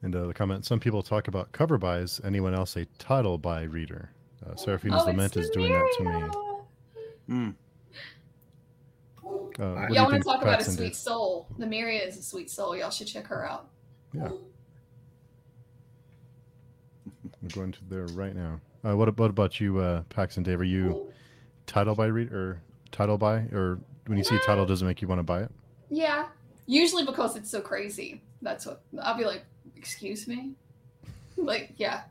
And 0.01 0.13
uh, 0.15 0.25
the 0.27 0.33
comment: 0.33 0.65
Some 0.65 0.79
people 0.81 1.01
talk 1.01 1.27
about 1.29 1.51
cover 1.53 1.77
buys. 1.77 2.19
Anyone 2.25 2.53
else 2.53 2.75
a 2.75 2.85
title 2.99 3.37
buy 3.37 3.63
reader? 3.63 4.09
Uh, 4.45 4.53
Seraphina's 4.55 5.03
Oh, 5.03 5.07
Lament 5.07 5.37
is 5.37 5.49
doing 5.49 5.71
that 5.71 5.93
to 5.97 6.03
me. 6.03 6.09
Samira. 7.29 7.55
Uh, 9.59 9.73
what 9.73 9.89
you 9.89 9.95
Y'all 9.95 10.03
want 10.03 10.07
to 10.07 10.11
think 10.11 10.25
talk 10.25 10.41
about 10.41 10.61
a 10.61 10.63
sweet 10.63 10.93
did? 10.93 10.95
soul? 10.95 11.47
Namiria 11.59 12.07
is 12.07 12.17
a 12.17 12.23
sweet 12.23 12.49
soul. 12.49 12.75
Y'all 12.75 12.89
should 12.89 13.07
check 13.07 13.27
her 13.27 13.47
out. 13.47 13.67
Yeah. 14.13 14.27
I'm 17.43 17.49
going 17.49 17.71
to 17.73 17.79
there 17.89 18.05
right 18.07 18.35
now. 18.35 18.59
Uh, 18.85 18.95
what, 18.95 19.17
what 19.17 19.29
about 19.29 19.59
you, 19.59 19.79
uh, 19.79 20.03
and 20.17 20.45
Dave? 20.45 20.59
Are 20.59 20.63
you 20.63 21.11
title 21.67 21.95
buy 21.95 22.07
read 22.07 22.31
or 22.31 22.61
title 22.91 23.17
buy, 23.17 23.39
or 23.51 23.79
when 24.07 24.17
you 24.17 24.23
see 24.23 24.35
a 24.35 24.39
title, 24.39 24.65
does 24.65 24.81
it 24.81 24.85
make 24.85 25.01
you 25.01 25.07
want 25.07 25.19
to 25.19 25.23
buy 25.23 25.43
it? 25.43 25.51
Yeah, 25.89 26.27
usually 26.65 27.05
because 27.05 27.35
it's 27.35 27.49
so 27.49 27.61
crazy. 27.61 28.21
That's 28.41 28.65
what 28.65 28.81
I'll 29.01 29.17
be 29.17 29.25
like. 29.25 29.43
Excuse 29.75 30.27
me. 30.27 30.53
Like, 31.35 31.73
yeah, 31.77 32.03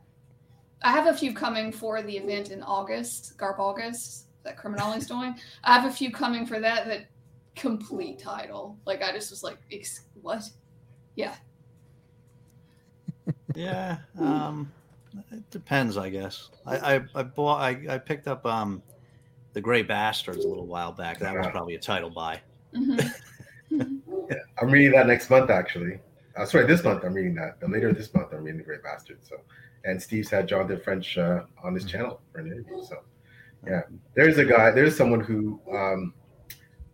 I 0.83 0.91
have 0.91 1.07
a 1.07 1.17
few 1.17 1.33
coming 1.33 1.71
for 1.71 2.01
the 2.01 2.17
event 2.17 2.51
in 2.51 2.61
August, 2.61 3.37
Garb 3.37 3.57
August 3.57 4.25
that 4.43 4.57
Criminali's 4.57 5.07
doing. 5.07 5.33
I 5.63 5.79
have 5.79 5.89
a 5.89 5.93
few 5.93 6.11
coming 6.11 6.45
for 6.45 6.59
that 6.59 6.85
that 6.87 7.05
complete 7.55 8.19
title. 8.19 8.77
Like 8.85 9.01
I 9.03 9.11
just 9.11 9.29
was 9.31 9.43
like, 9.43 9.57
Ex- 9.71 10.05
what? 10.21 10.43
Yeah. 11.15 11.35
Yeah. 13.55 13.97
Um, 14.19 14.71
it 15.31 15.47
depends, 15.51 15.95
I 15.95 16.09
guess. 16.09 16.49
I 16.65 16.95
I, 16.95 17.01
I 17.13 17.23
bought 17.23 17.61
I, 17.61 17.77
I 17.87 17.97
picked 17.99 18.27
up 18.27 18.45
um, 18.45 18.81
the 19.53 19.61
Grey 19.61 19.83
Bastards 19.83 20.43
a 20.43 20.47
little 20.47 20.65
while 20.65 20.91
back. 20.91 21.19
That 21.19 21.35
was 21.35 21.47
probably 21.47 21.75
a 21.75 21.79
title 21.79 22.09
buy. 22.09 22.41
Mhm. 22.75 23.11
Yeah, 24.29 24.37
I'm 24.61 24.69
reading 24.69 24.91
that 24.91 25.07
next 25.07 25.29
month 25.29 25.49
actually. 25.49 25.99
Uh, 26.37 26.45
sorry, 26.45 26.65
this 26.65 26.83
month 26.83 27.03
I'm 27.03 27.13
reading 27.13 27.35
that. 27.35 27.59
Then 27.59 27.71
later 27.71 27.91
this 27.91 28.13
month 28.13 28.27
I'm 28.31 28.43
reading 28.43 28.59
The 28.59 28.63
Great 28.63 28.81
Bastard. 28.83 29.17
So, 29.21 29.35
and 29.83 30.01
Steve's 30.01 30.29
had 30.29 30.47
Jonathan 30.47 30.79
French 30.79 31.17
uh, 31.17 31.41
on 31.63 31.73
his 31.73 31.83
channel 31.83 32.21
for 32.31 32.39
an 32.39 32.47
interview. 32.47 32.81
So, 32.83 32.97
yeah, 33.67 33.81
there's 34.15 34.37
a 34.37 34.45
guy. 34.45 34.71
There's 34.71 34.95
someone 34.95 35.19
who 35.19 35.59
um, 35.71 36.13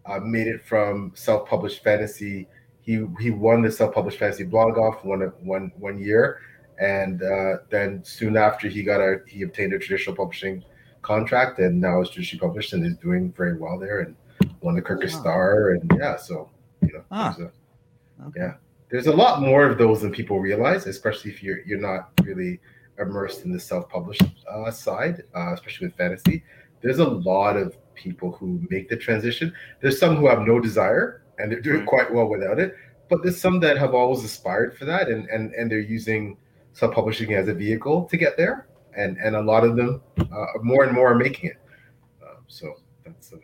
uh, 0.09 0.19
made 0.19 0.47
it 0.47 0.63
from 0.65 1.11
self-published 1.15 1.83
fantasy. 1.83 2.47
He 2.81 3.05
he 3.19 3.29
won 3.31 3.61
the 3.61 3.71
self-published 3.71 4.17
fantasy 4.19 4.43
blog 4.43 4.77
off 4.77 5.03
one 5.05 5.21
one 5.41 5.71
one 5.77 5.99
year, 5.99 6.39
and 6.79 7.21
uh, 7.21 7.57
then 7.69 8.03
soon 8.03 8.35
after 8.37 8.67
he 8.67 8.83
got 8.83 8.99
a 8.99 9.17
he 9.27 9.43
obtained 9.43 9.73
a 9.73 9.79
traditional 9.79 10.15
publishing 10.15 10.63
contract, 11.01 11.59
and 11.59 11.79
now 11.79 12.01
is 12.01 12.09
traditionally 12.09 12.41
published 12.47 12.73
and 12.73 12.85
is 12.85 12.95
doing 12.97 13.31
very 13.33 13.57
well 13.57 13.77
there, 13.79 13.99
and 14.01 14.15
won 14.61 14.75
the 14.75 14.81
Kirkus 14.81 15.13
Wow. 15.13 15.19
Star, 15.21 15.69
and 15.71 15.91
yeah, 15.97 16.15
so 16.17 16.49
you 16.81 16.93
know, 16.93 17.03
Ah. 17.11 17.35
there's 17.37 17.49
a- 17.49 17.53
Okay. 18.27 18.39
Yeah. 18.41 18.53
there's 18.89 19.07
a 19.07 19.15
lot 19.15 19.41
more 19.41 19.65
of 19.65 19.77
those 19.77 20.01
than 20.01 20.11
people 20.11 20.39
realize, 20.41 20.87
especially 20.87 21.31
if 21.31 21.41
you're 21.43 21.59
you're 21.65 21.79
not 21.79 22.09
really 22.23 22.59
immersed 22.97 23.45
in 23.45 23.51
the 23.53 23.59
self-published 23.59 24.23
uh, 24.51 24.69
side, 24.71 25.23
uh, 25.33 25.53
especially 25.53 25.87
with 25.87 25.95
fantasy. 25.95 26.43
There's 26.81 26.99
a 26.99 27.07
lot 27.07 27.55
of 27.55 27.77
people 27.99 28.31
who 28.31 28.65
make 28.69 28.89
the 28.89 28.97
transition. 28.97 29.53
There's 29.81 29.99
some 29.99 30.15
who 30.15 30.27
have 30.27 30.39
no 30.41 30.59
desire 30.59 31.21
and 31.37 31.51
they're 31.51 31.61
doing 31.61 31.85
quite 31.85 32.11
well 32.13 32.27
without 32.27 32.59
it, 32.59 32.75
but 33.09 33.21
there's 33.21 33.39
some 33.39 33.59
that 33.59 33.77
have 33.77 33.93
always 33.93 34.23
aspired 34.23 34.77
for 34.77 34.85
that 34.85 35.09
and 35.09 35.27
and 35.29 35.53
and 35.53 35.69
they're 35.69 35.79
using 35.79 36.37
self-publishing 36.73 37.33
as 37.33 37.47
a 37.47 37.53
vehicle 37.53 38.05
to 38.05 38.17
get 38.17 38.37
there. 38.37 38.67
And 38.95 39.17
and 39.17 39.35
a 39.35 39.41
lot 39.41 39.63
of 39.63 39.75
them, 39.75 40.01
uh, 40.19 40.45
more 40.61 40.83
and 40.83 40.93
more, 40.93 41.11
are 41.11 41.15
making 41.15 41.51
it. 41.51 41.57
Um, 42.23 42.43
so 42.47 42.73
that's. 43.05 43.33
Uh, 43.33 43.37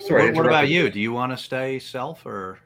sorry. 0.00 0.26
What, 0.26 0.36
what 0.36 0.46
about 0.46 0.68
you? 0.68 0.90
Do 0.90 0.98
you 0.98 1.12
want 1.12 1.32
to 1.32 1.36
stay 1.36 1.78
self 1.78 2.24
or? 2.24 2.58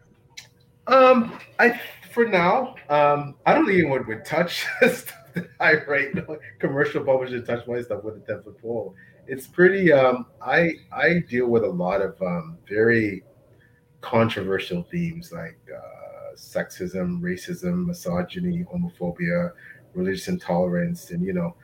Um, 0.87 1.39
I 1.59 1.81
for 2.13 2.27
now, 2.27 2.77
um, 2.89 3.35
I 3.45 3.55
don't 3.55 3.67
think 3.67 3.81
anyone 3.81 4.07
would 4.07 4.25
touch 4.25 4.67
stuff 4.83 5.13
that 5.35 5.49
I 5.59 5.75
write. 5.89 6.15
No 6.15 6.39
commercial 6.61 7.05
publisher 7.05 7.41
touch 7.43 7.67
my 7.67 7.83
stuff 7.83 8.05
with 8.05 8.17
a 8.17 8.21
ten 8.21 8.43
foot 8.43 8.61
pole. 8.63 8.95
It's 9.27 9.47
pretty. 9.47 9.93
Um, 9.93 10.27
I 10.43 10.75
I 10.93 11.21
deal 11.29 11.47
with 11.47 11.65
a 11.65 11.69
lot 11.69 12.03
of 12.03 12.21
um, 12.23 12.59
very 12.69 13.25
controversial 14.01 14.83
themes 14.83 15.33
like 15.33 15.59
uh, 15.75 16.35
sexism, 16.37 17.21
racism, 17.21 17.87
misogyny, 17.87 18.65
homophobia, 18.65 19.53
religious 19.95 20.29
intolerance, 20.29 21.11
and 21.11 21.25
you 21.25 21.33
know, 21.33 21.55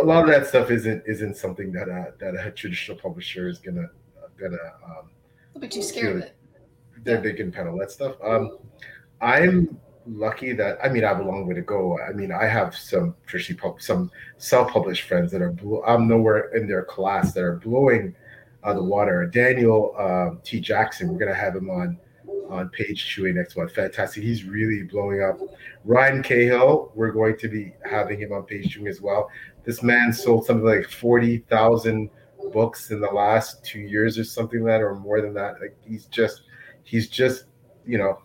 a 0.00 0.04
lot 0.04 0.24
of 0.24 0.30
that 0.30 0.46
stuff 0.46 0.70
isn't 0.70 1.02
isn't 1.06 1.36
something 1.36 1.72
that 1.72 1.88
a, 1.88 2.14
that 2.18 2.34
a 2.34 2.50
traditional 2.50 2.96
publisher 2.96 3.48
is 3.48 3.58
gonna 3.58 3.88
gonna 4.38 4.56
um, 4.84 5.10
I'll 5.54 5.60
be 5.60 5.68
too 5.68 5.82
scared 5.82 6.16
of 6.16 6.22
it. 6.22 6.36
they, 7.02 7.16
they 7.16 7.32
can 7.32 7.52
peddle 7.52 7.76
that 7.78 7.90
stuff. 7.90 8.16
Um, 8.24 8.58
I'm 9.20 9.78
lucky 10.06 10.52
that 10.52 10.78
I 10.82 10.88
mean 10.88 11.04
I 11.04 11.08
have 11.08 11.20
a 11.20 11.24
long 11.24 11.46
way 11.46 11.54
to 11.54 11.62
go. 11.62 11.98
I 11.98 12.12
mean 12.12 12.32
I 12.32 12.46
have 12.46 12.74
some 12.74 13.14
traditionally 13.26 13.60
pub, 13.60 13.80
some 13.80 14.10
self-published 14.38 15.02
friends 15.02 15.32
that 15.32 15.42
are 15.42 15.52
blow, 15.52 15.82
I'm 15.86 16.08
nowhere 16.08 16.54
in 16.54 16.66
their 16.66 16.84
class 16.84 17.32
that 17.34 17.42
are 17.42 17.56
blowing 17.56 18.14
uh, 18.64 18.74
the 18.74 18.82
water. 18.82 19.26
Daniel 19.26 19.94
um, 19.98 20.40
T 20.44 20.60
Jackson, 20.60 21.08
we're 21.08 21.18
gonna 21.18 21.34
have 21.34 21.56
him 21.56 21.70
on 21.70 21.98
on 22.48 22.68
page 22.68 23.04
chewing 23.06 23.36
next 23.36 23.56
month. 23.56 23.72
Fantastic, 23.72 24.22
he's 24.22 24.44
really 24.44 24.82
blowing 24.84 25.22
up. 25.22 25.38
Ryan 25.84 26.22
Cahill, 26.22 26.92
we're 26.94 27.10
going 27.10 27.36
to 27.38 27.48
be 27.48 27.72
having 27.88 28.20
him 28.20 28.32
on 28.32 28.42
page 28.44 28.74
chewing 28.74 28.88
as 28.88 29.00
well. 29.00 29.30
This 29.64 29.82
man 29.82 30.12
sold 30.12 30.46
something 30.46 30.66
like 30.66 30.88
forty 30.88 31.38
thousand 31.38 32.10
books 32.52 32.90
in 32.90 33.00
the 33.00 33.08
last 33.08 33.64
two 33.64 33.80
years 33.80 34.18
or 34.18 34.24
something 34.24 34.62
like 34.62 34.72
that, 34.72 34.82
or 34.82 34.94
more 34.96 35.20
than 35.20 35.34
that. 35.34 35.60
Like 35.60 35.76
he's 35.86 36.06
just 36.06 36.42
he's 36.84 37.08
just 37.08 37.44
you 37.86 37.98
know 37.98 38.18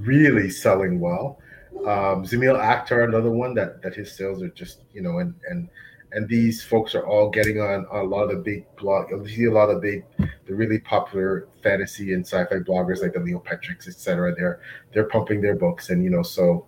really 0.00 0.50
selling 0.50 1.00
well. 1.00 1.38
Um, 1.80 2.24
Zamil 2.24 2.60
Akhtar, 2.60 3.04
another 3.04 3.30
one 3.30 3.54
that 3.54 3.82
that 3.82 3.94
his 3.94 4.12
sales 4.12 4.42
are 4.42 4.50
just 4.50 4.80
you 4.92 5.02
know 5.02 5.18
and 5.18 5.34
and 5.48 5.68
and 6.12 6.28
these 6.28 6.62
folks 6.62 6.94
are 6.94 7.06
all 7.06 7.30
getting 7.30 7.60
on 7.60 7.86
a 7.90 8.02
lot 8.02 8.24
of 8.24 8.30
the 8.30 8.36
big 8.36 8.76
blog. 8.76 9.10
You 9.10 9.26
see 9.28 9.44
a 9.46 9.50
lot 9.50 9.70
of 9.70 9.80
big, 9.80 10.04
the 10.18 10.54
really 10.54 10.78
popular 10.78 11.48
fantasy 11.62 12.12
and 12.12 12.26
sci-fi 12.26 12.56
bloggers 12.56 13.00
like 13.00 13.14
the 13.14 13.20
Leo 13.20 13.38
Petricks, 13.38 13.88
etc. 13.88 14.34
They're 14.36 14.60
they're 14.92 15.08
pumping 15.08 15.40
their 15.40 15.56
books, 15.56 15.90
and 15.90 16.04
you 16.04 16.10
know 16.10 16.22
so. 16.22 16.66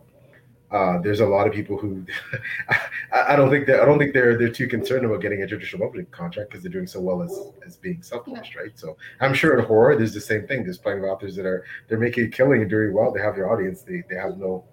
Uh, 0.74 0.98
there's 0.98 1.20
a 1.20 1.26
lot 1.26 1.46
of 1.46 1.52
people 1.52 1.78
who 1.78 2.04
I, 3.12 3.34
I 3.34 3.36
don't 3.36 3.48
think 3.48 3.64
that 3.68 3.78
I 3.78 3.84
don't 3.84 3.96
think 3.96 4.12
they're 4.12 4.36
they're 4.36 4.48
too 4.48 4.66
concerned 4.66 5.06
about 5.06 5.20
getting 5.20 5.40
a 5.42 5.46
traditional 5.46 5.86
publishing 5.86 6.10
contract 6.10 6.50
because 6.50 6.64
they're 6.64 6.72
doing 6.72 6.88
so 6.88 7.00
well 7.00 7.22
as 7.22 7.30
as 7.64 7.76
being 7.76 8.02
self-published, 8.02 8.56
right? 8.56 8.72
So 8.74 8.96
I'm 9.20 9.34
sure 9.34 9.56
in 9.56 9.64
horror 9.64 9.94
there's 9.94 10.12
the 10.12 10.20
same 10.20 10.48
thing. 10.48 10.64
There's 10.64 10.78
plenty 10.78 10.98
of 10.98 11.04
authors 11.04 11.36
that 11.36 11.46
are 11.46 11.64
they're 11.86 12.00
making 12.00 12.24
a 12.24 12.28
killing 12.28 12.60
and 12.60 12.68
doing 12.68 12.92
well. 12.92 13.12
They 13.12 13.20
have 13.20 13.36
their 13.36 13.52
audience. 13.52 13.82
They 13.82 14.02
they 14.10 14.16
have 14.16 14.36
no 14.36 14.64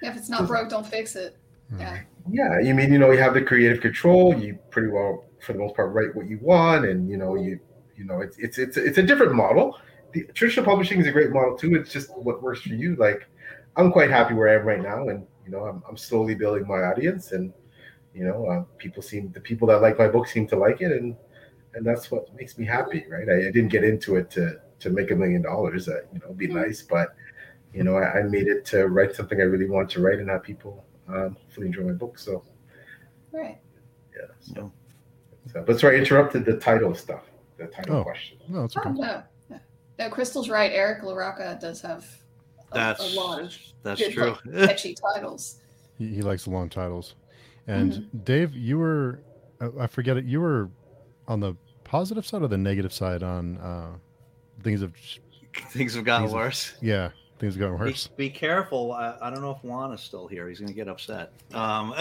If 0.00 0.16
it's 0.16 0.30
not 0.30 0.46
broke, 0.46 0.70
don't 0.70 0.86
fix 0.86 1.14
it. 1.14 1.36
Yeah. 1.78 2.00
yeah. 2.30 2.58
You 2.60 2.74
mean 2.74 2.90
you 2.90 2.98
know 2.98 3.10
you 3.10 3.18
have 3.18 3.34
the 3.34 3.42
creative 3.42 3.82
control. 3.82 4.34
You 4.34 4.58
pretty 4.70 4.88
well 4.88 5.26
for 5.40 5.52
the 5.52 5.58
most 5.58 5.76
part 5.76 5.92
write 5.92 6.16
what 6.16 6.26
you 6.26 6.38
want, 6.40 6.86
and 6.86 7.06
you 7.06 7.18
know 7.18 7.34
you 7.34 7.60
you 7.96 8.04
know 8.06 8.22
it's 8.22 8.38
it's 8.38 8.56
it's 8.56 8.78
it's 8.78 8.96
a 8.96 9.02
different 9.02 9.34
model. 9.34 9.78
The 10.12 10.24
traditional 10.32 10.64
publishing 10.64 11.00
is 11.00 11.06
a 11.06 11.12
great 11.12 11.32
model 11.32 11.54
too. 11.54 11.74
It's 11.74 11.92
just 11.92 12.16
what 12.16 12.42
works 12.42 12.62
for 12.62 12.70
you. 12.70 12.96
Like 12.96 13.28
I'm 13.76 13.92
quite 13.92 14.10
happy 14.10 14.32
where 14.32 14.48
I 14.48 14.54
am 14.54 14.66
right 14.66 14.82
now, 14.82 15.08
and 15.08 15.26
you 15.50 15.56
know 15.58 15.64
I'm 15.66 15.82
I'm 15.88 15.96
slowly 15.96 16.34
building 16.34 16.66
my 16.66 16.82
audience, 16.82 17.32
and 17.32 17.52
you 18.14 18.24
know 18.24 18.46
uh, 18.46 18.64
people 18.78 19.02
seem 19.02 19.30
the 19.32 19.40
people 19.40 19.66
that 19.68 19.82
like 19.82 19.98
my 19.98 20.06
book 20.08 20.28
seem 20.28 20.46
to 20.48 20.56
like 20.56 20.80
it, 20.80 20.92
and 20.92 21.16
and 21.74 21.84
that's 21.84 22.10
what 22.10 22.32
makes 22.34 22.56
me 22.58 22.64
happy, 22.64 23.04
right? 23.10 23.28
I, 23.28 23.48
I 23.48 23.50
didn't 23.50 23.68
get 23.68 23.84
into 23.84 24.16
it 24.16 24.30
to 24.32 24.60
to 24.80 24.90
make 24.90 25.10
a 25.10 25.14
million 25.16 25.42
dollars. 25.42 25.86
That 25.86 26.08
you 26.12 26.20
know 26.20 26.32
be 26.34 26.46
nice, 26.46 26.82
but 26.82 27.14
you 27.74 27.82
know 27.82 27.96
I, 27.96 28.20
I 28.20 28.22
made 28.22 28.46
it 28.46 28.64
to 28.66 28.86
write 28.86 29.14
something 29.16 29.40
I 29.40 29.44
really 29.44 29.68
want 29.68 29.90
to 29.90 30.00
write 30.00 30.18
and 30.20 30.30
have 30.30 30.42
people 30.44 30.84
um, 31.08 31.36
hopefully 31.40 31.66
enjoy 31.66 31.82
my 31.82 31.92
book. 31.92 32.18
So 32.18 32.44
Right. 33.32 33.58
yeah. 34.16 34.26
So, 34.40 34.72
so 35.52 35.62
but 35.66 35.78
sorry, 35.80 35.96
I 35.96 35.98
interrupted 36.00 36.44
the 36.44 36.56
title 36.58 36.94
stuff. 36.94 37.24
The 37.58 37.66
title 37.66 37.96
Oh. 37.96 38.02
question. 38.04 38.38
No, 38.48 38.64
it's 38.64 38.76
Oh, 38.76 38.80
okay. 38.80 38.90
no. 38.90 39.22
no. 39.50 39.58
No, 39.98 40.08
Krystle's 40.10 40.48
right. 40.48 40.72
Eric 40.72 41.02
LaRocca 41.02 41.60
does 41.60 41.80
have 41.82 42.04
a, 42.04 42.19
That's 42.72 43.14
a 43.14 43.16
lot 43.20 43.40
of 43.42 43.54
that's 43.82 44.00
good, 44.00 44.12
true. 44.12 44.36
like, 44.46 44.68
catchy 44.68 44.94
titles. 44.94 45.56
He, 45.98 46.14
he 46.14 46.22
likes 46.22 46.46
long 46.46 46.70
titles. 46.70 47.14
And 47.66 48.08
Dave, 48.24 48.54
you 48.54 48.78
were, 48.78 49.20
I- 49.60 49.82
I 49.84 49.86
forget 49.86 50.16
it, 50.16 50.24
you 50.24 50.40
were 50.40 50.70
on 51.28 51.40
the 51.40 51.54
positive 51.84 52.26
side 52.26 52.40
or 52.40 52.48
the 52.48 52.56
negative 52.56 52.90
side 52.92 53.22
on 53.22 53.58
uh, 53.58 53.88
things 54.62 54.80
have 54.80 54.92
Things 55.72 55.94
have 55.94 56.04
gotten 56.04 56.22
Things 56.28 56.32
have- 56.32 56.44
worse. 56.46 56.72
yeah, 56.80 57.10
things 57.38 57.54
have 57.54 57.60
gotten 57.60 57.76
Be, 57.76 57.82
worse. 57.90 58.06
be 58.06 58.30
careful. 58.30 58.92
I, 58.92 59.14
I 59.20 59.28
don't 59.30 59.42
know 59.42 59.50
if 59.50 59.62
Juan 59.62 59.92
is 59.92 60.00
still 60.00 60.26
here. 60.26 60.48
He's 60.48 60.58
going 60.58 60.68
to 60.70 60.74
get 60.74 60.88
upset. 60.88 61.32
Um, 61.52 61.94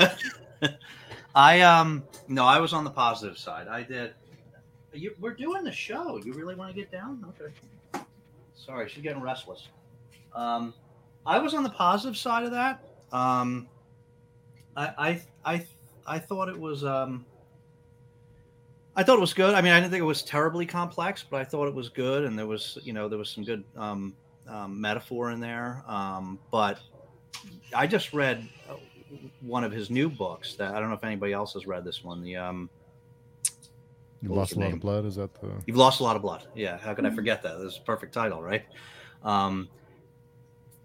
I 1.35 1.61
um 1.61 2.03
no, 2.27 2.45
I 2.45 2.59
was 2.59 2.71
on 2.73 2.83
the 2.85 2.89
positive 2.89 3.37
side. 3.37 3.67
I 3.67 3.83
did. 3.83 4.13
You, 4.93 5.13
we're 5.19 5.33
doing 5.33 5.63
the 5.63 5.71
show. 5.73 6.17
You 6.23 6.33
really 6.33 6.55
want 6.55 6.73
to 6.73 6.79
get 6.79 6.89
down? 6.91 7.25
Okay. 7.41 7.53
Sorry, 8.55 8.87
she's 8.89 9.03
getting 9.03 9.21
restless. 9.21 9.67
Um, 10.33 10.73
I 11.25 11.39
was 11.39 11.53
on 11.53 11.63
the 11.63 11.69
positive 11.69 12.17
side 12.17 12.43
of 12.43 12.51
that. 12.51 12.83
Um, 13.11 13.67
I 14.75 15.21
I 15.45 15.53
I 15.55 15.65
I 16.07 16.19
thought 16.19 16.49
it 16.49 16.59
was 16.59 16.83
um. 16.83 17.25
I 18.95 19.03
thought 19.03 19.17
it 19.17 19.21
was 19.21 19.33
good. 19.33 19.53
I 19.55 19.61
mean, 19.61 19.71
I 19.71 19.79
didn't 19.79 19.91
think 19.91 20.01
it 20.01 20.05
was 20.05 20.23
terribly 20.23 20.65
complex, 20.65 21.23
but 21.29 21.39
I 21.39 21.45
thought 21.45 21.67
it 21.67 21.73
was 21.73 21.87
good, 21.87 22.25
and 22.25 22.37
there 22.37 22.47
was, 22.47 22.77
you 22.83 22.91
know, 22.91 23.07
there 23.07 23.17
was 23.19 23.29
some 23.29 23.45
good 23.45 23.63
um, 23.77 24.13
um, 24.47 24.81
metaphor 24.81 25.31
in 25.31 25.39
there. 25.39 25.83
Um, 25.87 26.37
but 26.51 26.79
I 27.73 27.87
just 27.87 28.11
read 28.11 28.45
uh, 28.69 28.73
one 29.41 29.63
of 29.63 29.71
his 29.71 29.89
new 29.89 30.09
books 30.09 30.55
that 30.55 30.73
I 30.73 30.79
don't 30.81 30.89
know 30.89 30.95
if 30.95 31.03
anybody 31.03 31.31
else 31.31 31.53
has 31.53 31.65
read 31.65 31.85
this 31.85 32.03
one. 32.03 32.21
The 32.21 32.35
um, 32.35 32.69
You 34.21 34.29
what 34.29 34.39
was 34.39 34.49
lost 34.49 34.55
a 34.55 34.59
lot 34.59 34.65
name? 34.65 34.73
of 34.73 34.79
blood. 34.81 35.05
Is 35.05 35.15
that 35.15 35.33
the? 35.35 35.51
You've 35.65 35.77
lost 35.77 36.01
a 36.01 36.03
lot 36.03 36.17
of 36.17 36.21
blood. 36.21 36.43
Yeah, 36.53 36.77
how 36.77 36.93
could 36.93 37.05
I 37.05 37.09
Mhm. 37.09 37.15
forget 37.15 37.41
that? 37.43 37.57
This 37.59 37.73
is 37.73 37.79
a 37.79 37.85
perfect 37.85 38.13
title, 38.13 38.41
right? 38.41 38.65
Um, 39.23 39.69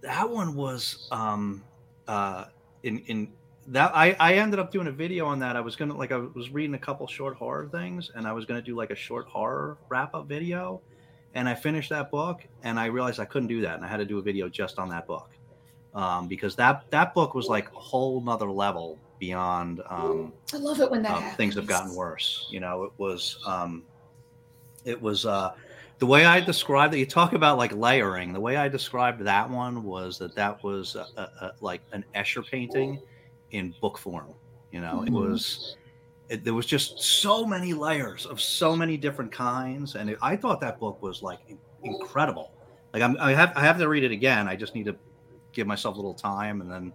that 0.04 0.28
one 0.28 0.54
was 0.54 1.08
um, 1.10 1.64
uh, 2.06 2.44
in 2.82 2.98
in 3.06 3.32
that 3.68 3.90
I 3.94 4.14
I 4.20 4.34
ended 4.34 4.60
up 4.60 4.70
doing 4.70 4.86
a 4.86 4.92
video 4.92 5.26
on 5.26 5.38
that. 5.40 5.56
I 5.56 5.60
was 5.60 5.74
gonna 5.76 5.96
like 5.96 6.12
I 6.12 6.18
was 6.18 6.50
reading 6.50 6.74
a 6.74 6.78
couple 6.78 7.06
short 7.06 7.36
horror 7.36 7.68
things, 7.72 8.10
and 8.14 8.26
I 8.26 8.32
was 8.32 8.44
gonna 8.44 8.62
do 8.62 8.76
like 8.76 8.90
a 8.90 8.96
short 8.96 9.26
horror 9.26 9.78
wrap 9.88 10.14
up 10.14 10.26
video, 10.28 10.80
and 11.34 11.48
I 11.48 11.54
finished 11.54 11.90
that 11.90 12.10
book, 12.10 12.42
and 12.62 12.78
I 12.78 12.86
realized 12.86 13.18
I 13.18 13.24
couldn't 13.24 13.48
do 13.48 13.62
that, 13.62 13.76
and 13.76 13.84
I 13.84 13.88
had 13.88 13.96
to 13.96 14.04
do 14.04 14.18
a 14.18 14.22
video 14.22 14.48
just 14.48 14.78
on 14.78 14.88
that 14.90 15.06
book. 15.06 15.30
Um, 15.94 16.26
because 16.28 16.56
that 16.56 16.84
that 16.90 17.14
book 17.14 17.34
was 17.34 17.46
like 17.46 17.68
a 17.72 17.78
whole 17.78 18.20
nother 18.20 18.50
level 18.50 18.98
beyond 19.20 19.80
um, 19.88 20.32
I 20.52 20.56
love 20.56 20.80
it 20.80 20.90
when 20.90 21.02
that 21.02 21.16
um, 21.16 21.36
things 21.36 21.54
have 21.54 21.66
gotten 21.66 21.94
worse. 21.94 22.46
You 22.50 22.60
know, 22.60 22.84
it 22.84 22.92
was 22.98 23.38
um, 23.46 23.84
it 24.84 25.00
was 25.00 25.24
uh, 25.24 25.54
the 25.98 26.06
way 26.06 26.24
I 26.24 26.40
described 26.40 26.94
it, 26.94 26.98
you 26.98 27.06
talk 27.06 27.32
about 27.32 27.58
like 27.58 27.72
layering. 27.72 28.32
The 28.32 28.40
way 28.40 28.56
I 28.56 28.68
described 28.68 29.20
that 29.22 29.48
one 29.48 29.84
was 29.84 30.18
that 30.18 30.34
that 30.34 30.62
was 30.62 30.96
a, 30.96 31.06
a, 31.16 31.22
a, 31.22 31.52
like 31.60 31.82
an 31.92 32.04
Escher 32.14 32.44
painting 32.48 33.00
in 33.52 33.74
book 33.80 33.98
form. 33.98 34.34
You 34.72 34.80
know, 34.80 35.02
it 35.02 35.10
Mhm. 35.10 35.14
was 35.14 35.76
it, 36.28 36.42
there 36.42 36.54
was 36.54 36.66
just 36.66 37.00
so 37.00 37.44
many 37.46 37.74
layers 37.74 38.26
of 38.26 38.40
so 38.40 38.74
many 38.74 38.96
different 38.96 39.30
kinds, 39.30 39.94
and 39.94 40.10
it, 40.10 40.18
I 40.22 40.36
thought 40.36 40.60
that 40.62 40.80
book 40.80 41.02
was 41.02 41.22
like 41.22 41.38
incredible. 41.84 42.50
Like 42.92 43.02
I'm, 43.02 43.16
I 43.20 43.32
have 43.34 43.52
I 43.56 43.60
have 43.60 43.78
to 43.78 43.88
read 43.88 44.04
it 44.04 44.10
again. 44.10 44.48
I 44.48 44.56
just 44.56 44.74
need 44.74 44.86
to 44.86 44.96
give 45.52 45.66
myself 45.66 45.94
a 45.94 45.98
little 45.98 46.14
time, 46.14 46.60
and 46.60 46.70
then 46.70 46.92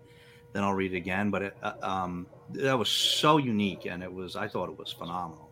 then 0.52 0.64
I'll 0.64 0.74
read 0.74 0.94
it 0.94 0.98
again. 0.98 1.30
But 1.30 1.44
it, 1.44 1.58
uh, 1.62 1.74
um, 1.84 2.28
that 2.54 2.78
was 2.78 2.90
so 2.90 3.38
unique, 3.38 3.86
and 3.86 4.04
it 4.04 4.12
was 4.12 4.36
I 4.36 4.48
thought 4.48 4.70
it 4.70 4.78
was 4.78 4.92
phenomenal. 4.92 5.50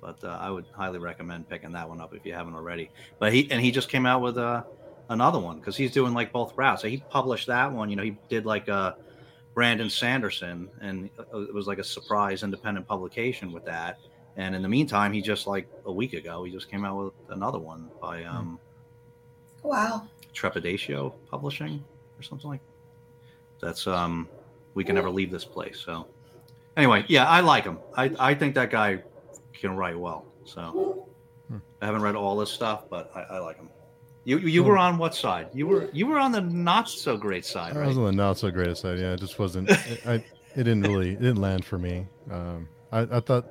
But 0.00 0.22
uh, 0.22 0.38
I 0.40 0.50
would 0.50 0.66
highly 0.72 0.98
recommend 0.98 1.48
picking 1.48 1.72
that 1.72 1.88
one 1.88 2.00
up 2.00 2.14
if 2.14 2.24
you 2.24 2.32
haven't 2.32 2.54
already. 2.54 2.90
But 3.18 3.32
he 3.32 3.50
and 3.50 3.60
he 3.60 3.70
just 3.70 3.88
came 3.88 4.06
out 4.06 4.22
with 4.22 4.38
uh, 4.38 4.62
another 5.08 5.38
one 5.38 5.58
because 5.58 5.76
he's 5.76 5.90
doing 5.90 6.14
like 6.14 6.32
both 6.32 6.56
routes. 6.56 6.82
So 6.82 6.88
he 6.88 6.98
published 7.10 7.46
that 7.48 7.72
one. 7.72 7.90
You 7.90 7.96
know, 7.96 8.04
he 8.04 8.16
did 8.28 8.46
like 8.46 8.68
a 8.68 8.96
Brandon 9.54 9.90
Sanderson, 9.90 10.68
and 10.80 11.10
uh, 11.18 11.40
it 11.40 11.52
was 11.52 11.66
like 11.66 11.78
a 11.78 11.84
surprise 11.84 12.42
independent 12.42 12.86
publication 12.86 13.50
with 13.52 13.64
that. 13.64 13.98
And 14.36 14.54
in 14.54 14.62
the 14.62 14.68
meantime, 14.68 15.12
he 15.12 15.20
just 15.20 15.48
like 15.48 15.68
a 15.84 15.92
week 15.92 16.12
ago, 16.12 16.44
he 16.44 16.52
just 16.52 16.70
came 16.70 16.84
out 16.84 16.96
with 16.96 17.14
another 17.30 17.58
one 17.58 17.90
by 18.00 18.22
um, 18.22 18.60
Wow. 19.62 20.06
Trepidatio 20.32 21.12
Publishing 21.28 21.84
or 22.18 22.22
something 22.22 22.48
like. 22.48 22.60
That's 23.60 23.88
um, 23.88 24.28
we 24.74 24.84
can 24.84 24.94
never 24.94 25.10
leave 25.10 25.32
this 25.32 25.44
place. 25.44 25.82
So 25.84 26.06
anyway, 26.76 27.04
yeah, 27.08 27.26
I 27.26 27.40
like 27.40 27.64
him. 27.64 27.78
I 27.96 28.12
I 28.18 28.34
think 28.34 28.54
that 28.54 28.70
guy 28.70 29.02
can 29.60 29.76
write 29.76 29.98
well. 29.98 30.24
So 30.44 31.08
Hmm. 31.48 31.58
I 31.80 31.86
haven't 31.86 32.02
read 32.02 32.14
all 32.14 32.36
this 32.36 32.50
stuff, 32.50 32.84
but 32.90 33.10
I, 33.14 33.20
I 33.36 33.38
like 33.38 33.56
him. 33.56 33.68
You 34.24 34.38
you 34.38 34.62
were 34.62 34.76
on 34.76 34.98
what 34.98 35.14
side? 35.14 35.48
You 35.54 35.66
were 35.66 35.88
you 35.92 36.06
were 36.06 36.18
on 36.18 36.32
the 36.32 36.40
not 36.42 36.88
so 36.90 37.16
great 37.16 37.46
side, 37.46 37.74
I 37.74 37.80
right? 37.80 37.88
was 37.88 37.96
on 37.96 38.04
the 38.04 38.12
not 38.12 38.36
so 38.36 38.50
great 38.50 38.76
side. 38.76 38.98
Yeah, 38.98 39.12
it 39.14 39.20
just 39.20 39.38
wasn't. 39.38 39.70
it, 39.70 40.02
I, 40.06 40.14
it 40.14 40.24
didn't 40.64 40.82
really. 40.82 41.10
It 41.12 41.20
didn't 41.20 41.40
land 41.40 41.64
for 41.64 41.78
me. 41.78 42.06
Um, 42.30 42.68
I, 42.92 43.00
I 43.00 43.20
thought, 43.20 43.46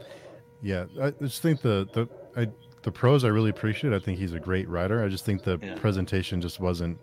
yeah, 0.61 0.85
I 1.01 1.11
just 1.11 1.41
think 1.41 1.61
the 1.61 1.87
the 1.93 2.07
I 2.39 2.47
the 2.83 2.91
prose 2.91 3.23
I 3.23 3.29
really 3.29 3.49
appreciate. 3.49 3.91
I 3.93 3.99
think 3.99 4.19
he's 4.19 4.33
a 4.33 4.39
great 4.39 4.69
writer. 4.69 5.03
I 5.03 5.07
just 5.07 5.25
think 5.25 5.43
the 5.43 5.57
Yeah. 5.61 5.73
presentation 5.75 6.41
just 6.41 6.59
wasn't 6.59 6.99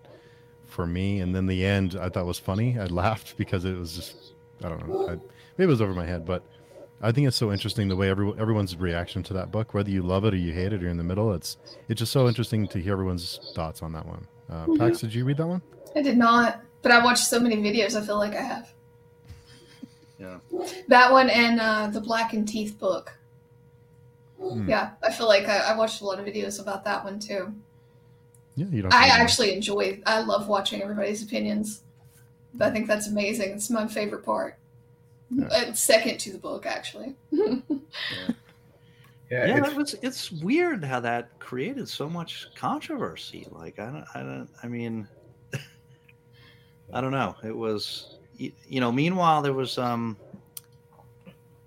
for 0.67 0.87
me. 0.87 1.21
And 1.21 1.35
then 1.35 1.47
the 1.47 1.65
end 1.65 1.97
I 2.01 2.09
thought 2.11 2.27
was 2.27 2.39
funny. 2.39 2.79
I 2.79 2.85
laughed 3.03 3.37
because 3.37 3.65
it 3.65 3.77
was 3.77 3.95
just 3.97 4.35
I 4.63 4.69
don't 4.69 4.87
know. 4.89 5.09
I, 5.09 5.11
maybe 5.59 5.65
it 5.65 5.67
was 5.67 5.81
over 5.83 5.95
my 5.95 6.07
head, 6.07 6.25
but 6.25 6.45
I 7.03 7.13
think 7.13 7.27
it's 7.29 7.37
so 7.37 7.53
interesting 7.53 7.89
the 7.89 7.97
way 7.97 8.09
every, 8.09 8.33
everyone's 8.39 8.77
reaction 8.77 9.23
to 9.25 9.35
that 9.35 9.51
book, 9.51 9.75
whether 9.75 9.91
you 9.91 10.03
love 10.03 10.25
it 10.25 10.33
or 10.33 10.37
you 10.39 10.53
hate 10.53 10.73
it 10.73 10.75
or 10.75 10.83
you're 10.83 10.91
in 10.91 10.97
the 10.97 11.05
middle. 11.05 11.33
It's 11.35 11.57
it's 11.89 11.99
just 11.99 12.13
so 12.13 12.29
interesting 12.29 12.67
to 12.69 12.79
hear 12.81 12.93
everyone's 12.95 13.41
thoughts 13.55 13.83
on 13.83 13.93
that 13.93 14.07
one. 14.07 14.27
Uh, 14.51 14.67
Pax, 14.79 15.01
did 15.01 15.13
you 15.15 15.25
read 15.25 15.37
that 15.39 15.47
one? 15.47 15.61
I 15.97 16.03
did 16.03 16.17
not, 16.17 16.61
but 16.83 16.93
I 16.93 17.05
watched 17.05 17.25
so 17.27 17.39
many 17.41 17.57
videos. 17.57 17.95
I 18.01 18.05
feel 18.05 18.17
like 18.19 18.35
I 18.35 18.41
have 18.43 18.73
Yeah. 20.19 20.39
that 20.89 21.13
one 21.13 21.29
and 21.29 21.61
uh, 21.61 21.89
the 21.89 22.01
Blackened 22.01 22.49
Teeth 22.49 22.79
book. 22.79 23.17
Hmm. 24.41 24.69
Yeah, 24.69 24.91
I 25.03 25.11
feel 25.13 25.27
like 25.29 25.49
I, 25.49 25.59
I 25.73 25.77
watched 25.77 26.01
a 26.01 26.07
lot 26.07 26.19
of 26.19 26.27
videos 26.27 26.61
about 26.61 26.85
that 26.85 27.05
one 27.05 27.19
too. 27.19 27.53
Yeah, 28.57 28.67
you 28.71 28.83
don't. 28.83 28.95
I 28.95 29.03
have 29.07 29.17
to- 29.17 29.23
actually 29.23 29.55
enjoy. 29.55 30.01
I 30.07 30.21
love 30.23 30.49
watching 30.49 30.81
everybody's 30.83 31.23
opinions. 31.23 31.83
I 32.61 32.71
think 32.71 32.87
that's 32.87 33.09
amazing. 33.09 33.51
It's 33.51 33.69
my 33.69 33.89
favorite 33.89 34.25
part. 34.25 34.57
Yeah. 35.35 35.47
Uh, 35.47 35.73
second 35.73 36.19
to 36.19 36.33
the 36.33 36.39
book, 36.39 36.67
actually. 36.67 37.15
Yeah, 39.31 39.47
yeah, 39.47 39.57
it's, 39.59 39.69
that 39.69 39.77
was 39.77 39.95
it's 40.03 40.31
weird 40.31 40.85
how 40.85 41.01
that 41.01 41.39
created 41.39 41.89
so 41.89 42.09
much 42.09 42.47
controversy. 42.55 43.49
Like 43.51 43.79
I 43.79 43.87
don't 43.87 44.05
I 44.15 44.21
don't 44.21 44.49
I 44.63 44.69
mean 44.69 45.09
I 46.93 47.01
don't 47.01 47.11
know. 47.11 47.35
It 47.43 47.57
was 47.57 48.19
you, 48.37 48.53
you 48.69 48.81
know, 48.81 48.93
meanwhile 48.93 49.41
there 49.43 49.55
was 49.55 49.79
um 49.79 50.17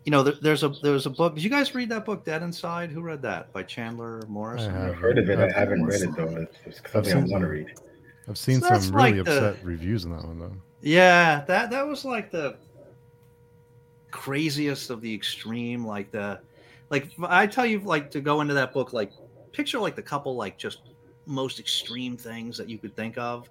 you 0.06 0.12
know, 0.12 0.24
there, 0.24 0.36
there's 0.42 0.64
a 0.64 0.70
there 0.70 0.94
was 0.94 1.08
a 1.08 1.10
book. 1.10 1.34
Did 1.36 1.44
you 1.44 1.50
guys 1.50 1.74
read 1.76 1.90
that 1.90 2.06
book 2.06 2.24
Dead 2.24 2.42
Inside? 2.44 2.92
Who 2.92 3.02
read 3.02 3.22
that? 3.24 3.52
By 3.52 3.64
Chandler 3.64 4.22
Morris? 4.30 4.62
I 4.62 4.72
have. 4.72 4.90
I've 4.92 4.96
heard 4.96 5.18
of 5.18 5.30
it. 5.30 5.40
I 5.40 5.46
I've- 5.46 5.54
haven't 5.54 5.84
read 5.84 6.02
it 6.02 6.16
though. 6.16 6.38
It's, 6.38 6.58
it's 6.66 6.92
something 6.92 7.12
I 7.18 7.22
seen 7.24 7.32
want 7.32 7.44
to 7.44 7.50
read. 7.50 7.74
I've 8.30 8.38
seen 8.38 8.62
So 8.62 8.78
some 8.80 8.96
really 8.96 9.14
like 9.14 9.26
the- 9.26 9.50
upset 9.50 9.66
reviews 9.66 10.06
on 10.06 10.12
that 10.12 10.24
one 10.24 10.40
though. 10.40 10.56
Yeah, 10.82 11.44
that 11.48 11.72
that 11.72 11.86
was 11.88 12.06
like 12.06 12.30
the 12.32 12.56
craziest 14.18 14.90
of 14.90 15.00
the 15.02 15.14
extreme. 15.14 15.86
Like 15.86 16.12
the 16.12 16.40
like 16.90 17.12
I 17.24 17.46
tell 17.48 17.66
you, 17.66 17.80
like 17.80 18.10
to 18.12 18.22
go 18.22 18.42
into 18.42 18.54
that 18.56 18.74
book, 18.74 18.92
like 18.94 19.12
picture 19.52 19.80
like 19.80 19.96
the 19.96 20.02
couple 20.02 20.36
like 20.36 20.58
just 20.58 20.80
most 21.26 21.60
extreme 21.60 22.18
things 22.18 22.58
that 22.58 22.68
you 22.70 22.78
could 22.78 22.96
think 22.96 23.18
of. 23.18 23.50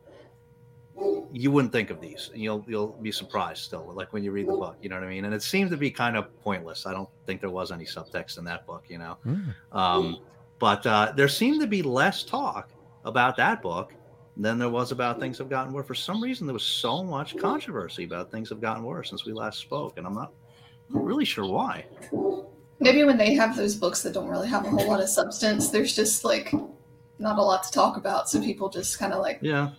You 1.30 1.50
wouldn't 1.50 1.72
think 1.72 1.90
of 1.90 2.00
these, 2.00 2.30
and 2.32 2.42
you'll 2.42 2.64
you'll 2.66 2.96
be 3.02 3.12
surprised 3.12 3.62
still, 3.62 3.92
like 3.94 4.12
when 4.14 4.24
you 4.24 4.32
read 4.32 4.48
the 4.48 4.56
book. 4.56 4.76
You 4.80 4.88
know 4.88 4.96
what 4.96 5.04
I 5.04 5.08
mean? 5.08 5.26
And 5.26 5.34
it 5.34 5.42
seemed 5.42 5.70
to 5.70 5.76
be 5.76 5.90
kind 5.90 6.16
of 6.16 6.24
pointless. 6.42 6.86
I 6.86 6.92
don't 6.92 7.08
think 7.26 7.40
there 7.40 7.50
was 7.50 7.70
any 7.70 7.84
subtext 7.84 8.38
in 8.38 8.44
that 8.44 8.66
book. 8.66 8.84
You 8.88 8.98
know, 8.98 9.18
Mm. 9.26 9.54
um, 9.72 10.18
but 10.58 10.86
uh, 10.86 11.12
there 11.14 11.28
seemed 11.28 11.60
to 11.60 11.66
be 11.66 11.82
less 11.82 12.22
talk 12.24 12.70
about 13.04 13.36
that 13.36 13.60
book 13.60 13.92
than 14.38 14.58
there 14.58 14.70
was 14.70 14.90
about 14.92 15.20
things 15.20 15.36
have 15.38 15.50
gotten 15.50 15.72
worse. 15.72 15.86
For 15.86 15.94
some 15.94 16.22
reason, 16.22 16.46
there 16.46 16.54
was 16.54 16.64
so 16.64 17.04
much 17.04 17.36
controversy 17.36 18.04
about 18.04 18.30
things 18.30 18.48
have 18.48 18.60
gotten 18.60 18.82
worse 18.82 19.10
since 19.10 19.26
we 19.26 19.32
last 19.32 19.58
spoke, 19.58 19.98
and 19.98 20.06
I'm 20.06 20.14
not, 20.14 20.32
not 20.90 21.04
really 21.04 21.24
sure 21.24 21.46
why. 21.46 21.84
Maybe 22.78 23.04
when 23.04 23.16
they 23.16 23.34
have 23.34 23.56
those 23.56 23.74
books 23.74 24.02
that 24.02 24.12
don't 24.12 24.28
really 24.28 24.48
have 24.48 24.64
a 24.64 24.70
whole 24.70 24.86
lot 24.86 25.00
of 25.00 25.08
substance, 25.08 25.70
there's 25.70 25.94
just 25.94 26.24
like 26.24 26.52
not 27.18 27.38
a 27.38 27.42
lot 27.42 27.62
to 27.64 27.70
talk 27.70 27.96
about. 27.96 28.28
So 28.28 28.40
people 28.40 28.68
just 28.68 28.98
kind 28.98 29.12
of 29.12 29.20
like, 29.20 29.38
Yeah, 29.40 29.70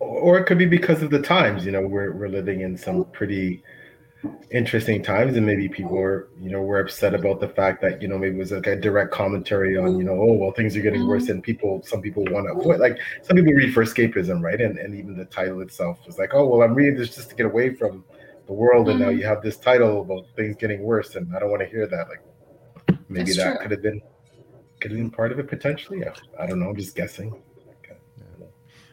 or 0.00 0.38
it 0.38 0.44
could 0.44 0.58
be 0.58 0.66
because 0.66 1.02
of 1.02 1.10
the 1.10 1.20
times 1.20 1.64
you 1.64 1.72
know 1.72 1.82
we're, 1.82 2.12
we're 2.12 2.28
living 2.28 2.60
in 2.60 2.76
some 2.76 3.04
pretty 3.06 3.62
interesting 4.50 5.00
times 5.00 5.36
and 5.36 5.46
maybe 5.46 5.68
people 5.68 5.96
are 5.96 6.28
you 6.40 6.50
know 6.50 6.60
were 6.60 6.80
upset 6.80 7.14
about 7.14 7.38
the 7.38 7.48
fact 7.48 7.80
that 7.80 8.02
you 8.02 8.08
know 8.08 8.18
maybe 8.18 8.34
it 8.34 8.38
was 8.38 8.50
like 8.50 8.66
a 8.66 8.74
direct 8.74 9.12
commentary 9.12 9.76
on 9.76 9.96
you 9.96 10.02
know 10.02 10.20
oh 10.20 10.32
well 10.32 10.50
things 10.52 10.76
are 10.76 10.80
getting 10.80 11.06
worse 11.06 11.28
and 11.28 11.42
people 11.42 11.80
some 11.84 12.02
people 12.02 12.24
want 12.30 12.44
to 12.44 12.52
avoid 12.58 12.80
like 12.80 12.98
some 13.22 13.36
people 13.36 13.52
read 13.52 13.72
for 13.72 13.84
escapism 13.84 14.42
right 14.42 14.60
and, 14.60 14.76
and 14.76 14.94
even 14.94 15.16
the 15.16 15.24
title 15.26 15.60
itself 15.60 15.98
was 16.04 16.18
like 16.18 16.34
oh 16.34 16.44
well 16.44 16.62
i'm 16.62 16.74
reading 16.74 16.96
this 16.96 17.14
just 17.14 17.30
to 17.30 17.36
get 17.36 17.46
away 17.46 17.72
from 17.72 18.04
the 18.48 18.52
world 18.54 18.88
and 18.88 18.98
now 18.98 19.08
Mhm. 19.10 19.18
you 19.18 19.26
have 19.26 19.42
this 19.42 19.56
title 19.58 20.00
about 20.00 20.24
things 20.34 20.56
getting 20.56 20.82
worse 20.82 21.14
and 21.16 21.24
i 21.36 21.38
don't 21.38 21.50
want 21.50 21.62
to 21.62 21.68
hear 21.68 21.86
that 21.86 22.08
like 22.08 22.22
maybe 23.08 23.26
That's 23.26 23.36
that 23.36 23.50
true. 23.52 23.58
could 23.62 23.70
have 23.70 23.82
been 23.82 24.00
could 24.80 24.90
have 24.90 24.98
been 24.98 25.10
part 25.10 25.30
of 25.32 25.38
it 25.38 25.46
potentially 25.48 26.00
yeah, 26.00 26.14
i 26.40 26.46
don't 26.46 26.58
know 26.58 26.68
i'm 26.70 26.76
just 26.76 26.96
guessing 26.96 27.32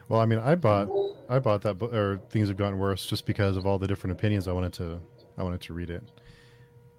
Well, 0.08 0.20
I 0.20 0.26
mean, 0.26 0.38
I 0.38 0.54
bought 0.54 0.88
I 1.28 1.40
bought 1.40 1.62
that 1.62 1.78
book, 1.78 1.92
or 1.92 2.20
things 2.30 2.46
have 2.46 2.56
gotten 2.56 2.78
worse, 2.78 3.06
just 3.06 3.26
because 3.26 3.56
of 3.56 3.66
all 3.66 3.76
the 3.76 3.88
different 3.88 4.12
opinions. 4.16 4.46
I 4.46 4.52
wanted 4.52 4.72
to 4.74 5.00
I 5.36 5.42
wanted 5.42 5.60
to 5.62 5.72
read 5.74 5.90
it. 5.90 6.04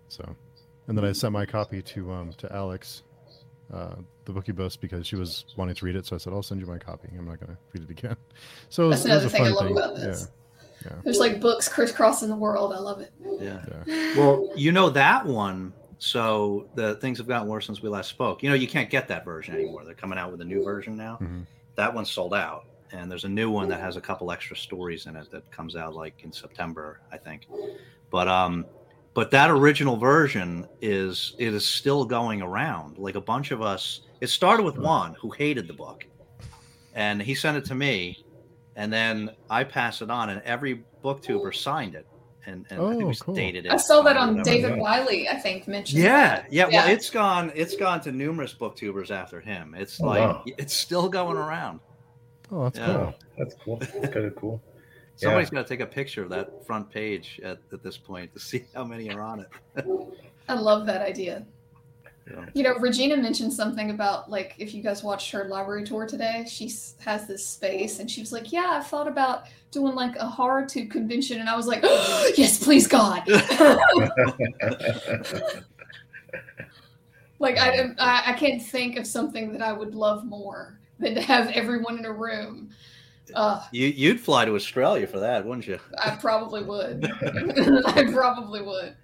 So, 0.09 0.35
and 0.87 0.97
then 0.97 1.05
I 1.05 1.13
sent 1.13 1.31
my 1.31 1.45
copy 1.45 1.81
to 1.81 2.11
um 2.11 2.33
to 2.33 2.51
Alex, 2.53 3.03
uh, 3.73 3.95
the 4.25 4.33
bookie 4.33 4.51
bus, 4.51 4.75
because 4.75 5.07
she 5.07 5.15
was 5.15 5.45
wanting 5.55 5.75
to 5.75 5.85
read 5.85 5.95
it. 5.95 6.05
So 6.05 6.17
I 6.17 6.19
said, 6.19 6.33
I'll 6.33 6.43
send 6.43 6.59
you 6.59 6.67
my 6.67 6.77
copy. 6.77 7.07
I'm 7.17 7.23
not 7.25 7.39
going 7.39 7.53
to 7.55 7.57
read 7.73 7.83
it 7.89 7.91
again. 7.97 8.17
So 8.67 8.83
it 8.83 8.87
was, 8.89 9.03
That's 9.05 9.23
it 9.23 9.25
was 9.25 9.33
another 9.33 9.35
a 9.35 9.37
thing 9.37 9.41
I 9.45 9.49
love 9.55 9.67
thing. 9.67 9.77
about 9.77 9.95
this. 9.95 10.21
Yeah. 10.21 10.27
There's 11.03 11.19
like 11.19 11.39
books 11.41 11.67
crisscrossing 11.67 12.29
the 12.29 12.35
world. 12.35 12.73
I 12.73 12.79
love 12.79 12.99
it. 13.01 13.11
yeah. 13.39 13.63
Yeah. 13.85 14.15
Well, 14.17 14.49
you 14.55 14.71
know 14.71 14.89
that 14.89 15.25
one. 15.25 15.73
So 15.99 16.67
the 16.75 16.95
things 16.95 17.17
have 17.17 17.27
gotten 17.27 17.47
worse 17.47 17.65
since 17.65 17.81
we 17.81 17.89
last 17.89 18.09
spoke. 18.09 18.43
You 18.43 18.49
know, 18.49 18.55
you 18.55 18.67
can't 18.67 18.89
get 18.89 19.07
that 19.07 19.25
version 19.25 19.55
anymore. 19.55 19.83
They're 19.83 19.95
coming 19.95 20.19
out 20.19 20.31
with 20.31 20.41
a 20.41 20.45
new 20.45 20.63
version 20.63 20.95
now. 20.95 21.17
Mhm. 21.21 21.45
That 21.75 21.93
one's 21.93 22.11
sold 22.11 22.33
out, 22.35 22.65
and 22.91 23.09
there's 23.09 23.23
a 23.23 23.29
new 23.29 23.49
one 23.49 23.67
that 23.69 23.79
has 23.79 23.97
a 23.97 24.01
couple 24.01 24.31
extra 24.31 24.55
stories 24.55 25.07
in 25.07 25.15
it 25.15 25.29
that 25.31 25.49
comes 25.51 25.75
out 25.75 25.95
like 25.95 26.23
in 26.23 26.31
September, 26.31 27.01
I 27.11 27.17
think. 27.17 27.47
But 28.11 28.27
um, 28.27 28.65
but 29.15 29.31
that 29.31 29.49
original 29.49 29.97
version 29.97 30.67
is 30.81 31.35
it 31.39 31.51
is 31.53 31.65
still 31.67 32.05
going 32.05 32.41
around. 32.43 32.97
Like 32.99 33.15
a 33.15 33.21
bunch 33.21 33.49
of 33.51 33.61
us. 33.63 34.01
It 34.21 34.27
started 34.27 34.63
with 34.63 34.77
one 34.77 35.15
who 35.15 35.29
hated 35.31 35.67
the 35.67 35.73
book, 35.73 36.05
and 36.93 37.21
he 37.21 37.33
sent 37.35 37.57
it 37.57 37.65
to 37.65 37.75
me, 37.75 38.23
and 38.77 38.93
then 38.93 39.31
I 39.49 39.65
passed 39.65 40.01
it 40.01 40.09
on, 40.09 40.29
and 40.29 40.41
every 40.43 40.85
booktuber 41.03 41.53
signed 41.53 41.95
it, 41.95 42.07
and, 42.45 42.65
and 42.69 42.79
I 42.81 42.89
think 42.91 43.03
Oh, 43.03 43.07
we 43.07 43.15
cool. 43.15 43.35
dated 43.35 43.65
it. 43.65 43.71
I 43.73 43.77
saw 43.77 44.01
that 44.03 44.15
or 44.15 44.19
on. 44.19 44.41
David 44.43 44.75
yeah. 44.77 44.81
Wiley. 44.81 45.27
I 45.27 45.35
think 45.35 45.67
mentioned. 45.67 46.01
Yeah, 46.01 46.37
that. 46.41 46.53
yeah. 46.53 46.63
Well, 46.65 46.71
Yeah. 46.73 46.89
it's 46.89 47.09
gone. 47.09 47.51
It's 47.55 47.75
gone 47.75 47.99
to 48.01 48.11
numerous 48.13 48.53
booktubers 48.53 49.11
after 49.11 49.41
him. 49.41 49.75
It's 49.77 49.99
Oh, 50.01 50.05
like 50.05 50.19
wow. 50.21 50.43
it's 50.57 50.73
still 50.73 51.09
going 51.09 51.35
around. 51.37 51.81
Oh, 52.51 52.63
that's 52.63 52.79
Yeah. 52.79 52.85
cool. 52.85 52.95
oh 52.95 53.13
that's 53.37 53.55
cool 53.65 53.75
that's 53.77 53.91
kind 54.13 54.25
of 54.25 54.35
cool 54.37 54.61
Somebody's 55.17 55.49
got 55.49 55.63
to 55.63 55.67
take 55.67 55.79
a 55.81 55.85
picture 55.85 56.21
of 56.23 56.29
that 56.29 56.65
front 56.65 56.89
page 56.91 57.41
at, 57.43 57.57
at 57.73 57.81
this 57.83 57.97
point 57.97 58.31
to 58.35 58.39
see 58.39 58.63
how 58.75 58.85
many 58.85 59.09
are 59.11 59.21
on 59.21 59.39
it. 59.41 59.47
I 60.47 60.53
love 60.53 60.85
that 60.85 61.01
idea. 61.01 61.43
Yeah. 62.29 62.45
You 62.53 62.63
know, 62.63 62.75
Regina 62.75 63.17
mentioned 63.17 63.53
something 63.53 63.89
about 63.89 64.29
like 64.29 64.55
if 64.57 64.73
you 64.73 64.83
guys 64.83 65.03
watched 65.03 65.31
her 65.31 65.45
library 65.45 65.85
tour 65.85 66.05
today, 66.05 66.45
she 66.49 66.71
has 66.99 67.27
this 67.27 67.47
space, 67.47 67.99
and 67.99 68.09
she 68.09 68.19
was 68.19 68.31
like, 68.31 68.51
"Yeah, 68.51 68.67
I've 68.71 68.87
thought 68.87 69.07
about 69.07 69.45
doing 69.71 69.95
like 69.95 70.15
a 70.17 70.27
horror 70.27 70.65
tube 70.65 70.91
convention," 70.91 71.39
and 71.39 71.49
I 71.49 71.55
was 71.55 71.67
like, 71.67 71.81
"Yes, 71.83 72.63
please, 72.63 72.87
God." 72.87 73.23
Like 77.39 77.57
I, 77.57 77.91
I, 77.99 78.23
I 78.27 78.33
can't 78.33 78.61
think 78.61 78.97
of 78.97 79.05
something 79.05 79.51
that 79.51 79.61
I 79.61 79.71
would 79.71 79.93
love 79.93 80.25
more 80.25 80.79
than 80.99 81.15
to 81.15 81.21
have 81.21 81.49
everyone 81.49 81.99
in 81.99 82.05
a 82.05 82.11
room. 82.11 82.69
Uh, 83.33 83.63
You 83.71 83.87
you'd 83.87 84.19
fly 84.19 84.45
to 84.45 84.55
Australia 84.55 85.05
for 85.05 85.19
that, 85.19 85.45
wouldn't 85.45 85.67
you? 85.67 85.79
I 85.99 86.15
probably 86.15 86.63
would. 86.63 87.05
I 87.85 88.09
probably 88.11 88.61
would. 88.61 88.95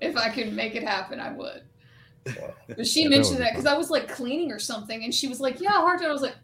If 0.00 0.16
I 0.16 0.28
could 0.28 0.52
make 0.52 0.74
it 0.74 0.82
happen, 0.82 1.20
I 1.20 1.32
would. 1.32 1.62
Wow. 2.26 2.54
But 2.68 2.86
she 2.86 3.02
Yeah, 3.02 3.08
mentioned 3.08 3.40
that 3.40 3.50
because. 3.52 3.66
I 3.66 3.76
was 3.76 3.90
like 3.90 4.08
cleaning 4.08 4.52
or 4.52 4.58
something, 4.58 5.02
and 5.04 5.12
she 5.14 5.26
was 5.28 5.40
like, 5.40 5.60
"Yeah, 5.60 5.72
hard 5.72 6.00
time." 6.00 6.08
I 6.08 6.12
was 6.12 6.22
like, 6.22 6.36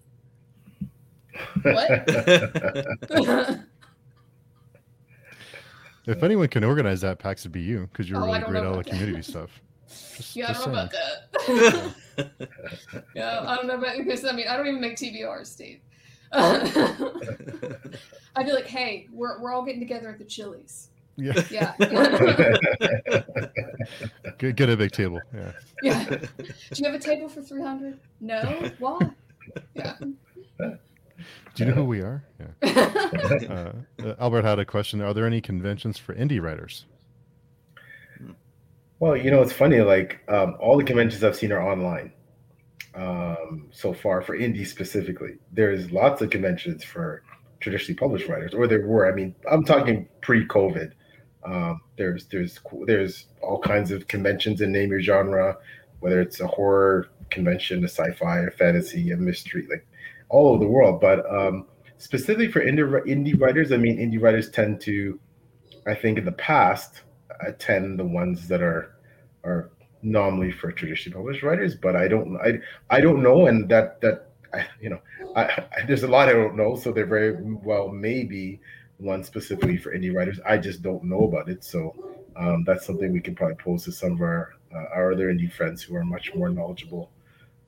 "What?" 1.63 3.59
If 6.07 6.23
anyone 6.23 6.49
can 6.49 6.65
organize 6.65 7.03
that, 7.03 7.19
PAX 7.19 7.45
would 7.45 7.53
be 7.53 7.61
you 7.61 7.87
because 7.93 8.09
you're 8.09 8.19
Oh, 8.23 8.25
really 8.25 8.39
great 8.41 8.57
at 8.61 8.65
all 8.65 8.73
the 8.73 8.79
about 8.79 8.85
that. 8.87 8.91
community 8.93 9.23
stuff. 9.23 9.51
Just, 10.17 10.35
yeah, 10.35 10.49
I 10.49 10.53
don't 10.55 10.73
know 10.73 10.89
saying. 10.89 10.91
about 11.47 11.95
that. 12.17 12.49
yeah, 13.15 13.45
I 13.47 13.57
don't 13.57 13.67
know 13.67 13.75
about 13.75 13.99
because 13.99 14.25
I 14.25 14.33
mean 14.33 14.49
I 14.49 14.57
don't 14.57 14.67
even 14.69 14.81
make 14.81 14.97
TBRs, 14.97 15.47
Steve. 15.47 15.81
Oh, 16.33 17.21
I'd 18.37 18.47
be 18.47 18.53
like, 18.53 18.67
"Hey, 18.67 19.07
we're 19.13 19.39
we're 19.41 19.53
all 19.53 19.65
getting 19.65 19.81
together 19.81 20.09
at 20.09 20.19
the 20.19 20.25
Chili's." 20.25 20.89
Yeah, 21.20 21.43
Yeah, 21.51 21.74
get, 24.39 24.55
get 24.55 24.69
a 24.69 24.77
big 24.77 24.93
table. 24.93 25.20
Yeah. 25.35 25.53
yeah. 25.82 26.05
Do 26.05 26.28
you 26.77 26.85
have 26.85 26.95
a 26.95 26.99
table 27.01 27.28
for 27.28 27.43
three 27.43 27.62
hundred? 27.62 27.99
No. 28.20 28.70
Why? 28.78 28.99
Yeah. 29.74 29.97
Do 29.99 30.78
you 31.57 31.65
know 31.66 31.74
who 31.74 31.85
we 31.85 32.01
are? 32.01 32.24
Yeah. 32.39 32.47
Uh, 33.49 33.73
uh, 34.05 34.15
Albert 34.20 34.45
had 34.45 34.59
a 34.59 34.65
question. 34.65 35.01
Are 35.01 35.15
there 35.15 35.27
any 35.27 35.40
conventions 35.40 35.99
for 35.99 36.15
indie 36.15 36.40
writers? 36.40 36.85
Well, 39.01 39.16
you 39.16 39.31
know, 39.31 39.40
it's 39.40 39.53
funny. 39.53 39.81
Like 39.81 40.20
um, 40.28 40.57
all 40.61 40.77
the 40.77 40.85
conventions 40.85 41.24
I've 41.24 41.35
seen 41.35 41.51
are 41.51 41.62
online 41.62 42.12
um, 42.95 43.69
so 43.73 43.95
far 43.95 44.20
for 44.23 44.39
indie 44.39 44.66
specifically. 44.66 45.39
There's 45.53 45.90
lots 45.90 46.20
of 46.20 46.31
conventions 46.31 46.85
for 46.85 47.23
traditionally 47.61 47.97
published 47.97 48.28
writers, 48.28 48.53
or 48.55 48.66
there 48.66 48.86
were. 48.86 49.11
I 49.11 49.15
mean, 49.15 49.35
I'm 49.51 49.65
talking 49.65 50.09
pre-COVID. 50.20 50.93
Um, 51.44 51.81
there's 51.97 52.27
there's 52.27 52.59
there's 52.86 53.27
all 53.43 53.60
kinds 53.60 53.90
of 53.90 54.09
conventions 54.09 54.60
in 54.60 54.73
name 54.73 54.90
your 54.90 55.01
genre, 55.01 55.56
whether 56.01 56.20
it's 56.20 56.40
a 56.40 56.47
horror 56.47 57.09
convention, 57.31 57.85
a 57.85 57.89
sci-fi, 57.89 58.40
a 58.40 58.51
fantasy, 58.51 59.10
a 59.10 59.16
mystery, 59.16 59.66
like 59.70 59.86
all 60.28 60.48
over 60.48 60.65
the 60.65 60.70
world. 60.70 61.01
But 61.01 61.28
um, 61.32 61.66
specifically 61.98 62.51
for 62.51 62.60
indie 62.60 63.06
indie 63.06 63.40
writers, 63.40 63.73
I 63.73 63.77
mean, 63.77 63.98
indie 63.98 64.20
writers 64.20 64.51
tend 64.51 64.81
to, 64.82 65.19
I 65.86 65.94
think, 65.94 66.19
in 66.19 66.24
the 66.24 66.32
past, 66.32 67.02
attend 67.40 67.98
the 67.98 68.05
ones 68.05 68.48
that 68.48 68.62
are 68.62 68.97
are 69.44 69.70
normally 70.02 70.52
for 70.52 70.73
traditionally 70.73 71.16
published 71.16 71.43
writers. 71.43 71.74
But 71.74 71.97
I 71.97 72.09
don't 72.09 72.36
I 72.39 72.59
I 72.90 73.01
don't 73.01 73.23
know, 73.23 73.47
and 73.47 73.69
that 73.69 74.01
that 74.01 74.31
I, 74.52 74.66
you 74.81 74.90
know, 74.90 75.01
I, 75.36 75.43
I, 75.43 75.86
there's 75.86 76.02
a 76.02 76.09
lot 76.09 76.28
I 76.28 76.32
don't 76.32 76.56
know. 76.56 76.77
So 76.77 76.93
they're 76.93 77.06
very 77.06 77.36
well 77.43 77.89
maybe 77.89 78.60
one 78.99 79.25
specifically 79.25 79.77
for 79.77 79.97
indie 79.97 80.15
writers. 80.15 80.41
I 80.45 80.59
just 80.59 80.83
don't 80.83 81.05
know 81.05 81.25
about 81.25 81.49
it. 81.49 81.65
So 81.65 81.95
um, 82.37 82.65
that's 82.65 82.87
something 82.87 83.12
we 83.12 83.20
can 83.20 83.35
probably 83.35 83.57
pose 83.57 83.85
to 83.85 83.93
some 83.93 84.12
of 84.12 84.20
our 84.20 84.55
uh, 84.75 84.85
our 84.95 85.12
other 85.12 85.33
indie 85.33 85.51
friends 85.51 85.83
who 85.83 85.97
are 85.97 86.05
much 86.05 86.35
more 86.35 86.51
knowledgeable 86.51 87.11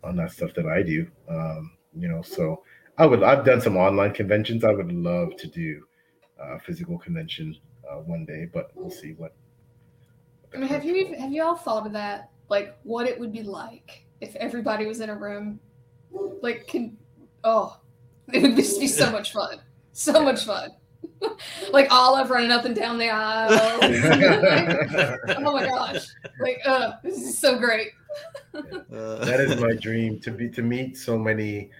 on 0.05 0.17
that 0.17 0.33
stuff 0.33 0.53
than 0.55 0.69
I 0.69 0.83
do. 0.83 1.07
Um, 1.29 1.73
you 1.97 2.09
know, 2.09 2.23
so 2.23 2.63
I 2.99 3.07
would 3.07 3.23
I've 3.23 3.45
done 3.45 3.61
some 3.61 3.77
online 3.77 4.13
conventions. 4.13 4.65
I 4.65 4.73
would 4.73 4.93
love 4.93 5.37
to 5.39 5.47
do 5.47 5.87
a 6.39 6.59
physical 6.61 6.99
convention 6.99 7.57
uh, 7.91 7.97
one 7.97 8.25
day, 8.25 8.47
but 8.53 8.71
we'll 8.75 8.91
see 8.91 9.13
what. 9.13 9.35
I 10.55 10.59
mean, 10.59 10.69
have 10.69 10.85
you 10.85 10.97
even, 10.97 11.15
have 11.15 11.33
you 11.33 11.43
all 11.43 11.57
thought 11.57 11.87
of 11.87 11.93
that? 11.93 12.31
Like, 12.49 12.77
what 12.83 13.07
it 13.07 13.19
would 13.19 13.33
be 13.33 13.45
like 13.45 14.05
if 14.21 14.35
everybody 14.37 14.87
was 14.87 15.01
in 15.01 15.11
a 15.11 15.15
room? 15.15 15.61
Like, 16.43 16.67
can 16.67 16.97
oh, 17.45 17.79
it 18.33 18.43
would 18.43 18.57
just 18.57 18.81
be 18.81 18.89
so 18.89 19.11
much 19.11 19.33
fun, 19.33 19.61
so 19.93 20.23
much 20.23 20.45
fun. 20.45 20.71
like 21.73 21.91
Olive 21.91 22.31
running 22.31 22.51
up 22.51 22.65
and 22.65 22.75
down 22.75 22.99
the 22.99 23.11
aisle. 23.11 23.79
oh 25.39 25.53
my 25.53 25.65
gosh! 25.67 26.07
Like, 26.39 26.59
uh, 26.67 26.93
this 27.03 27.17
is 27.19 27.39
so 27.39 27.59
great. 27.59 27.89
Uh, 28.55 29.25
that 29.25 29.41
is 29.41 29.61
my 29.61 29.73
dream 29.75 30.19
to 30.21 30.31
be 30.31 30.49
to 30.51 30.63
meet 30.63 30.97
so 30.97 31.17
many 31.19 31.71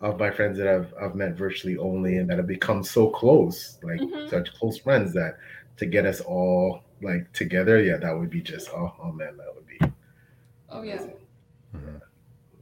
of 0.00 0.18
my 0.18 0.30
friends 0.30 0.56
that 0.58 0.68
I've 0.68 0.92
I've 1.00 1.14
met 1.14 1.34
virtually 1.34 1.76
only 1.76 2.18
and 2.18 2.30
that 2.30 2.38
have 2.38 2.46
become 2.46 2.82
so 2.84 3.08
close, 3.10 3.78
like 3.82 4.00
Mhm. 4.00 4.30
such 4.30 4.52
close 4.54 4.78
friends 4.78 5.12
that 5.14 5.38
to 5.78 5.86
get 5.86 6.06
us 6.06 6.20
all 6.20 6.82
like 7.02 7.30
together, 7.32 7.80
yeah, 7.82 7.96
that 7.96 8.16
would 8.16 8.30
be 8.30 8.40
just 8.40 8.68
oh, 8.70 8.94
oh 9.02 9.12
man, 9.12 9.36
that 9.36 9.54
would 9.54 9.66
be 9.66 9.78
Oh 10.68 10.82
yeah, 10.82 11.02
Mhm. 11.74 12.00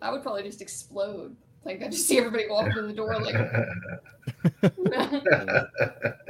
I 0.00 0.10
would 0.10 0.22
probably 0.22 0.42
just 0.44 0.62
explode. 0.62 1.36
Like, 1.64 1.82
I 1.82 1.88
just 1.88 2.06
see 2.06 2.18
everybody 2.18 2.46
walking 2.48 2.78
in 2.78 2.88
the 2.88 2.94
door. 2.94 3.18
Like, 3.20 3.36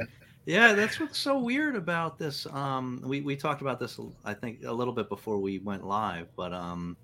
Yeah, 0.49 0.73
that's 0.73 0.99
what's 0.99 1.19
so 1.19 1.37
weird 1.37 1.75
about 1.75 2.17
this. 2.17 2.47
Um, 2.47 3.03
we 3.05 3.21
we 3.21 3.35
talked 3.35 3.61
about 3.61 3.79
this, 3.79 3.99
I 4.25 4.33
think, 4.33 4.63
a 4.65 4.73
little 4.73 4.93
bit 4.95 5.07
before 5.07 5.37
we 5.37 5.59
went 5.59 5.85
live, 5.85 6.27
but 6.35 6.53
um, 6.53 6.97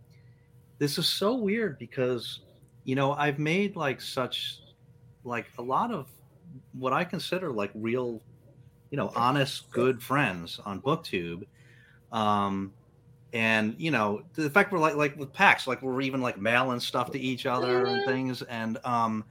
this 0.79 0.97
is 0.97 1.07
so 1.07 1.35
weird 1.35 1.77
because, 1.77 2.39
you 2.85 2.95
know, 2.95 3.13
I've 3.13 3.37
made 3.37 3.75
like 3.75 4.01
such, 4.01 4.61
like 5.23 5.45
a 5.59 5.61
lot 5.61 5.91
of 5.91 6.07
what 6.73 6.91
I 6.91 7.03
consider 7.03 7.51
like 7.51 7.69
real, 7.75 8.19
you 8.89 8.97
know, 8.97 9.11
honest, 9.15 9.69
good 9.69 10.01
friends 10.01 10.59
on 10.65 10.81
BookTube, 10.81 11.45
um, 12.11 12.73
and 13.35 13.75
you 13.77 13.91
know, 13.91 14.23
the 14.33 14.49
fact 14.49 14.71
we're 14.71 14.79
like 14.79 14.95
like 14.95 15.15
with 15.17 15.31
PAX, 15.33 15.67
like 15.67 15.81
we're 15.83 16.01
even 16.01 16.21
like 16.21 16.39
mailing 16.39 16.79
stuff 16.79 17.11
to 17.11 17.19
each 17.19 17.45
other 17.45 17.85
and 17.85 18.01
Mhm. 18.01 18.05
things, 18.05 18.41
and 18.43 18.79
um, 18.85 19.25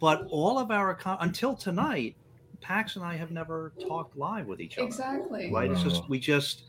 but 0.00 0.26
all 0.30 0.58
of 0.58 0.70
our 0.70 0.98
until 1.20 1.54
tonight. 1.54 2.16
Pax 2.62 2.96
and 2.96 3.04
I 3.04 3.16
have 3.16 3.30
never 3.30 3.72
talked 3.78 4.16
live 4.18 4.46
with 4.46 4.60
each 4.60 4.76
other. 4.76 4.86
exactly. 4.86 5.50
Right? 5.50 5.70
It's 5.70 5.82
just 5.82 6.06
we 6.10 6.18
just 6.18 6.64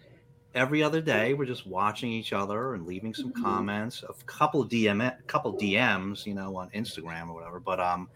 every 0.55 0.81
other 0.81 1.01
day 1.01 1.33
we're 1.33 1.45
just 1.45 1.67
watching 1.67 2.09
each 2.11 2.31
other 2.31 2.75
and 2.75 2.85
leaving 2.85 3.13
some 3.13 3.33
Mhm. 3.33 3.41
comments, 3.43 4.03
a 4.07 4.13
couple 4.25 4.61
of 4.61 4.69
DM, 4.69 5.01
a 5.01 5.17
couple 5.27 5.51
DMs, 5.53 6.25
you 6.25 6.33
know, 6.33 6.55
on 6.55 6.69
Instagram 6.69 7.27
or 7.27 7.33
whatever. 7.33 7.59
But 7.59 7.81
um, 7.81 8.09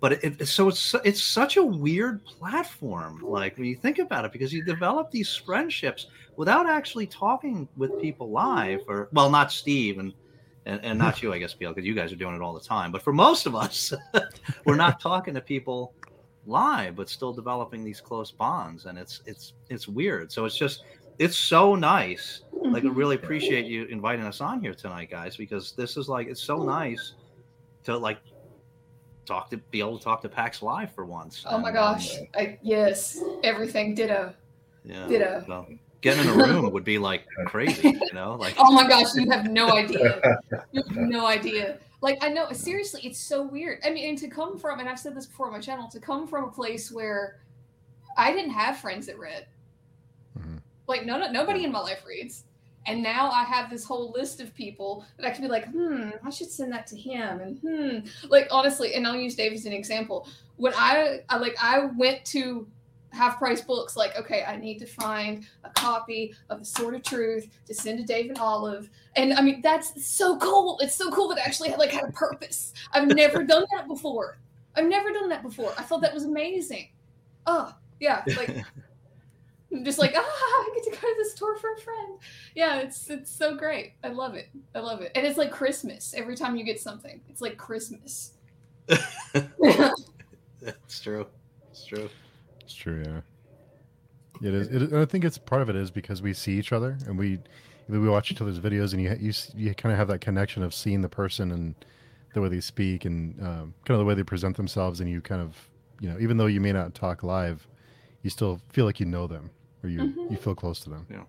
but 0.00 0.12
it, 0.12 0.40
it 0.40 0.46
so 0.46 0.68
it's 0.68 0.94
it's 1.04 1.22
such 1.22 1.56
a 1.56 1.62
weird 1.62 2.24
platform. 2.24 3.22
Like 3.22 3.56
when 3.56 3.66
you 3.66 3.76
think 3.76 3.98
about 3.98 4.24
it, 4.24 4.32
because 4.32 4.52
you 4.52 4.64
develop 4.64 5.10
these 5.10 5.34
friendships 5.34 6.06
without 6.36 6.66
actually 6.68 7.06
talking 7.06 7.68
with 7.76 8.00
people 8.00 8.30
live, 8.30 8.80
or 8.88 9.08
well, 9.12 9.30
not 9.30 9.52
Steve 9.52 9.98
and. 9.98 10.12
And, 10.66 10.84
and 10.84 10.98
not 10.98 11.22
you, 11.22 11.32
I 11.32 11.38
guess, 11.38 11.54
Bill, 11.54 11.70
because 11.72 11.86
you 11.86 11.94
guys 11.94 12.12
are 12.12 12.16
doing 12.16 12.34
it 12.34 12.42
all 12.42 12.52
the 12.52 12.60
time. 12.60 12.92
But 12.92 13.00
for 13.00 13.14
most 13.14 13.46
of 13.46 13.54
us, 13.56 13.94
we're 14.66 14.76
not 14.76 15.00
talking 15.00 15.32
to 15.32 15.40
people 15.40 15.94
live 16.46 16.96
but 16.96 17.08
still 17.08 17.32
developing 17.32 17.84
these 17.84 18.00
close 18.00 18.30
bonds 18.30 18.86
and 18.86 18.98
it's 18.98 19.20
it's 19.26 19.52
it's 19.68 19.86
weird 19.86 20.32
so 20.32 20.44
it's 20.46 20.56
just 20.56 20.84
it's 21.18 21.36
so 21.36 21.74
nice 21.74 22.40
like 22.64 22.82
i 22.82 22.86
Mhm. 22.86 22.96
really 22.96 23.16
appreciate 23.16 23.66
you 23.66 23.84
inviting 23.86 24.24
us 24.24 24.40
on 24.40 24.60
here 24.60 24.74
tonight 24.74 25.10
guys 25.10 25.36
because 25.36 25.72
this 25.72 25.96
is 25.96 26.08
like 26.08 26.28
it's 26.28 26.42
so 26.42 26.62
nice 26.62 27.14
to 27.84 27.96
like 27.96 28.18
talk 29.26 29.50
to 29.50 29.56
be 29.56 29.80
able 29.80 29.98
to 29.98 30.04
talk 30.04 30.22
to 30.22 30.28
pax 30.28 30.62
live 30.62 30.92
for 30.92 31.04
once 31.04 31.44
Oh 31.48 31.58
my 31.58 31.68
And, 31.68 31.78
um, 31.78 31.84
gosh! 31.94 32.10
I, 32.34 32.58
yes, 32.62 33.20
everything. 33.44 33.94
Ditto. 33.94 34.34
yeah 34.84 35.06
Ditto. 35.06 35.44
so 35.46 35.66
getting 36.00 36.24
in 36.24 36.30
a 36.30 36.34
room 36.46 36.70
would 36.72 36.84
be 36.84 36.98
like 36.98 37.26
crazy 37.46 37.88
you 37.90 38.12
know 38.14 38.34
like 38.40 38.54
Oh 38.58 38.72
my 38.72 38.88
gosh, 38.88 39.14
you 39.14 39.30
have 39.30 39.50
no 39.50 39.70
idea. 39.70 40.20
You 40.72 40.82
have 40.82 40.96
no 40.96 41.26
idea. 41.26 41.78
Like 42.02 42.18
I 42.24 42.28
know 42.30 42.50
seriously, 42.52 43.02
it's 43.04 43.18
so 43.20 43.42
weird. 43.42 43.78
I 43.84 43.90
mean, 43.90 44.08
and 44.08 44.18
to 44.18 44.28
come 44.28 44.56
from, 44.58 44.80
and 44.80 44.88
I've 44.88 44.98
said 44.98 45.14
this 45.14 45.26
before 45.26 45.46
on 45.46 45.52
my 45.52 45.60
channel, 45.60 45.86
to 45.90 46.00
come 46.00 46.26
from 46.26 46.44
a 46.44 46.50
place 46.50 46.90
where 46.90 47.40
I 48.16 48.32
didn't 48.32 48.52
have 48.52 48.78
friends 48.78 49.06
that 49.06 49.18
read. 49.18 49.46
Mhm. 50.38 50.60
Like 50.86 51.04
no, 51.04 51.18
no, 51.18 51.30
nobody 51.30 51.64
in 51.64 51.70
my 51.72 51.80
life 51.80 52.02
reads, 52.06 52.44
and 52.86 53.02
now 53.02 53.30
I 53.30 53.44
have 53.44 53.70
this 53.70 53.84
whole 53.84 54.10
list 54.12 54.40
of 54.40 54.54
people 54.54 55.04
that 55.16 55.26
I 55.26 55.30
can 55.30 55.42
be 55.42 55.48
like, 55.48 55.66
hmm, 55.70 56.10
I 56.24 56.30
should 56.30 56.50
send 56.50 56.72
that 56.72 56.86
to 56.88 56.96
him, 56.96 57.40
and 57.40 57.58
hmm, 57.58 58.28
like 58.28 58.48
honestly, 58.50 58.94
and 58.94 59.06
I'll 59.06 59.16
use 59.16 59.34
Dave 59.34 59.52
as 59.52 59.66
an 59.66 59.72
example. 59.72 60.26
When 60.56 60.72
I, 60.76 61.20
I 61.28 61.38
like, 61.38 61.56
I 61.62 61.86
went 61.96 62.24
to 62.26 62.66
half 63.12 63.38
price 63.38 63.60
books 63.60 63.96
like 63.96 64.16
okay 64.16 64.44
i 64.46 64.56
need 64.56 64.78
to 64.78 64.86
find 64.86 65.44
a 65.64 65.70
copy 65.70 66.32
of 66.48 66.60
the 66.60 66.64
sword 66.64 66.94
of 66.94 67.02
truth 67.02 67.48
to 67.66 67.74
send 67.74 67.98
to 67.98 68.04
dave 68.04 68.28
and 68.28 68.38
olive. 68.38 68.88
And 69.16 69.32
i 69.32 69.42
mean 69.42 69.60
that's 69.62 70.06
so 70.06 70.36
cool. 70.38 70.78
It's 70.80 70.94
so 70.94 71.10
cool 71.10 71.28
that 71.28 71.38
it 71.38 71.46
actually 71.46 71.70
had 71.70 71.78
like 71.78 71.90
had 71.90 72.04
a 72.04 72.12
purpose. 72.12 72.72
I've 72.92 73.08
never 73.08 73.42
done 73.42 73.64
that 73.72 73.88
before. 73.88 74.38
I've 74.76 74.86
never 74.86 75.10
done 75.10 75.28
that 75.30 75.42
before. 75.42 75.72
I 75.76 75.82
thought 75.82 76.00
that 76.02 76.14
was 76.14 76.24
amazing. 76.24 76.88
Oh 77.46 77.74
yeah 77.98 78.22
like 78.36 78.64
I'm 79.72 79.84
just 79.84 79.98
like 79.98 80.14
ah 80.16 80.20
i 80.20 80.70
get 80.74 80.84
to 80.84 80.90
go 80.90 80.96
to 80.96 81.14
the 81.22 81.30
store 81.30 81.56
for 81.56 81.74
a 81.74 81.80
friend. 81.80 82.18
Yeah 82.54 82.78
it's 82.78 83.08
it's 83.08 83.30
so 83.30 83.56
great. 83.56 83.94
I 84.04 84.08
love 84.08 84.34
it. 84.34 84.48
I 84.74 84.80
love 84.80 85.00
it. 85.00 85.12
And 85.14 85.26
it's 85.26 85.38
like 85.38 85.50
christmas 85.50 86.14
every 86.16 86.36
time 86.36 86.56
you 86.56 86.64
get 86.64 86.80
something. 86.80 87.20
It's 87.28 87.40
like 87.40 87.56
christmas. 87.56 88.32
That's 88.86 90.00
true. 91.00 91.26
It's 91.70 91.84
true. 91.84 92.08
It's 92.60 92.74
true, 92.74 93.02
yeah. 93.06 93.20
It 94.42 94.54
is. 94.54 94.68
It, 94.68 94.92
I 94.92 95.04
think 95.04 95.24
it's 95.24 95.38
part 95.38 95.62
of 95.62 95.68
it 95.68 95.76
is 95.76 95.90
because 95.90 96.22
we 96.22 96.32
see 96.32 96.58
each 96.58 96.72
other 96.72 96.96
and 97.06 97.18
we 97.18 97.38
we 97.88 98.08
watch 98.08 98.30
each 98.30 98.40
other's 98.40 98.58
videos, 98.58 98.92
and 98.92 99.02
you 99.02 99.16
you 99.20 99.32
you 99.54 99.74
kind 99.74 99.92
of 99.92 99.98
have 99.98 100.08
that 100.08 100.20
connection 100.20 100.62
of 100.62 100.74
seeing 100.74 101.00
the 101.00 101.08
person 101.08 101.52
and 101.52 101.74
the 102.34 102.40
way 102.40 102.48
they 102.48 102.60
speak 102.60 103.04
and 103.04 103.38
um, 103.40 103.74
kind 103.84 103.90
of 103.90 103.98
the 103.98 104.04
way 104.04 104.14
they 104.14 104.22
present 104.22 104.56
themselves, 104.56 105.00
and 105.00 105.10
you 105.10 105.20
kind 105.20 105.42
of 105.42 105.56
you 106.00 106.08
know 106.08 106.16
even 106.20 106.36
though 106.36 106.46
you 106.46 106.60
may 106.60 106.72
not 106.72 106.94
talk 106.94 107.22
live, 107.22 107.66
you 108.22 108.30
still 108.30 108.60
feel 108.70 108.84
like 108.84 109.00
you 109.00 109.06
know 109.06 109.26
them 109.26 109.50
or 109.82 109.88
you 109.88 110.00
Mhm. 110.00 110.30
you 110.30 110.36
feel 110.36 110.54
close 110.54 110.80
to 110.80 110.90
them. 110.90 111.06
Yeah. 111.10 111.24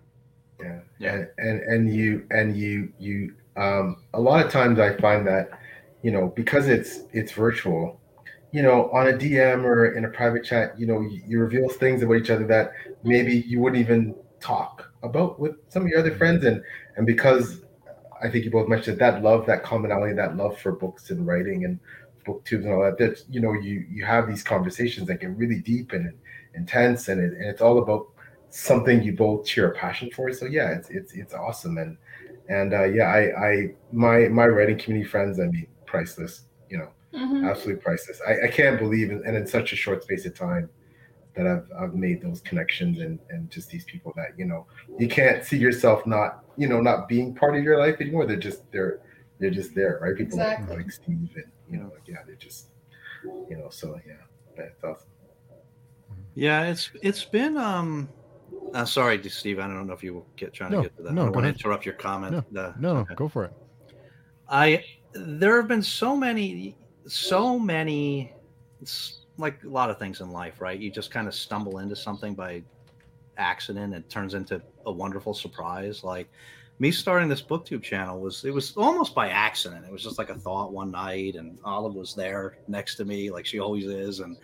Yeah. 0.98 1.14
And, 1.14 1.28
and 1.38 1.60
and 1.62 1.94
you 1.94 2.24
and 2.30 2.56
you 2.56 2.92
you 2.98 3.34
um 3.56 3.96
a 4.14 4.20
lot 4.20 4.44
of 4.44 4.52
times 4.52 4.78
I 4.78 4.96
find 4.96 5.26
that, 5.26 5.50
you 6.02 6.10
know, 6.10 6.28
because 6.36 6.68
it's 6.68 7.00
it's 7.12 7.32
virtual, 7.32 8.00
you 8.52 8.62
know, 8.62 8.90
on 8.90 9.08
a 9.08 9.12
DM 9.12 9.64
or 9.64 9.94
in 9.94 10.04
a 10.04 10.08
private 10.08 10.44
chat, 10.44 10.78
you 10.78 10.86
know, 10.86 11.00
you, 11.00 11.22
you 11.26 11.38
reveal 11.40 11.68
things 11.68 12.02
about 12.02 12.14
each 12.14 12.30
other 12.30 12.46
that 12.46 12.72
maybe 13.02 13.34
you 13.46 13.60
wouldn't 13.60 13.80
even 13.80 14.14
talk 14.40 14.92
about 15.02 15.38
with 15.40 15.56
some 15.68 15.82
of 15.82 15.88
your 15.88 15.98
other 15.98 16.14
friends 16.14 16.44
and 16.44 16.62
and 16.96 17.06
because 17.06 17.62
I 18.22 18.30
think 18.30 18.44
you 18.44 18.52
both 18.52 18.68
mentioned 18.68 19.00
that 19.00 19.20
love, 19.22 19.46
that 19.46 19.64
commonality, 19.64 20.14
that 20.14 20.36
love 20.36 20.56
for 20.58 20.70
books 20.72 21.10
and 21.10 21.26
writing 21.26 21.64
and 21.64 21.80
booktubes 22.24 22.62
and 22.64 22.72
all 22.72 22.82
that, 22.82 22.98
that 22.98 23.20
you 23.28 23.40
know, 23.40 23.52
you 23.52 23.84
you 23.90 24.04
have 24.04 24.28
these 24.28 24.44
conversations 24.44 25.08
that 25.08 25.20
get 25.20 25.36
really 25.36 25.60
deep 25.60 25.92
and 25.92 26.12
intense 26.54 27.08
and, 27.08 27.20
it, 27.20 27.32
and 27.32 27.46
it's 27.46 27.60
all 27.60 27.78
about 27.78 28.06
something 28.52 29.02
you 29.02 29.12
both 29.14 29.48
share 29.48 29.68
a 29.70 29.74
passion 29.74 30.10
for. 30.14 30.30
So 30.32 30.44
yeah, 30.46 30.70
it's 30.70 30.90
it's 30.90 31.12
it's 31.14 31.34
awesome 31.34 31.78
and 31.78 31.96
and 32.48 32.74
uh, 32.74 32.84
yeah, 32.84 33.04
I 33.06 33.46
I 33.48 33.74
my 33.92 34.28
my 34.28 34.46
writing 34.46 34.78
community 34.78 35.08
friends, 35.08 35.40
I 35.40 35.44
mean, 35.44 35.66
priceless. 35.86 36.42
You 36.68 36.78
know, 36.78 36.88
Mhm. 37.14 37.48
absolutely 37.50 37.82
priceless. 37.82 38.20
I, 38.26 38.46
I 38.46 38.48
can't 38.48 38.78
believe 38.78 39.10
in, 39.10 39.22
and 39.26 39.36
in 39.36 39.46
such 39.46 39.72
a 39.72 39.76
short 39.76 40.02
space 40.02 40.24
of 40.26 40.34
time 40.34 40.68
that 41.34 41.46
I've 41.46 41.66
I've 41.78 41.94
made 41.94 42.20
those 42.22 42.40
connections 42.42 43.00
and 43.00 43.18
and 43.30 43.50
just 43.50 43.70
these 43.70 43.84
people 43.84 44.12
that 44.16 44.38
you 44.38 44.44
know 44.44 44.66
you 44.98 45.08
can't 45.08 45.44
see 45.44 45.56
yourself 45.56 46.06
not 46.06 46.44
you 46.56 46.68
know 46.68 46.80
not 46.80 47.08
being 47.08 47.34
part 47.34 47.56
of 47.56 47.64
your 47.64 47.78
life 47.78 47.96
anymore. 48.00 48.26
They're 48.26 48.36
just 48.36 48.70
they're 48.70 49.00
they're 49.38 49.50
just 49.50 49.74
there, 49.74 49.98
right? 50.02 50.16
People 50.16 50.38
like- 50.38 50.58
Exactly. 50.58 50.76
like, 50.76 50.90
Steve 50.90 51.30
and 51.36 51.50
you 51.70 51.78
know 51.78 51.90
like 51.94 52.06
yeah, 52.06 52.22
they're 52.26 52.34
just 52.36 52.66
you 53.48 53.56
know 53.56 53.68
so 53.70 53.98
yeah, 54.06 54.14
that's 54.56 54.82
awesome. 54.84 55.08
Yeah, 56.34 56.64
it's 56.70 56.90
it's 57.02 57.24
been 57.24 57.56
um 57.56 58.08
uh, 58.74 58.84
sorry, 58.84 59.22
Steve. 59.28 59.58
I 59.58 59.66
don't 59.66 59.86
know 59.86 59.92
if 59.92 60.02
you 60.02 60.14
were 60.14 60.22
get 60.36 60.52
trying 60.52 60.72
No, 60.72 60.78
to 60.78 60.82
get 60.88 60.96
to 60.96 61.02
that. 61.04 61.12
no, 61.14 61.22
I 61.22 61.24
don't 61.26 61.34
want 61.34 61.44
to 61.44 61.48
interrupt 61.50 61.84
your 61.84 61.94
comment. 61.94 62.44
The- 62.52 62.74
No, 62.78 62.94
no, 62.94 63.00
okay. 63.00 63.14
go 63.14 63.28
for 63.28 63.44
it. 63.44 63.52
I 64.48 64.84
there 65.14 65.56
have 65.56 65.68
been 65.68 65.82
so 65.82 66.16
many 66.16 66.76
so 67.06 67.58
many 67.58 68.32
it's 68.80 69.20
like 69.38 69.62
a 69.64 69.68
lot 69.68 69.90
of 69.90 69.98
things 69.98 70.20
in 70.20 70.30
life, 70.30 70.60
right? 70.60 70.78
You 70.78 70.90
just 70.90 71.10
kind 71.10 71.26
of 71.28 71.34
stumble 71.34 71.78
into 71.78 71.96
something 71.96 72.34
by 72.34 72.62
accident 73.38 73.94
and 73.94 74.04
it 74.04 74.10
turns 74.10 74.34
into 74.34 74.60
a 74.86 74.92
wonderful 74.92 75.32
surprise. 75.34 76.04
Like 76.04 76.28
me 76.78 76.90
starting 76.90 77.28
this 77.28 77.42
booktube 77.42 77.82
channel 77.82 78.20
was 78.20 78.44
it 78.44 78.52
was 78.52 78.76
almost 78.76 79.14
by 79.14 79.28
accident. 79.28 79.84
It 79.86 79.92
was 79.92 80.02
just 80.02 80.18
like 80.18 80.30
a 80.30 80.34
thought 80.34 80.72
one 80.72 80.90
night 80.90 81.34
and 81.36 81.58
Olive 81.64 81.94
was 81.94 82.14
there 82.14 82.58
next 82.68 82.96
to 82.96 83.04
me 83.04 83.30
like 83.30 83.46
she 83.46 83.58
always 83.58 83.86
is 83.86 84.20
and 84.20 84.36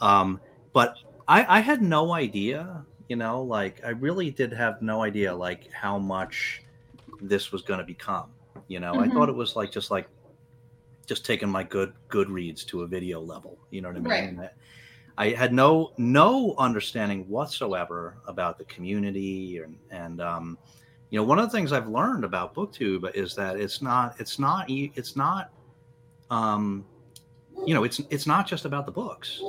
um 0.00 0.40
but 0.72 0.96
I 1.28 1.58
I 1.58 1.60
had 1.60 1.80
no 1.82 2.12
idea, 2.12 2.84
you 3.08 3.16
know, 3.16 3.42
like 3.42 3.80
I 3.84 3.90
really 3.90 4.30
did 4.30 4.52
have 4.52 4.80
no 4.82 5.02
idea 5.02 5.34
like 5.34 5.70
how 5.72 5.98
much 5.98 6.62
this 7.20 7.52
was 7.52 7.62
going 7.62 7.78
to 7.78 7.84
become 7.84 8.34
you 8.68 8.80
know 8.80 8.98
i 8.98 9.06
Mhm. 9.06 9.14
thought 9.14 9.28
it 9.28 9.34
was 9.34 9.56
like 9.56 9.70
just 9.70 9.90
like 9.90 10.08
just 11.06 11.24
taking 11.24 11.48
my 11.48 11.62
good 11.62 11.92
good 12.08 12.30
reads 12.30 12.64
to 12.64 12.82
a 12.82 12.86
video 12.86 13.20
level 13.20 13.58
you 13.70 13.80
know 13.80 13.88
what 13.88 13.96
i 13.96 14.00
mean 14.00 14.36
Right. 14.38 14.50
I, 15.18 15.26
I 15.32 15.34
had 15.34 15.52
no 15.52 15.92
no 15.96 16.54
understanding 16.58 17.28
whatsoever 17.28 18.16
about 18.26 18.58
the 18.58 18.64
community 18.64 19.58
and 19.58 19.76
and 19.90 20.20
um 20.20 20.58
you 21.10 21.18
know 21.18 21.24
one 21.24 21.38
of 21.38 21.44
the 21.44 21.50
things 21.56 21.72
i've 21.72 21.88
learned 21.88 22.24
about 22.24 22.54
booktube 22.54 23.10
is 23.14 23.34
that 23.36 23.56
it's 23.58 23.80
not 23.82 24.18
it's 24.18 24.38
not 24.38 24.66
it's 24.68 25.14
not 25.16 25.50
um 26.30 26.84
you 27.66 27.74
know 27.74 27.84
it's 27.84 28.00
it's 28.10 28.26
not 28.26 28.46
just 28.46 28.64
about 28.64 28.86
the 28.86 28.92
books 28.92 29.40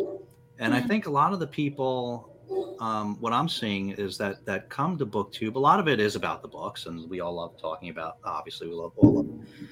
and 0.59 0.73
i 0.73 0.81
Mhm. 0.81 0.87
think 0.87 1.05
a 1.07 1.11
lot 1.11 1.33
of 1.33 1.39
the 1.39 1.47
people 1.47 2.34
um, 2.79 3.19
what 3.19 3.33
I'm 3.33 3.49
seeing 3.49 3.91
is 3.91 4.17
that 4.17 4.45
that 4.45 4.69
come 4.69 4.97
to 4.97 5.05
BookTube. 5.05 5.55
A 5.55 5.59
lot 5.59 5.79
of 5.79 5.87
it 5.87 5.99
is 5.99 6.15
about 6.15 6.41
the 6.41 6.47
books, 6.47 6.85
and 6.85 7.09
we 7.09 7.19
all 7.19 7.33
love 7.33 7.57
talking 7.59 7.89
about. 7.89 8.17
Obviously, 8.23 8.67
we 8.67 8.73
love 8.73 8.93
all 8.97 9.25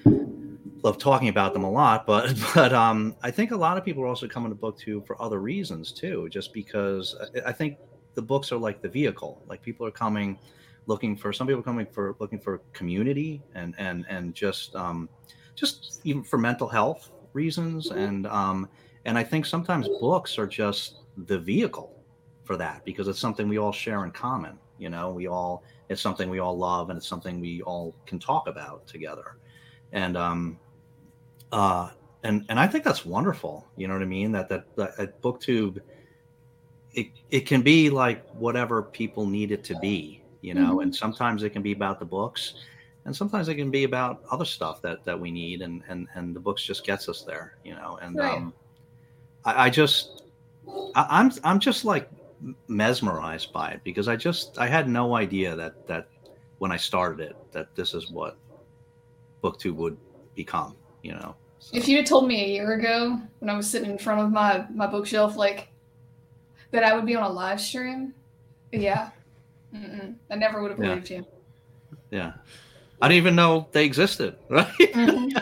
love, 0.06 0.28
love 0.84 0.98
talking 0.98 1.28
about 1.28 1.54
them 1.54 1.64
a 1.64 1.72
lot. 1.72 2.06
But 2.08 2.36
but 2.54 2.74
um, 2.74 3.16
I 3.22 3.32
think 3.32 3.52
a 3.52 3.58
lot 3.58 3.78
of 3.78 3.86
people 3.86 4.04
are 4.04 4.08
also 4.08 4.28
coming 4.28 4.52
to 4.52 4.56
BookTube 4.56 5.06
for 5.06 5.22
other 5.22 5.40
reasons 5.40 5.91
too. 5.91 6.30
Just 6.30 6.54
because 6.54 7.16
I, 7.36 7.50
I 7.50 7.52
think 7.52 7.78
the 8.16 8.22
books 8.22 8.52
are 8.52 8.58
like 8.58 8.82
the 8.82 8.90
vehicle. 8.90 9.44
Like 9.48 9.62
people 9.62 9.86
are 9.86 9.91
coming, 9.91 10.40
looking 10.88 11.16
for 11.18 11.34
some 11.34 11.48
people 11.48 11.60
are 11.60 11.64
coming 11.64 11.88
for 11.91 12.16
looking 12.20 12.40
for 12.40 12.62
community 12.74 13.41
and 13.56 13.76
and 13.78 14.06
and 14.10 14.34
just 14.34 14.76
um, 14.76 15.10
just 15.56 16.02
even 16.04 16.24
for 16.24 16.38
mental 16.38 16.68
health 16.68 17.12
reasons 17.34 17.91
and 17.91 18.28
um, 18.28 18.70
and 19.06 19.18
I 19.18 19.24
think 19.24 19.45
sometimes 19.45 19.90
books 20.00 20.38
are 20.38 20.48
just 20.48 21.00
the 21.18 21.38
vehicle 21.38 21.93
for 22.44 22.57
that 22.57 22.84
because 22.86 23.07
it's 23.07 23.20
something 23.20 23.48
we 23.48 23.57
all 23.57 23.72
share 23.72 24.03
in 24.06 24.11
common. 24.11 24.60
You 24.78 24.90
know, 24.90 25.11
we 25.11 25.28
all 25.28 25.64
it's 25.90 26.02
something 26.02 26.30
we 26.30 26.40
all 26.40 26.57
love 26.57 26.90
and 26.90 26.98
it's 26.98 27.07
something 27.07 27.40
we 27.40 27.61
all 27.64 27.95
can 28.06 28.20
talk 28.20 28.48
about 28.48 28.86
together. 28.88 29.38
And 29.91 30.18
um 30.18 30.60
uh 31.52 31.90
and 32.24 32.45
and 32.49 32.60
I 32.60 32.68
think 32.68 32.84
that's 32.84 33.06
wonderful. 33.06 33.68
You 33.76 33.88
know 33.88 33.94
what 33.94 34.03
I 34.03 34.07
mean? 34.07 34.32
That 34.32 34.49
that, 34.49 34.65
that 34.76 34.91
at 34.99 35.22
booktube 35.22 35.80
it 36.94 37.07
it 37.30 37.41
can 37.41 37.61
be 37.61 37.90
like 37.90 38.24
whatever 38.32 38.84
people 38.84 39.26
need 39.26 39.52
it 39.52 39.64
to 39.65 39.76
be, 39.76 40.24
you 40.41 40.53
know, 40.53 40.78
Mhm. 40.78 40.84
and 40.84 40.95
sometimes 40.95 41.44
it 41.44 41.49
can 41.52 41.61
be 41.61 41.72
about 41.72 41.99
the 41.99 42.06
books 42.06 42.56
and 43.06 43.15
sometimes 43.15 43.49
it 43.49 43.56
can 43.56 43.72
be 43.72 43.84
about 43.84 44.22
other 44.32 44.45
stuff 44.45 44.82
that 44.82 45.03
that 45.06 45.20
we 45.20 45.32
need 45.32 45.61
and 45.61 45.84
and 45.88 46.07
and 46.15 46.36
the 46.36 46.40
books 46.40 46.64
just 46.64 46.86
gets 46.86 47.10
us 47.10 47.24
there, 47.24 47.53
you 47.64 47.76
know. 47.76 47.98
And 48.02 48.20
Right. 48.20 48.32
um 48.32 48.53
I, 49.45 49.65
I 49.65 49.70
just 49.70 50.24
I, 50.95 51.06
I'm 51.10 51.32
I'm 51.44 51.60
just 51.60 51.86
like 51.86 52.10
mesmerized 52.68 53.53
by 53.53 53.70
it 53.72 53.82
because 53.84 54.07
I 54.07 54.15
just 54.15 54.57
I 54.57 54.68
had 54.68 54.88
no 54.90 55.15
idea 55.15 55.56
that 55.56 55.88
that 55.88 56.07
when 56.60 56.72
I 56.72 56.78
started 56.78 57.20
it 57.30 57.36
that 57.52 57.74
this 57.76 57.94
is 57.94 58.10
what 58.11 58.38
booktube 59.44 59.76
would 59.76 59.98
become. 60.36 60.76
You 61.03 61.14
know, 61.14 61.36
So, 61.60 61.76
If 61.78 61.88
you 61.88 61.98
had 61.98 62.06
told 62.06 62.28
me 62.28 62.44
a 62.44 62.48
year 62.48 62.74
ago 62.74 63.20
when 63.40 63.49
I 63.49 63.56
was 63.57 63.70
sitting 63.70 63.91
in 63.91 63.98
front 63.98 64.22
of 64.22 64.32
my 64.32 64.65
my 64.74 64.88
bookshelf, 64.88 65.36
like 65.36 65.70
that 66.72 66.84
I 66.84 66.94
would 66.95 67.06
be 67.06 67.15
on 67.15 67.24
a 67.24 67.30
live 67.30 67.60
stream, 67.61 68.14
yeah, 68.72 69.10
Mm-mm. 69.74 70.15
I 70.32 70.36
never 70.36 70.61
would 70.61 70.72
have 70.72 70.80
Yeah. 70.80 70.90
believed 70.95 71.10
you. 71.10 71.26
yeah, 72.11 72.34
I 73.02 73.07
didn't 73.07 73.18
even 73.18 73.36
know 73.36 73.68
they 73.72 73.86
existed. 73.86 74.36
Right? 74.49 74.68
Mhm. 74.80 75.41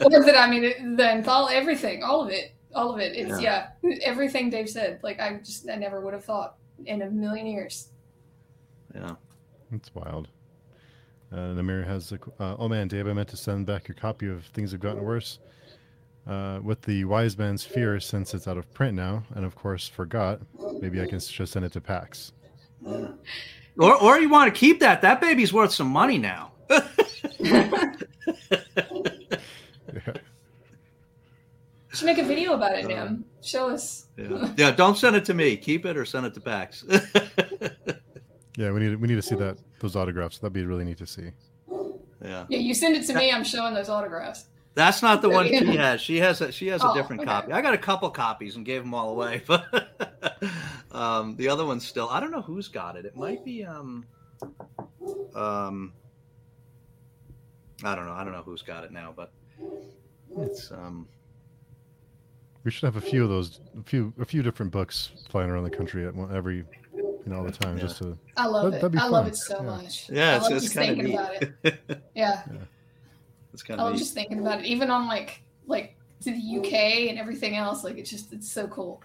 or 0.00 0.24
that 0.24 0.36
I 0.38 0.48
mean, 0.50 0.96
the 0.96 1.10
anthology, 1.10 1.54
everything, 1.56 2.02
all 2.02 2.22
of 2.22 2.30
it, 2.30 2.52
all 2.74 2.92
of 2.92 3.00
it. 3.00 3.16
It's 3.16 3.40
yeah. 3.40 3.68
everything 4.02 4.50
Dave 4.50 4.68
said. 4.68 5.00
Like 5.02 5.20
I 5.20 5.38
just 5.38 5.68
I 5.68 5.76
never 5.76 6.00
would 6.00 6.14
have 6.14 6.24
thought 6.24 6.56
in 6.86 7.02
a 7.02 7.10
million 7.10 7.46
years. 7.46 7.88
yeah. 8.94 9.14
It's 9.72 9.94
wild. 9.94 10.28
Uh, 11.32 11.54
Namir 11.54 11.86
has 11.86 12.10
a, 12.12 12.18
uh, 12.42 12.56
oh 12.58 12.68
man, 12.68 12.88
Dave, 12.88 13.06
I 13.06 13.12
meant 13.12 13.28
to 13.28 13.36
send 13.36 13.64
back 13.66 13.86
your 13.86 13.94
copy 13.94 14.28
of 14.28 14.44
Things 14.46 14.72
Have 14.72 14.80
Gotten 14.80 15.04
Worse. 15.04 15.38
Uh, 16.26 16.58
with 16.62 16.82
the 16.82 17.04
Wise 17.04 17.38
Man's 17.38 17.64
Fear, 17.64 17.98
since 18.00 18.34
it's 18.34 18.46
out 18.46 18.58
of 18.58 18.72
print 18.74 18.94
now, 18.94 19.22
and 19.34 19.44
of 19.44 19.54
course 19.54 19.88
forgot, 19.88 20.40
maybe 20.80 21.00
I 21.00 21.06
can 21.06 21.18
just 21.18 21.52
send 21.52 21.64
it 21.64 21.72
to 21.72 21.80
PAX. 21.80 22.32
Or 22.84 23.94
or 24.02 24.18
you 24.18 24.28
want 24.28 24.52
to 24.52 24.58
keep 24.58 24.80
that? 24.80 25.00
That 25.00 25.20
baby's 25.20 25.52
worth 25.52 25.72
some 25.72 25.88
money 25.88 26.18
now. 26.18 26.52
Yeah. 31.90 31.96
Should 31.96 32.06
make 32.06 32.18
a 32.18 32.24
video 32.24 32.54
about 32.54 32.76
it, 32.78 32.86
Nim. 32.86 33.24
Show 33.42 33.68
us. 33.70 34.06
Yeah. 34.16 34.52
yeah, 34.56 34.70
don't 34.70 34.96
send 34.96 35.16
it 35.16 35.24
to 35.26 35.34
me. 35.34 35.56
Keep 35.56 35.86
it 35.86 35.96
or 35.96 36.04
send 36.04 36.26
it 36.26 36.34
to 36.34 36.40
Pax. 36.40 36.84
yeah, 38.56 38.70
we 38.70 38.80
need 38.80 38.96
we 39.00 39.08
need 39.08 39.16
to 39.16 39.22
see 39.22 39.34
that 39.36 39.58
those 39.80 39.96
autographs. 39.96 40.38
That'd 40.38 40.52
be 40.52 40.64
really 40.64 40.84
neat 40.84 40.98
to 40.98 41.06
see. 41.06 41.30
yeah. 42.22 42.46
Yeah, 42.48 42.58
you 42.58 42.74
send 42.74 42.96
it 42.96 43.06
to 43.06 43.14
me. 43.14 43.32
I'm 43.32 43.44
showing 43.44 43.74
those 43.74 43.88
autographs. 43.88 44.44
That's 44.74 45.02
not 45.02 45.20
the 45.20 45.28
one 45.30 45.48
she 45.48 45.56
has. 45.76 46.00
She 46.00 46.18
has 46.18 46.40
a 46.40 46.52
she 46.52 46.68
has 46.68 46.82
a 46.84 46.88
Oh, 46.90 46.94
different 46.94 47.22
okay. 47.22 47.30
copy. 47.30 47.52
I 47.52 47.60
got 47.60 47.74
a 47.74 47.78
couple 47.78 48.08
copies 48.10 48.54
and 48.56 48.64
gave 48.64 48.82
them 48.82 48.94
all 48.94 49.10
away, 49.10 49.42
but 49.46 49.88
um, 50.92 51.34
the 51.36 51.48
other 51.48 51.64
one's 51.66 51.86
still. 51.86 52.08
I 52.08 52.20
don't 52.20 52.30
know 52.30 52.42
who's 52.42 52.68
got 52.68 52.96
it. 52.96 53.04
It 53.04 53.16
might 53.16 53.44
be 53.44 53.64
um 53.64 54.06
um 55.34 55.92
I 57.82 57.94
don't 57.96 58.06
know. 58.06 58.12
I 58.12 58.22
don't 58.22 58.32
know 58.32 58.42
who's 58.42 58.62
got 58.62 58.84
it 58.84 58.92
now, 58.92 59.12
but 59.16 59.32
it's 60.38 60.70
um 60.70 61.08
We 62.64 62.70
should 62.70 62.84
have 62.84 62.96
a 62.96 63.00
few 63.00 63.22
of 63.22 63.30
those, 63.30 63.60
a 63.78 63.82
few 63.82 64.12
a 64.20 64.24
few 64.24 64.42
different 64.42 64.70
books 64.72 65.10
flying 65.30 65.48
around 65.50 65.64
the 65.64 65.70
country 65.70 66.06
at 66.06 66.14
one, 66.14 66.34
every, 66.34 66.64
you 66.94 67.18
know, 67.26 67.38
all 67.38 67.44
the 67.44 67.52
time, 67.52 67.76
Yeah. 67.76 67.82
just 67.84 67.98
to. 67.98 68.18
I 68.36 68.46
love 68.46 68.64
That- 68.72 68.76
it. 68.78 68.80
that'd 68.80 68.92
be 68.92 68.98
I 68.98 69.06
love 69.08 69.26
it 69.26 69.36
so 69.36 69.56
Yeah. 69.58 69.62
much. 69.62 70.10
yeah, 70.10 70.32
I 70.32 70.36
it's 70.36 70.42
love 70.44 70.52
it's 70.52 70.62
just 70.64 70.74
thinking 70.74 71.04
neat. 71.04 71.14
about 71.14 71.42
it. 71.64 72.02
Yeah, 72.14 72.42
it's 73.52 73.62
kind 73.62 73.80
I 73.80 73.84
of 73.84 73.86
love 73.86 73.94
neat. 73.94 73.98
just 74.00 74.14
thinking 74.14 74.40
about 74.40 74.60
it. 74.60 74.66
Even 74.66 74.90
on 74.90 75.06
like 75.08 75.42
like 75.66 75.96
to 76.22 76.30
the 76.32 76.58
UK 76.58 77.08
and 77.08 77.18
everything 77.18 77.56
else. 77.56 77.82
Like 77.82 77.96
it's 77.96 78.10
just 78.10 78.32
it's 78.32 78.50
so 78.50 78.66
cool. 78.68 79.02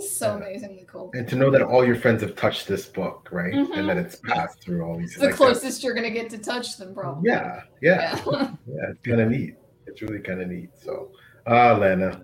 So 0.00 0.36
amazingly 0.36 0.84
cool. 0.86 1.10
And 1.14 1.26
to 1.28 1.36
know 1.36 1.50
that 1.50 1.62
all 1.62 1.82
your 1.82 1.96
friends 1.96 2.20
have 2.20 2.36
touched 2.36 2.68
this 2.68 2.84
book, 2.84 3.26
right? 3.32 3.54
Mhm. 3.54 3.74
And 3.78 3.88
that 3.88 3.96
it's 3.96 4.16
passed 4.16 4.60
through 4.60 4.82
all 4.82 4.98
these. 4.98 5.12
It's 5.12 5.16
the 5.20 5.20
like 5.26 5.30
that- 5.30 5.36
closest 5.38 5.82
you're 5.82 5.94
gonna 5.94 6.10
get 6.10 6.28
to 6.30 6.36
touch 6.38 6.76
them, 6.76 6.92
bro. 6.92 7.18
Yeah, 7.24 7.62
yeah, 7.80 8.20
Yeah. 8.30 8.50
yeah. 8.66 8.90
It's 8.90 9.00
kind 9.02 9.20
of 9.22 9.30
neat. 9.30 9.54
It's 9.86 10.02
really 10.02 10.18
kind 10.20 10.42
of 10.42 10.48
neat. 10.48 10.68
So, 10.78 11.10
ah, 11.46 11.72
Lana, 11.72 12.20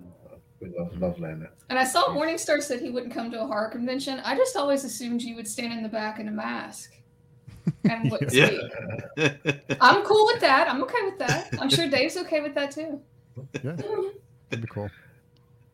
we 0.65 0.79
love 0.79 0.99
love 1.01 1.21
Lana. 1.21 1.49
And 1.71 1.79
I 1.79 1.85
saw 1.85 2.07
Morningstar 2.09 2.63
said 2.63 2.81
he 2.81 2.91
wouldn't 2.91 3.13
come 3.13 3.31
to 3.31 3.41
a 3.43 3.47
horror 3.47 3.69
convention. 3.69 4.21
I 4.25 4.37
just 4.37 4.57
always 4.57 4.85
assumed 4.85 5.23
you 5.23 5.37
would 5.37 5.47
stand 5.49 5.73
in 5.73 5.83
the 5.83 5.89
back 5.89 6.19
in 6.19 6.29
a 6.29 6.31
mask 6.31 6.95
and 7.85 8.11
wouldn't 8.11 8.33
Yeah. 8.33 8.47
speak. 9.17 9.61
I'm 9.81 10.03
cool 10.05 10.27
with 10.27 10.41
that. 10.41 10.69
I'm 10.69 10.83
okay 10.85 11.03
with 11.05 11.19
that. 11.19 11.49
I'm 11.61 11.69
sure 11.71 11.89
Dave's 11.89 12.17
okay 12.19 12.41
with 12.41 12.55
that 12.55 12.71
too. 12.71 13.01
Yeah, 13.63 13.73
that'd 14.51 14.61
be 14.63 14.67
cool. 14.69 14.89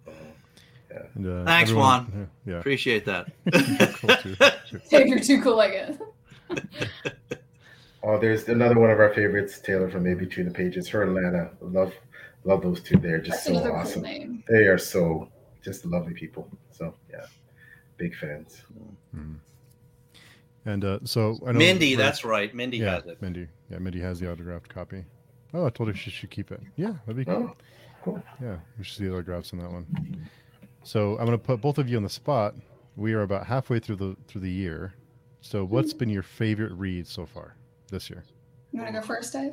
Yeah. 0.07 1.03
And, 1.15 1.27
uh, 1.27 1.45
Thanks, 1.45 1.71
everyone- 1.71 2.29
Yeah, 2.47 2.59
Appreciate 2.59 3.05
that. 3.05 3.29
yeah. 3.53 3.93
cool 3.93 4.17
too. 4.17 4.37
Dave, 4.91 5.07
you're 5.07 5.21
too 5.21 5.41
cool, 5.41 5.61
I 5.61 5.71
guess. 5.71 5.97
Oh, 8.03 8.19
there's 8.19 8.49
another 8.49 8.79
one 8.79 8.91
of 8.91 8.99
our 8.99 9.13
favorites, 9.15 9.61
Taylor 9.61 9.89
from 9.91 10.03
Maybe 10.05 10.25
Between 10.25 10.47
the 10.47 10.53
Pages. 10.55 10.89
Her 10.89 11.03
and 11.03 11.15
Lana, 11.15 11.51
love 11.61 11.93
love 12.45 12.63
those 12.63 12.81
two. 12.83 12.97
They're 12.97 13.21
just 13.21 13.45
That's 13.47 13.59
so 13.65 13.73
awesome. 13.73 14.03
cool 14.03 14.11
name. 14.11 14.45
They 14.49 14.65
are 14.67 14.79
so 14.79 15.29
just 15.63 15.85
lovely 15.85 16.15
people. 16.15 16.49
So 16.73 16.95
yeah, 17.11 17.27
big 17.97 18.15
fans. 18.17 18.63
Mhm. 19.15 19.37
And 20.67 20.85
uh, 20.85 20.99
so 21.05 21.39
I 21.47 21.53
know 21.53 21.59
Mindy, 21.59 21.95
we're- 21.97 22.03
that's 22.05 22.25
right. 22.25 22.55
Mindy 22.55 22.79
yeah, 22.79 22.95
has 22.97 23.07
it. 23.07 23.21
Mindy. 23.23 23.49
Yeah, 23.71 23.79
Mindy 23.79 24.01
has 24.01 24.21
the 24.21 24.31
autographed 24.31 24.69
copy. 24.69 25.05
Oh, 25.55 25.67
I 25.67 25.71
told 25.71 25.89
her 25.89 25.95
she 25.95 26.11
should 26.11 26.31
keep 26.31 26.53
it. 26.53 26.61
Yeah, 26.77 26.93
that'd 27.07 27.17
be 27.17 27.25
cool. 27.25 27.51
Oh, 27.51 27.57
cool. 28.03 28.23
Yeah, 28.43 28.57
we 28.79 28.85
should 28.85 28.97
see 28.99 29.05
the 29.07 29.13
autographs 29.15 29.53
on 29.53 29.59
that 29.61 29.71
one. 29.71 29.87
So 30.85 31.19
I'm 31.19 31.25
gonna 31.25 31.39
put 31.39 31.61
both 31.61 31.79
of 31.79 31.89
you 31.89 31.97
on 31.97 32.03
the 32.03 32.09
spot. 32.09 32.55
We 32.97 33.13
are 33.15 33.23
about 33.23 33.47
halfway 33.47 33.79
through 33.81 33.97
the 33.97 34.17
through 34.29 34.43
the 34.43 34.51
year. 34.51 34.95
So 35.41 35.65
what's 35.65 35.93
been 35.95 36.11
your 36.11 36.23
favorite 36.23 36.73
read 36.73 37.07
so 37.07 37.25
far 37.27 37.57
this 37.91 38.11
year? 38.11 38.23
You 38.73 38.83
want 38.83 38.95
to 38.95 39.01
go 39.01 39.07
first, 39.07 39.33
Dave? 39.33 39.53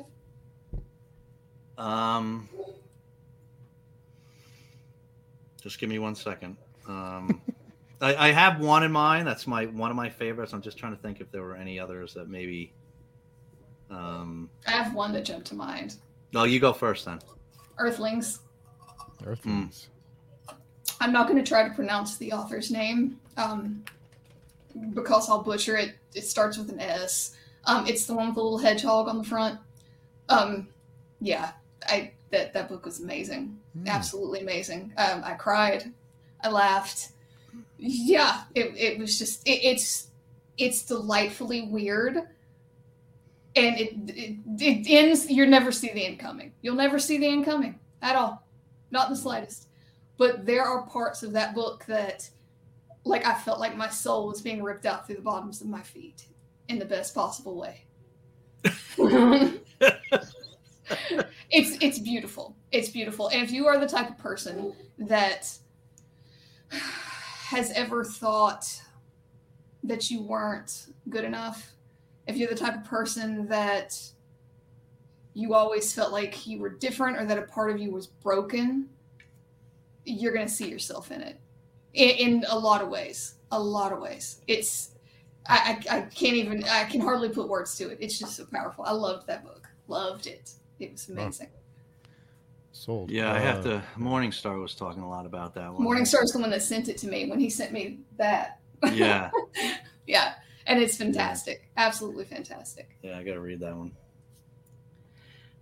Um, 1.78 2.48
just 5.60 5.78
give 5.78 5.88
me 5.88 5.98
one 5.98 6.14
second. 6.14 6.56
Um, 6.86 7.40
I, 8.00 8.28
I 8.28 8.32
have 8.32 8.60
one 8.60 8.84
in 8.84 8.92
mind. 8.92 9.26
That's 9.26 9.46
my 9.46 9.66
one 9.66 9.90
of 9.90 9.96
my 9.96 10.08
favorites. 10.08 10.52
I'm 10.52 10.62
just 10.62 10.78
trying 10.78 10.94
to 10.94 11.02
think 11.02 11.20
if 11.20 11.30
there 11.30 11.42
were 11.42 11.56
any 11.56 11.78
others 11.78 12.14
that 12.14 12.28
maybe. 12.28 12.72
Um, 13.90 14.50
I 14.66 14.72
have 14.72 14.94
one 14.94 15.12
that 15.12 15.24
jumped 15.24 15.46
to 15.48 15.54
mind. 15.54 15.96
no, 16.32 16.44
you 16.44 16.60
go 16.60 16.72
first 16.72 17.06
then. 17.06 17.20
Earthlings. 17.78 18.40
Earthlings. 19.24 19.88
I'm 21.00 21.12
not 21.12 21.26
going 21.28 21.42
to 21.42 21.48
try 21.48 21.66
to 21.66 21.74
pronounce 21.74 22.16
the 22.16 22.32
author's 22.32 22.70
name 22.70 23.18
um, 23.36 23.84
because 24.94 25.30
I'll 25.30 25.42
butcher 25.42 25.76
it. 25.76 25.94
It 26.14 26.24
starts 26.24 26.58
with 26.58 26.70
an 26.70 26.80
S. 26.80 27.36
Um, 27.64 27.86
it's 27.86 28.06
the 28.06 28.14
one 28.14 28.26
with 28.26 28.34
the 28.34 28.42
little 28.42 28.58
hedgehog 28.58 29.08
on 29.08 29.18
the 29.18 29.24
front. 29.24 29.58
Um, 30.28 30.68
yeah, 31.20 31.52
I 31.86 32.12
that 32.30 32.52
that 32.52 32.68
book 32.68 32.84
was 32.84 33.00
amazing, 33.00 33.58
Hmm. 33.74 33.88
absolutely 33.88 34.40
amazing. 34.40 34.92
Um, 34.96 35.22
I 35.24 35.34
cried, 35.34 35.92
I 36.42 36.50
laughed. 36.50 37.08
Yeah, 37.78 38.42
it, 38.54 38.74
it 38.76 38.98
was 38.98 39.18
just 39.18 39.46
it, 39.46 39.60
it's 39.64 40.08
it's 40.58 40.82
delightfully 40.84 41.62
weird, 41.62 42.16
and 43.56 43.76
it, 43.78 43.92
it 44.08 44.36
it 44.60 44.86
ends. 44.90 45.30
You 45.30 45.46
never 45.46 45.72
see 45.72 45.92
the 45.92 46.04
end 46.04 46.18
coming. 46.18 46.52
You'll 46.62 46.76
never 46.76 46.98
see 46.98 47.18
the 47.18 47.26
end 47.26 47.44
coming 47.44 47.78
at 48.02 48.16
all, 48.16 48.46
not 48.90 49.08
in 49.08 49.14
the 49.14 49.20
slightest 49.20 49.64
but 50.18 50.44
there 50.44 50.64
are 50.64 50.82
parts 50.86 51.22
of 51.22 51.32
that 51.32 51.54
book 51.54 51.84
that 51.86 52.28
like 53.04 53.24
i 53.26 53.34
felt 53.34 53.60
like 53.60 53.76
my 53.76 53.88
soul 53.88 54.26
was 54.26 54.42
being 54.42 54.62
ripped 54.62 54.86
out 54.86 55.06
through 55.06 55.16
the 55.16 55.22
bottoms 55.22 55.60
of 55.60 55.68
my 55.68 55.80
feet 55.82 56.26
in 56.68 56.78
the 56.78 56.84
best 56.84 57.14
possible 57.14 57.56
way 57.56 57.84
it's 61.50 61.82
it's 61.82 61.98
beautiful. 61.98 62.56
It's 62.72 62.90
beautiful. 62.90 63.28
And 63.28 63.42
if 63.42 63.50
you 63.50 63.66
are 63.66 63.78
the 63.78 63.88
type 63.88 64.10
of 64.10 64.18
person 64.18 64.72
that 64.98 65.50
has 66.70 67.70
ever 67.72 68.04
thought 68.04 68.82
that 69.82 70.10
you 70.10 70.22
weren't 70.22 70.88
good 71.08 71.24
enough 71.24 71.72
if 72.26 72.36
you're 72.36 72.48
the 72.50 72.54
type 72.54 72.76
of 72.76 72.84
person 72.84 73.46
that 73.48 73.98
you 75.32 75.54
always 75.54 75.94
felt 75.94 76.12
like 76.12 76.46
you 76.46 76.58
were 76.58 76.68
different 76.68 77.16
or 77.16 77.24
that 77.24 77.38
a 77.38 77.42
part 77.42 77.70
of 77.70 77.78
you 77.78 77.90
was 77.90 78.06
broken 78.06 78.88
you're 80.04 80.32
going 80.32 80.46
to 80.46 80.52
see 80.52 80.68
yourself 80.68 81.10
in 81.10 81.20
it. 81.20 81.38
In, 81.94 82.10
in 82.10 82.44
a 82.48 82.58
lot 82.58 82.82
of 82.82 82.88
ways. 82.88 83.34
A 83.50 83.58
lot 83.60 83.92
of 83.92 84.00
ways. 84.00 84.40
It's 84.46 84.90
I, 85.46 85.80
I 85.90 85.96
i 85.96 86.00
can't 86.02 86.34
even 86.34 86.62
i 86.64 86.84
can 86.84 87.00
hardly 87.00 87.30
put 87.30 87.48
words 87.48 87.76
to 87.78 87.88
it. 87.88 87.98
It's 88.00 88.18
just 88.18 88.36
so 88.36 88.44
powerful. 88.52 88.84
I 88.84 88.92
loved 88.92 89.26
that 89.26 89.44
book. 89.44 89.68
Loved 89.86 90.26
it 90.26 90.52
it 90.78 90.92
was 90.92 91.08
Wow. 91.08 91.22
amazing 91.22 91.48
Sold. 92.72 93.10
Yeah, 93.10 93.32
I 93.32 93.38
have 93.40 93.58
Uh, 93.66 93.70
to. 93.70 93.84
Morningstar 93.98 94.60
was 94.60 94.74
talking 94.74 95.02
a 95.02 95.08
lot 95.08 95.26
about 95.26 95.54
that 95.54 95.72
one. 95.72 95.84
Morningstar 95.84 96.22
is 96.22 96.30
the 96.32 96.38
one 96.38 96.50
that 96.50 96.62
sent 96.62 96.88
it 96.88 96.96
to 96.98 97.08
me 97.08 97.28
when 97.28 97.40
he 97.40 97.50
sent 97.50 97.72
me 97.72 97.98
that 98.18 98.60
Yeah, 98.92 99.30
yeah 100.06 100.34
and 100.66 100.80
it's 100.80 100.96
fantastic 100.96 101.68
absolutely 101.76 102.24
fantastic 102.24 102.90
yeah, 103.02 103.18
I 103.18 103.24
got 103.24 103.34
to 103.34 103.40
read 103.40 103.58
that 103.60 103.74
one. 103.76 103.90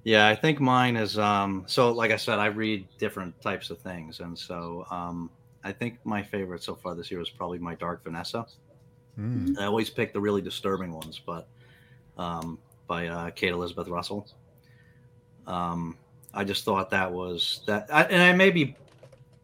Yeah, 0.04 0.28
I 0.28 0.36
think 0.36 0.60
mine 0.60 0.96
is. 0.96 1.18
Um, 1.18 1.64
so, 1.66 1.90
like 1.92 2.12
I 2.12 2.16
said, 2.16 2.38
I 2.38 2.46
read 2.46 2.86
different 2.98 3.40
types 3.42 3.70
of 3.70 3.78
things, 3.80 4.20
and 4.20 4.38
so 4.38 4.86
um, 4.90 5.30
I 5.64 5.72
think 5.72 5.98
my 6.04 6.22
favorite 6.22 6.62
so 6.62 6.76
far 6.76 6.94
this 6.94 7.10
year 7.10 7.20
is 7.20 7.28
probably 7.30 7.58
my 7.58 7.74
Dark 7.74 8.04
Vanessa. 8.04 8.46
mm, 9.18 9.58
I 9.58 9.64
always 9.64 9.90
pick 9.90 10.12
the 10.12 10.20
really 10.20 10.42
disturbing 10.42 10.92
ones, 10.92 11.20
but 11.24 11.48
um, 12.18 12.58
by 12.86 13.08
uh, 13.08 13.30
Kate 13.30 13.50
Elizabeth 13.52 13.88
Russell. 13.88 14.28
Um, 15.46 15.96
I 16.34 16.44
just 16.44 16.64
thought 16.64 16.90
that 16.90 17.10
was 17.10 17.60
that, 17.66 17.88
I, 17.92 18.04
and 18.04 18.22
I 18.22 18.32
maybe, 18.32 18.76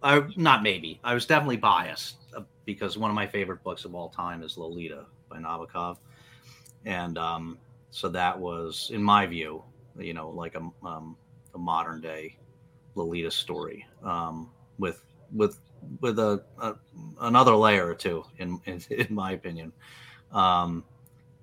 I 0.02 0.22
not 0.36 0.62
maybe, 0.62 1.00
I 1.04 1.14
was 1.14 1.26
definitely 1.26 1.56
biased 1.56 2.16
uh, 2.36 2.42
because 2.64 2.98
one 2.98 3.10
of 3.10 3.14
my 3.14 3.26
favorite 3.26 3.62
books 3.62 3.84
of 3.84 3.94
all 3.94 4.08
time 4.08 4.42
is 4.42 4.58
Lolita 4.58 5.06
by 5.28 5.38
Nabokov, 5.38 5.96
and 6.84 7.16
um, 7.16 7.58
so 7.90 8.08
that 8.08 8.38
was, 8.38 8.90
in 8.92 9.02
my 9.02 9.26
view, 9.26 9.62
you 9.98 10.12
know, 10.12 10.30
like 10.30 10.54
a, 10.54 10.86
um, 10.86 11.16
a 11.54 11.58
modern 11.58 12.00
day 12.00 12.36
Lolita 12.94 13.30
story 13.30 13.86
um, 14.02 14.50
with 14.78 15.02
with 15.34 15.58
with 16.00 16.18
a, 16.18 16.42
a 16.60 16.74
another 17.22 17.54
layer 17.54 17.86
or 17.86 17.94
two 17.94 18.24
in 18.38 18.60
in, 18.66 18.82
in 18.90 19.14
my 19.14 19.32
opinion. 19.32 19.72
Um 20.32 20.84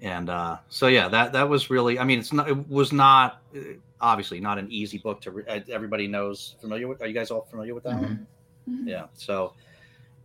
and 0.02 0.30
uh 0.30 0.58
so 0.70 0.88
yeah 0.88 1.08
that 1.10 1.34
that 1.34 1.48
was 1.48 1.70
really 1.70 2.00
i 2.00 2.04
mean 2.04 2.20
it's 2.20 2.32
not 2.32 2.50
it 2.50 2.70
was 2.70 2.94
not 2.94 3.42
uh, 3.56 3.60
obviously 4.02 4.40
not 4.40 4.58
an 4.58 4.68
easy 4.72 4.98
book 4.98 5.20
to 5.22 5.32
re- 5.32 5.64
everybody 5.70 6.08
knows 6.08 6.56
familiar 6.62 6.88
with 6.88 7.02
are 7.02 7.08
you 7.08 7.14
guys 7.14 7.32
all 7.32 7.42
familiar 7.42 7.74
with 7.76 7.84
that 7.84 8.00
one? 8.00 8.28
Mhm. 8.70 8.88
yeah 8.88 9.08
so 9.14 9.54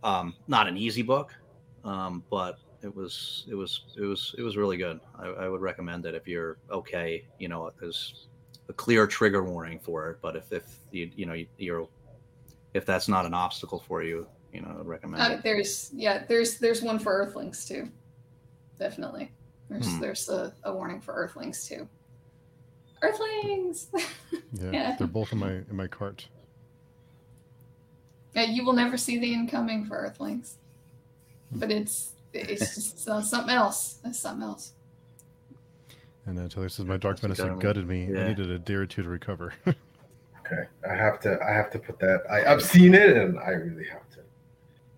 um 0.03 0.35
not 0.47 0.67
an 0.67 0.77
easy 0.77 1.01
book 1.01 1.33
um 1.83 2.23
but 2.29 2.57
it 2.81 2.95
was 2.95 3.45
it 3.49 3.55
was 3.55 3.81
it 3.97 4.01
was 4.03 4.33
it 4.37 4.41
was 4.43 4.55
really 4.57 4.77
good. 4.77 4.99
I, 5.17 5.27
I 5.27 5.49
would 5.49 5.61
recommend 5.61 6.05
it 6.05 6.13
if 6.15 6.27
you're 6.27 6.57
okay 6.69 7.25
you 7.39 7.47
know 7.47 7.71
there's 7.79 8.27
a 8.69 8.73
clear 8.73 9.07
trigger 9.07 9.43
warning 9.43 9.79
for 9.79 10.09
it 10.11 10.17
but 10.21 10.35
if 10.35 10.51
if 10.51 10.79
you 10.91 11.09
you 11.15 11.25
know 11.25 11.33
you, 11.33 11.47
you're 11.57 11.87
if 12.73 12.85
that's 12.85 13.07
not 13.07 13.25
an 13.25 13.33
obstacle 13.33 13.79
for 13.79 14.03
you 14.03 14.27
you 14.53 14.61
know 14.61 14.75
i'd 14.79 14.85
recommend 14.85 15.21
Uh, 15.23 15.35
it. 15.35 15.43
there's 15.43 15.89
yeah 15.93 16.23
there's 16.27 16.59
there's 16.59 16.81
one 16.81 16.99
for 16.99 17.11
earthlings 17.13 17.65
too 17.65 17.89
definitely. 18.77 19.31
There's 19.69 19.87
Hmm. 19.95 19.99
there's 20.01 20.29
a, 20.29 20.53
a 20.63 20.73
warning 20.73 21.01
for 21.01 21.13
earthlings 21.15 21.67
too 21.67 21.87
earthlings 23.01 23.87
yeah, 24.53 24.71
Yeah. 24.71 24.95
they're 24.97 25.07
both 25.07 25.31
in 25.33 25.39
my 25.39 25.51
in 25.51 25.75
my 25.75 25.87
cart. 25.87 26.27
Yeah, 28.33 28.43
you 28.43 28.65
will 28.65 28.73
never 28.73 28.97
see 28.97 29.17
the 29.17 29.33
incoming 29.33 29.85
for 29.85 29.95
Earthlings, 29.97 30.57
but 31.51 31.71
it's 31.71 32.11
it's 32.33 32.75
just 32.75 33.07
uh, 33.07 33.21
something 33.21 33.53
else. 33.55 33.99
It's 34.03 34.19
something 34.19 34.43
else. 34.43 34.73
And 36.25 36.37
then 36.37 36.49
Taylor 36.49 36.67
says 36.69 36.85
my 36.85 36.97
Dark 36.97 37.19
That's 37.21 37.39
Vanessa 37.39 37.55
gutted 37.61 37.87
me. 37.87 38.05
gutted 38.07 38.15
me. 38.15 38.21
I 38.21 38.27
needed 38.29 38.51
a 38.51 38.59
day 38.59 38.73
or 38.73 38.85
two 38.85 39.03
to 39.03 39.09
recover. 39.09 39.53
Okay, 40.47 40.65
I 40.87 40.93
have 40.93 41.19
to. 41.21 41.39
I 41.43 41.51
have 41.53 41.71
to 41.71 41.79
put 41.79 41.97
that. 41.97 42.21
I, 42.29 42.45
I've 42.45 42.61
seen 42.61 42.93
it, 42.93 43.17
and 43.17 43.39
I 43.39 43.49
really 43.49 43.87
have 43.89 44.07
to 44.11 44.19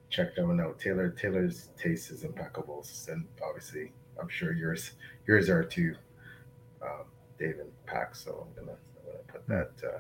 check 0.10 0.36
that 0.36 0.46
one 0.46 0.60
out. 0.60 0.78
Taylor 0.78 1.08
Taylor's 1.12 1.70
taste 1.82 2.12
is 2.12 2.26
impeccable, 2.26 2.86
and 3.08 3.26
obviously, 3.42 3.94
I'm 4.22 4.28
sure 4.28 4.52
yours 4.52 4.92
yours 5.26 5.48
are 5.50 5.64
too, 5.64 5.96
um, 6.82 7.06
Dave 7.40 7.56
and 7.60 7.72
Pax. 7.86 8.24
So 8.24 8.48
I'm 8.48 8.66
gonna, 8.66 8.78
I'm 8.78 9.06
gonna 9.12 9.24
put 9.28 9.48
that. 9.48 9.88
Uh, 9.88 10.00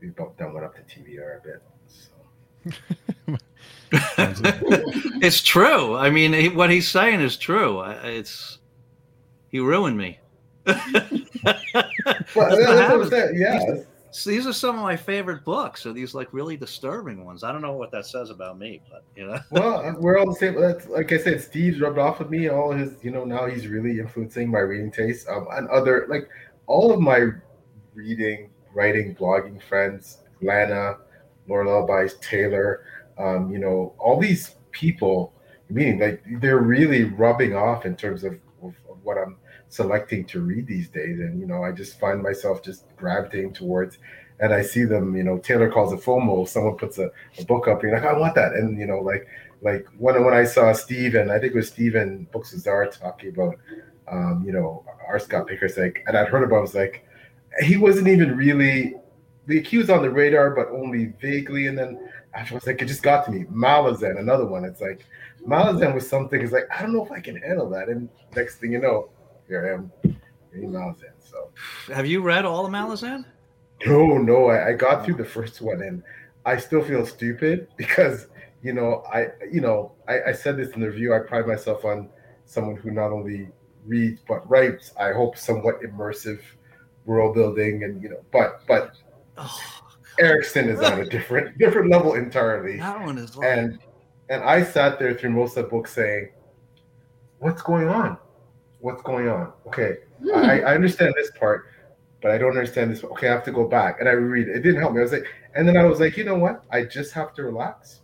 we 0.00 0.08
bumped 0.08 0.38
that 0.38 0.52
one 0.52 0.64
up 0.64 0.74
to 0.74 0.82
TBR 0.82 1.38
a 1.38 1.42
bit. 1.42 1.62
So 1.86 3.38
it's 5.22 5.40
true 5.42 5.96
i 5.96 6.10
mean 6.10 6.32
he, 6.34 6.48
what 6.50 6.68
he's 6.70 6.86
saying 6.88 7.20
is 7.20 7.36
true 7.36 7.78
I- 7.78 7.92
it's 7.94 8.58
he 9.50 9.58
ruined 9.60 9.96
me 9.96 10.18
well, 10.66 10.76
that's 12.34 12.34
what 12.34 13.14
I'm. 13.14 13.34
Yeah, 13.34 13.58
So 14.10 14.30
these 14.30 14.46
are 14.46 14.52
some 14.52 14.76
of 14.76 14.82
my 14.82 14.96
favorite 14.96 15.44
books. 15.44 15.82
So 15.82 15.92
these 15.94 16.14
like 16.14 16.32
really 16.32 16.58
disturbing 16.58 17.24
ones. 17.24 17.42
I 17.42 17.52
don't 17.52 17.62
know 17.62 17.72
what 17.72 17.90
that 17.92 18.04
says 18.04 18.28
about 18.28 18.58
me, 18.58 18.82
but 18.90 19.02
you 19.16 19.26
know. 19.26 19.38
Well, 19.50 19.96
we're 19.98 20.18
all 20.18 20.26
the 20.26 20.34
same. 20.34 20.60
That's 20.60 20.86
like 20.88 21.10
I 21.12 21.18
said, 21.18 21.40
Steve's 21.40 21.80
rubbed 21.80 21.98
off 21.98 22.18
with 22.18 22.28
me. 22.28 22.48
All 22.48 22.72
his, 22.72 23.02
you 23.02 23.10
know, 23.10 23.24
now 23.24 23.46
he's 23.46 23.66
really 23.66 23.98
influencing 23.98 24.50
my 24.50 24.58
reading 24.58 24.90
taste. 24.90 25.26
Um, 25.28 25.46
and 25.52 25.68
other 25.68 26.06
like 26.10 26.28
all 26.68 26.92
of 26.92 27.00
my 27.00 27.30
reading, 27.94 28.50
writing, 28.74 29.16
blogging 29.16 29.60
friends, 29.60 30.18
Lana, 30.40 30.98
Laura 31.48 31.66
Lullabies, 31.66 32.14
Taylor, 32.20 32.84
um, 33.18 33.50
you 33.50 33.58
know, 33.58 33.94
all 33.98 34.20
these 34.20 34.54
people, 34.70 35.32
meaning 35.68 35.98
like 35.98 36.22
they're 36.40 36.58
really 36.58 37.04
rubbing 37.04 37.56
off 37.56 37.84
in 37.86 37.96
terms 37.96 38.22
of, 38.22 38.34
of, 38.62 38.74
of 38.88 39.02
what 39.02 39.16
I'm 39.18 39.36
selecting 39.68 40.24
to 40.26 40.40
read 40.40 40.66
these 40.66 40.88
days. 40.88 41.18
And, 41.18 41.40
you 41.40 41.46
know, 41.46 41.64
I 41.64 41.72
just 41.72 41.98
find 41.98 42.22
myself 42.22 42.62
just 42.62 42.84
gravitating 42.96 43.54
towards, 43.54 43.98
and 44.40 44.52
I 44.52 44.62
see 44.62 44.84
them, 44.84 45.16
you 45.16 45.24
know, 45.24 45.38
Taylor 45.38 45.70
calls 45.70 45.92
it 45.92 46.00
FOMO. 46.00 46.46
Someone 46.46 46.76
puts 46.76 46.98
a, 46.98 47.10
a 47.38 47.44
book 47.44 47.66
up, 47.66 47.82
you're 47.82 47.92
like, 47.92 48.04
I 48.04 48.16
want 48.16 48.34
that. 48.36 48.52
And, 48.52 48.78
you 48.78 48.86
know, 48.86 49.00
like, 49.00 49.26
like 49.62 49.86
when, 49.98 50.22
when 50.24 50.34
I 50.34 50.44
saw 50.44 50.72
Steven, 50.72 51.30
I 51.30 51.40
think 51.40 51.54
it 51.54 51.56
was 51.56 51.68
Steven 51.68 52.28
Books 52.30 52.50
Czar 52.56 52.86
talking 52.86 53.30
about, 53.30 53.56
um, 54.10 54.42
you 54.44 54.52
know, 54.52 54.84
R. 55.06 55.18
Scott 55.18 55.48
Bakker's 55.48 55.76
like, 55.76 56.02
and 56.06 56.16
I'd 56.16 56.28
heard 56.28 56.44
about, 56.44 56.56
it, 56.56 56.58
I 56.58 56.62
was 56.62 56.74
like, 56.74 57.04
he 57.64 57.76
wasn't 57.76 58.08
even 58.08 58.36
really, 58.36 58.94
the 59.46 59.58
accused 59.58 59.90
on 59.90 60.02
the 60.02 60.10
radar, 60.10 60.50
but 60.50 60.68
only 60.68 61.14
vaguely. 61.20 61.66
And 61.66 61.78
then 61.78 62.08
I 62.34 62.46
was 62.52 62.66
like, 62.66 62.82
it 62.82 62.86
just 62.86 63.02
got 63.02 63.24
to 63.24 63.30
me. 63.30 63.44
Malazan, 63.44 64.18
another 64.18 64.46
one. 64.46 64.64
It's 64.64 64.80
like, 64.80 65.06
Malazan 65.46 65.94
was 65.94 66.08
something, 66.08 66.40
it's 66.40 66.52
like, 66.52 66.68
I 66.76 66.82
don't 66.82 66.92
know 66.92 67.04
if 67.04 67.10
I 67.12 67.20
can 67.20 67.36
handle 67.36 67.68
that. 67.70 67.88
And 67.88 68.08
next 68.36 68.56
thing 68.56 68.72
you 68.72 68.80
know, 68.80 69.10
here 69.46 69.66
I 69.66 69.74
am 69.74 70.16
reading 70.52 70.70
Malazan. 70.70 71.12
So, 71.18 71.50
have 71.92 72.06
you 72.06 72.22
read 72.22 72.44
all 72.44 72.66
of 72.66 72.72
Malazan? 72.72 73.24
No, 73.86 74.18
no. 74.18 74.48
I, 74.48 74.68
I 74.68 74.72
got 74.72 75.04
through 75.04 75.14
the 75.14 75.24
first 75.24 75.60
one, 75.60 75.82
and 75.82 76.02
I 76.44 76.56
still 76.56 76.82
feel 76.82 77.06
stupid 77.06 77.68
because 77.76 78.28
you 78.62 78.72
know 78.72 79.04
I 79.12 79.28
you 79.50 79.60
know 79.60 79.92
I, 80.08 80.22
I 80.28 80.32
said 80.32 80.56
this 80.56 80.70
in 80.72 80.80
the 80.80 80.88
review. 80.88 81.14
I 81.14 81.20
pride 81.20 81.46
myself 81.46 81.84
on 81.84 82.08
someone 82.44 82.76
who 82.76 82.90
not 82.90 83.12
only 83.12 83.48
reads 83.88 84.20
but 84.28 84.48
writes. 84.48 84.92
I 84.98 85.12
hope 85.12 85.36
somewhat 85.36 85.80
immersive 85.82 86.40
world 87.04 87.34
building, 87.34 87.84
and 87.84 88.02
you 88.02 88.10
know, 88.10 88.24
but 88.32 88.62
but. 88.66 88.92
Oh. 89.36 89.60
Erikson 90.20 90.68
is 90.68 90.80
on 90.80 91.00
a 91.00 91.06
different 91.06 91.56
different 91.58 91.90
level 91.90 92.14
entirely. 92.14 92.78
That 92.78 93.00
one 93.00 93.18
is 93.18 93.36
like... 93.36 93.46
and 93.46 93.78
and 94.28 94.42
I 94.42 94.64
sat 94.64 94.98
there 94.98 95.14
through 95.14 95.30
most 95.30 95.56
of 95.56 95.64
the 95.64 95.70
book 95.70 95.86
saying, 95.86 96.30
"What's 97.38 97.62
going 97.62 97.86
on? 97.86 98.18
what's 98.80 99.02
going 99.02 99.28
on? 99.28 99.52
Okay, 99.66 99.96
mm. 100.22 100.34
I, 100.34 100.60
I 100.60 100.74
understand 100.74 101.14
this 101.16 101.30
part, 101.32 101.66
but 102.22 102.30
I 102.30 102.38
don't 102.38 102.50
understand 102.50 102.90
this. 102.90 103.04
Okay, 103.04 103.28
I 103.28 103.32
have 103.32 103.44
to 103.44 103.52
go 103.52 103.66
back 103.66 104.00
and 104.00 104.08
I 104.08 104.12
read 104.12 104.48
it. 104.48 104.56
It 104.56 104.62
didn't 104.62 104.80
help 104.80 104.92
me. 104.92 105.00
I 105.00 105.02
was 105.02 105.12
like, 105.12 105.26
and 105.54 105.66
then 105.66 105.76
I 105.76 105.84
was 105.84 106.00
like, 106.00 106.16
you 106.16 106.24
know 106.24 106.38
what? 106.38 106.64
I 106.70 106.84
just 106.84 107.12
have 107.12 107.34
to 107.34 107.42
relax, 107.42 108.00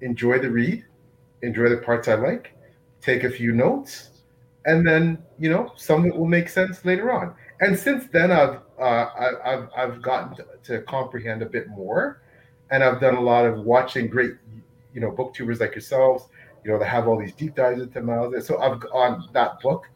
enjoy 0.00 0.38
the 0.38 0.50
read, 0.50 0.84
enjoy 1.42 1.68
the 1.68 1.78
parts 1.78 2.08
I 2.08 2.14
like, 2.14 2.52
take 3.00 3.24
a 3.24 3.30
few 3.30 3.52
notes, 3.52 4.15
and 4.66 4.86
then 4.86 5.18
you 5.38 5.48
know 5.48 5.72
some 5.76 6.06
it 6.06 6.14
will 6.14 6.26
make 6.26 6.48
sense 6.48 6.84
later 6.84 7.10
on. 7.10 7.34
And 7.60 7.78
since 7.78 8.06
then, 8.12 8.30
I've 8.30 8.60
uh, 8.78 9.08
I, 9.44 9.50
have 9.50 9.70
I've 9.76 10.02
gotten 10.02 10.36
to, 10.36 10.46
to 10.64 10.82
comprehend 10.82 11.42
a 11.42 11.46
bit 11.46 11.68
more, 11.68 12.22
and 12.70 12.84
I've 12.84 13.00
done 13.00 13.14
a 13.14 13.20
lot 13.20 13.46
of 13.46 13.64
watching 13.64 14.08
great, 14.08 14.32
you 14.92 15.00
know, 15.00 15.10
booktubers 15.10 15.60
like 15.60 15.74
yourselves. 15.74 16.24
You 16.64 16.72
know, 16.72 16.78
that 16.80 16.86
have 16.86 17.06
all 17.06 17.18
these 17.18 17.32
deep 17.32 17.54
dives 17.54 17.80
into 17.80 18.02
Miles. 18.02 18.44
So 18.44 18.58
I've 18.58 18.82
on 18.92 19.28
that 19.32 19.60
book 19.60 19.86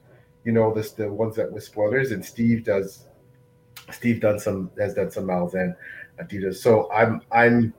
you 0.44 0.52
know 0.52 0.72
this 0.72 0.92
the 0.92 1.10
ones 1.10 1.36
that 1.36 1.50
with 1.50 1.64
spoilers 1.64 2.12
and 2.12 2.24
steve 2.24 2.64
does 2.64 3.06
steve 3.90 4.20
done 4.20 4.38
some 4.38 4.70
has 4.78 4.94
done 4.94 5.10
some 5.10 5.24
Malazan 5.24 5.74
adidas 6.22 6.56
so 6.56 6.90
i'm 6.92 7.20
i'm 7.32 7.74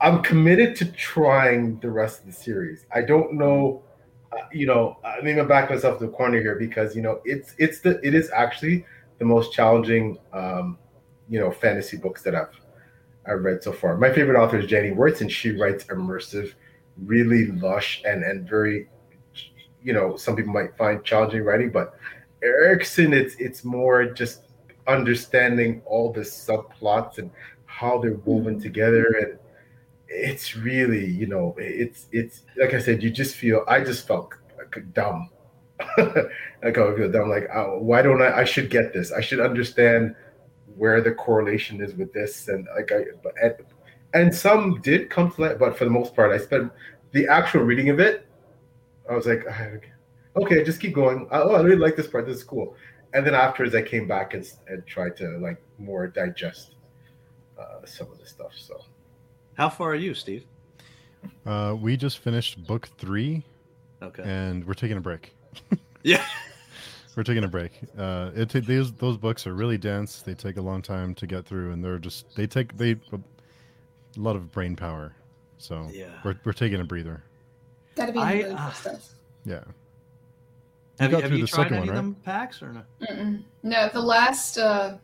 i'm 0.00 0.22
committed 0.22 0.76
to 0.76 0.84
trying 0.92 1.78
the 1.80 1.90
rest 1.90 2.20
of 2.20 2.26
the 2.26 2.32
series 2.32 2.86
i 2.92 3.00
don't 3.00 3.34
know 3.34 3.82
you 4.52 4.66
know 4.66 4.98
i'm 5.04 5.26
even 5.26 5.46
back 5.46 5.70
myself 5.70 5.98
to 5.98 6.06
the 6.06 6.12
corner 6.12 6.40
here 6.40 6.56
because 6.56 6.94
you 6.94 7.02
know 7.02 7.20
it's 7.24 7.54
it's 7.58 7.80
the 7.80 8.00
it 8.06 8.14
is 8.14 8.30
actually 8.30 8.84
the 9.18 9.24
most 9.24 9.52
challenging 9.52 10.18
um 10.32 10.78
you 11.28 11.38
know 11.40 11.50
fantasy 11.50 11.96
books 11.96 12.22
that 12.22 12.34
i've 12.34 12.60
i've 13.26 13.40
read 13.42 13.62
so 13.62 13.72
far 13.72 13.96
my 13.96 14.12
favorite 14.12 14.40
author 14.40 14.58
is 14.58 14.70
janny 14.70 14.94
wurts 14.94 15.20
and 15.20 15.30
she 15.30 15.50
writes 15.52 15.84
immersive 15.84 16.54
really 17.04 17.46
lush 17.52 18.02
and 18.04 18.22
and 18.24 18.48
very 18.48 18.88
you 19.86 19.92
know 19.92 20.16
some 20.16 20.34
people 20.34 20.52
might 20.52 20.76
find 20.76 21.02
challenging 21.04 21.44
writing, 21.44 21.70
but 21.70 21.94
Erikson, 22.42 23.14
it's 23.14 23.36
it's 23.36 23.64
more 23.64 24.04
just 24.04 24.42
understanding 24.88 25.80
all 25.86 26.12
the 26.12 26.20
subplots 26.20 27.18
and 27.18 27.30
how 27.66 27.98
they're 27.98 28.20
woven 28.24 28.54
mm-hmm. 28.54 28.62
together 28.62 29.06
and 29.20 29.38
it's 30.08 30.56
really 30.56 31.04
you 31.04 31.26
know 31.26 31.54
it's 31.58 32.06
it's 32.12 32.42
like 32.56 32.74
i 32.74 32.78
said 32.78 33.02
you 33.02 33.10
just 33.10 33.34
feel 33.34 33.64
i 33.68 33.80
just 33.80 34.06
felt 34.06 34.32
dumb 34.92 35.28
like 35.98 36.78
i 36.78 36.96
feel 36.96 37.10
dumb 37.10 37.28
like 37.28 37.48
oh, 37.54 37.78
why 37.78 38.02
don't 38.02 38.22
i 38.22 38.40
i 38.40 38.44
should 38.44 38.70
get 38.70 38.92
this 38.92 39.12
i 39.12 39.20
should 39.20 39.40
understand 39.40 40.14
where 40.76 41.00
the 41.00 41.12
correlation 41.12 41.80
is 41.80 41.94
with 41.94 42.12
this 42.12 42.48
and 42.48 42.66
like 42.76 42.92
i 42.92 43.02
but 43.22 43.32
and, 43.42 43.54
and 44.14 44.34
some 44.34 44.80
did 44.82 45.10
come 45.10 45.30
to 45.30 45.42
that 45.42 45.58
but 45.58 45.76
for 45.76 45.84
the 45.84 45.90
most 45.90 46.14
part 46.14 46.32
i 46.32 46.38
spent 46.38 46.70
the 47.12 47.26
actual 47.28 47.62
reading 47.62 47.88
of 47.88 48.00
it 48.00 48.26
I 49.08 49.14
was 49.14 49.26
like, 49.26 49.44
okay, 50.36 50.64
just 50.64 50.80
keep 50.80 50.94
going. 50.94 51.28
Oh, 51.30 51.54
I 51.54 51.60
really 51.60 51.76
like 51.76 51.96
this 51.96 52.06
part. 52.06 52.26
This 52.26 52.38
is 52.38 52.44
cool. 52.44 52.74
And 53.14 53.26
then 53.26 53.34
afterwards, 53.34 53.74
I 53.74 53.82
came 53.82 54.08
back 54.08 54.34
and, 54.34 54.46
and 54.68 54.86
tried 54.86 55.16
to 55.18 55.38
like 55.38 55.62
more 55.78 56.06
digest 56.08 56.74
uh, 57.58 57.84
some 57.86 58.10
of 58.10 58.18
the 58.18 58.26
stuff. 58.26 58.52
So, 58.56 58.80
how 59.56 59.68
far 59.68 59.90
are 59.90 59.96
you, 59.96 60.14
Steve? 60.14 60.44
Uh, 61.44 61.74
we 61.78 61.96
just 61.96 62.18
finished 62.18 62.64
book 62.66 62.88
three. 62.98 63.42
Okay. 64.02 64.22
And 64.24 64.64
we're 64.66 64.74
taking 64.74 64.96
a 64.96 65.00
break. 65.00 65.34
yeah. 66.02 66.24
We're 67.16 67.22
taking 67.22 67.44
a 67.44 67.48
break. 67.48 67.72
Uh, 67.96 68.30
it 68.34 68.50
these 68.66 68.92
those 68.92 69.16
books 69.16 69.46
are 69.46 69.54
really 69.54 69.78
dense. 69.78 70.20
They 70.20 70.34
take 70.34 70.58
a 70.58 70.60
long 70.60 70.82
time 70.82 71.14
to 71.14 71.26
get 71.26 71.46
through, 71.46 71.72
and 71.72 71.82
they're 71.82 71.98
just 71.98 72.36
they 72.36 72.46
take 72.46 72.76
they 72.76 72.90
a 73.12 73.18
lot 74.18 74.36
of 74.36 74.52
brain 74.52 74.76
power. 74.76 75.14
So 75.56 75.88
yeah, 75.90 76.10
we're 76.22 76.38
we're 76.44 76.52
taking 76.52 76.78
a 76.78 76.84
breather. 76.84 77.22
Gotta 77.94 78.12
be 78.12 78.18
I, 78.18 78.42
uh, 78.42 78.70
stuff. 78.72 79.08
Yeah. 79.46 79.64
Have 81.00 81.12
you, 81.12 81.20
have 81.20 81.32
you 81.32 81.46
tried 81.46 81.72
any 81.72 81.80
one, 81.80 81.88
of 81.88 81.94
them 81.94 82.16
packs 82.22 82.62
or 82.62 82.72
no? 82.72 82.82
Mm-mm. 83.00 83.42
No, 83.62 83.88
the 83.90 84.00
last 84.00 84.58
uh, 84.58 84.96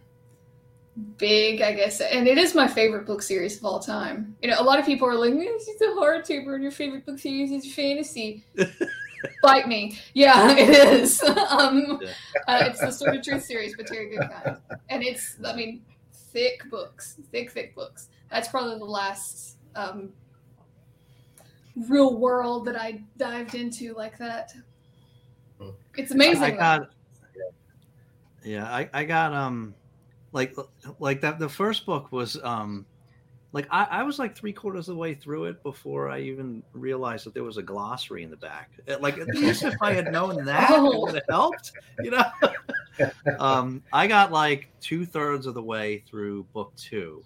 big, 1.17 1.63
I 1.63 1.73
guess, 1.73 2.01
and 2.01 2.27
it 2.27 2.39
is 2.39 2.55
my 2.55 2.67
favorite 2.67 3.07
book 3.07 3.23
series 3.23 3.59
of 3.59 3.65
all 3.65 3.81
time. 3.81 4.37
You 4.43 4.51
know, 4.51 4.57
a 4.61 4.63
lot 4.63 4.79
of 4.79 4.87
people 4.87 5.09
are 5.09 5.15
like, 5.15 5.35
"This 5.35 5.69
is 5.69 5.81
a 5.81 5.95
hard 5.95 6.25
taper, 6.25 6.55
and 6.55 6.63
your 6.63 6.73
favorite 6.73 7.07
book 7.07 7.19
series 7.19 7.51
is 7.53 7.75
fantasy." 7.75 8.45
Bite 9.43 9.69
me, 9.69 9.99
yeah, 10.15 10.51
it 10.59 10.71
is. 10.71 11.23
um, 11.51 12.01
yeah. 12.03 12.09
uh, 12.49 12.65
it's 12.67 12.81
the 12.81 12.91
Sword 12.91 13.17
of 13.17 13.23
Truth 13.23 13.45
series, 13.45 13.77
but 13.77 13.87
Terry 13.87 14.17
Goodkind, 14.17 14.61
and 14.89 15.03
it's, 15.03 15.37
I 15.45 15.55
mean, 15.55 15.83
thick 16.13 16.69
books, 16.71 17.19
thick, 17.31 17.51
thick 17.53 17.75
books. 17.75 18.09
That's 18.31 18.49
probably 18.49 18.79
the 18.79 18.85
last 18.85 19.59
um, 19.77 20.13
real 21.89 22.17
world 22.17 22.65
that 22.65 22.77
I 22.77 23.03
dived 23.17 23.55
into 23.55 23.95
like 23.95 24.19
that. 24.19 24.53
Hmm. 25.61 25.71
It's 25.97 26.11
amazing. 26.11 26.43
I 26.43 26.51
got, 26.51 26.91
yeah, 28.45 28.65
I, 28.65 28.89
I 28.93 29.05
got 29.05 29.33
um, 29.33 29.75
like 30.33 30.57
like 30.99 31.21
that. 31.21 31.39
The 31.39 31.49
first 31.49 31.87
book 31.87 32.11
was 32.13 32.39
um, 32.43 32.87
like 33.53 33.67
I, 33.71 33.87
I 33.91 34.03
was 34.03 34.19
like 34.19 34.37
three 34.37 34.53
quarters 34.53 34.89
of 34.89 34.95
the 34.95 35.01
way 35.01 35.15
through 35.15 35.45
it 35.45 35.63
before 35.63 36.11
I 36.11 36.21
even 36.21 36.63
realized 36.73 37.27
that 37.27 37.35
there 37.35 37.45
was 37.45 37.57
a 37.57 37.63
glossary 37.63 38.23
in 38.23 38.31
the 38.31 38.37
back. 38.37 38.71
Like 39.01 39.19
at 39.19 39.29
least 39.29 39.63
if 39.63 39.75
I 39.81 39.93
had 39.93 40.13
known 40.13 40.45
that, 40.45 40.71
oh. 40.71 40.93
it 40.93 41.01
would 41.01 41.15
have 41.15 41.25
helped. 41.29 41.73
You 42.03 42.11
know. 42.13 42.25
um, 43.39 43.83
I 43.93 44.07
got 44.07 44.33
like 44.33 44.69
two 44.81 45.07
thirds 45.07 45.47
of 45.47 45.55
the 45.55 45.63
way 45.63 46.05
through 46.09 46.45
book 46.53 46.73
two 46.77 47.23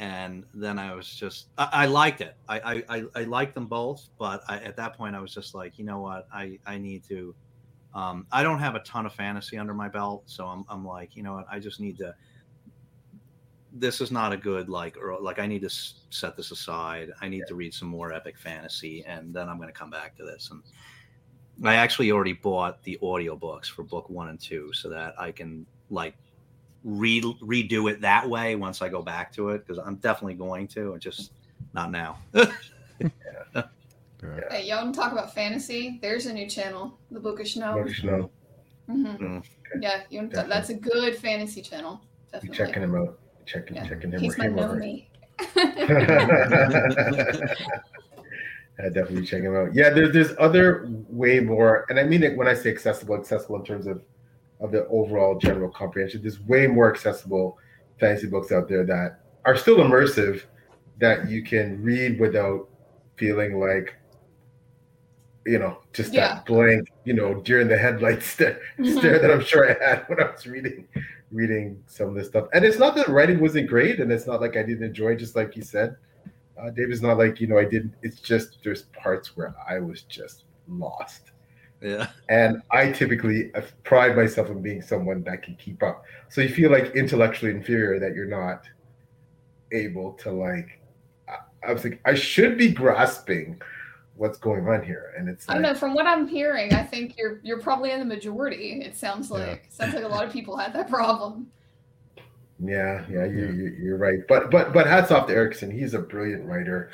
and 0.00 0.44
then 0.54 0.78
I 0.78 0.94
was 0.94 1.14
just 1.14 1.48
I, 1.58 1.68
I 1.72 1.86
liked 1.86 2.22
it. 2.22 2.34
I, 2.48 2.82
I 2.88 3.04
I 3.14 3.24
liked 3.24 3.54
them 3.54 3.66
both, 3.66 4.08
but 4.18 4.42
I, 4.48 4.56
at 4.60 4.74
that 4.76 4.96
point 4.96 5.14
I 5.14 5.20
was 5.20 5.32
just 5.32 5.54
like, 5.54 5.78
you 5.78 5.84
know 5.84 6.00
what, 6.00 6.26
I 6.32 6.58
I 6.66 6.78
need 6.78 7.04
to. 7.08 7.34
Um, 7.94 8.26
I 8.30 8.42
don't 8.42 8.60
have 8.60 8.74
a 8.74 8.80
ton 8.80 9.06
of 9.06 9.12
fantasy 9.12 9.58
under 9.58 9.74
my 9.74 9.88
belt, 9.88 10.22
so 10.26 10.46
I'm 10.46 10.64
I'm 10.68 10.86
like, 10.86 11.16
you 11.16 11.22
know 11.22 11.34
what, 11.34 11.46
I 11.50 11.58
just 11.58 11.80
need 11.80 11.98
to. 11.98 12.14
This 13.72 14.00
is 14.00 14.10
not 14.10 14.32
a 14.32 14.36
good 14.36 14.68
like 14.68 14.96
or 14.96 15.18
like 15.20 15.38
I 15.38 15.46
need 15.46 15.62
to 15.62 15.70
set 16.10 16.36
this 16.36 16.50
aside. 16.50 17.10
I 17.20 17.28
need 17.28 17.40
yeah. 17.40 17.46
to 17.46 17.54
read 17.54 17.74
some 17.74 17.88
more 17.88 18.12
epic 18.12 18.38
fantasy, 18.38 19.04
and 19.06 19.34
then 19.34 19.48
I'm 19.48 19.56
going 19.56 19.68
to 19.68 19.78
come 19.78 19.90
back 19.90 20.16
to 20.16 20.24
this. 20.24 20.50
And 20.50 20.62
I 21.66 21.74
actually 21.74 22.10
already 22.10 22.32
bought 22.32 22.82
the 22.84 22.98
audiobooks 23.02 23.66
for 23.66 23.82
book 23.82 24.08
one 24.08 24.28
and 24.28 24.40
two, 24.40 24.72
so 24.72 24.88
that 24.90 25.14
I 25.20 25.32
can 25.32 25.66
like 25.90 26.14
re- 26.84 27.20
redo 27.20 27.90
it 27.90 28.00
that 28.00 28.28
way 28.28 28.56
once 28.56 28.82
I 28.82 28.88
go 28.88 29.02
back 29.02 29.32
to 29.34 29.50
it 29.50 29.66
because 29.66 29.78
I'm 29.84 29.96
definitely 29.96 30.34
going 30.34 30.68
to, 30.68 30.96
just 30.98 31.32
not 31.74 31.90
now. 31.90 32.18
yeah. 32.34 33.62
Hey, 34.50 34.66
y'all 34.66 34.82
want 34.82 34.94
to 34.94 35.00
talk 35.00 35.12
about 35.12 35.34
fantasy? 35.34 35.98
There's 36.02 36.26
a 36.26 36.32
new 36.32 36.48
channel, 36.48 36.98
the 37.10 37.20
Bookish 37.20 37.54
Snow. 37.54 37.74
Bookish 37.74 38.00
Snow. 38.02 38.30
Mm-hmm. 38.88 39.24
Mm. 39.24 39.44
Yeah, 39.80 40.02
you 40.10 40.18
want 40.20 40.32
to, 40.32 40.46
that's 40.48 40.68
a 40.70 40.74
good 40.74 41.16
fantasy 41.16 41.62
channel. 41.62 42.00
Definitely. 42.32 42.56
checking 42.56 42.82
him 42.82 42.94
out. 42.96 43.18
checking 43.46 43.76
Yeah. 43.76 43.88
checking 43.88 44.12
him 44.12 44.20
He's 44.20 44.34
or 44.34 44.38
my 44.38 44.44
him 44.46 44.52
or 44.54 44.56
no 44.56 44.68
her. 44.68 44.74
me. 44.76 45.08
I 45.40 45.46
definitely 48.92 49.24
check 49.24 49.42
him 49.42 49.56
out. 49.56 49.74
Yeah, 49.74 49.90
there's 49.90 50.12
there's 50.12 50.32
other 50.38 50.86
way 51.08 51.40
more, 51.40 51.86
and 51.88 51.98
I 51.98 52.02
mean 52.04 52.22
it 52.22 52.36
when 52.36 52.46
I 52.46 52.54
say 52.54 52.70
accessible, 52.70 53.14
accessible 53.16 53.56
in 53.56 53.64
terms 53.64 53.86
of 53.86 54.02
of 54.60 54.70
the 54.72 54.86
overall 54.88 55.38
general 55.38 55.70
comprehension. 55.70 56.20
There's 56.20 56.40
way 56.40 56.66
more 56.66 56.92
accessible 56.92 57.58
fantasy 57.98 58.26
books 58.26 58.52
out 58.52 58.68
there 58.68 58.84
that 58.84 59.20
are 59.46 59.56
still 59.56 59.78
immersive, 59.78 60.42
that 60.98 61.30
you 61.30 61.42
can 61.42 61.82
read 61.82 62.20
without 62.20 62.68
feeling 63.16 63.58
like, 63.58 63.94
you 65.46 65.58
know, 65.58 65.78
just 65.92 66.12
Yeah. 66.12 66.34
that 66.34 66.46
blank, 66.46 66.88
you 67.04 67.14
know, 67.14 67.34
deer 67.40 67.60
in 67.60 67.68
the 67.68 67.76
headlights 67.78 68.26
stare, 68.34 68.60
Mhm. 68.78 68.98
stare 68.98 69.18
that 69.18 69.30
I'm 69.30 69.40
sure 69.40 69.70
I 69.70 69.84
had 69.84 70.04
when 70.08 70.20
I 70.22 70.30
was 70.30 70.46
reading 70.46 70.86
reading 71.32 71.80
some 71.86 72.08
of 72.08 72.14
this 72.16 72.26
stuff. 72.26 72.48
And 72.52 72.64
it's 72.64 72.78
not 72.78 72.96
that 72.96 73.06
writing 73.08 73.38
wasn't 73.38 73.68
great, 73.68 74.00
and 74.00 74.10
it's 74.10 74.26
not 74.26 74.40
like 74.40 74.56
I 74.56 74.62
didn't 74.64 74.82
enjoy, 74.82 75.14
just 75.14 75.36
like 75.36 75.54
you 75.56 75.62
said. 75.62 75.96
Uh, 76.60 76.70
Dave 76.70 76.90
is 76.90 77.00
not 77.02 77.16
like 77.18 77.40
you 77.40 77.46
know 77.46 77.56
I 77.58 77.64
didn't. 77.64 77.94
It's 78.02 78.20
just 78.20 78.58
there's 78.64 78.82
parts 79.02 79.36
where 79.36 79.54
I 79.68 79.78
was 79.78 80.02
just 80.02 80.44
lost, 80.68 81.30
Yeah. 81.80 82.08
and 82.28 82.60
I 82.70 82.90
typically 82.92 83.50
pride 83.84 84.16
myself 84.16 84.50
on 84.50 84.60
being 84.60 84.82
someone 84.82 85.22
that 85.22 85.42
can 85.42 85.54
keep 85.54 85.82
up. 85.82 86.04
So 86.28 86.40
you 86.42 86.48
feel 86.48 86.70
like 86.70 86.94
intellectually 86.96 87.52
inferior 87.52 87.98
that 88.00 88.14
you're 88.14 88.26
not 88.26 88.64
able 89.72 90.12
to 90.14 90.30
like. 90.32 90.80
I, 91.28 91.36
I 91.68 91.72
was 91.72 91.84
like 91.84 92.00
I 92.04 92.14
should 92.14 92.58
be 92.58 92.72
grasping 92.72 93.60
what's 94.20 94.36
going 94.36 94.68
on 94.68 94.82
here, 94.84 95.14
and 95.16 95.30
it's 95.30 95.48
I 95.48 95.54
don't 95.54 95.62
know. 95.62 95.72
From 95.74 95.94
what 95.94 96.06
I'm 96.06 96.28
hearing, 96.28 96.74
I 96.74 96.82
think 96.82 97.16
you're 97.16 97.40
you're 97.42 97.60
probably 97.60 97.90
in 97.90 97.98
the 98.00 98.04
majority. 98.04 98.82
It 98.82 98.94
sounds 98.94 99.30
Yeah. 99.30 99.36
like 99.38 99.66
sounds 99.70 99.94
like 99.94 100.04
a 100.04 100.08
lot 100.08 100.24
of 100.26 100.32
people 100.32 100.56
had 100.58 100.74
that 100.74 100.90
problem. 100.90 101.46
Yeah, 102.62 103.02
yeah, 103.10 103.24
you, 103.24 103.46
you, 103.52 103.76
you're 103.82 103.96
right. 103.96 104.18
But 104.28 104.50
but 104.50 104.74
but 104.74 104.86
hats 104.86 105.10
off 105.10 105.26
to 105.28 105.32
Erikson. 105.34 105.70
He's 105.70 105.94
a 105.94 105.98
brilliant 105.98 106.44
writer, 106.44 106.90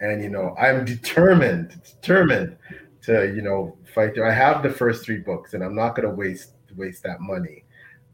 and 0.00 0.22
you 0.22 0.30
know 0.30 0.56
I'm 0.58 0.86
determined, 0.86 1.78
determined 1.84 2.56
to 3.02 3.26
you 3.34 3.42
know 3.42 3.76
fight 3.94 4.14
there. 4.14 4.26
I 4.26 4.32
have 4.32 4.62
the 4.62 4.70
first 4.70 5.04
three 5.04 5.18
books, 5.18 5.52
and 5.52 5.62
I'm 5.62 5.74
not 5.74 5.94
going 5.94 6.08
to 6.08 6.14
waste 6.14 6.52
waste 6.76 7.02
that 7.02 7.20
money. 7.20 7.64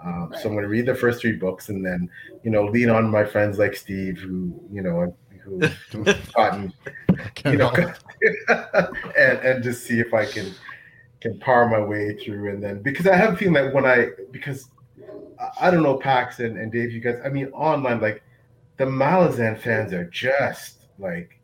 Um, 0.01 0.35
So 0.35 0.49
I'm 0.49 0.55
going 0.55 0.65
to 0.65 0.69
read 0.69 0.87
the 0.87 0.95
first 0.97 1.21
three 1.21 1.37
books, 1.37 1.69
and 1.69 1.87
then 1.87 2.11
you 2.43 2.51
know 2.51 2.65
lean 2.65 2.91
on 2.91 3.09
my 3.09 3.25
friends 3.25 3.59
like 3.61 3.77
Steve, 3.77 4.19
who 4.19 4.61
you 4.73 4.83
know 4.83 5.15
who 5.47 5.61
gotten 6.35 6.73
you 7.47 7.57
know, 7.57 7.71
and 8.49 9.39
and 9.39 9.63
just 9.65 9.85
see 9.85 10.01
if 10.01 10.13
I 10.13 10.27
can 10.27 10.53
can 11.21 11.39
power 11.41 11.69
my 11.69 11.81
way 11.81 12.17
through. 12.17 12.51
And 12.51 12.63
then 12.63 12.83
because 12.83 13.07
I 13.07 13.17
have 13.17 13.35
a 13.35 13.37
feeling 13.37 13.55
that 13.55 13.73
when 13.75 13.87
I 13.87 14.09
because 14.31 14.69
I- 15.41 15.69
I 15.69 15.71
don't 15.71 15.83
know 15.83 15.97
Pax 15.97 16.41
and, 16.41 16.57
and 16.59 16.73
Dave, 16.73 16.93
you 16.93 17.01
guys, 17.01 17.19
I 17.25 17.29
mean 17.29 17.49
online, 17.49 18.01
like 18.01 18.23
the 18.77 18.85
Malazan 18.85 19.59
fans 19.59 19.93
are 19.93 20.05
just 20.05 20.81
like 20.99 21.39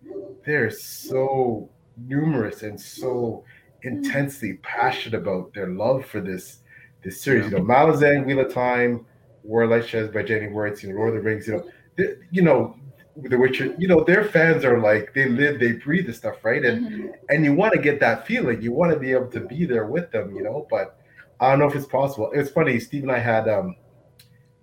they're 0.45 0.71
so 0.71 1.69
numerous 1.97 2.63
and 2.63 2.81
so 2.81 3.45
intensely 3.83 4.55
passionate 4.63 5.21
about 5.21 5.53
their 5.55 5.69
love 5.69 6.05
for 6.07 6.21
this 6.21 6.59
this 7.03 7.21
series. 7.23 7.51
You 7.51 7.59
know, 7.59 7.65
Malazan, 7.65 8.27
Wheel 8.27 8.41
of 8.41 8.53
Time, 8.53 9.07
War 9.43 9.67
Light 9.67 9.87
Shares 9.89 10.11
by 10.11 10.23
Janny 10.23 10.51
Wurts, 10.51 10.83
you 10.83 10.91
know, 10.91 10.97
Lord 10.97 11.11
of 11.11 11.15
the 11.17 11.21
Rings, 11.21 11.47
you 11.47 11.55
know, 11.55 12.15
you 12.31 12.43
know, 12.43 12.77
The 13.17 13.37
Witcher, 13.37 13.75
you 13.79 13.89
know, 13.89 14.03
their 14.05 14.25
fans 14.25 14.65
are 14.65 14.79
like 14.79 15.13
they 15.13 15.29
live, 15.29 15.61
they 15.61 15.73
breathe 15.73 16.07
the 16.07 16.15
stuff, 16.15 16.43
right? 16.45 16.65
And 16.65 16.87
Mhm. 16.87 17.13
and 17.29 17.45
you 17.45 17.55
want 17.55 17.75
to 17.75 17.79
get 17.79 18.01
that 18.01 18.27
feeling. 18.27 18.63
You 18.63 18.73
want 18.73 18.93
to 18.93 18.99
be 18.99 19.13
able 19.13 19.27
to 19.29 19.41
be 19.41 19.67
there 19.67 19.87
with 19.87 20.11
them, 20.11 20.35
you 20.35 20.43
know. 20.43 20.67
But 20.71 20.99
I 21.39 21.51
don't 21.51 21.59
know 21.59 21.67
if 21.67 21.75
it's 21.75 21.87
possible. 21.87 22.31
It's 22.33 22.51
funny. 22.51 22.79
Steve 22.81 23.03
and 23.03 23.13
I 23.13 23.19
had 23.19 23.49
um, 23.49 23.77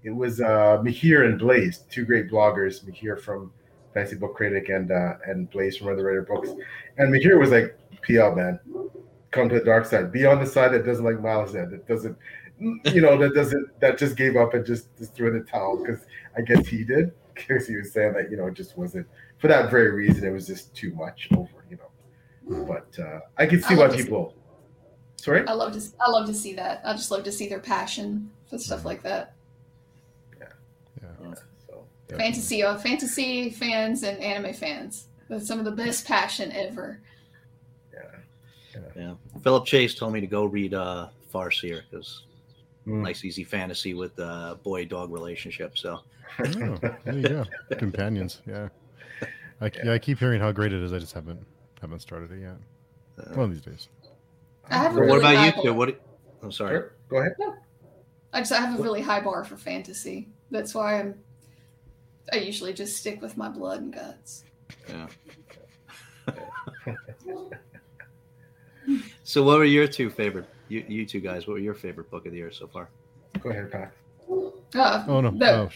it 0.03 0.09
was 0.09 0.41
uh 0.41 0.79
Mihir 0.81 1.25
and 1.25 1.37
Blaze, 1.37 1.79
two 1.91 2.05
great 2.05 2.29
bloggers. 2.31 2.83
Mihir 2.85 3.19
from 3.21 3.51
Fantasy 3.93 4.15
Book 4.15 4.35
Critic 4.35 4.69
and 4.69 4.91
uh 4.91 5.13
and 5.27 5.49
Blaze 5.51 5.77
from 5.77 5.89
Other 5.89 6.05
Writer 6.05 6.23
Books. 6.23 6.49
And 6.97 7.13
Mihir 7.13 7.37
was 7.39 7.51
like, 7.51 7.77
"PL 8.01 8.33
man, 8.35 8.59
come 9.29 9.47
to 9.49 9.59
the 9.59 9.65
dark 9.65 9.85
side. 9.85 10.11
Be 10.11 10.25
on 10.25 10.39
the 10.39 10.45
side 10.47 10.71
that 10.73 10.85
doesn't 10.85 11.05
like 11.05 11.17
Malazan. 11.17 11.69
That 11.69 11.87
doesn't." 11.87 12.17
You 12.59 12.99
know 13.01 13.15
that 13.17 13.33
doesn't 13.33 13.79
that 13.79 13.97
just 13.97 14.17
gave 14.17 14.35
up 14.35 14.53
and 14.53 14.65
just, 14.65 14.93
just 14.97 15.13
threw 15.13 15.27
in 15.29 15.37
the 15.39 15.45
towel 15.45 15.77
because 15.77 16.01
I 16.35 16.41
guess 16.41 16.67
he 16.67 16.83
did 16.83 17.11
because 17.47 17.67
he 17.67 17.75
was 17.75 17.91
saying 17.91 18.13
that 18.13 18.29
you 18.31 18.37
know 18.37 18.47
it 18.47 18.53
just 18.53 18.77
wasn't 18.77 19.07
for 19.37 19.47
that 19.47 19.69
very 19.71 19.91
reason 19.91 20.23
it 20.25 20.31
was 20.31 20.47
just 20.47 20.73
too 20.75 20.93
much 20.93 21.27
over 21.35 21.49
you 21.69 21.77
know 21.77 22.65
but 22.65 22.97
uh, 22.99 23.19
I 23.37 23.45
can 23.45 23.61
see 23.61 23.73
I 23.75 23.77
why 23.77 23.83
love 23.83 23.91
to 23.91 23.97
see- 23.97 24.03
people. 24.03 24.33
Sorry. 25.17 25.45
I 25.47 25.51
love 25.51 25.73
to 25.73 25.81
I 25.99 26.09
love 26.09 26.27
to 26.27 26.33
see 26.33 26.53
that. 26.53 26.81
I 26.85 26.93
just 26.93 27.11
love 27.11 27.23
to 27.25 27.31
see 27.31 27.49
their 27.49 27.59
passion 27.59 28.31
for 28.49 28.57
stuff 28.57 28.85
like 28.85 29.03
that. 29.03 29.33
Yeah. 30.39 31.33
So 31.67 31.83
Fantasy, 32.15 32.63
uh, 32.63 32.77
fantasy 32.77 33.49
fans 33.49 34.03
and 34.03 34.17
anime 34.19 34.53
fans. 34.53 35.07
That's 35.27 35.45
some 35.45 35.59
of 35.59 35.65
the 35.65 35.71
best 35.71 36.07
passion 36.07 36.53
ever. 36.53 37.01
Yeah. 37.93 38.79
Yeah. 38.95 39.13
Philip 39.43 39.65
Chase 39.65 39.93
told 39.93 40.13
me 40.13 40.21
to 40.21 40.27
go 40.27 40.45
read 40.45 40.73
uh, 40.73 41.09
Farseer 41.33 41.81
because 41.91 42.23
Mm. 42.87 43.01
nice, 43.03 43.23
easy 43.25 43.43
fantasy 43.43 43.93
with 43.93 44.17
uh, 44.19 44.55
boy 44.63 44.85
dog 44.85 45.11
relationship. 45.11 45.77
So 45.77 45.99
Oh, 46.39 46.77
there 47.03 47.13
you 47.17 47.23
go. 47.27 47.45
Companions. 47.77 48.41
Yeah. 48.47 48.69
I, 49.61 49.71
yeah. 49.83 49.93
I 49.93 49.99
keep 49.99 50.19
hearing 50.19 50.39
how 50.39 50.51
great 50.51 50.71
it 50.71 50.81
is. 50.81 50.93
I 50.93 50.99
just 50.99 51.13
haven't 51.13 51.45
haven't 51.81 51.99
started 51.99 52.31
it 52.31 52.41
yet. 52.41 52.55
uh, 53.19 53.33
One 53.35 53.45
of 53.45 53.51
these 53.51 53.61
days. 53.61 53.89
I 54.69 54.75
have 54.77 54.95
a 54.95 55.01
what 55.01 55.19
about 55.19 55.55
you 55.57 55.63
two? 55.63 55.73
What? 55.73 55.99
I'm 56.41 56.51
sorry. 56.51 56.75
Sure, 56.77 56.93
Go 57.09 57.17
ahead. 57.17 57.33
I 58.31 58.39
just 58.39 58.51
I 58.51 58.57
have 58.57 58.79
a 58.79 58.83
really 58.83 59.01
high 59.01 59.19
bar 59.21 59.43
for 59.43 59.57
fantasy. 59.57 60.29
That's 60.51 60.73
why 60.73 60.99
I'm. 60.99 61.15
I 62.31 62.37
usually 62.37 62.73
just 62.73 62.95
stick 62.97 63.21
with 63.21 63.35
my 63.37 63.49
blood 63.49 63.81
and 63.81 63.93
guts. 63.93 64.43
Yeah. 64.87 65.07
so, 69.23 69.43
what 69.43 69.57
were 69.57 69.65
your 69.65 69.87
two 69.87 70.09
favorite? 70.09 70.45
You, 70.69 70.85
you 70.87 71.05
two 71.05 71.19
guys, 71.19 71.47
what 71.47 71.53
were 71.53 71.59
your 71.59 71.73
favorite 71.73 72.09
book 72.09 72.25
of 72.25 72.31
the 72.31 72.37
year 72.37 72.51
so 72.51 72.67
far? 72.67 72.89
Go 73.41 73.49
ahead, 73.49 73.71
Pat. 73.71 73.91
Uh, 74.75 75.03
Oh 75.07 75.19
no. 75.21 75.31
the- 75.31 75.51
Oh, 75.51 75.69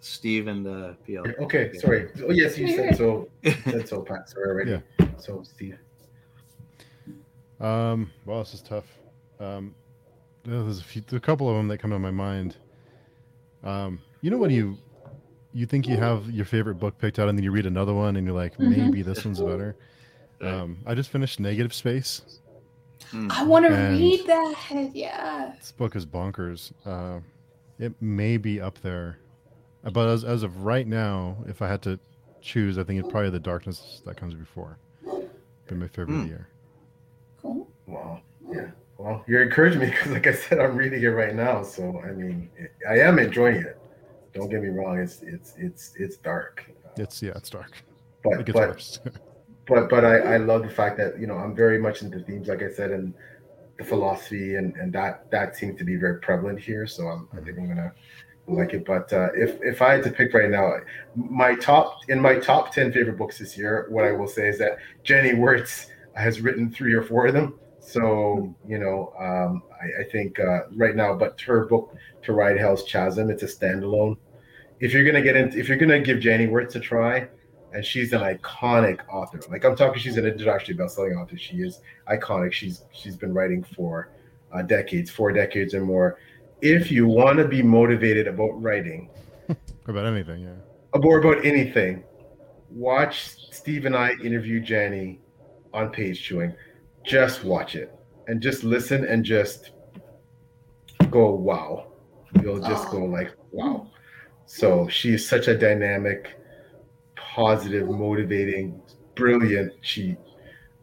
Steve 0.00 0.48
and 0.48 0.66
the 0.66 0.96
PL. 1.06 1.24
Okay, 1.42 1.72
sorry. 1.74 2.08
Oh 2.26 2.32
yes, 2.32 2.58
you 2.58 2.74
said 2.74 2.96
so. 2.96 3.28
said 3.64 3.88
so, 3.88 4.02
Pat. 4.02 4.28
Sorry 4.28 4.48
already. 4.50 4.80
So 5.18 5.42
Steve. 5.44 5.78
Um, 7.60 8.10
well, 8.26 8.40
this 8.40 8.54
is 8.54 8.62
tough. 8.62 8.86
Um, 9.38 9.74
there's 10.44 10.80
a 10.80 10.82
few, 10.84 11.02
a 11.12 11.20
couple 11.20 11.48
of 11.48 11.56
them 11.56 11.68
that 11.68 11.78
come 11.78 11.90
to 11.92 11.98
my 12.00 12.10
mind. 12.10 12.56
Um, 13.62 14.00
you 14.22 14.30
know 14.30 14.38
when 14.38 14.50
you 14.50 14.76
you 15.52 15.66
think 15.66 15.86
you 15.86 15.96
have 15.98 16.28
your 16.30 16.46
favorite 16.46 16.76
book 16.76 16.98
picked 16.98 17.18
out, 17.18 17.28
and 17.28 17.38
then 17.38 17.44
you 17.44 17.52
read 17.52 17.66
another 17.66 17.94
one, 17.94 18.16
and 18.16 18.26
you're 18.26 18.34
like, 18.34 18.56
Mhm. 18.56 18.76
maybe 18.76 19.02
this 19.02 19.24
one's 19.24 19.38
better. 19.40 19.76
Um, 20.40 20.78
I 20.86 20.94
just 20.94 21.10
finished 21.10 21.38
Negative 21.38 21.72
Space. 21.72 22.40
Hmm. 23.12 23.28
I 23.30 23.44
want 23.44 23.66
to 23.66 23.72
read 23.72 24.26
that. 24.26 24.90
Yeah. 24.94 25.52
This 25.58 25.70
book 25.70 25.94
is 25.94 26.06
bonkers. 26.06 26.72
Uh, 26.86 27.20
it 27.78 27.92
may 28.00 28.38
be 28.38 28.60
up 28.60 28.80
there, 28.80 29.18
but 29.92 30.08
as 30.08 30.24
as 30.24 30.42
of 30.42 30.64
right 30.64 30.86
now, 30.86 31.36
if 31.46 31.60
I 31.62 31.68
had 31.68 31.82
to 31.82 31.98
choose, 32.40 32.78
I 32.78 32.84
think 32.84 33.00
it's 33.00 33.08
probably 33.10 33.30
The 33.30 33.38
Darkness 33.38 34.00
that 34.06 34.16
comes 34.16 34.34
before. 34.34 34.78
Been 35.68 35.78
my 35.78 35.88
favorite 35.88 36.14
of 36.14 36.22
Hmm. 36.22 36.26
year. 36.28 36.48
Cool. 37.40 37.68
Wow. 37.86 38.20
Yeah. 38.50 38.70
Well, 38.98 39.22
you're 39.26 39.42
encouraging 39.42 39.80
me 39.80 39.86
because, 39.86 40.12
like 40.12 40.26
I 40.26 40.32
said, 40.32 40.58
I'm 40.58 40.74
reading 40.76 41.02
it 41.02 41.06
right 41.08 41.34
now. 41.34 41.62
So 41.62 42.00
I 42.04 42.12
mean, 42.12 42.48
I 42.88 42.98
am 43.00 43.18
enjoying 43.18 43.56
it. 43.56 43.78
Don't 44.32 44.48
get 44.48 44.62
me 44.62 44.70
wrong. 44.70 44.98
It's 44.98 45.20
it's 45.22 45.54
it's 45.58 45.92
it's 45.98 46.16
dark. 46.16 46.64
It's 46.96 47.22
yeah, 47.22 47.32
it's 47.36 47.50
dark. 47.50 47.72
But 48.24 48.40
It 48.40 48.46
gets 48.46 48.58
but 48.58 48.68
worse. 48.70 49.00
but 49.66 49.88
but 49.88 50.04
I, 50.04 50.18
I 50.18 50.36
love 50.38 50.62
the 50.62 50.70
fact 50.70 50.96
that 50.98 51.18
you 51.20 51.26
know 51.26 51.36
I'm 51.36 51.54
very 51.54 51.78
much 51.78 52.02
into 52.02 52.20
themes 52.20 52.48
like 52.48 52.62
I 52.62 52.70
said 52.70 52.90
and 52.90 53.14
the 53.78 53.84
philosophy 53.84 54.56
and 54.56 54.74
and 54.76 54.92
that 54.92 55.30
that 55.30 55.56
seems 55.56 55.78
to 55.78 55.84
be 55.84 55.96
very 55.96 56.20
prevalent 56.20 56.60
here. 56.60 56.86
So 56.86 57.06
I'm, 57.06 57.28
I 57.32 57.40
think 57.42 57.58
I'm 57.58 57.68
gonna 57.68 57.92
like 58.46 58.74
it. 58.74 58.84
But 58.84 59.12
uh, 59.12 59.28
if 59.34 59.60
if 59.62 59.82
I 59.82 59.92
had 59.94 60.04
to 60.04 60.10
pick 60.10 60.34
right 60.34 60.50
now 60.50 60.74
my 61.14 61.54
top 61.54 61.98
in 62.08 62.20
my 62.20 62.38
top 62.38 62.72
10 62.72 62.92
favorite 62.92 63.18
books 63.18 63.38
this 63.38 63.56
year 63.56 63.86
what 63.90 64.04
I 64.04 64.12
will 64.12 64.28
say 64.28 64.48
is 64.48 64.58
that 64.58 64.78
Janny 65.04 65.34
Wurts 65.34 65.86
has 66.14 66.40
written 66.40 66.70
three 66.70 66.94
or 66.94 67.02
four 67.02 67.26
of 67.26 67.34
them. 67.34 67.58
So 67.80 68.54
you 68.66 68.78
know 68.78 69.12
um, 69.18 69.62
I, 69.80 70.02
I 70.02 70.04
think 70.10 70.38
uh, 70.40 70.62
right 70.74 70.96
now 70.96 71.14
but 71.14 71.40
her 71.42 71.66
book 71.66 71.94
to 72.22 72.32
ride 72.32 72.58
hell's 72.58 72.82
chasm 72.82 73.30
it's 73.30 73.42
a 73.42 73.46
standalone. 73.46 74.16
If 74.80 74.92
you're 74.92 75.04
gonna 75.04 75.22
get 75.22 75.36
into 75.36 75.58
if 75.58 75.68
you're 75.68 75.78
gonna 75.78 76.00
give 76.00 76.18
Janny 76.18 76.50
Wurts 76.50 76.74
a 76.74 76.80
try 76.80 77.28
and 77.74 77.84
she's 77.84 78.12
an 78.12 78.20
iconic 78.20 79.00
author. 79.08 79.40
Like 79.50 79.64
I'm 79.64 79.76
talking, 79.76 80.00
she's 80.00 80.16
an 80.16 80.26
internationally 80.26 80.76
best-selling 80.76 81.14
author. 81.14 81.36
She 81.36 81.56
is 81.56 81.80
iconic. 82.08 82.52
She's 82.52 82.84
she's 82.92 83.16
been 83.16 83.32
writing 83.32 83.62
for 83.62 84.10
uh, 84.52 84.62
decades, 84.62 85.10
four 85.10 85.32
decades 85.32 85.74
or 85.74 85.80
more. 85.84 86.18
If 86.60 86.90
you 86.92 87.06
want 87.06 87.38
to 87.38 87.48
be 87.48 87.62
motivated 87.62 88.28
about 88.28 88.50
writing 88.62 89.10
About 89.86 90.06
anything, 90.06 90.40
yeah. 90.42 91.00
or 91.02 91.18
about 91.18 91.44
anything, 91.44 92.04
watch 92.70 93.36
Steve 93.50 93.84
and 93.86 93.96
I 93.96 94.12
interview 94.22 94.60
Jenny 94.60 95.20
on 95.74 95.90
Page 95.90 96.22
Chewing. 96.22 96.54
Just 97.04 97.42
watch 97.44 97.74
it 97.74 97.92
and 98.28 98.40
just 98.40 98.62
listen 98.62 99.04
and 99.06 99.24
just 99.24 99.70
go 101.10 101.30
wow. 101.34 101.88
You'll 102.42 102.60
just 102.60 102.86
Oh. 102.88 102.92
go 102.92 103.04
like 103.06 103.32
wow. 103.50 103.88
So 104.46 104.86
she's 104.88 105.26
such 105.28 105.48
a 105.48 105.56
dynamic, 105.58 106.38
positive, 107.34 107.88
motivating, 107.88 108.80
brilliant. 109.14 109.72
She 109.80 110.16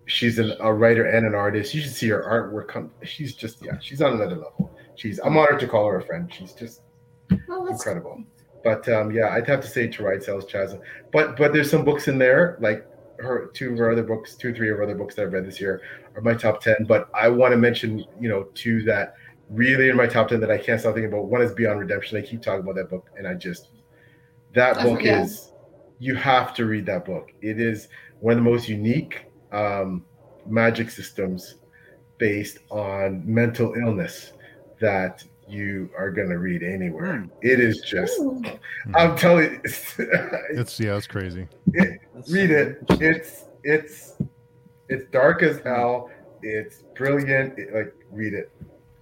she's 0.05 0.39
an, 0.39 0.55
a 0.59 0.73
writer 0.73 1.05
and 1.05 1.25
an 1.25 1.35
artist. 1.35 1.73
You 1.73 1.81
should 1.81 1.91
see 1.93 2.09
her 2.09 2.23
artwork. 2.23 2.67
Come, 2.67 2.91
she's 3.03 3.35
just 3.35 3.63
yeah, 3.63 3.77
she's 3.79 4.01
on 4.01 4.13
another 4.13 4.35
level. 4.35 4.71
She's 4.95 5.19
I'm 5.19 5.37
honored 5.37 5.59
to 5.59 5.67
call 5.67 5.87
her 5.87 5.97
a 5.99 6.03
friend. 6.03 6.31
She's 6.33 6.53
just 6.53 6.81
Oh, 7.49 7.65
that's 7.65 7.85
incredible. 7.85 8.23
But 8.63 8.87
um, 8.89 9.11
yeah, 9.11 9.29
I'd 9.29 9.47
have 9.47 9.61
to 9.61 9.67
say 9.67 9.87
to 9.87 10.03
ride 10.03 10.25
Hell's 10.25 10.45
Chasm. 10.45 10.79
But 11.11 11.37
but 11.37 11.53
there's 11.53 11.69
some 11.69 11.85
books 11.85 12.07
in 12.07 12.17
there, 12.17 12.57
like 12.59 12.85
her 13.19 13.47
two 13.53 13.71
of 13.73 13.77
her 13.77 13.91
other 13.91 14.03
books, 14.03 14.35
two 14.35 14.53
three 14.53 14.69
of 14.69 14.77
her 14.77 14.83
other 14.83 14.95
books 14.95 15.15
that 15.15 15.23
I've 15.23 15.33
read 15.33 15.45
this 15.45 15.61
year 15.61 15.81
are 16.15 16.21
my 16.21 16.33
top 16.33 16.61
ten. 16.61 16.85
But 16.87 17.09
I 17.13 17.29
want 17.29 17.51
to 17.51 17.57
mention, 17.57 18.05
you 18.19 18.29
know, 18.29 18.43
two 18.55 18.83
that 18.83 19.13
really 19.49 19.89
in 19.89 19.95
my 19.95 20.07
top 20.07 20.29
ten 20.29 20.39
that 20.41 20.51
I 20.51 20.57
can't 20.57 20.79
stop 20.79 20.95
thinking 20.95 21.11
about. 21.11 21.25
One 21.25 21.41
is 21.41 21.53
Beyond 21.53 21.79
Redemption. 21.79 22.17
I 22.17 22.21
keep 22.21 22.41
talking 22.41 22.61
about 22.61 22.75
that 22.75 22.89
book, 22.89 23.09
and 23.17 23.27
I 23.27 23.35
just 23.35 23.69
that 24.53 24.77
I 24.77 24.83
book 24.83 24.97
forget. 24.97 25.25
is 25.25 25.51
you 25.99 26.15
have 26.15 26.53
to 26.55 26.65
read 26.65 26.85
that 26.87 27.05
book. 27.05 27.31
It 27.41 27.59
is 27.59 27.87
one 28.19 28.37
of 28.37 28.43
the 28.43 28.49
most 28.49 28.67
unique 28.69 29.25
um, 29.51 30.05
magic 30.45 30.89
systems 30.89 31.55
based 32.17 32.59
on 32.69 33.21
mental 33.25 33.73
illness 33.75 34.33
that 34.79 35.23
you 35.47 35.89
are 35.97 36.11
going 36.11 36.29
to 36.29 36.37
read 36.37 36.63
anywhere. 36.63 37.17
Hmm. 37.17 37.27
It 37.41 37.59
is 37.59 37.81
just, 37.81 38.19
Ooh. 38.19 38.41
I'm 38.95 39.15
telling 39.17 39.53
you, 39.53 39.59
It's 40.51 40.79
yeah, 40.79 40.95
it's 40.95 41.07
crazy. 41.07 41.47
That's- 41.67 42.29
read 42.31 42.51
it. 42.51 42.79
It's 43.01 43.45
it's 43.63 44.13
it's 44.89 45.05
dark 45.11 45.41
as 45.43 45.59
hell. 45.59 46.11
It's 46.43 46.83
brilliant. 46.95 47.57
It- 47.57 47.73
like 47.73 47.93
read 48.11 48.33
it. 48.33 48.51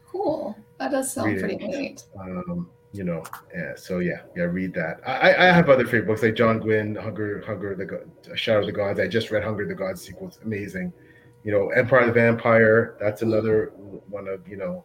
Cool. 0.08 0.58
That 0.80 0.92
does 0.92 1.12
sound 1.14 1.32
Read 1.34 1.40
pretty 1.40 1.56
it. 1.66 1.68
neat. 1.68 2.04
Um, 2.20 2.70
you 2.94 3.04
know. 3.04 3.24
Yeah. 3.54 3.76
So 3.76 4.00
yeah, 4.00 4.22
yeah. 4.36 4.44
Read 4.44 4.74
that. 4.74 5.00
I 5.06 5.34
I 5.34 5.46
have 5.46 5.70
other 5.70 5.86
favorite 5.86 6.08
books 6.08 6.24
like 6.24 6.36
John 6.36 6.60
Gwynne, 6.60 6.96
Hunger, 6.96 7.44
Hunger 7.46 7.76
the 7.76 8.38
Shadow 8.38 8.62
of 8.62 8.66
the 8.66 8.72
Gods. 8.72 9.00
I 9.00 9.08
just 9.08 9.32
read 9.32 9.44
Hunger 9.44 9.66
the 9.66 9.76
Gods 9.76 10.02
sequel. 10.02 10.32
Amazing. 10.44 10.94
You 11.44 11.52
know, 11.52 11.70
Empire 11.70 12.02
of 12.02 12.08
the 12.08 12.14
Vampire. 12.14 12.98
That's 13.00 13.22
another 13.22 13.72
one 14.10 14.28
of 14.28 14.48
you 14.48 14.58
know. 14.58 14.84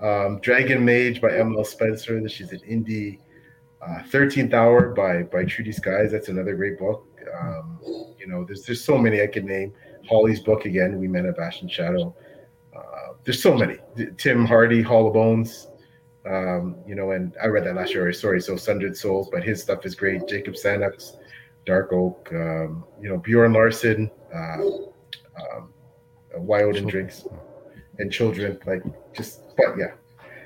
Um, 0.00 0.40
Dragon 0.40 0.84
Mage 0.84 1.20
by 1.20 1.36
M.L. 1.36 1.64
Spencer. 1.64 2.28
She's 2.28 2.52
an 2.52 2.60
indie. 2.68 3.18
Uh, 3.80 4.02
Thirteenth 4.04 4.54
Hour 4.54 4.94
by 4.94 5.22
by 5.22 5.44
Trudie 5.44 5.74
Skies. 5.74 6.12
That's 6.12 6.28
another 6.28 6.54
great 6.56 6.78
book. 6.78 7.06
Um, 7.40 7.78
you 8.18 8.26
know, 8.26 8.44
there's 8.44 8.64
there's 8.64 8.84
so 8.84 8.98
many 8.98 9.22
I 9.22 9.26
could 9.26 9.44
name. 9.44 9.72
Holly's 10.08 10.40
book 10.40 10.64
again. 10.64 10.98
We 10.98 11.08
met 11.08 11.24
a 11.24 11.34
and 11.60 11.70
Shadow. 11.70 12.14
Uh, 12.76 13.14
there's 13.24 13.42
so 13.42 13.56
many. 13.56 13.76
Tim 14.16 14.46
Hardie, 14.46 14.82
Hall 14.82 15.06
of 15.06 15.14
Bones. 15.14 15.68
Um, 16.24 16.76
you 16.86 16.94
know, 16.94 17.10
and 17.10 17.36
I 17.42 17.46
read 17.46 17.64
that 17.64 17.74
last 17.74 17.94
year. 17.94 18.12
Sorry, 18.12 18.40
so 18.40 18.56
Sundered 18.56 18.96
Souls, 18.96 19.28
but 19.30 19.42
his 19.42 19.60
stuff 19.60 19.84
is 19.84 19.94
great. 19.94 20.26
Jacob 20.28 20.54
Sannox, 20.54 21.16
Dark 21.66 21.92
Oak. 21.92 22.28
Um, 22.32 22.84
you 23.00 23.08
know, 23.08 23.18
Bjørn 23.18 23.52
Larssen, 23.52 24.10
uh, 24.32 24.62
um, 25.40 25.72
uh, 26.34 26.40
Why 26.40 26.62
Odin 26.62 26.86
Drinks, 26.86 27.26
and 27.98 28.12
Children. 28.12 28.60
Like 28.66 28.82
just, 29.14 29.40
but 29.56 29.76
yeah, 29.76 29.92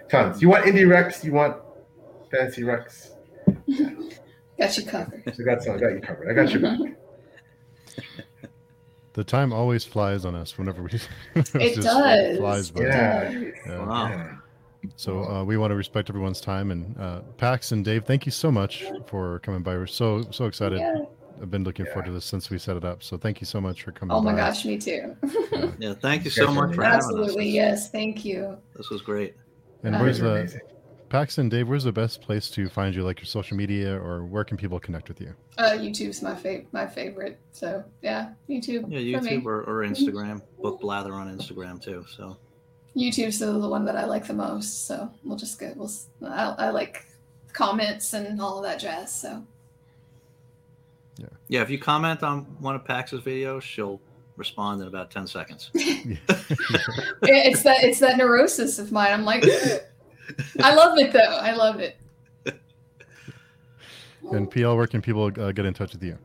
tons. 0.09 0.41
You 0.41 0.49
want 0.49 0.65
indie 0.65 0.89
Rex? 0.89 1.25
You 1.25 1.33
want 1.33 1.57
fancy 2.31 2.65
Rex? 2.65 3.13
Got 4.59 4.79
you 4.79 4.87
covered. 4.87 5.23
I 5.27 5.43
got 5.43 5.63
some. 5.63 5.77
I 5.77 5.79
got 5.79 5.89
you 5.89 6.01
covered. 6.01 6.31
I 6.31 6.33
got 6.33 6.51
your 6.53 6.63
back. 6.63 6.79
The 9.17 9.25
time 9.25 9.51
always 9.51 9.83
flies 9.83 10.27
on 10.27 10.35
us 10.35 10.59
whenever 10.59 10.83
we. 10.83 10.91
it 11.35 11.55
It 11.55 11.83
does. 11.83 12.37
Flies 12.37 12.71
by. 12.71 12.83
Yeah. 12.83 13.31
Yeah. 13.67 13.87
Wow. 13.87 14.09
Yeah. 14.09 14.36
So 14.97 15.25
uh, 15.25 15.45
we 15.45 15.57
want 15.57 15.71
to 15.73 15.75
respect 15.77 16.09
everyone's 16.09 16.41
time 16.41 16.71
and 16.71 16.97
uh, 16.99 17.21
Pax 17.37 17.73
and 17.73 17.85
Dave, 17.85 18.05
thank 18.05 18.27
you 18.27 18.33
so 18.33 18.51
much 18.53 18.85
for 19.07 19.41
coming 19.41 19.63
by. 19.63 19.75
We're 19.75 19.87
so 19.87 20.25
so 20.31 20.45
excited. 20.47 20.79
Yeah. 20.79 21.05
I've 21.41 21.51
been 21.51 21.65
looking 21.65 21.85
forward 21.87 22.07
to 22.07 22.13
this 22.13 22.25
since 22.25 22.49
we 22.49 22.59
set 22.59 22.77
it 22.79 22.85
up. 22.85 23.03
So 23.03 23.19
thank 23.19 23.41
you 23.43 23.47
so 23.47 23.61
much 23.61 23.83
for 23.83 23.93
coming. 23.93 24.15
Oh 24.17 24.23
my 24.23 24.33
by. 24.33 24.39
gosh, 24.39 24.65
me 24.65 24.79
too. 24.79 25.15
Yeah, 25.79 25.93
thank 26.01 26.25
you 26.25 26.31
so 26.31 26.51
much 26.51 26.75
for 26.75 26.83
having 26.83 26.99
us. 26.99 27.05
Absolutely, 27.05 27.51
yes. 27.51 27.91
Thank 27.91 28.25
you. 28.25 28.57
This 28.75 28.89
was 28.89 29.03
great. 29.03 29.35
And 29.83 29.95
Uh, 29.95 29.99
where's 29.99 30.19
the 30.19 30.31
amazing. 30.31 30.61
Pax 31.11 31.37
and 31.39 31.51
Dave? 31.51 31.69
Where's 31.69 31.85
the 31.85 31.93
best 31.93 32.23
place 32.23 32.49
to 32.51 32.69
find 32.71 32.95
you? 32.95 33.03
Like 33.05 33.21
your 33.21 33.27
social 33.27 33.57
media, 33.57 33.95
or 34.01 34.25
where 34.25 34.45
can 34.45 34.57
people 34.57 34.81
connect 34.81 35.09
with 35.09 35.21
you? 35.21 35.35
Uh, 35.59 35.73
YouTube's 35.73 36.23
my 36.23 36.35
favorite. 36.35 36.73
my 36.73 36.87
favorite. 36.87 37.39
So 37.53 37.85
yeah, 38.03 38.31
YouTube. 38.49 38.87
Yeah. 38.89 39.21
YouTube 39.21 39.45
or, 39.45 39.63
or 39.65 39.87
Instagram. 39.87 40.41
Book 40.63 40.81
Blather 40.81 41.13
on 41.13 41.37
Instagram 41.37 41.81
too. 41.83 42.05
So 42.17 42.39
YouTube's 42.97 43.39
the, 43.39 43.47
the 43.53 43.69
one 43.69 43.85
that 43.85 43.97
I 43.97 44.05
like 44.07 44.27
the 44.27 44.33
most. 44.35 44.87
So 44.87 45.11
we'll 45.25 45.37
just 45.37 45.59
go. 45.59 45.73
We'll. 45.77 45.87
s- 45.87 46.07
I, 46.25 46.55
I 46.59 46.71
like 46.71 47.05
comments 47.53 48.13
and 48.15 48.41
all 48.41 48.59
of 48.59 48.65
that 48.65 48.79
jazz. 48.81 49.13
So 49.15 49.43
yeah, 51.19 51.27
yeah. 51.49 51.63
if 51.63 51.71
you 51.71 51.79
comment 51.79 52.23
on 52.23 52.41
one 52.61 52.75
of 52.75 52.85
Pax's 52.85 53.21
videos, 53.21 53.63
she'll 53.63 54.01
respond 54.37 54.81
in 54.83 54.89
about 54.89 55.11
ten 55.11 55.27
seconds. 55.27 55.71
It's 57.23 57.63
that 57.63 57.83
it's 57.85 57.99
that 58.01 58.17
neurosis 58.19 58.79
of 58.79 58.93
mine. 58.93 59.13
I'm 59.13 59.25
like, 59.25 59.45
I 60.63 60.75
love 60.75 60.99
it 60.99 61.13
though. 61.13 61.19
I 61.21 61.53
love 61.55 61.81
it. 61.81 61.97
and 64.33 64.51
PL, 64.51 64.77
where 64.77 64.87
can 64.87 65.01
people 65.03 65.25
uh, 65.41 65.53
get 65.53 65.65
in 65.67 65.75
touch 65.75 65.93
with 65.93 66.03
you? 66.03 66.19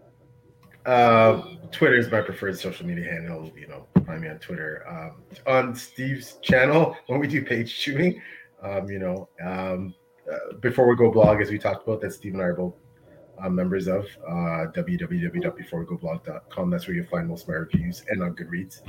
Uh, 0.85 1.41
Twitter 1.71 1.95
is 1.95 2.09
my 2.11 2.21
preferred 2.21 2.57
social 2.59 2.85
media 2.85 3.05
handle. 3.11 3.51
You 3.57 3.67
know, 3.67 3.85
find 4.05 4.21
me 4.21 4.29
on 4.29 4.39
Twitter. 4.39 4.85
Um, 4.87 5.23
on 5.47 5.75
Steve's 5.75 6.37
channel, 6.41 6.95
when 7.07 7.19
we 7.19 7.27
do 7.27 7.43
page 7.43 7.77
chewing, 7.77 8.21
um, 8.61 8.89
you 8.89 8.99
know, 8.99 9.29
um, 9.43 9.93
uh, 10.31 10.53
before 10.59 10.87
we 10.87 10.95
go 10.95 11.11
blog, 11.11 11.41
as 11.41 11.49
we 11.49 11.57
talked 11.57 11.87
about, 11.87 12.01
that 12.01 12.13
Steve 12.13 12.33
and 12.33 12.41
I 12.41 12.45
are 12.45 12.53
both 12.53 12.75
uh, 13.43 13.49
members 13.49 13.87
of 13.87 14.05
uh, 14.27 14.67
www.beforewegoblog.com. 14.73 16.69
That's 16.69 16.87
where 16.87 16.95
you'll 16.95 17.07
find 17.07 17.27
most 17.27 17.43
of 17.43 17.49
my 17.49 17.55
reviews 17.55 18.03
and 18.09 18.21
on 18.21 18.35
Goodreads. 18.35 18.81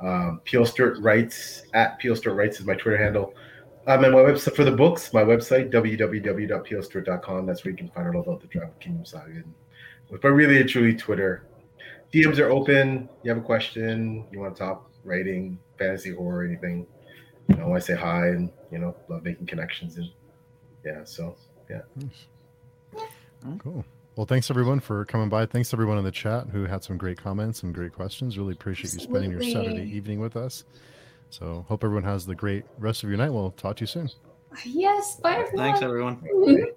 Um, 0.00 0.40
PL 0.44 0.64
Stewart 0.64 0.98
Writes 1.00 1.64
at 1.74 2.00
PL 2.00 2.16
Stewart 2.16 2.36
Writes 2.36 2.58
is 2.60 2.66
my 2.66 2.74
Twitter 2.74 2.96
handle. 2.96 3.34
Um, 3.86 4.04
and 4.04 4.12
my 4.12 4.20
website 4.20 4.56
for 4.56 4.64
the 4.64 4.72
books, 4.72 5.12
my 5.12 5.22
website 5.22 5.70
www.plstewart.com. 5.72 7.46
That's 7.46 7.64
where 7.64 7.70
you 7.70 7.76
can 7.76 7.88
find 7.90 8.08
out 8.08 8.14
all 8.14 8.22
about 8.22 8.40
the 8.40 8.46
Drowned 8.46 8.78
Kingdom 8.80 9.04
saga 9.04 9.30
and 9.32 9.54
but 10.10 10.24
really 10.28 10.60
and 10.60 10.68
truly 10.68 10.94
Twitter. 10.94 11.44
DMs 12.12 12.38
are 12.38 12.50
open. 12.50 13.08
You 13.22 13.30
have 13.30 13.38
a 13.38 13.44
question, 13.44 14.26
you 14.32 14.40
want 14.40 14.56
to 14.56 14.58
talk 14.58 14.90
writing, 15.04 15.58
fantasy 15.78 16.14
horror, 16.14 16.44
anything. 16.44 16.86
You 17.48 17.56
know, 17.56 17.74
I 17.74 17.78
say 17.78 17.94
hi 17.94 18.28
and 18.28 18.50
you 18.70 18.78
know, 18.78 18.94
love 19.08 19.24
making 19.24 19.46
connections 19.46 19.96
and 19.96 20.10
yeah, 20.84 21.04
so 21.04 21.36
yeah. 21.68 21.82
Cool. 23.58 23.84
Well, 24.16 24.26
thanks 24.26 24.50
everyone 24.50 24.80
for 24.80 25.04
coming 25.04 25.28
by. 25.28 25.46
Thanks 25.46 25.72
everyone 25.72 25.98
in 25.98 26.04
the 26.04 26.10
chat 26.10 26.48
who 26.48 26.64
had 26.66 26.82
some 26.82 26.96
great 26.98 27.16
comments 27.16 27.62
and 27.62 27.74
great 27.74 27.92
questions. 27.92 28.36
Really 28.36 28.52
appreciate 28.52 28.92
you 28.94 29.00
spending 29.00 29.30
your 29.30 29.42
Saturday 29.42 29.84
evening 29.84 30.20
with 30.20 30.36
us. 30.36 30.64
So 31.30 31.64
hope 31.68 31.84
everyone 31.84 32.04
has 32.04 32.26
the 32.26 32.34
great 32.34 32.64
rest 32.78 33.02
of 33.02 33.08
your 33.08 33.18
night. 33.18 33.30
We'll 33.30 33.52
talk 33.52 33.76
to 33.76 33.82
you 33.82 33.86
soon. 33.86 34.10
Yes. 34.64 35.16
Bye 35.16 35.36
everyone. 35.36 35.56
Thanks, 35.56 35.82
everyone. 35.82 36.22